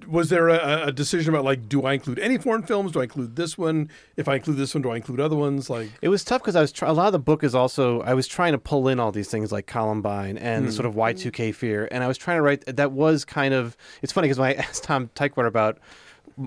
was 0.09 0.29
there 0.29 0.49
a, 0.49 0.87
a 0.87 0.91
decision 0.91 1.33
about 1.33 1.45
like, 1.45 1.69
do 1.69 1.83
I 1.83 1.93
include 1.93 2.19
any 2.19 2.37
foreign 2.37 2.63
films? 2.63 2.91
Do 2.91 2.99
I 2.99 3.03
include 3.03 3.35
this 3.35 3.57
one? 3.57 3.89
If 4.17 4.27
I 4.27 4.35
include 4.35 4.57
this 4.57 4.73
one, 4.73 4.81
do 4.81 4.89
I 4.89 4.95
include 4.95 5.19
other 5.19 5.35
ones? 5.35 5.69
Like, 5.69 5.89
It 6.01 6.09
was 6.09 6.23
tough 6.23 6.41
because 6.41 6.55
I 6.55 6.61
was 6.61 6.71
try- 6.71 6.89
a 6.89 6.93
lot 6.93 7.07
of 7.07 7.13
the 7.13 7.19
book 7.19 7.43
is 7.43 7.53
also 7.55 8.01
I 8.01 8.13
was 8.13 8.27
trying 8.27 8.53
to 8.53 8.57
pull 8.57 8.87
in 8.87 8.99
all 8.99 9.11
these 9.11 9.29
things 9.29 9.51
like 9.51 9.67
Columbine 9.67 10.37
and 10.37 10.67
the 10.67 10.71
sort 10.71 10.85
of 10.85 10.95
Y 10.95 11.13
two 11.13 11.31
K 11.31 11.51
fear, 11.51 11.87
and 11.91 12.03
I 12.03 12.07
was 12.07 12.17
trying 12.17 12.37
to 12.37 12.41
write 12.41 12.65
that 12.65 12.91
was 12.91 13.25
kind 13.25 13.53
of 13.53 13.77
it's 14.01 14.11
funny 14.13 14.27
because 14.27 14.39
when 14.39 14.49
I 14.49 14.53
asked 14.63 14.83
Tom 14.83 15.09
Tykwer 15.15 15.45
about 15.47 15.77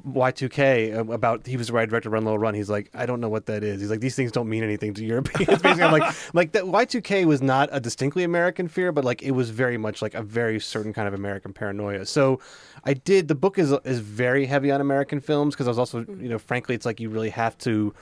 Y 0.04 0.30
two 0.30 0.48
K 0.48 0.92
uh, 0.92 1.04
about 1.04 1.46
he 1.46 1.56
was 1.56 1.66
the 1.66 1.74
writer 1.74 1.88
director 1.88 2.08
of 2.08 2.14
Run 2.14 2.24
Lola 2.24 2.38
Run, 2.38 2.54
he's 2.54 2.70
like 2.70 2.90
I 2.94 3.04
don't 3.04 3.20
know 3.20 3.28
what 3.28 3.46
that 3.46 3.62
is. 3.62 3.80
He's 3.80 3.90
like 3.90 4.00
these 4.00 4.16
things 4.16 4.32
don't 4.32 4.48
mean 4.48 4.64
anything 4.64 4.94
to 4.94 5.04
Europeans. 5.04 5.46
Basically, 5.62 5.82
I'm 5.82 5.92
like 5.92 6.14
like 6.34 6.52
that 6.52 6.66
Y 6.66 6.84
two 6.86 7.02
K 7.02 7.26
was 7.26 7.42
not 7.42 7.68
a 7.72 7.80
distinctly 7.80 8.24
American 8.24 8.68
fear, 8.68 8.90
but 8.90 9.04
like 9.04 9.22
it 9.22 9.32
was 9.32 9.50
very 9.50 9.76
much 9.76 10.00
like 10.00 10.14
a 10.14 10.22
very 10.22 10.58
certain 10.58 10.94
kind 10.94 11.06
of 11.06 11.14
American 11.14 11.52
paranoia. 11.52 12.06
So 12.06 12.40
I 12.84 12.94
did 12.94 13.28
the 13.28 13.34
book 13.34 13.58
is 13.58 13.72
is 13.84 13.98
very 13.98 14.46
heavy 14.46 14.70
on 14.70 14.80
American 14.80 15.20
films 15.20 15.54
because 15.54 15.66
I 15.66 15.70
was 15.70 15.78
also 15.78 16.06
you 16.06 16.28
know 16.28 16.38
frankly 16.38 16.74
it's 16.74 16.86
like 16.86 16.98
you 16.98 17.10
really 17.10 17.30
have 17.30 17.58
to 17.58 17.94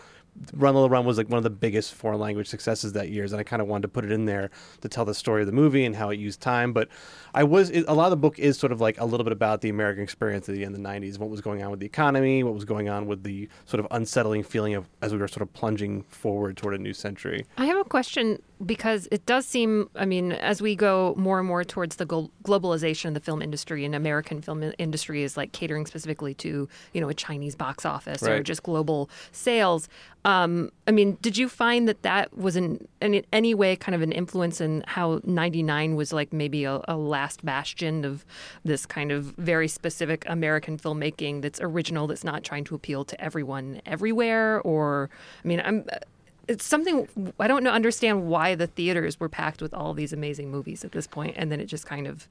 Run 0.55 0.75
Lola 0.75 0.89
Run 0.89 1.05
was 1.05 1.19
like 1.19 1.29
one 1.29 1.39
of 1.39 1.45
the 1.45 1.51
biggest 1.51 1.95
foreign 1.95 2.21
language 2.21 2.49
successes 2.49 2.93
that 2.95 3.11
year, 3.11 3.25
and 3.25 3.35
I 3.35 3.43
kind 3.43 3.61
of 3.61 3.69
wanted 3.69 3.83
to 3.83 3.89
put 3.89 4.05
it 4.05 4.13
in 4.13 4.25
there 4.25 4.51
to 4.81 4.89
tell 4.89 5.05
the 5.05 5.15
story 5.15 5.43
of 5.43 5.47
the 5.47 5.53
movie 5.53 5.85
and 5.85 5.95
how 5.95 6.11
it 6.11 6.19
used 6.19 6.41
time. 6.41 6.73
But 6.73 6.89
I 7.35 7.45
was 7.45 7.71
it, 7.71 7.85
a 7.89 7.95
lot 7.95 8.07
of 8.07 8.11
the 8.11 8.17
book 8.17 8.39
is 8.39 8.59
sort 8.59 8.73
of 8.73 8.81
like 8.81 8.99
a 9.01 9.05
little 9.05 9.25
bit 9.25 9.33
about 9.33 9.61
the 9.61 9.69
American 9.69 10.03
experience 10.03 10.49
at 10.49 10.55
the 10.55 10.65
end 10.65 10.75
of 10.75 10.83
the 10.83 10.89
'90s, 10.89 11.19
what 11.19 11.31
was 11.31 11.41
going 11.41 11.63
on 11.63 11.71
with 11.71 11.81
the 11.81 11.87
economy, 11.87 12.43
what 12.43 12.55
was 12.55 12.65
going 12.65 12.89
on 12.89 13.07
with 13.07 13.23
the 13.23 13.49
sort 13.67 13.81
of 13.81 13.87
unsettling 13.91 14.43
feeling 14.43 14.75
of 14.75 14.89
as 15.03 15.13
we 15.13 15.19
were 15.19 15.29
sort 15.29 15.43
of 15.43 15.53
plunging 15.53 16.03
forward 16.05 16.57
toward 16.57 16.75
a 16.75 16.79
new 16.79 16.95
century. 16.95 17.45
I 17.59 17.67
have 17.67 17.79
a 17.79 17.85
question 17.85 18.41
because 18.65 19.09
it 19.11 19.25
does 19.25 19.47
seem, 19.47 19.89
I 19.97 20.05
mean, 20.05 20.33
as 20.33 20.61
we 20.61 20.77
go 20.77 21.15
more 21.17 21.39
and 21.39 21.49
more 21.49 21.65
towards 21.65 21.97
the 21.97 22.07
globalization 22.07 23.07
of 23.07 23.15
the 23.15 23.21
film 23.21 23.41
industry 23.41 23.85
and 23.87 23.95
American 23.95 24.43
film 24.43 24.73
industry 24.79 25.23
is 25.23 25.37
like 25.37 25.53
catering 25.53 25.87
specifically 25.87 26.35
to, 26.35 26.69
you 26.93 27.01
know, 27.01 27.09
a 27.09 27.15
Chinese 27.15 27.55
box 27.55 27.87
office 27.87 28.23
or 28.23 28.43
just 28.43 28.63
global 28.63 29.09
sales. 29.33 29.89
Um, 30.25 30.71
I 30.87 30.91
mean, 30.91 31.17
did 31.23 31.39
you 31.39 31.49
find 31.49 31.89
that 31.89 32.03
that 32.03 32.37
was 32.37 32.55
in, 32.55 32.87
in 33.01 33.25
any 33.33 33.55
way 33.55 33.75
kind 33.75 33.95
of 33.95 34.03
an 34.03 34.13
influence 34.13 34.61
in 34.61 34.85
how 34.87 35.21
99 35.25 35.97
was 35.97 36.13
like 36.13 36.33
maybe 36.33 36.65
a, 36.65 36.83
a 36.87 36.97
last 36.97 37.45
bastion 37.45 38.05
of 38.05 38.27
this 38.63 38.85
kind 38.85 39.13
of 39.13 39.25
very 39.37 39.67
specific 39.67 40.25
American 40.29 40.77
filmmaking 40.77 41.41
that's 41.41 41.59
original, 41.63 42.07
that's 42.07 42.25
not 42.25 42.45
trying 42.45 42.65
to 42.65 42.75
appeal 42.75 43.05
to 43.05 43.19
everyone 43.19 43.81
everywhere? 43.87 44.61
Or, 44.61 45.09
I 45.43 45.49
mean, 45.49 45.63
I'm 45.65 45.87
it's 46.49 46.65
something 46.65 47.07
I 47.39 47.47
don't 47.47 47.63
know 47.63 47.71
understand 47.71 48.27
why 48.27 48.57
the 48.57 48.67
theaters 48.67 49.21
were 49.21 49.29
packed 49.29 49.63
with 49.63 49.73
all 49.73 49.95
these 49.95 50.13
amazing 50.13 50.51
movies 50.51 50.85
at 50.85 50.91
this 50.91 51.07
point, 51.07 51.35
and 51.37 51.51
then 51.51 51.61
it 51.61 51.67
just 51.67 51.87
kind 51.87 52.09
of 52.09 52.29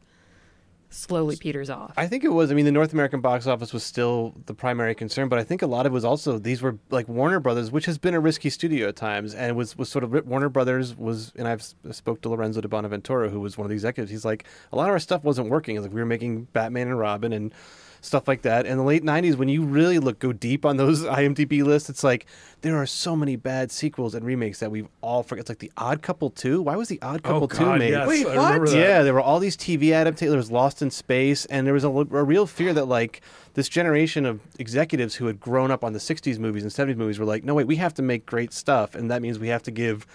slowly 0.90 1.36
peters 1.36 1.70
off. 1.70 1.94
I 1.98 2.08
think 2.08 2.24
it 2.24 2.30
was. 2.30 2.52
I 2.52 2.56
mean, 2.56 2.66
the 2.66 2.72
North 2.72 2.94
American 2.94 3.22
box 3.22 3.48
office 3.48 3.74
was 3.74 3.84
still 3.84 4.36
the 4.46 4.54
primary 4.54 4.96
concern, 4.96 5.30
but 5.30 5.40
I 5.40 5.44
think 5.44 5.62
a 5.62 5.68
lot 5.68 5.86
of 5.86 5.92
it 5.92 5.94
was 5.94 6.06
also 6.06 6.38
these 6.38 6.62
were 6.62 6.78
like 6.90 7.08
Warner 7.08 7.40
Brothers, 7.40 7.72
which 7.72 7.86
has 7.86 7.98
been 7.98 8.14
a 8.14 8.20
risky 8.20 8.50
studio 8.50 8.90
at 8.90 8.96
times, 8.96 9.34
and 9.34 9.56
was 9.56 9.78
was 9.78 9.90
sort 9.90 10.04
of 10.04 10.28
Warner 10.28 10.50
Brothers 10.50 10.96
was. 10.96 11.32
And 11.36 11.48
I've 11.48 11.64
spoke 11.92 12.22
to 12.22 12.30
Lorenzo 12.30 12.62
di 12.62 12.68
Bonaventura, 12.68 13.30
who 13.30 13.40
was 13.40 13.58
one 13.58 13.66
of 13.66 13.70
the 13.70 13.76
executives. 13.76 14.12
He's 14.12 14.26
like, 14.26 14.46
a 14.72 14.76
lot 14.76 14.86
of 14.86 14.92
our 14.92 15.00
stuff 15.00 15.24
wasn't 15.24 15.50
working. 15.50 15.82
Like 15.82 15.94
we 15.94 16.00
were 16.00 16.06
making 16.06 16.46
Batman 16.46 16.88
and 16.88 17.00
Robin 17.00 17.34
and 17.34 17.54
stuff 18.02 18.28
like 18.28 18.42
that. 18.44 18.66
In 18.66 18.78
the 18.78 18.84
late 18.84 19.04
'90s, 19.04 19.36
when 19.36 19.50
you 19.50 19.64
really 19.64 20.00
look 20.00 20.20
go 20.20 20.34
deep 20.34 20.66
on 20.66 20.78
those 20.78 21.04
IMDb 21.06 21.64
lists, 21.64 21.90
it's 21.90 22.04
like 22.04 22.26
there 22.62 22.78
are 22.78 22.86
so 22.86 23.16
many 23.16 23.36
bad 23.36 23.72
sequels 23.72 24.16
and 24.16 24.26
remakes 24.26 24.60
that 24.60 24.72
we've 24.72 24.88
all 25.02 25.24
forgot. 25.24 25.42
It's 25.42 25.50
like 25.50 25.60
the 25.60 25.72
Odd 25.78 26.02
Couple 26.02 26.30
two. 26.30 26.62
Why 26.62 26.76
was 26.76 26.88
the 26.90 27.02
Odd 27.02 27.24
Couple 27.24 27.48
two 27.48 27.58
God, 27.66 27.80
made? 27.80 27.92
yes, 27.92 28.08
Wait, 28.08 28.26
what? 28.26 28.72
Yeah, 28.72 29.04
there 29.04 29.14
were 29.14 29.22
all 29.22 29.40
these 29.40 29.58
TV 29.58 29.96
adaptations. 29.96 30.32
There 30.32 30.38
was 30.38 30.52
Lost 30.52 30.82
in 30.82 30.92
Space, 30.92 31.46
and 31.46 31.66
there 31.66 31.74
was 31.74 31.84
a, 31.84 31.90
a 31.90 32.24
real 32.24 32.46
fear 32.46 32.74
that 32.74 32.86
like 32.86 33.22
this 33.54 33.70
generation 33.70 34.26
of 34.26 34.42
executives 34.58 35.16
who 35.16 35.26
had 35.26 35.40
grown 35.40 35.72
up 35.72 35.84
on 35.84 35.94
the 35.94 36.00
'60s 36.00 36.40
movies 36.40 36.64
and 36.64 36.72
'70s 36.72 36.96
movies 36.98 37.20
were 37.20 37.26
like, 37.26 37.44
no, 37.44 37.54
wait, 37.56 37.68
we 37.68 37.78
have 37.78 37.94
to 37.96 38.02
make 38.02 38.26
great 38.26 38.54
stuff, 38.54 38.96
and 38.96 39.10
that 39.12 39.22
means 39.22 39.40
we 39.40 39.48
have 39.50 39.64
to 39.64 39.72
give 39.72 40.06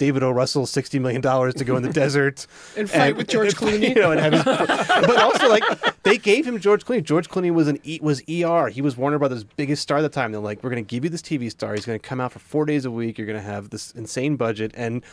David 0.00 0.22
O. 0.22 0.30
Russell 0.30 0.64
sixty 0.64 0.98
million 0.98 1.20
dollars 1.20 1.52
to 1.56 1.64
go 1.64 1.76
in 1.76 1.82
the 1.82 1.92
desert 1.92 2.46
And 2.74 2.88
fight 2.88 3.16
with 3.16 3.28
George 3.28 3.54
Clooney. 3.54 3.90
You 3.90 4.00
know, 4.00 4.12
and 4.12 4.18
have 4.18 4.32
his, 4.32 4.44
but 4.44 5.18
also 5.18 5.46
like 5.46 5.62
they 6.04 6.16
gave 6.16 6.46
him 6.46 6.58
George 6.58 6.86
Clooney. 6.86 7.04
George 7.04 7.28
Clooney 7.28 7.52
was 7.52 7.68
an 7.68 7.78
e, 7.84 8.00
was 8.00 8.22
ER. 8.22 8.68
He 8.68 8.80
was 8.80 8.96
Warner 8.96 9.18
Brothers' 9.18 9.44
biggest 9.44 9.82
star 9.82 9.98
at 9.98 10.00
the 10.00 10.08
time. 10.08 10.32
They're 10.32 10.40
like, 10.40 10.64
we're 10.64 10.70
going 10.70 10.82
to 10.82 10.88
give 10.88 11.04
you 11.04 11.10
this 11.10 11.20
TV 11.20 11.50
star. 11.50 11.74
He's 11.74 11.84
going 11.84 12.00
to 12.00 12.08
come 12.08 12.18
out 12.18 12.32
for 12.32 12.38
four 12.38 12.64
days 12.64 12.86
a 12.86 12.90
week. 12.90 13.18
You're 13.18 13.26
going 13.26 13.38
to 13.38 13.44
have 13.44 13.68
this 13.68 13.92
insane 13.92 14.36
budget 14.36 14.72
and. 14.74 15.04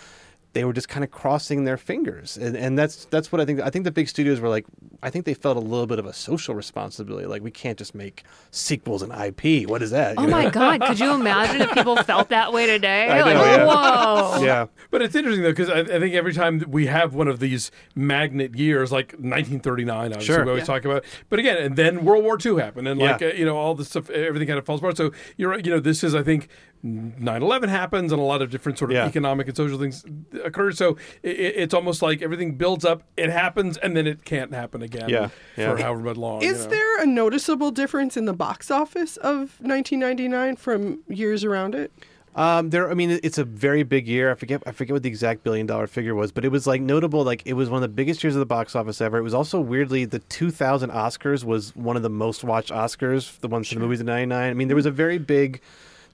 They 0.58 0.66
were 0.66 0.74
just 0.74 0.90
kind 0.90 1.04
of 1.04 1.12
crossing 1.12 1.66
their 1.66 1.78
fingers, 1.78 2.36
and, 2.36 2.58
and 2.58 2.80
that's 2.80 3.06
that's 3.06 3.32
what 3.32 3.40
I 3.40 3.46
think. 3.46 3.62
I 3.62 3.70
think 3.70 3.86
the 3.86 3.92
big 3.92 4.10
studios 4.10 4.40
were 4.40 4.50
like, 4.50 4.66
I 5.04 5.12
think 5.12 5.26
they 5.26 5.36
felt 5.36 5.56
a 5.56 5.60
little 5.60 5.86
bit 5.86 6.00
of 6.00 6.08
a 6.08 6.14
social 6.14 6.56
responsibility. 6.56 7.28
Like 7.28 7.44
we 7.44 7.52
can't 7.52 7.78
just 7.78 7.94
make 7.94 8.24
sequels 8.50 9.04
and 9.04 9.14
IP. 9.14 9.70
What 9.70 9.84
is 9.84 9.92
that? 9.92 10.16
Oh 10.18 10.24
know? 10.24 10.30
my 10.32 10.50
God! 10.50 10.82
Could 10.82 11.00
you 11.00 11.14
imagine 11.14 11.62
if 11.62 11.72
people 11.76 11.96
felt 11.98 12.30
that 12.30 12.52
way 12.54 12.66
today? 12.66 13.08
I 13.08 13.20
know, 13.20 13.26
like, 13.26 13.36
yeah. 13.60 13.66
whoa! 13.68 14.42
Yeah. 14.44 14.66
But 14.90 15.04
it's 15.04 15.14
interesting 15.14 15.44
though 15.44 15.52
because 15.52 15.70
I, 15.70 15.82
I 15.82 16.00
think 16.00 16.16
every 16.16 16.34
time 16.34 16.64
we 16.68 16.88
have 16.88 17.14
one 17.14 17.28
of 17.28 17.40
these 17.40 17.70
magnet 17.94 18.56
years, 18.56 18.92
like 18.92 19.12
1939, 19.12 19.96
obviously 20.14 20.26
Sure. 20.26 20.44
we 20.44 20.50
always 20.50 20.62
Yeah. 20.64 20.66
talk 20.66 20.86
about. 20.86 21.06
But 21.30 21.38
again, 21.38 21.58
and 21.58 21.76
then 21.76 22.04
World 22.04 22.24
War 22.24 22.40
II 22.44 22.56
happened, 22.60 22.88
and 22.88 23.00
like 23.00 23.22
Yeah. 23.22 23.28
uh, 23.28 23.34
you 23.34 23.46
know 23.46 23.58
all 23.58 23.76
this 23.76 23.90
stuff, 23.90 24.10
everything 24.10 24.48
kind 24.48 24.58
of 24.58 24.66
falls 24.66 24.80
apart. 24.80 24.98
So 24.98 25.12
you're 25.38 25.52
right. 25.52 25.64
You 25.64 25.72
know, 25.74 25.80
this 25.80 26.04
is 26.04 26.16
I 26.16 26.24
think 26.24 26.50
9/11 26.84 27.70
happens, 27.70 28.12
and 28.12 28.22
a 28.22 28.24
lot 28.24 28.42
of 28.42 28.50
different 28.50 28.78
sort 28.78 28.92
of 28.92 28.96
Yeah. 28.96 29.06
economic 29.06 29.48
and 29.48 29.58
social 29.58 29.78
things 29.80 30.06
occur. 30.44 30.72
So 30.72 30.98
it, 31.24 31.30
it's 31.56 31.74
almost 31.74 32.02
like 32.02 32.22
everything 32.22 32.56
builds 32.56 32.86
up, 32.86 33.04
it 33.18 33.30
happens, 33.30 33.78
and 33.78 33.96
then 33.98 34.08
it 34.08 34.24
can't 34.26 34.54
happen 34.54 34.82
again. 34.82 35.10
Yeah. 35.10 35.30
for 35.56 35.78
however 35.78 36.00
much 36.02 36.18
long. 36.18 36.42
you 36.42 36.50
Is 36.52 36.66
know. 36.66 36.72
there 36.72 37.02
a 37.02 37.06
noticeable 37.06 37.72
difference 37.72 38.16
in 38.18 38.26
the 38.26 38.34
box 38.34 38.70
office 38.72 39.18
of 39.18 39.56
1999 39.60 40.56
from 40.56 41.00
years 41.08 41.44
around 41.44 41.76
it? 41.76 41.92
Um, 42.36 42.70
there. 42.70 42.92
I 42.92 42.94
mean, 42.94 43.20
it's 43.24 43.40
a 43.40 43.44
very 43.44 43.82
big 43.82 44.08
year. 44.08 44.30
I 44.30 44.36
forget. 44.36 44.62
I 44.68 44.72
forget 44.72 44.94
what 44.94 45.02
the 45.02 45.10
exact 45.10 45.44
billion 45.44 45.66
dollar 45.66 45.88
figure 45.88 46.14
was, 46.14 46.32
but 46.32 46.46
it 46.46 46.50
was 46.50 46.68
like 46.68 46.82
notable. 46.84 47.24
Like 47.24 47.42
it 47.48 47.54
was 47.54 47.68
one 47.68 47.78
of 47.78 47.82
the 47.82 47.96
biggest 47.96 48.24
years 48.24 48.36
of 48.36 48.40
the 48.40 48.46
box 48.46 48.76
office 48.76 49.02
ever. 49.02 49.18
It 49.18 49.24
was 49.24 49.34
also 49.34 49.60
weirdly 49.60 50.06
the 50.06 50.20
2000 50.20 50.92
Oscars 50.92 51.44
was 51.44 51.76
one 51.76 51.96
of 51.96 52.04
the 52.04 52.12
most 52.12 52.44
watched 52.44 52.70
Oscars. 52.70 53.40
The 53.40 53.48
ones 53.48 53.68
for 53.70 53.74
the 53.74 53.80
movies 53.82 54.02
in 54.02 54.06
'99. 54.06 54.52
I 54.52 54.54
mean, 54.54 54.68
there 54.68 54.76
was 54.76 54.86
a 54.86 54.92
very 54.92 55.18
big. 55.18 55.62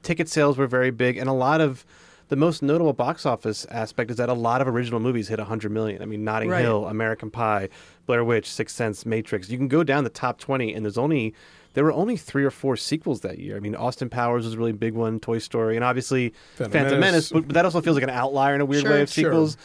Ticket 0.03 0.29
sales 0.29 0.57
were 0.57 0.67
very 0.67 0.91
big, 0.91 1.17
and 1.17 1.29
a 1.29 1.33
lot 1.33 1.61
of. 1.61 1.85
The 2.29 2.37
most 2.37 2.63
notable 2.63 2.93
box 2.93 3.25
office 3.27 3.65
aspect 3.65 4.09
is 4.09 4.17
that 4.17 4.27
a 4.29 4.33
lot 4.33 4.61
of 4.61 4.67
original 4.67 4.99
movies 4.99 5.27
hit 5.27 5.37
100 5.39 5.71
million. 5.71 6.01
I 6.01 6.05
mean, 6.05 6.23
Notting 6.23 6.49
Right. 6.49 6.61
Hill, 6.61 6.87
American 6.87 7.29
Pie, 7.29 7.69
Blair 8.07 8.23
Witch, 8.23 8.49
Sixth 8.49 8.75
Sense, 8.75 9.05
Matrix. 9.05 9.49
You 9.49 9.57
can 9.57 9.67
go 9.67 9.83
down 9.83 10.03
the 10.03 10.09
top 10.09 10.39
20, 10.39 10.73
and 10.73 10.83
there's 10.83 10.97
only 10.97 11.35
there 11.73 11.83
were 11.83 11.91
only 11.91 12.15
three 12.17 12.43
or 12.45 12.49
four 12.49 12.75
sequels 12.77 13.19
that 13.21 13.37
year. 13.39 13.55
I 13.57 13.59
mean, 13.59 13.75
Austin 13.75 14.09
Powers 14.09 14.45
was 14.45 14.53
a 14.55 14.57
really 14.57 14.71
big 14.71 14.93
one, 14.95 15.19
Toy 15.19 15.37
Story, 15.37 15.75
and 15.75 15.83
obviously 15.83 16.33
Phantom 16.55 16.71
Phantom, 16.71 16.99
Menace. 17.01 17.31
Menace. 17.31 17.45
but 17.47 17.53
that 17.53 17.65
also 17.65 17.81
feels 17.81 17.95
like 17.97 18.03
an 18.03 18.09
outlier 18.09 18.55
in 18.55 18.61
a 18.61 18.65
weird 18.65 18.83
Sure, 18.83 18.91
way 18.91 19.01
of 19.01 19.09
sure. 19.11 19.25
sequels. 19.25 19.57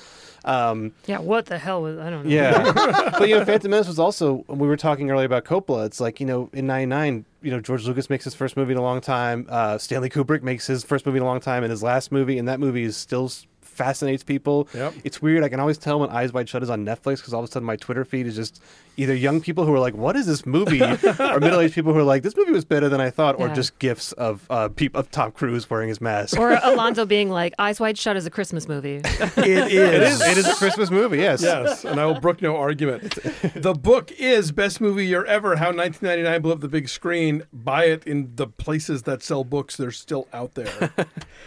Um, 0.45 0.93
Yeah, 1.07 1.21
what 1.21 1.47
the 1.47 1.59
hell 1.59 1.81
was 1.81 1.99
I 1.99 2.11
don't 2.11 2.25
know. 2.27 2.31
yeah, 2.31 2.73
but 3.19 3.29
you 3.29 3.37
know, 3.39 3.45
Phantom 3.47 3.71
Menace 3.71 3.87
was 3.89 3.99
also. 4.01 4.45
We 4.49 4.67
were 4.67 4.77
talking 4.77 5.11
earlier 5.11 5.27
about 5.27 5.45
Coppola. 5.45 5.87
It's 5.87 6.01
like 6.01 6.21
you 6.21 6.27
know, 6.27 6.51
in 6.53 6.67
'99, 6.67 7.25
you 7.43 7.51
know, 7.51 7.61
George 7.61 7.87
Lucas 7.87 8.11
makes 8.11 8.25
his 8.25 8.35
first 8.35 8.57
movie 8.57 8.73
in 8.73 8.79
a 8.79 8.83
long 8.83 9.01
time. 9.01 9.47
Uh, 9.49 9.79
Stanley 9.79 10.11
Kubrick 10.11 10.43
makes 10.43 10.67
his 10.67 10.85
first 10.85 11.07
movie 11.07 11.19
in 11.19 11.23
a 11.23 11.27
long 11.27 11.41
time, 11.41 11.63
and 11.63 11.71
his 11.71 11.83
last 11.83 12.11
movie, 12.11 12.39
and 12.39 12.49
that 12.49 12.61
movie 12.61 12.83
is 12.83 12.97
still 12.97 13.31
fascinates 13.79 14.25
people. 14.25 14.69
Yep. 14.75 14.95
It's 15.05 15.23
weird. 15.23 15.45
I 15.45 15.49
can 15.49 15.61
always 15.61 15.79
tell 15.79 16.01
when 16.01 16.11
Eyes 16.11 16.33
Wide 16.33 16.49
Shut 16.49 16.63
is 16.63 16.69
on 16.71 16.85
Netflix 16.85 17.17
because 17.19 17.33
all 17.33 17.41
of 17.43 17.49
a 17.49 17.53
sudden 17.53 17.65
my 17.67 17.77
Twitter 17.77 18.05
feed 18.05 18.27
is 18.27 18.35
just 18.37 18.61
either 18.97 19.15
young 19.15 19.41
people 19.41 19.65
who 19.65 19.73
are 19.73 19.79
like, 19.79 19.95
"What 19.95 20.17
is 20.17 20.27
this 20.27 20.45
movie?" 20.45 20.83
or 21.21 21.41
middle-aged 21.41 21.73
people 21.75 21.93
who 21.95 22.01
are 22.01 22.05
like, 22.05 22.23
"This 22.25 22.37
movie 22.37 22.51
was 22.53 22.65
better 22.65 22.89
than 22.89 23.01
I 23.01 23.11
thought," 23.11 23.39
or 23.39 23.49
just 23.49 23.79
gifs 23.79 24.11
of 24.13 24.45
uh, 24.51 24.69
peop- 24.69 24.97
of 24.97 25.11
Tom 25.11 25.31
Cruise 25.33 25.71
wearing 25.71 25.89
his 25.89 26.01
mask. 26.01 26.39
Or 26.39 26.59
Alonso 26.63 27.07
being 27.07 27.31
like, 27.31 27.55
"Eyes 27.59 27.79
Wide 27.81 27.97
Shut" 27.97 28.17
is 28.17 28.27
a 28.27 28.31
Christmas 28.31 28.69
movie. 28.69 29.01
It 29.39 29.73
it 29.73 30.03
is. 30.03 30.21
It 30.21 30.37
is 30.39 30.47
a 30.49 30.55
Christmas 30.55 30.91
movie. 30.91 31.19
Yes. 31.19 31.43
Yes, 31.43 31.85
and 31.85 32.01
I 32.01 32.07
will 32.07 32.21
brook 32.21 32.43
no 32.43 32.57
argument. 32.57 33.15
The 33.55 33.73
book 33.73 34.11
is 34.19 34.51
Best 34.53 34.81
Movie 34.81 35.07
Year 35.07 35.25
Ever 35.25 35.57
How 35.57 35.67
1999 35.73 36.43
Blew 36.43 36.53
Up 36.53 36.61
the 36.61 36.69
Big 36.69 36.89
Screen. 36.89 37.45
Buy 37.53 37.85
it 37.85 38.05
in 38.05 38.33
the 38.35 38.47
places 38.49 39.03
that 39.05 39.23
sell 39.23 39.45
books. 39.45 39.77
They're 39.77 39.91
still 39.93 40.27
out 40.33 40.55
there. 40.55 40.91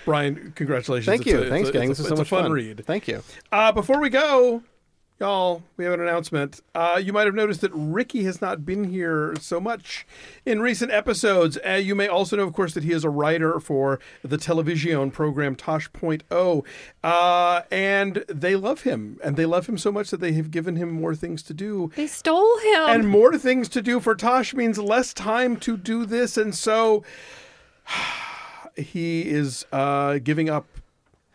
Brian, 0.06 0.54
congratulations. 0.56 1.06
Thank 1.08 1.22
It's 1.22 1.32
you. 1.32 1.42
a- 1.44 1.50
Thanks, 1.50 1.70
a- 1.70 1.74
gang. 1.74 1.90
it's 1.90 2.00
This 2.00 2.08
is 2.08 2.08
so 2.08 2.21
it's 2.21 2.21
a 2.22 2.24
much 2.24 2.30
fun 2.30 2.44
fun. 2.44 2.52
read. 2.52 2.86
Thank 2.86 3.08
you. 3.08 3.24
Uh, 3.52 3.72
before 3.72 4.00
we 4.00 4.10
go, 4.10 4.64
y'all, 5.20 5.62
we 5.78 5.86
have 5.86 5.94
an 5.94 6.02
announcement. 6.02 6.62
Uh, 6.74 7.00
you 7.02 7.14
might 7.14 7.26
have 7.26 7.36
noticed 7.36 7.62
that 7.62 7.72
Ricky 7.74 8.24
has 8.24 8.42
not 8.42 8.66
been 8.66 8.86
here 8.86 9.36
so 9.40 9.60
much 9.60 10.06
in 10.48 10.62
recent 10.62 10.92
episodes. 10.92 11.60
Uh, 11.64 11.74
you 11.74 11.94
may 11.94 12.08
also 12.08 12.36
know, 12.36 12.44
of 12.44 12.54
course, 12.54 12.74
that 12.74 12.84
he 12.84 12.92
is 12.92 13.04
a 13.04 13.10
writer 13.10 13.60
for 13.60 14.00
the 14.24 14.38
television 14.38 15.12
program 15.12 15.56
Tosh.0. 15.56 16.66
Uh, 17.04 17.62
and 17.70 18.26
they 18.28 18.56
love 18.56 18.82
him. 18.82 19.20
And 19.24 19.38
they 19.38 19.46
love 19.46 19.68
him 19.68 19.78
so 19.78 19.92
much 19.92 20.10
that 20.10 20.22
they 20.22 20.34
have 20.34 20.50
given 20.50 20.76
him 20.76 20.90
more 20.90 21.14
things 21.14 21.44
to 21.44 21.54
do. 21.54 21.92
they 21.96 22.08
stole 22.08 22.58
him. 22.60 22.90
And 22.90 23.08
more 23.08 23.38
things 23.38 23.70
to 23.70 23.82
do 23.84 24.00
for 24.00 24.16
Tosh 24.16 24.56
means 24.56 24.80
less 24.80 25.14
time 25.14 25.56
to 25.58 25.78
do 25.78 26.08
this. 26.08 26.36
And 26.36 26.56
so 26.56 27.04
he 28.76 29.30
is 29.30 29.68
uh, 29.72 30.18
giving 30.18 30.50
up 30.50 30.66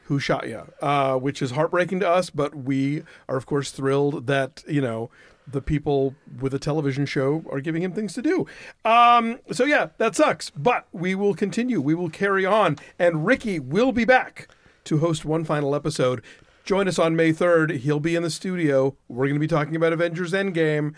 Who 0.07 0.19
Shot 0.19 0.49
Ya, 0.49 0.65
uh, 0.81 1.17
which 1.17 1.43
is 1.43 1.53
heartbreaking 1.53 2.01
to 2.01 2.09
us, 2.09 2.31
but 2.31 2.55
we 2.55 3.03
are, 3.29 3.37
of 3.37 3.47
course, 3.47 3.71
thrilled 3.71 4.27
that, 4.27 4.63
you 4.69 4.81
know, 4.81 5.11
the 5.47 5.61
people 5.61 6.15
with 6.41 6.55
a 6.55 6.59
television 6.59 7.07
show 7.07 7.45
are 7.51 7.61
giving 7.61 7.83
him 7.83 7.93
things 7.93 8.13
to 8.15 8.23
do. 8.23 8.47
Um, 8.85 9.39
so, 9.53 9.65
yeah, 9.65 9.89
that 9.99 10.17
sucks, 10.17 10.51
but 10.51 10.87
we 10.93 11.15
will 11.15 11.35
continue. 11.35 11.81
We 11.81 11.95
will 11.95 12.11
carry 12.11 12.45
on. 12.45 12.77
And 12.99 13.27
Ricky 13.27 13.59
will 13.59 13.93
be 13.93 14.05
back 14.05 14.49
to 14.85 14.99
host 14.99 15.25
one 15.25 15.45
final 15.45 15.75
episode. 15.75 16.23
Join 16.65 16.89
us 16.89 16.99
on 16.99 17.15
May 17.15 17.33
3rd. 17.33 17.79
He'll 17.79 18.01
be 18.01 18.17
in 18.17 18.23
the 18.23 18.31
studio. 18.31 18.97
We're 19.09 19.27
going 19.27 19.35
to 19.35 19.41
be 19.41 19.47
talking 19.47 19.77
about 19.77 19.93
Avengers 19.93 20.33
Endgame. 20.33 20.95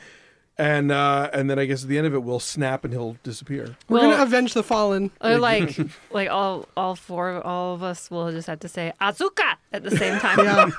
And 0.61 0.91
uh, 0.91 1.31
and 1.33 1.49
then 1.49 1.59
I 1.59 1.67
guess 1.67 1.85
at 1.85 1.89
the 1.89 1.99
end 1.99 2.09
of 2.09 2.15
it, 2.15 2.23
we'll 2.25 2.41
snap 2.41 2.85
and 2.85 2.93
he'll 2.93 3.17
disappear. 3.23 3.77
We're 3.89 4.01
Well- 4.01 4.11
gonna 4.11 4.23
avenge 4.25 4.55
the 4.55 4.65
fallen. 4.65 5.13
Or 5.21 5.39
like, 5.39 5.79
like 6.11 6.29
all 6.31 6.67
all 6.77 6.97
four, 6.97 7.41
all 7.47 7.75
of 7.75 7.83
us 7.85 8.11
will 8.11 8.33
just 8.33 8.49
have 8.49 8.59
to 8.61 8.69
say 8.69 8.93
"Azuka" 9.01 9.55
at 9.73 9.85
the 9.85 9.93
same 9.97 10.19
time. 10.19 10.73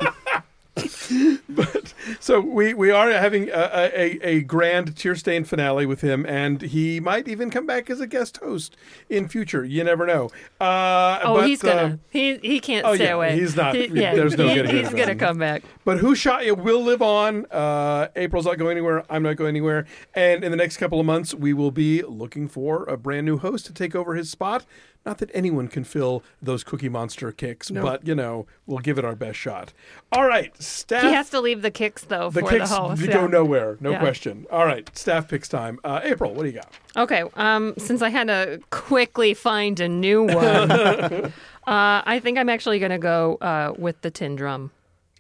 but 1.50 1.94
so 2.20 2.40
we 2.40 2.74
we 2.74 2.92
are 2.92 3.10
having 3.12 3.50
a, 3.50 3.90
a, 3.96 4.20
a 4.28 4.42
grand 4.42 4.96
tear 4.98 5.16
stained 5.16 5.48
finale 5.48 5.86
with 5.86 6.02
him, 6.02 6.26
and 6.26 6.62
he 6.62 7.00
might 7.00 7.28
even 7.28 7.50
come 7.50 7.66
back 7.66 7.90
as 7.90 8.00
a 8.00 8.08
guest 8.08 8.38
host 8.38 8.76
in 9.10 9.28
future. 9.28 9.64
You 9.64 9.84
never 9.84 10.06
know. 10.06 10.30
Uh, 10.60 11.20
Oh, 11.24 11.36
but, 11.36 11.48
he's 11.48 11.62
gonna. 11.62 11.82
uh, 11.82 11.98
he 12.10 12.38
he 12.38 12.60
can't 12.60 12.86
oh, 12.86 12.96
stay 12.96 13.06
yeah, 13.06 13.14
away. 13.14 13.40
he's 13.40 13.56
not- 13.56 13.76
He- 13.76 13.88
yeah, 13.88 14.16
there's 14.16 14.38
no 14.38 14.48
he- 14.48 14.56
getting 14.56 14.76
He's 14.78 14.90
gonna 14.94 15.16
come 15.16 15.38
back. 15.38 15.64
But 15.86 15.98
Who 16.00 16.16
Shot 16.16 16.46
You 16.46 16.56
will 16.56 16.84
live 16.84 17.02
on. 17.02 17.46
Uh, 17.52 18.08
April's 18.16 18.46
not 18.46 18.58
going 18.58 18.72
anywhere. 18.72 19.04
I'm 19.10 19.24
not 19.24 19.36
going 19.36 19.50
anywhere. 19.50 19.86
And 20.14 20.44
in 20.44 20.52
the 20.52 20.58
next 20.58 20.78
couple 20.78 21.00
of 21.00 21.06
months, 21.06 21.34
we 21.34 21.54
will 21.54 21.72
be 21.72 22.02
looking 22.04 22.48
for 22.48 22.84
a 22.86 22.96
brand 22.98 23.26
new 23.26 23.38
host 23.38 23.66
to 23.68 23.74
take 23.74 23.96
over 23.96 24.16
his 24.16 24.30
spot. 24.30 24.66
Not 25.10 25.18
that 25.18 25.32
anyone 25.34 25.68
can 25.70 25.84
fill 25.84 26.22
those 26.40 26.64
Cookie 26.64 26.88
Monster 26.88 27.32
kicks, 27.32 27.72
No. 27.72 27.82
but 27.82 28.06
you 28.06 28.14
know 28.14 28.46
we'll 28.68 28.78
give 28.78 29.00
it 29.00 29.04
our 29.06 29.16
best 29.16 29.40
shot. 29.40 29.74
All 30.12 30.28
right, 30.28 30.52
staff. 30.62 31.02
He 31.02 31.12
has 31.14 31.32
to 31.32 31.40
leave 31.42 31.64
the 31.64 31.72
kicks 31.72 32.04
though 32.04 32.30
the 32.30 32.42
for 32.42 32.50
kicks 32.50 32.70
the 32.70 32.76
host. 32.76 33.02
go 33.08 33.22
yeah. 33.22 33.26
nowhere, 33.26 33.78
no 33.80 33.90
Yeah. 33.90 34.00
question. 34.00 34.46
All 34.52 34.68
right, 34.68 34.88
staff 34.96 35.28
picks 35.28 35.50
time. 35.50 35.80
Uh, 35.84 36.00
April, 36.04 36.36
what 36.36 36.44
do 36.44 36.50
you 36.50 36.56
got? 36.62 36.72
Okay. 36.96 37.24
Um, 37.38 37.74
since 37.80 38.04
I 38.04 38.10
had 38.10 38.28
to 38.28 38.60
quickly 38.70 39.34
find 39.34 39.80
a 39.80 39.90
new 39.90 40.26
one, 40.26 40.72
uh, 40.72 41.32
I 41.66 42.20
think 42.24 42.38
I'm 42.38 42.50
actually 42.50 42.78
gonna 42.78 43.00
go 43.00 43.38
uh, 43.42 43.74
with 43.80 44.00
the 44.02 44.12
tin 44.12 44.36
drum. 44.36 44.70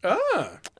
Ah, 0.03 0.13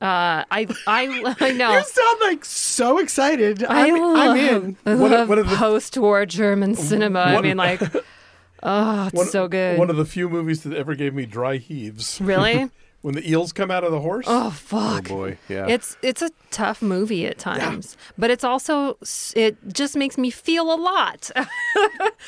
Uh, 0.00 0.44
I 0.50 0.66
I 0.86 1.34
I 1.40 1.50
know. 1.60 1.72
You 1.72 1.82
sound 1.82 2.20
like 2.20 2.44
so 2.44 2.98
excited. 2.98 3.64
I 3.64 3.88
I'm, 3.88 4.00
love, 4.00 4.16
I'm 4.18 4.36
in. 4.36 4.76
I 4.86 4.90
of- 4.92 5.00
love 5.00 5.28
one 5.28 5.38
the- 5.38 5.56
post-war 5.56 6.26
German 6.26 6.76
cinema. 6.76 7.18
I 7.20 7.40
mean, 7.40 7.56
like, 7.56 7.82
oh, 8.62 9.06
it's 9.06 9.14
one, 9.14 9.26
so 9.26 9.48
good. 9.48 9.78
One 9.78 9.90
of 9.90 9.96
the 9.96 10.04
few 10.04 10.28
movies 10.28 10.62
that 10.62 10.74
ever 10.74 10.94
gave 10.94 11.14
me 11.14 11.26
dry 11.26 11.56
heaves. 11.56 12.20
Really? 12.20 12.70
when 13.02 13.14
the 13.14 13.28
eels 13.30 13.52
come 13.52 13.70
out 13.70 13.82
of 13.84 13.92
the 13.92 14.00
horse. 14.00 14.26
Oh 14.28 14.50
fuck! 14.50 15.10
Oh 15.10 15.14
boy, 15.16 15.38
yeah. 15.48 15.66
It's 15.68 15.96
it's 16.02 16.22
a 16.22 16.30
tough 16.50 16.82
movie 16.82 17.26
at 17.26 17.38
times, 17.38 17.96
but 18.18 18.30
it's 18.30 18.44
also 18.44 18.98
it 19.34 19.56
just 19.72 19.96
makes 19.96 20.18
me 20.18 20.30
feel 20.30 20.72
a 20.72 20.76
lot. 20.76 21.30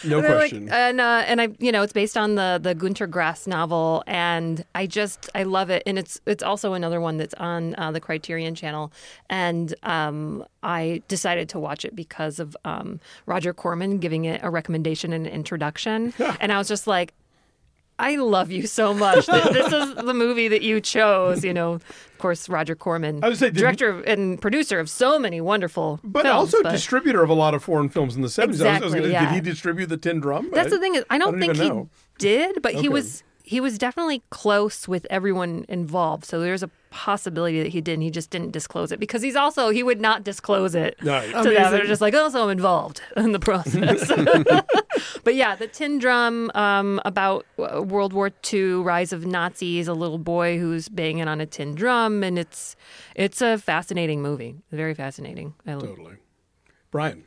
no 0.04 0.20
They're 0.20 0.30
like- 0.36 0.50
question. 0.50 0.68
and 0.70 1.00
uh, 1.00 1.24
and 1.26 1.40
I 1.40 1.48
you 1.58 1.72
know 1.72 1.82
it's 1.82 1.92
based 1.92 2.16
on 2.16 2.34
the 2.36 2.58
the 2.62 2.74
Gunter 2.74 3.06
Grass 3.06 3.46
novel, 3.46 4.02
and 4.06 4.64
I 4.74 4.86
just 4.86 5.28
I 5.34 5.42
love 5.42 5.70
it, 5.70 5.82
and 5.86 5.98
it's 5.98 6.20
it's 6.26 6.42
also 6.42 6.72
another 6.74 7.00
one 7.00 7.16
that's 7.18 7.34
on 7.34 7.74
uh, 7.76 7.90
the 7.92 8.00
Criterion 8.00 8.54
Channel, 8.54 8.92
and 9.28 9.74
um, 9.82 10.44
I 10.62 11.02
decided 11.08 11.48
to 11.50 11.58
watch 11.58 11.84
it 11.84 11.94
because 11.94 12.38
of 12.38 12.56
um, 12.64 13.00
Roger 13.26 13.52
Corman 13.52 13.98
giving 13.98 14.24
it 14.24 14.40
a 14.42 14.50
recommendation 14.50 15.12
and 15.12 15.26
an 15.26 15.32
introduction, 15.32 16.14
and 16.40 16.52
I 16.52 16.58
was 16.58 16.68
just 16.68 16.86
like. 16.86 17.12
I 18.02 18.16
love 18.16 18.50
you 18.50 18.66
so 18.66 18.92
much. 18.92 19.26
This 19.26 19.72
is 19.72 19.94
the 19.94 20.12
movie 20.14 20.48
that 20.48 20.62
you 20.62 20.80
chose. 20.80 21.44
You 21.44 21.54
know, 21.54 21.74
of 21.74 22.18
course, 22.18 22.48
Roger 22.48 22.74
Corman, 22.74 23.22
I 23.22 23.28
would 23.28 23.38
say, 23.38 23.46
didn't- 23.46 23.58
director 23.60 24.00
and 24.02 24.40
producer 24.40 24.78
of 24.80 24.90
so 24.90 25.18
many 25.18 25.40
wonderful 25.40 26.00
but 26.04 26.24
films. 26.24 26.36
also 26.54 26.62
but- 26.62 26.72
distributor 26.72 27.22
of 27.22 27.30
a 27.30 27.34
lot 27.34 27.54
of 27.54 27.62
foreign 27.62 27.88
films 27.88 28.16
in 28.16 28.22
the 28.22 28.28
70s. 28.28 28.42
I 28.42 28.46
was- 28.46 28.60
I 28.60 28.64
was 28.64 28.76
Exactly, 28.82 29.00
gonna- 29.00 29.12
yeah. 29.12 29.32
Did 29.32 29.34
he 29.34 29.40
distribute 29.50 29.86
the 29.86 29.96
Tin 29.96 30.20
Drum? 30.20 30.50
That's 30.52 30.66
I- 30.66 30.70
the 30.70 30.78
thing 30.80 30.94
is, 30.96 31.04
I 31.10 31.18
don't, 31.18 31.38
think 31.40 31.56
he 31.56 31.68
know. 31.68 31.88
did, 32.18 32.60
but 32.62 32.72
Okay. 32.72 32.82
he 32.82 32.88
was 32.88 33.22
he 33.52 33.60
was 33.60 33.76
definitely 33.78 34.22
close 34.30 34.88
with 34.88 35.06
everyone 35.10 35.66
involved. 35.68 36.24
So 36.24 36.40
there's 36.40 36.62
a 36.62 36.70
possibility 36.90 37.62
that 37.62 37.68
he 37.68 37.80
did, 37.80 37.94
and 37.94 38.02
he 38.02 38.10
just 38.10 38.30
didn't 38.30 38.52
disclose 38.52 38.92
it 38.92 38.98
because 38.98 39.20
he's 39.22 39.36
also 39.36 39.68
he 39.70 39.82
would 39.82 40.00
not 40.00 40.24
disclose 40.24 40.74
it 40.74 40.96
Right. 41.02 41.28
to 41.30 41.50
them. 41.50 41.72
They're 41.72 41.86
just 41.86 42.00
like, 42.00 42.14
oh, 42.14 42.28
so 42.30 42.44
I'm 42.44 42.50
involved 42.50 43.02
in 43.16 43.32
the 43.32 43.38
process. 43.38 44.08
but 45.24 45.34
yeah, 45.34 45.54
the 45.54 45.66
Tin 45.66 45.98
Drum 45.98 46.50
um, 46.54 47.00
about 47.04 47.44
uh, 47.58 47.82
World 47.82 48.12
War 48.12 48.30
II, 48.52 48.74
rise 48.76 49.12
of 49.12 49.26
Nazis, 49.26 49.86
a 49.88 49.94
little 49.94 50.18
boy 50.18 50.58
who's 50.58 50.88
banging 50.88 51.28
on 51.28 51.40
a 51.40 51.46
tin 51.46 51.74
drum, 51.74 52.22
and 52.22 52.38
it's 52.38 52.74
it's 53.14 53.40
a 53.42 53.58
fascinating 53.58 54.22
movie, 54.22 54.56
very 54.70 54.94
fascinating. 54.94 55.54
I 55.66 55.74
love. 55.74 55.88
Totally. 55.88 56.16
Brian. 56.90 57.24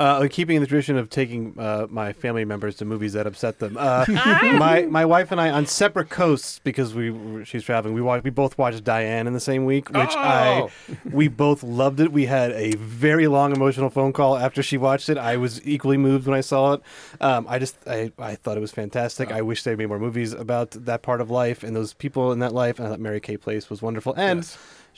Uh, 0.00 0.28
keeping 0.30 0.60
the 0.60 0.66
tradition 0.68 0.96
of 0.96 1.10
taking 1.10 1.52
uh, 1.58 1.84
my 1.90 2.12
family 2.12 2.44
members 2.44 2.76
to 2.76 2.84
movies 2.84 3.14
that 3.14 3.26
upset 3.26 3.58
them, 3.58 3.76
uh, 3.76 4.04
my 4.08 4.82
my 4.88 5.04
wife 5.04 5.32
and 5.32 5.40
I 5.40 5.50
on 5.50 5.66
separate 5.66 6.08
coasts 6.08 6.60
because 6.62 6.94
we 6.94 7.44
she's 7.44 7.64
traveling. 7.64 7.94
We 7.94 8.00
watched, 8.00 8.22
we 8.22 8.30
both 8.30 8.56
watched 8.56 8.84
Diane 8.84 9.26
in 9.26 9.32
the 9.32 9.40
same 9.40 9.64
week, 9.64 9.88
which 9.88 10.14
I 10.14 10.60
Oh. 10.62 10.70
we 11.10 11.26
both 11.26 11.64
loved 11.64 11.98
it. 11.98 12.12
We 12.12 12.26
had 12.26 12.52
a 12.52 12.76
very 12.76 13.26
long 13.26 13.50
emotional 13.52 13.90
phone 13.90 14.12
call 14.12 14.36
after 14.36 14.62
she 14.62 14.78
watched 14.78 15.08
it. 15.08 15.18
I 15.18 15.36
was 15.36 15.60
equally 15.66 15.96
moved 15.96 16.28
when 16.28 16.38
I 16.38 16.42
saw 16.42 16.74
it. 16.74 16.82
Um, 17.20 17.46
I 17.48 17.58
just 17.58 17.76
I, 17.88 18.12
I 18.20 18.36
thought 18.36 18.56
it 18.56 18.60
was 18.60 18.70
fantastic. 18.70 19.32
I 19.32 19.42
wish 19.42 19.64
they 19.64 19.74
made 19.74 19.86
more 19.86 19.98
movies 19.98 20.32
about 20.32 20.70
that 20.72 21.02
part 21.02 21.20
of 21.20 21.28
life 21.28 21.64
and 21.64 21.74
those 21.74 21.92
people 21.94 22.30
in 22.30 22.38
that 22.38 22.54
life. 22.54 22.78
And 22.78 22.86
I 22.86 22.90
thought 22.92 23.00
Mary 23.00 23.18
Kay 23.18 23.36
Place 23.36 23.68
was 23.68 23.82
wonderful 23.82 24.14
and. 24.16 24.48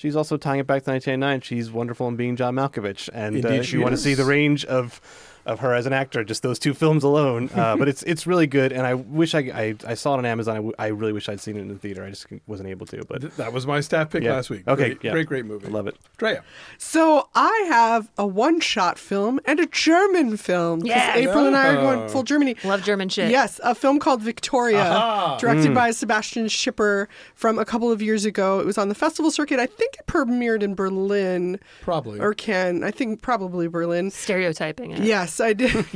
She's 0.00 0.16
also 0.16 0.38
tying 0.38 0.60
it 0.60 0.66
back 0.66 0.84
to 0.84 0.92
1999. 0.92 1.42
She's 1.42 1.70
wonderful 1.70 2.08
in 2.08 2.16
being 2.16 2.34
John 2.34 2.54
Malkovich, 2.54 3.10
and 3.12 3.34
uh, 3.34 3.48
Indeed 3.48 3.60
if 3.60 3.66
she 3.66 3.76
you 3.76 3.82
want 3.82 3.92
to 3.92 3.98
see 3.98 4.14
the 4.14 4.24
range 4.24 4.64
of 4.64 4.98
of 5.46 5.60
her 5.60 5.74
as 5.74 5.86
an 5.86 5.92
actor, 5.92 6.22
just 6.24 6.42
those 6.42 6.58
two 6.58 6.74
films 6.74 7.02
alone. 7.04 7.50
Uh, 7.54 7.76
but 7.76 7.88
it's 7.88 8.02
it's 8.04 8.26
really 8.26 8.46
good, 8.46 8.72
and 8.72 8.86
I 8.86 8.94
wish 8.94 9.34
I, 9.34 9.38
I 9.40 9.74
I 9.86 9.94
saw 9.94 10.14
it 10.14 10.18
on 10.18 10.26
Amazon. 10.26 10.52
I, 10.54 10.58
w- 10.58 10.74
I 10.78 10.86
really 10.88 11.12
wish 11.12 11.28
I'd 11.28 11.40
seen 11.40 11.56
it 11.56 11.60
in 11.60 11.68
the 11.68 11.74
theater. 11.76 12.04
I 12.04 12.10
just 12.10 12.26
wasn't 12.46 12.68
able 12.68 12.86
to. 12.86 13.04
But 13.08 13.36
That 13.36 13.52
was 13.52 13.66
my 13.66 13.80
staff 13.80 14.10
pick 14.10 14.22
Yeah. 14.22 14.32
last 14.34 14.50
week. 14.50 14.66
Okay, 14.68 14.88
Great, 14.94 14.98
yeah. 15.04 15.12
great, 15.12 15.26
great 15.26 15.44
movie. 15.46 15.68
love 15.68 15.86
it. 15.86 15.96
Drea. 16.18 16.42
So 16.78 17.28
I 17.34 17.64
have 17.68 18.10
a 18.18 18.26
one-shot 18.26 18.98
film 18.98 19.40
and 19.44 19.58
a 19.60 19.66
German 19.66 20.36
film. 20.36 20.80
Yeah. 20.84 21.14
April 21.16 21.46
and 21.46 21.56
I 21.56 21.68
are 21.74 21.76
going 21.76 22.08
full 22.08 22.22
Germany. 22.22 22.56
Love 22.64 22.82
German 22.82 23.08
shit. 23.08 23.30
Yes, 23.30 23.60
a 23.64 23.74
film 23.74 23.98
called 23.98 24.22
Victoria, 24.22 24.80
Aha. 24.82 25.38
directed 25.38 25.74
by 25.74 25.90
Sebastian 25.90 26.46
Schipper 26.46 27.06
from 27.34 27.58
a 27.58 27.64
couple 27.64 27.90
of 27.90 28.00
years 28.02 28.24
ago. 28.24 28.60
It 28.60 28.66
was 28.66 28.78
on 28.78 28.88
the 28.88 28.94
festival 28.94 29.30
circuit. 29.30 29.58
I 29.60 29.66
think 29.66 29.94
it 29.98 30.06
premiered 30.06 30.62
in 30.62 30.74
Berlin 30.74 31.58
Probably. 31.82 32.18
or 32.20 32.34
Cannes. 32.34 32.82
I 32.82 32.90
think 32.90 33.22
probably 33.22 33.68
Berlin. 33.68 34.10
Stereotyping 34.10 34.92
it. 34.92 35.00
Yes, 35.02 35.29
I 35.38 35.52
did. 35.52 35.86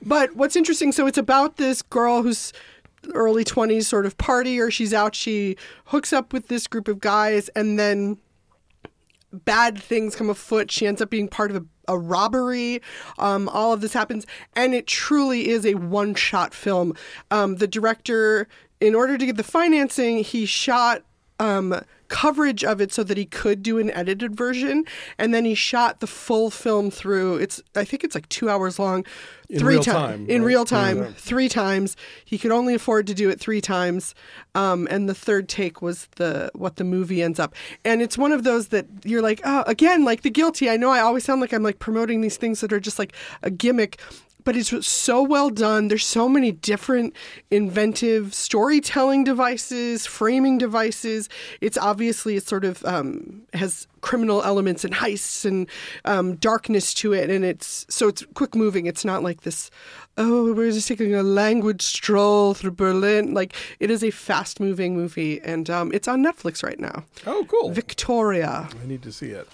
but 0.02 0.34
what's 0.34 0.56
interesting, 0.56 0.92
so 0.92 1.06
it's 1.06 1.18
about 1.18 1.56
this 1.56 1.80
girl 1.82 2.22
who's 2.22 2.52
early 3.14 3.44
20s 3.44 3.84
sort 3.84 4.06
of 4.06 4.16
party 4.18 4.60
or 4.60 4.70
she's 4.70 4.94
out 4.94 5.14
she 5.14 5.56
hooks 5.86 6.12
up 6.12 6.32
with 6.32 6.48
this 6.48 6.66
group 6.66 6.86
of 6.86 7.00
guys 7.00 7.48
and 7.50 7.78
then 7.78 8.16
bad 9.32 9.80
things 9.80 10.14
come 10.14 10.30
afoot. 10.30 10.70
She 10.70 10.86
ends 10.86 11.00
up 11.00 11.10
being 11.10 11.26
part 11.26 11.50
of 11.50 11.56
a, 11.56 11.92
a 11.92 11.98
robbery. 11.98 12.80
Um, 13.18 13.48
all 13.48 13.72
of 13.72 13.80
this 13.80 13.92
happens 13.92 14.26
and 14.54 14.74
it 14.74 14.86
truly 14.86 15.48
is 15.48 15.64
a 15.64 15.74
one-shot 15.74 16.54
film. 16.54 16.94
Um, 17.30 17.56
the 17.56 17.66
director 17.66 18.46
in 18.80 18.94
order 18.94 19.16
to 19.16 19.26
get 19.26 19.36
the 19.36 19.42
financing 19.42 20.22
he 20.22 20.44
shot 20.44 21.02
um, 21.40 21.80
coverage 22.12 22.62
of 22.62 22.80
it 22.80 22.92
so 22.92 23.02
that 23.02 23.16
he 23.16 23.24
could 23.24 23.62
do 23.62 23.78
an 23.78 23.90
edited 23.92 24.36
version. 24.36 24.84
And 25.18 25.32
then 25.32 25.44
he 25.46 25.54
shot 25.54 26.00
the 26.00 26.06
full 26.06 26.50
film 26.50 26.90
through. 26.90 27.36
It's 27.38 27.62
i 27.74 27.84
think 27.84 28.04
it's 28.04 28.14
like 28.14 28.28
two 28.28 28.48
hours 28.50 28.78
long. 28.78 29.04
In 29.48 29.58
three 29.58 29.74
real 29.74 29.82
ti- 29.84 29.90
time, 29.90 30.26
in 30.28 30.40
right? 30.42 30.46
real 30.46 30.64
time 30.64 30.98
Yeah. 30.98 31.10
three 31.16 31.48
times. 31.48 31.96
He 32.24 32.38
could 32.38 32.52
only 32.52 32.74
afford 32.74 33.06
to 33.08 33.14
do 33.14 33.28
it 33.28 33.38
three 33.40 33.60
times. 33.60 34.14
Um, 34.54 34.88
and 34.90 35.08
the 35.10 35.14
third 35.14 35.46
take 35.48 35.82
was 35.82 36.06
the 36.16 36.50
what 36.54 36.76
the 36.76 36.84
movie 36.84 37.22
ends 37.22 37.38
up. 37.38 37.54
And 37.84 38.00
it's 38.02 38.16
one 38.16 38.32
of 38.32 38.44
those 38.44 38.68
that 38.68 38.86
you're 39.04 39.22
like 39.22 39.40
oh 39.44 39.64
again 39.66 40.04
like 40.04 40.22
the 40.22 40.30
guilty. 40.30 40.68
I 40.70 40.76
know 40.76 40.90
i 40.90 41.00
always 41.00 41.24
sound 41.24 41.40
like 41.40 41.52
i'm 41.54 41.62
like 41.62 41.78
promoting 41.78 42.20
these 42.20 42.36
things 42.38 42.60
that 42.60 42.72
are 42.72 42.80
just 42.80 42.98
like 42.98 43.12
a 43.42 43.50
gimmick 43.50 43.98
but 44.44 44.56
it's 44.56 44.86
so 44.86 45.22
well 45.22 45.50
done. 45.50 45.88
There's 45.88 46.06
so 46.06 46.28
many 46.28 46.52
different 46.52 47.14
inventive 47.50 48.34
storytelling 48.34 49.24
devices, 49.24 50.06
framing 50.06 50.58
devices. 50.58 51.28
It's 51.60 51.78
obviously 51.78 52.36
it 52.36 52.46
sort 52.46 52.64
of 52.64 52.84
um, 52.84 53.42
has 53.54 53.86
criminal 54.00 54.42
elements 54.42 54.84
and 54.84 54.94
heists 54.94 55.44
and 55.44 55.68
um, 56.04 56.36
darkness 56.36 56.92
to 56.94 57.12
it, 57.12 57.30
and 57.30 57.44
it's 57.44 57.86
so 57.88 58.08
it's 58.08 58.24
quick 58.34 58.54
moving. 58.54 58.86
It's 58.86 59.04
not 59.04 59.22
like 59.22 59.42
this. 59.42 59.70
Oh, 60.18 60.52
we're 60.52 60.70
just 60.70 60.88
taking 60.88 61.14
a 61.14 61.22
language 61.22 61.80
stroll 61.80 62.52
through 62.54 62.72
Berlin. 62.72 63.32
Like 63.32 63.54
it 63.80 63.90
is 63.90 64.04
a 64.04 64.10
fast 64.10 64.60
moving 64.60 64.94
movie, 64.94 65.40
and 65.40 65.70
um, 65.70 65.92
it's 65.92 66.08
on 66.08 66.22
Netflix 66.22 66.62
right 66.62 66.78
now. 66.78 67.04
Oh, 67.26 67.46
cool. 67.48 67.70
Victoria. 67.70 68.68
I 68.82 68.86
need 68.86 69.02
to 69.02 69.12
see 69.12 69.30
it. 69.30 69.48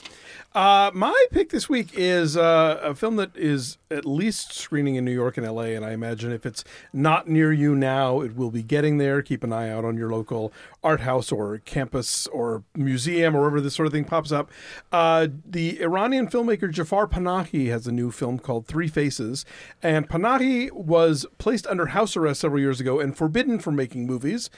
Uh, 0.54 0.90
my 0.94 1.26
pick 1.30 1.50
this 1.50 1.68
week 1.68 1.90
is 1.92 2.34
uh, 2.34 2.80
a 2.82 2.94
film 2.94 3.16
that 3.16 3.36
is 3.36 3.76
at 3.90 4.06
least 4.06 4.54
screening 4.54 4.94
in 4.94 5.04
New 5.04 5.12
York 5.12 5.36
and 5.36 5.46
LA, 5.46 5.62
and 5.62 5.84
I 5.84 5.92
imagine 5.92 6.32
if 6.32 6.46
it's 6.46 6.64
not 6.90 7.28
near 7.28 7.52
you 7.52 7.74
now, 7.74 8.22
it 8.22 8.34
will 8.34 8.50
be 8.50 8.62
getting 8.62 8.96
there. 8.96 9.20
Keep 9.20 9.44
an 9.44 9.52
eye 9.52 9.68
out 9.68 9.84
on 9.84 9.98
your 9.98 10.08
local 10.10 10.50
art 10.82 11.00
house 11.00 11.30
or 11.30 11.58
campus 11.58 12.26
or 12.28 12.64
museum 12.74 13.36
or 13.36 13.40
wherever 13.40 13.60
this 13.60 13.74
sort 13.74 13.86
of 13.86 13.92
thing 13.92 14.06
pops 14.06 14.32
up. 14.32 14.50
Uh, 14.90 15.28
the 15.44 15.82
Iranian 15.82 16.28
filmmaker 16.28 16.70
Jafar 16.70 17.06
Panahi 17.06 17.68
has 17.68 17.86
a 17.86 17.92
new 17.92 18.10
film 18.10 18.38
called 18.38 18.66
Three 18.66 18.88
Faces, 18.88 19.44
and 19.82 20.08
Panahi 20.08 20.72
was 20.72 21.26
placed 21.36 21.66
under 21.66 21.86
house 21.86 22.16
arrest 22.16 22.40
several 22.40 22.60
years 22.60 22.80
ago 22.80 23.00
and 23.00 23.16
forbidden 23.16 23.58
from 23.58 23.76
making 23.76 24.06
movies. 24.06 24.48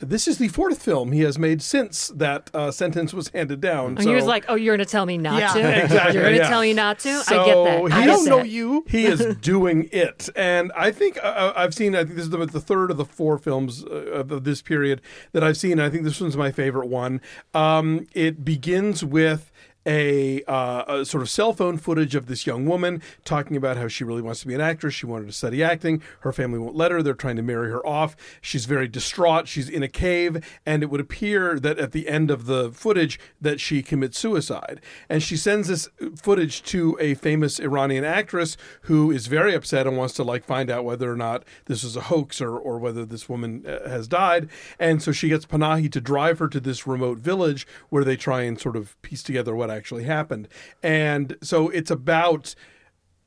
This 0.00 0.26
is 0.26 0.38
the 0.38 0.48
fourth 0.48 0.82
film 0.82 1.12
he 1.12 1.20
has 1.20 1.38
made 1.38 1.62
since 1.62 2.08
that 2.16 2.50
uh, 2.54 2.70
sentence 2.70 3.12
was 3.14 3.28
handed 3.28 3.60
down. 3.60 3.96
And 3.98 4.04
you're 4.04 4.14
so- 4.14 4.20
just 4.20 4.26
like, 4.28 4.46
oh, 4.48 4.54
you're 4.54 4.74
going 4.76 4.84
to 4.86 4.90
tell 4.90 5.06
me 5.06 5.18
not 5.18 5.38
Yeah. 5.38 5.52
to? 5.52 5.60
Exactly, 5.84 6.14
You're 6.14 6.22
going 6.22 6.34
to 6.36 6.40
yeah. 6.40 6.48
tell 6.48 6.60
me 6.62 6.72
not 6.72 6.98
to? 7.00 7.22
So 7.22 7.40
I 7.42 7.44
get 7.46 7.64
that. 7.64 7.78
he 7.78 7.92
I 7.92 8.02
I 8.02 8.06
don't 8.06 8.24
know 8.24 8.38
that. 8.38 8.48
you. 8.48 8.84
he 8.88 9.04
is 9.06 9.36
doing 9.40 9.88
it, 9.92 10.28
and 10.34 10.72
I 10.76 10.90
think 10.90 11.18
uh, 11.22 11.52
I've 11.54 11.74
seen. 11.74 11.94
I 11.94 12.04
think 12.04 12.16
this 12.16 12.24
is 12.24 12.30
the, 12.30 12.44
the 12.46 12.60
third 12.60 12.90
of 12.90 12.96
the 12.96 13.04
four 13.04 13.38
films 13.38 13.84
uh, 13.84 13.88
of, 13.90 14.32
of 14.32 14.44
this 14.44 14.62
period 14.62 15.00
that 15.32 15.44
I've 15.44 15.56
seen. 15.56 15.78
I 15.78 15.90
think 15.90 16.04
this 16.04 16.20
one's 16.20 16.36
my 16.36 16.50
favorite 16.50 16.88
one. 16.88 17.20
Um, 17.54 18.06
it 18.14 18.44
begins 18.44 19.04
with. 19.04 19.49
A, 19.90 20.44
uh, 20.44 21.00
a 21.00 21.04
sort 21.04 21.20
of 21.20 21.28
cell 21.28 21.52
phone 21.52 21.76
footage 21.76 22.14
of 22.14 22.26
this 22.26 22.46
young 22.46 22.64
woman 22.64 23.02
talking 23.24 23.56
about 23.56 23.76
how 23.76 23.88
she 23.88 24.04
really 24.04 24.22
wants 24.22 24.38
to 24.42 24.46
be 24.46 24.54
an 24.54 24.60
actress. 24.60 24.94
She 24.94 25.04
wanted 25.04 25.26
to 25.26 25.32
study 25.32 25.64
acting. 25.64 26.00
Her 26.20 26.32
family 26.32 26.60
won't 26.60 26.76
let 26.76 26.92
her. 26.92 27.02
They're 27.02 27.12
trying 27.14 27.34
to 27.36 27.42
marry 27.42 27.70
her 27.70 27.84
off. 27.84 28.14
She's 28.40 28.66
very 28.66 28.86
distraught. 28.86 29.48
She's 29.48 29.68
in 29.68 29.82
a 29.82 29.88
cave, 29.88 30.44
and 30.64 30.84
it 30.84 30.90
would 30.90 31.00
appear 31.00 31.58
that 31.58 31.80
at 31.80 31.90
the 31.90 32.08
end 32.08 32.30
of 32.30 32.46
the 32.46 32.70
footage 32.70 33.18
that 33.40 33.58
she 33.58 33.82
commits 33.82 34.16
suicide. 34.16 34.80
And 35.08 35.24
she 35.24 35.36
sends 35.36 35.66
this 35.66 35.88
footage 36.14 36.62
to 36.64 36.96
a 37.00 37.14
famous 37.14 37.58
Iranian 37.58 38.04
actress 38.04 38.56
who 38.82 39.10
is 39.10 39.26
very 39.26 39.54
upset 39.54 39.88
and 39.88 39.96
wants 39.96 40.14
to 40.14 40.22
like 40.22 40.44
find 40.44 40.70
out 40.70 40.84
whether 40.84 41.10
or 41.10 41.16
not 41.16 41.42
this 41.64 41.82
is 41.82 41.96
a 41.96 42.02
hoax 42.02 42.40
or, 42.40 42.56
or 42.56 42.78
whether 42.78 43.04
this 43.04 43.28
woman 43.28 43.64
uh, 43.66 43.88
has 43.88 44.06
died. 44.06 44.48
And 44.78 45.02
so 45.02 45.10
she 45.10 45.28
gets 45.28 45.46
Panahi 45.46 45.90
to 45.90 46.00
drive 46.00 46.38
her 46.38 46.46
to 46.46 46.60
this 46.60 46.86
remote 46.86 47.18
village 47.18 47.66
where 47.88 48.04
they 48.04 48.16
try 48.16 48.42
and 48.42 48.60
sort 48.60 48.76
of 48.76 49.00
piece 49.02 49.24
together 49.24 49.56
what 49.56 49.79
actually 49.80 50.04
happened. 50.04 50.46
And 50.82 51.38
so 51.42 51.70
it's 51.70 51.90
about 51.90 52.54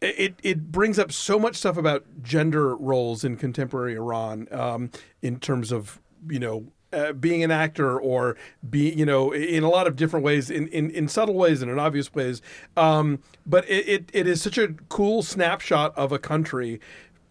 it 0.01 0.35
it 0.43 0.71
brings 0.71 0.99
up 0.99 1.11
so 1.11 1.39
much 1.39 1.55
stuff 1.55 1.77
about 1.77 2.05
gender 2.21 2.75
roles 2.75 3.23
in 3.23 3.37
contemporary 3.37 3.95
Iran 3.95 4.47
um, 4.51 4.91
in 5.21 5.39
terms 5.39 5.71
of 5.71 5.99
you 6.29 6.39
know. 6.39 6.65
Uh, 6.93 7.11
being 7.11 7.43
an 7.43 7.49
actor 7.49 7.99
or 7.99 8.37
be 8.69 8.93
you 8.93 9.03
know 9.03 9.33
in 9.33 9.63
a 9.63 9.67
lot 9.67 9.87
of 9.87 9.95
different 9.95 10.23
ways 10.23 10.51
in, 10.51 10.67
in, 10.67 10.91
in 10.91 11.07
subtle 11.07 11.33
ways 11.33 11.63
and 11.63 11.71
in 11.71 11.79
obvious 11.79 12.13
ways 12.13 12.39
um, 12.77 13.17
but 13.47 13.67
it, 13.67 13.89
it, 13.89 14.09
it 14.13 14.27
is 14.27 14.43
such 14.43 14.59
a 14.59 14.67
cool 14.89 15.23
snapshot 15.23 15.91
of 15.97 16.11
a 16.11 16.19
country 16.19 16.79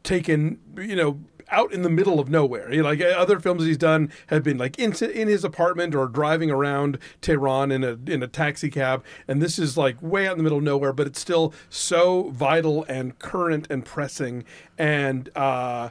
taken 0.03 0.59
you 0.77 0.97
know 0.97 1.21
out 1.53 1.73
in 1.73 1.83
the 1.83 1.91
middle 1.91 2.19
of 2.19 2.29
nowhere. 2.29 2.69
Know, 2.69 2.83
like 2.83 3.01
uh, 3.01 3.05
other 3.05 3.39
films 3.39 3.65
he's 3.65 3.79
done 3.79 4.11
have 4.29 4.43
been 4.43 4.59
like 4.59 4.79
in, 4.79 4.93
in 5.05 5.29
his 5.29 5.45
apartment 5.45 5.95
or 5.95 6.09
driving 6.09 6.51
around 6.51 6.99
Tehran 7.21 7.71
in 7.71 7.85
a 7.85 7.99
in 8.07 8.23
a 8.23 8.29
taxi 8.29 8.71
cab, 8.71 9.05
and 9.29 9.41
this 9.41 9.59
is 9.59 9.77
like 9.77 9.97
way 10.03 10.27
out 10.27 10.33
in 10.33 10.39
the 10.39 10.45
middle 10.45 10.59
of 10.59 10.65
nowhere, 10.65 10.93
but 10.93 11.07
it's 11.07 11.21
still 11.21 11.55
so 11.69 12.31
vital 12.31 12.85
and 12.85 13.19
current 13.19 13.67
and 13.71 13.85
pressing, 13.85 14.45
and 14.79 15.31
uh, 15.37 15.91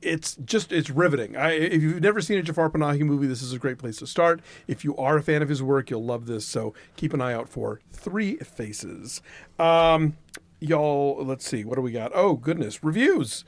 it's 0.00 0.36
just 0.44 0.72
it's 0.72 0.90
riveting. 0.90 1.36
I, 1.36 1.52
if 1.52 1.82
you've 1.82 2.02
never 2.02 2.20
seen 2.20 2.38
a 2.38 2.42
Jafar 2.42 2.70
Panahi 2.70 3.00
movie, 3.00 3.26
this 3.26 3.42
is 3.42 3.52
a 3.52 3.58
great 3.58 3.78
place 3.78 3.98
to 3.98 4.06
start. 4.06 4.40
If 4.66 4.84
you 4.84 4.96
are 4.96 5.16
a 5.16 5.22
fan 5.22 5.42
of 5.42 5.48
his 5.48 5.62
work, 5.62 5.90
you'll 5.90 6.04
love 6.04 6.26
this. 6.26 6.44
So 6.46 6.74
keep 6.96 7.14
an 7.14 7.20
eye 7.20 7.32
out 7.34 7.48
for 7.48 7.80
Three 7.92 8.36
Faces. 8.36 9.22
Um, 9.58 10.16
y'all, 10.60 11.24
let's 11.24 11.46
see 11.46 11.64
what 11.64 11.76
do 11.76 11.82
we 11.82 11.92
got. 11.92 12.10
Oh 12.14 12.34
goodness, 12.34 12.82
reviews 12.82 13.44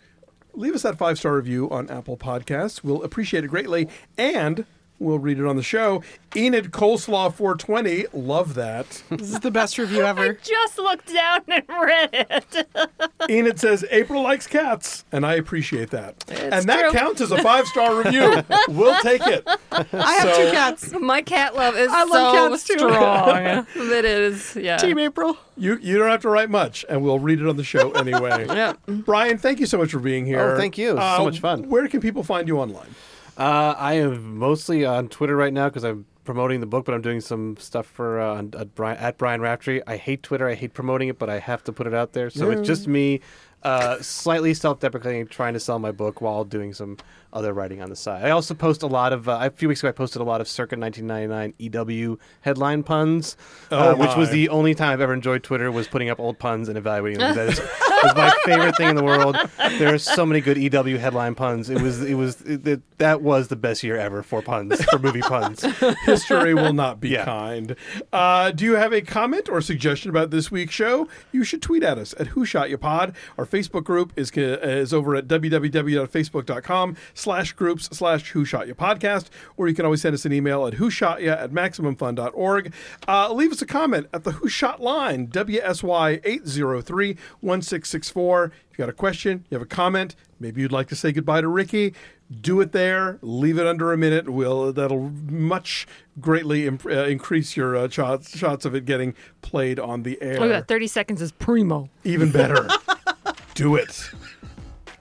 leave 0.54 0.74
us 0.74 0.82
that 0.82 0.98
five 0.98 1.18
star 1.18 1.34
review 1.36 1.68
on 1.70 1.88
Apple 1.90 2.16
Podcasts. 2.16 2.82
We'll 2.82 3.02
appreciate 3.02 3.44
it 3.44 3.48
greatly. 3.48 3.88
And 4.16 4.64
We'll 5.04 5.18
read 5.18 5.38
it 5.38 5.44
on 5.46 5.56
the 5.56 5.62
show. 5.62 6.02
Enid 6.34 6.72
Coleslaw 6.72 7.32
420. 7.32 8.06
Love 8.14 8.54
that. 8.54 9.02
This 9.10 9.30
is 9.32 9.40
the 9.40 9.50
best 9.50 9.76
review 9.78 10.02
ever. 10.06 10.22
I 10.22 10.32
Just 10.42 10.78
looked 10.78 11.12
down 11.12 11.42
and 11.48 11.62
read 11.68 12.08
it. 12.12 12.66
Enid 13.30 13.60
says 13.60 13.84
April 13.90 14.22
likes 14.22 14.46
cats, 14.46 15.04
and 15.12 15.26
I 15.26 15.34
appreciate 15.34 15.90
that. 15.90 16.24
and 16.30 16.66
that 16.68 16.80
true. 16.90 16.92
counts 16.98 17.20
as 17.20 17.30
a 17.32 17.42
five 17.42 17.66
star 17.66 17.94
review. 18.02 18.42
we'll 18.68 18.98
take 19.02 19.26
it. 19.26 19.46
I 19.70 19.84
have 20.14 20.34
So- 20.34 20.44
two 20.46 20.50
cats. 20.52 20.92
My 20.98 21.20
cat 21.22 21.54
love 21.54 21.76
is 21.76 21.90
I 21.92 22.04
love 22.04 22.34
so 22.34 22.48
cats 22.50 22.64
too. 22.64 22.78
strong. 22.78 23.66
that 23.90 24.04
is, 24.04 24.56
yeah. 24.56 24.78
Team 24.78 24.98
April. 24.98 25.36
You 25.56 25.78
you 25.80 25.98
don't 25.98 26.10
have 26.10 26.22
to 26.22 26.28
write 26.30 26.50
much, 26.50 26.84
and 26.88 27.02
we'll 27.04 27.18
read 27.18 27.40
it 27.40 27.46
on 27.46 27.56
the 27.56 27.62
show 27.64 27.92
anyway. 27.92 28.46
Yeah. 28.48 28.72
Brian, 28.88 29.36
thank 29.38 29.60
you 29.60 29.66
so 29.66 29.78
much 29.78 29.90
for 29.92 30.00
being 30.00 30.24
here. 30.26 30.40
Oh, 30.40 30.56
thank 30.56 30.78
you. 30.78 30.90
It 30.90 30.94
was 30.94 31.16
so 31.16 31.18
um, 31.20 31.24
much 31.26 31.40
fun. 31.40 31.68
Where 31.68 31.86
can 31.88 32.00
people 32.00 32.22
find 32.24 32.48
you 32.48 32.58
online? 32.58 32.94
Uh, 33.36 33.74
I 33.76 33.94
am 33.94 34.38
mostly 34.38 34.84
on 34.84 35.08
Twitter 35.08 35.36
right 35.36 35.52
now 35.52 35.68
because 35.68 35.84
I'm 35.84 36.06
promoting 36.24 36.60
the 36.60 36.66
book, 36.66 36.84
but 36.84 36.94
I'm 36.94 37.02
doing 37.02 37.20
some 37.20 37.56
stuff 37.58 37.86
for 37.86 38.20
uh, 38.20 38.34
on- 38.36 38.54
at, 38.56 38.74
Brian, 38.74 38.96
at 38.98 39.18
Brian 39.18 39.40
Raftery. 39.40 39.82
I 39.86 39.96
hate 39.96 40.22
Twitter. 40.22 40.48
I 40.48 40.54
hate 40.54 40.72
promoting 40.72 41.08
it, 41.08 41.18
but 41.18 41.28
I 41.28 41.38
have 41.40 41.62
to 41.64 41.72
put 41.72 41.86
it 41.86 41.94
out 41.94 42.12
there. 42.12 42.30
So 42.30 42.50
Yeah. 42.50 42.58
it's 42.58 42.66
just 42.66 42.86
me, 42.86 43.20
uh, 43.62 43.98
slightly 44.00 44.54
self-deprecating, 44.54 45.26
trying 45.28 45.54
to 45.54 45.60
sell 45.60 45.78
my 45.78 45.90
book 45.90 46.20
while 46.20 46.44
doing 46.44 46.72
some 46.72 46.96
other 47.34 47.52
writing 47.52 47.82
on 47.82 47.90
the 47.90 47.96
side. 47.96 48.24
I 48.24 48.30
also 48.30 48.54
post 48.54 48.82
a 48.82 48.86
lot 48.86 49.12
of. 49.12 49.28
Uh, 49.28 49.38
a 49.42 49.50
few 49.50 49.68
weeks 49.68 49.80
ago, 49.80 49.88
I 49.88 49.92
posted 49.92 50.22
a 50.22 50.24
lot 50.24 50.40
of 50.40 50.48
circa 50.48 50.76
1999 50.76 51.54
EW 51.58 52.18
headline 52.42 52.82
puns, 52.82 53.36
uh, 53.70 53.94
Oh, 53.94 53.96
which 53.96 54.16
was 54.16 54.30
the 54.30 54.48
only 54.48 54.74
time 54.74 54.92
I've 54.92 55.00
ever 55.00 55.12
enjoyed 55.12 55.42
Twitter 55.42 55.70
was 55.70 55.88
putting 55.88 56.08
up 56.08 56.18
old 56.20 56.38
puns 56.38 56.68
and 56.68 56.78
evaluating 56.78 57.18
them. 57.18 57.34
That 57.34 57.48
is, 57.48 57.58
was 57.60 58.14
my 58.16 58.32
favorite 58.44 58.76
thing 58.76 58.88
in 58.90 58.96
the 58.96 59.04
world. 59.04 59.36
There 59.78 59.92
are 59.92 59.98
so 59.98 60.24
many 60.24 60.40
good 60.40 60.56
EW 60.56 60.96
headline 60.98 61.34
puns. 61.34 61.68
It 61.70 61.80
was 61.82 62.02
it 62.02 62.14
was 62.14 62.40
it, 62.42 62.66
it- 62.66 62.82
that 62.98 63.22
was 63.22 63.48
the 63.48 63.56
best 63.56 63.82
year 63.82 63.96
ever 63.98 64.22
for 64.22 64.40
puns 64.40 64.82
for 64.84 65.00
movie 65.00 65.20
puns. 65.20 65.62
History 66.04 66.54
will 66.54 66.72
not 66.72 67.00
be 67.00 67.08
Yeah. 67.08 67.24
kind. 67.24 67.74
Uh, 68.12 68.52
do 68.52 68.64
you 68.64 68.74
have 68.74 68.92
a 68.92 69.00
comment 69.02 69.48
or 69.48 69.60
suggestion 69.60 70.10
about 70.10 70.30
this 70.30 70.48
week's 70.50 70.74
show? 70.74 71.08
You 71.32 71.42
should 71.42 71.60
tweet 71.60 71.82
at 71.82 71.98
us 71.98 72.14
at 72.20 72.28
Who 72.28 72.44
Shot 72.46 72.70
You 72.70 72.78
Pod. 72.78 73.16
Our 73.36 73.46
Facebook 73.46 73.82
group 73.84 74.12
is 74.16 74.30
is 74.36 74.94
over 74.94 75.16
at 75.16 75.26
www.facebook.com 75.26 76.96
slash 77.24 77.52
groups 77.52 77.88
slash 77.96 78.30
Who 78.30 78.44
Shot 78.44 78.68
You 78.68 78.74
Podcast, 78.74 79.26
or 79.56 79.68
you 79.68 79.74
can 79.74 79.84
always 79.84 80.02
send 80.02 80.14
us 80.14 80.24
an 80.24 80.32
email 80.32 80.66
at 80.66 80.74
Who 80.74 80.90
Shot 80.90 81.22
Ya 81.22 81.32
at 81.32 81.50
maximumfun.org. 81.50 82.72
Uh, 83.08 83.32
leave 83.32 83.50
us 83.50 83.62
a 83.62 83.66
comment 83.66 84.06
at 84.12 84.24
the 84.24 84.32
Who 84.32 84.48
Shot 84.48 84.80
line 84.80 85.26
WSY 85.28 86.20
eight 86.24 86.46
zero 86.46 86.80
three 86.80 87.16
one 87.40 87.62
six 87.62 87.88
six 87.88 88.08
four. 88.10 88.52
If 88.70 88.78
you 88.78 88.82
got 88.82 88.88
a 88.88 88.92
question, 88.92 89.44
you 89.50 89.56
have 89.56 89.62
a 89.62 89.66
comment, 89.66 90.14
maybe 90.38 90.60
you'd 90.60 90.72
like 90.72 90.88
to 90.88 90.96
say 90.96 91.12
goodbye 91.12 91.40
to 91.40 91.48
Ricky 91.48 91.94
do 92.40 92.60
it 92.60 92.72
there. 92.72 93.18
Leave 93.22 93.58
it 93.58 93.66
under 93.66 93.92
a 93.92 93.96
minute. 93.96 94.28
Will 94.28 94.72
that'll 94.72 95.10
much 95.30 95.86
greatly 96.20 96.66
imp- 96.66 96.86
uh, 96.86 97.04
increase 97.04 97.56
your 97.56 97.76
uh, 97.76 97.88
shots 97.88 98.36
shots 98.36 98.64
of 98.64 98.74
it 98.74 98.84
getting 98.84 99.14
played 99.42 99.78
on 99.78 100.02
the 100.02 100.20
air. 100.22 100.40
Oh, 100.40 100.44
yeah, 100.44 100.62
30 100.62 100.86
seconds 100.86 101.22
is 101.22 101.32
primo. 101.32 101.88
Even 102.04 102.30
better. 102.30 102.68
do 103.54 103.76
it. 103.76 104.10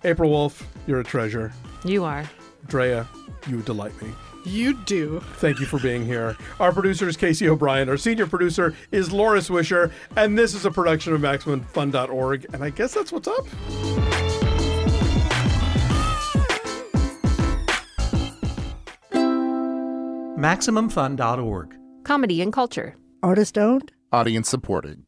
April 0.04 0.30
Wolfe, 0.30 0.68
you're 0.86 1.00
a 1.00 1.04
treasure. 1.04 1.54
You 1.86 2.04
are. 2.04 2.30
Drea, 2.68 3.08
you 3.48 3.62
delight 3.62 4.00
me. 4.02 4.10
You 4.46 4.74
do. 4.74 5.22
Thank 5.38 5.60
you 5.60 5.66
for 5.66 5.80
being 5.80 6.06
here. 6.06 6.36
Our 6.60 6.74
producer 6.74 7.08
is 7.08 7.16
Casey 7.16 7.48
O'Brien. 7.48 7.88
Our 7.90 7.98
senior 7.98 8.28
producer 8.28 8.76
is 8.92 9.12
Laura 9.12 9.40
Swisher. 9.40 9.92
And 10.18 10.38
this 10.38 10.54
is 10.54 10.66
a 10.66 10.72
production 10.72 11.14
of 11.14 11.22
MaximumFun.org. 11.22 12.46
And 12.54 12.64
I 12.64 12.70
guess 12.70 12.94
that's 12.94 13.12
what's 13.12 13.28
up. 13.28 13.46
MaximumFun.org. 20.44 21.76
Comedy 22.04 22.42
and 22.42 22.52
culture. 22.52 22.96
Artist 23.22 23.58
owned? 23.58 23.94
Audience 24.12 24.50
supported. 24.50 25.02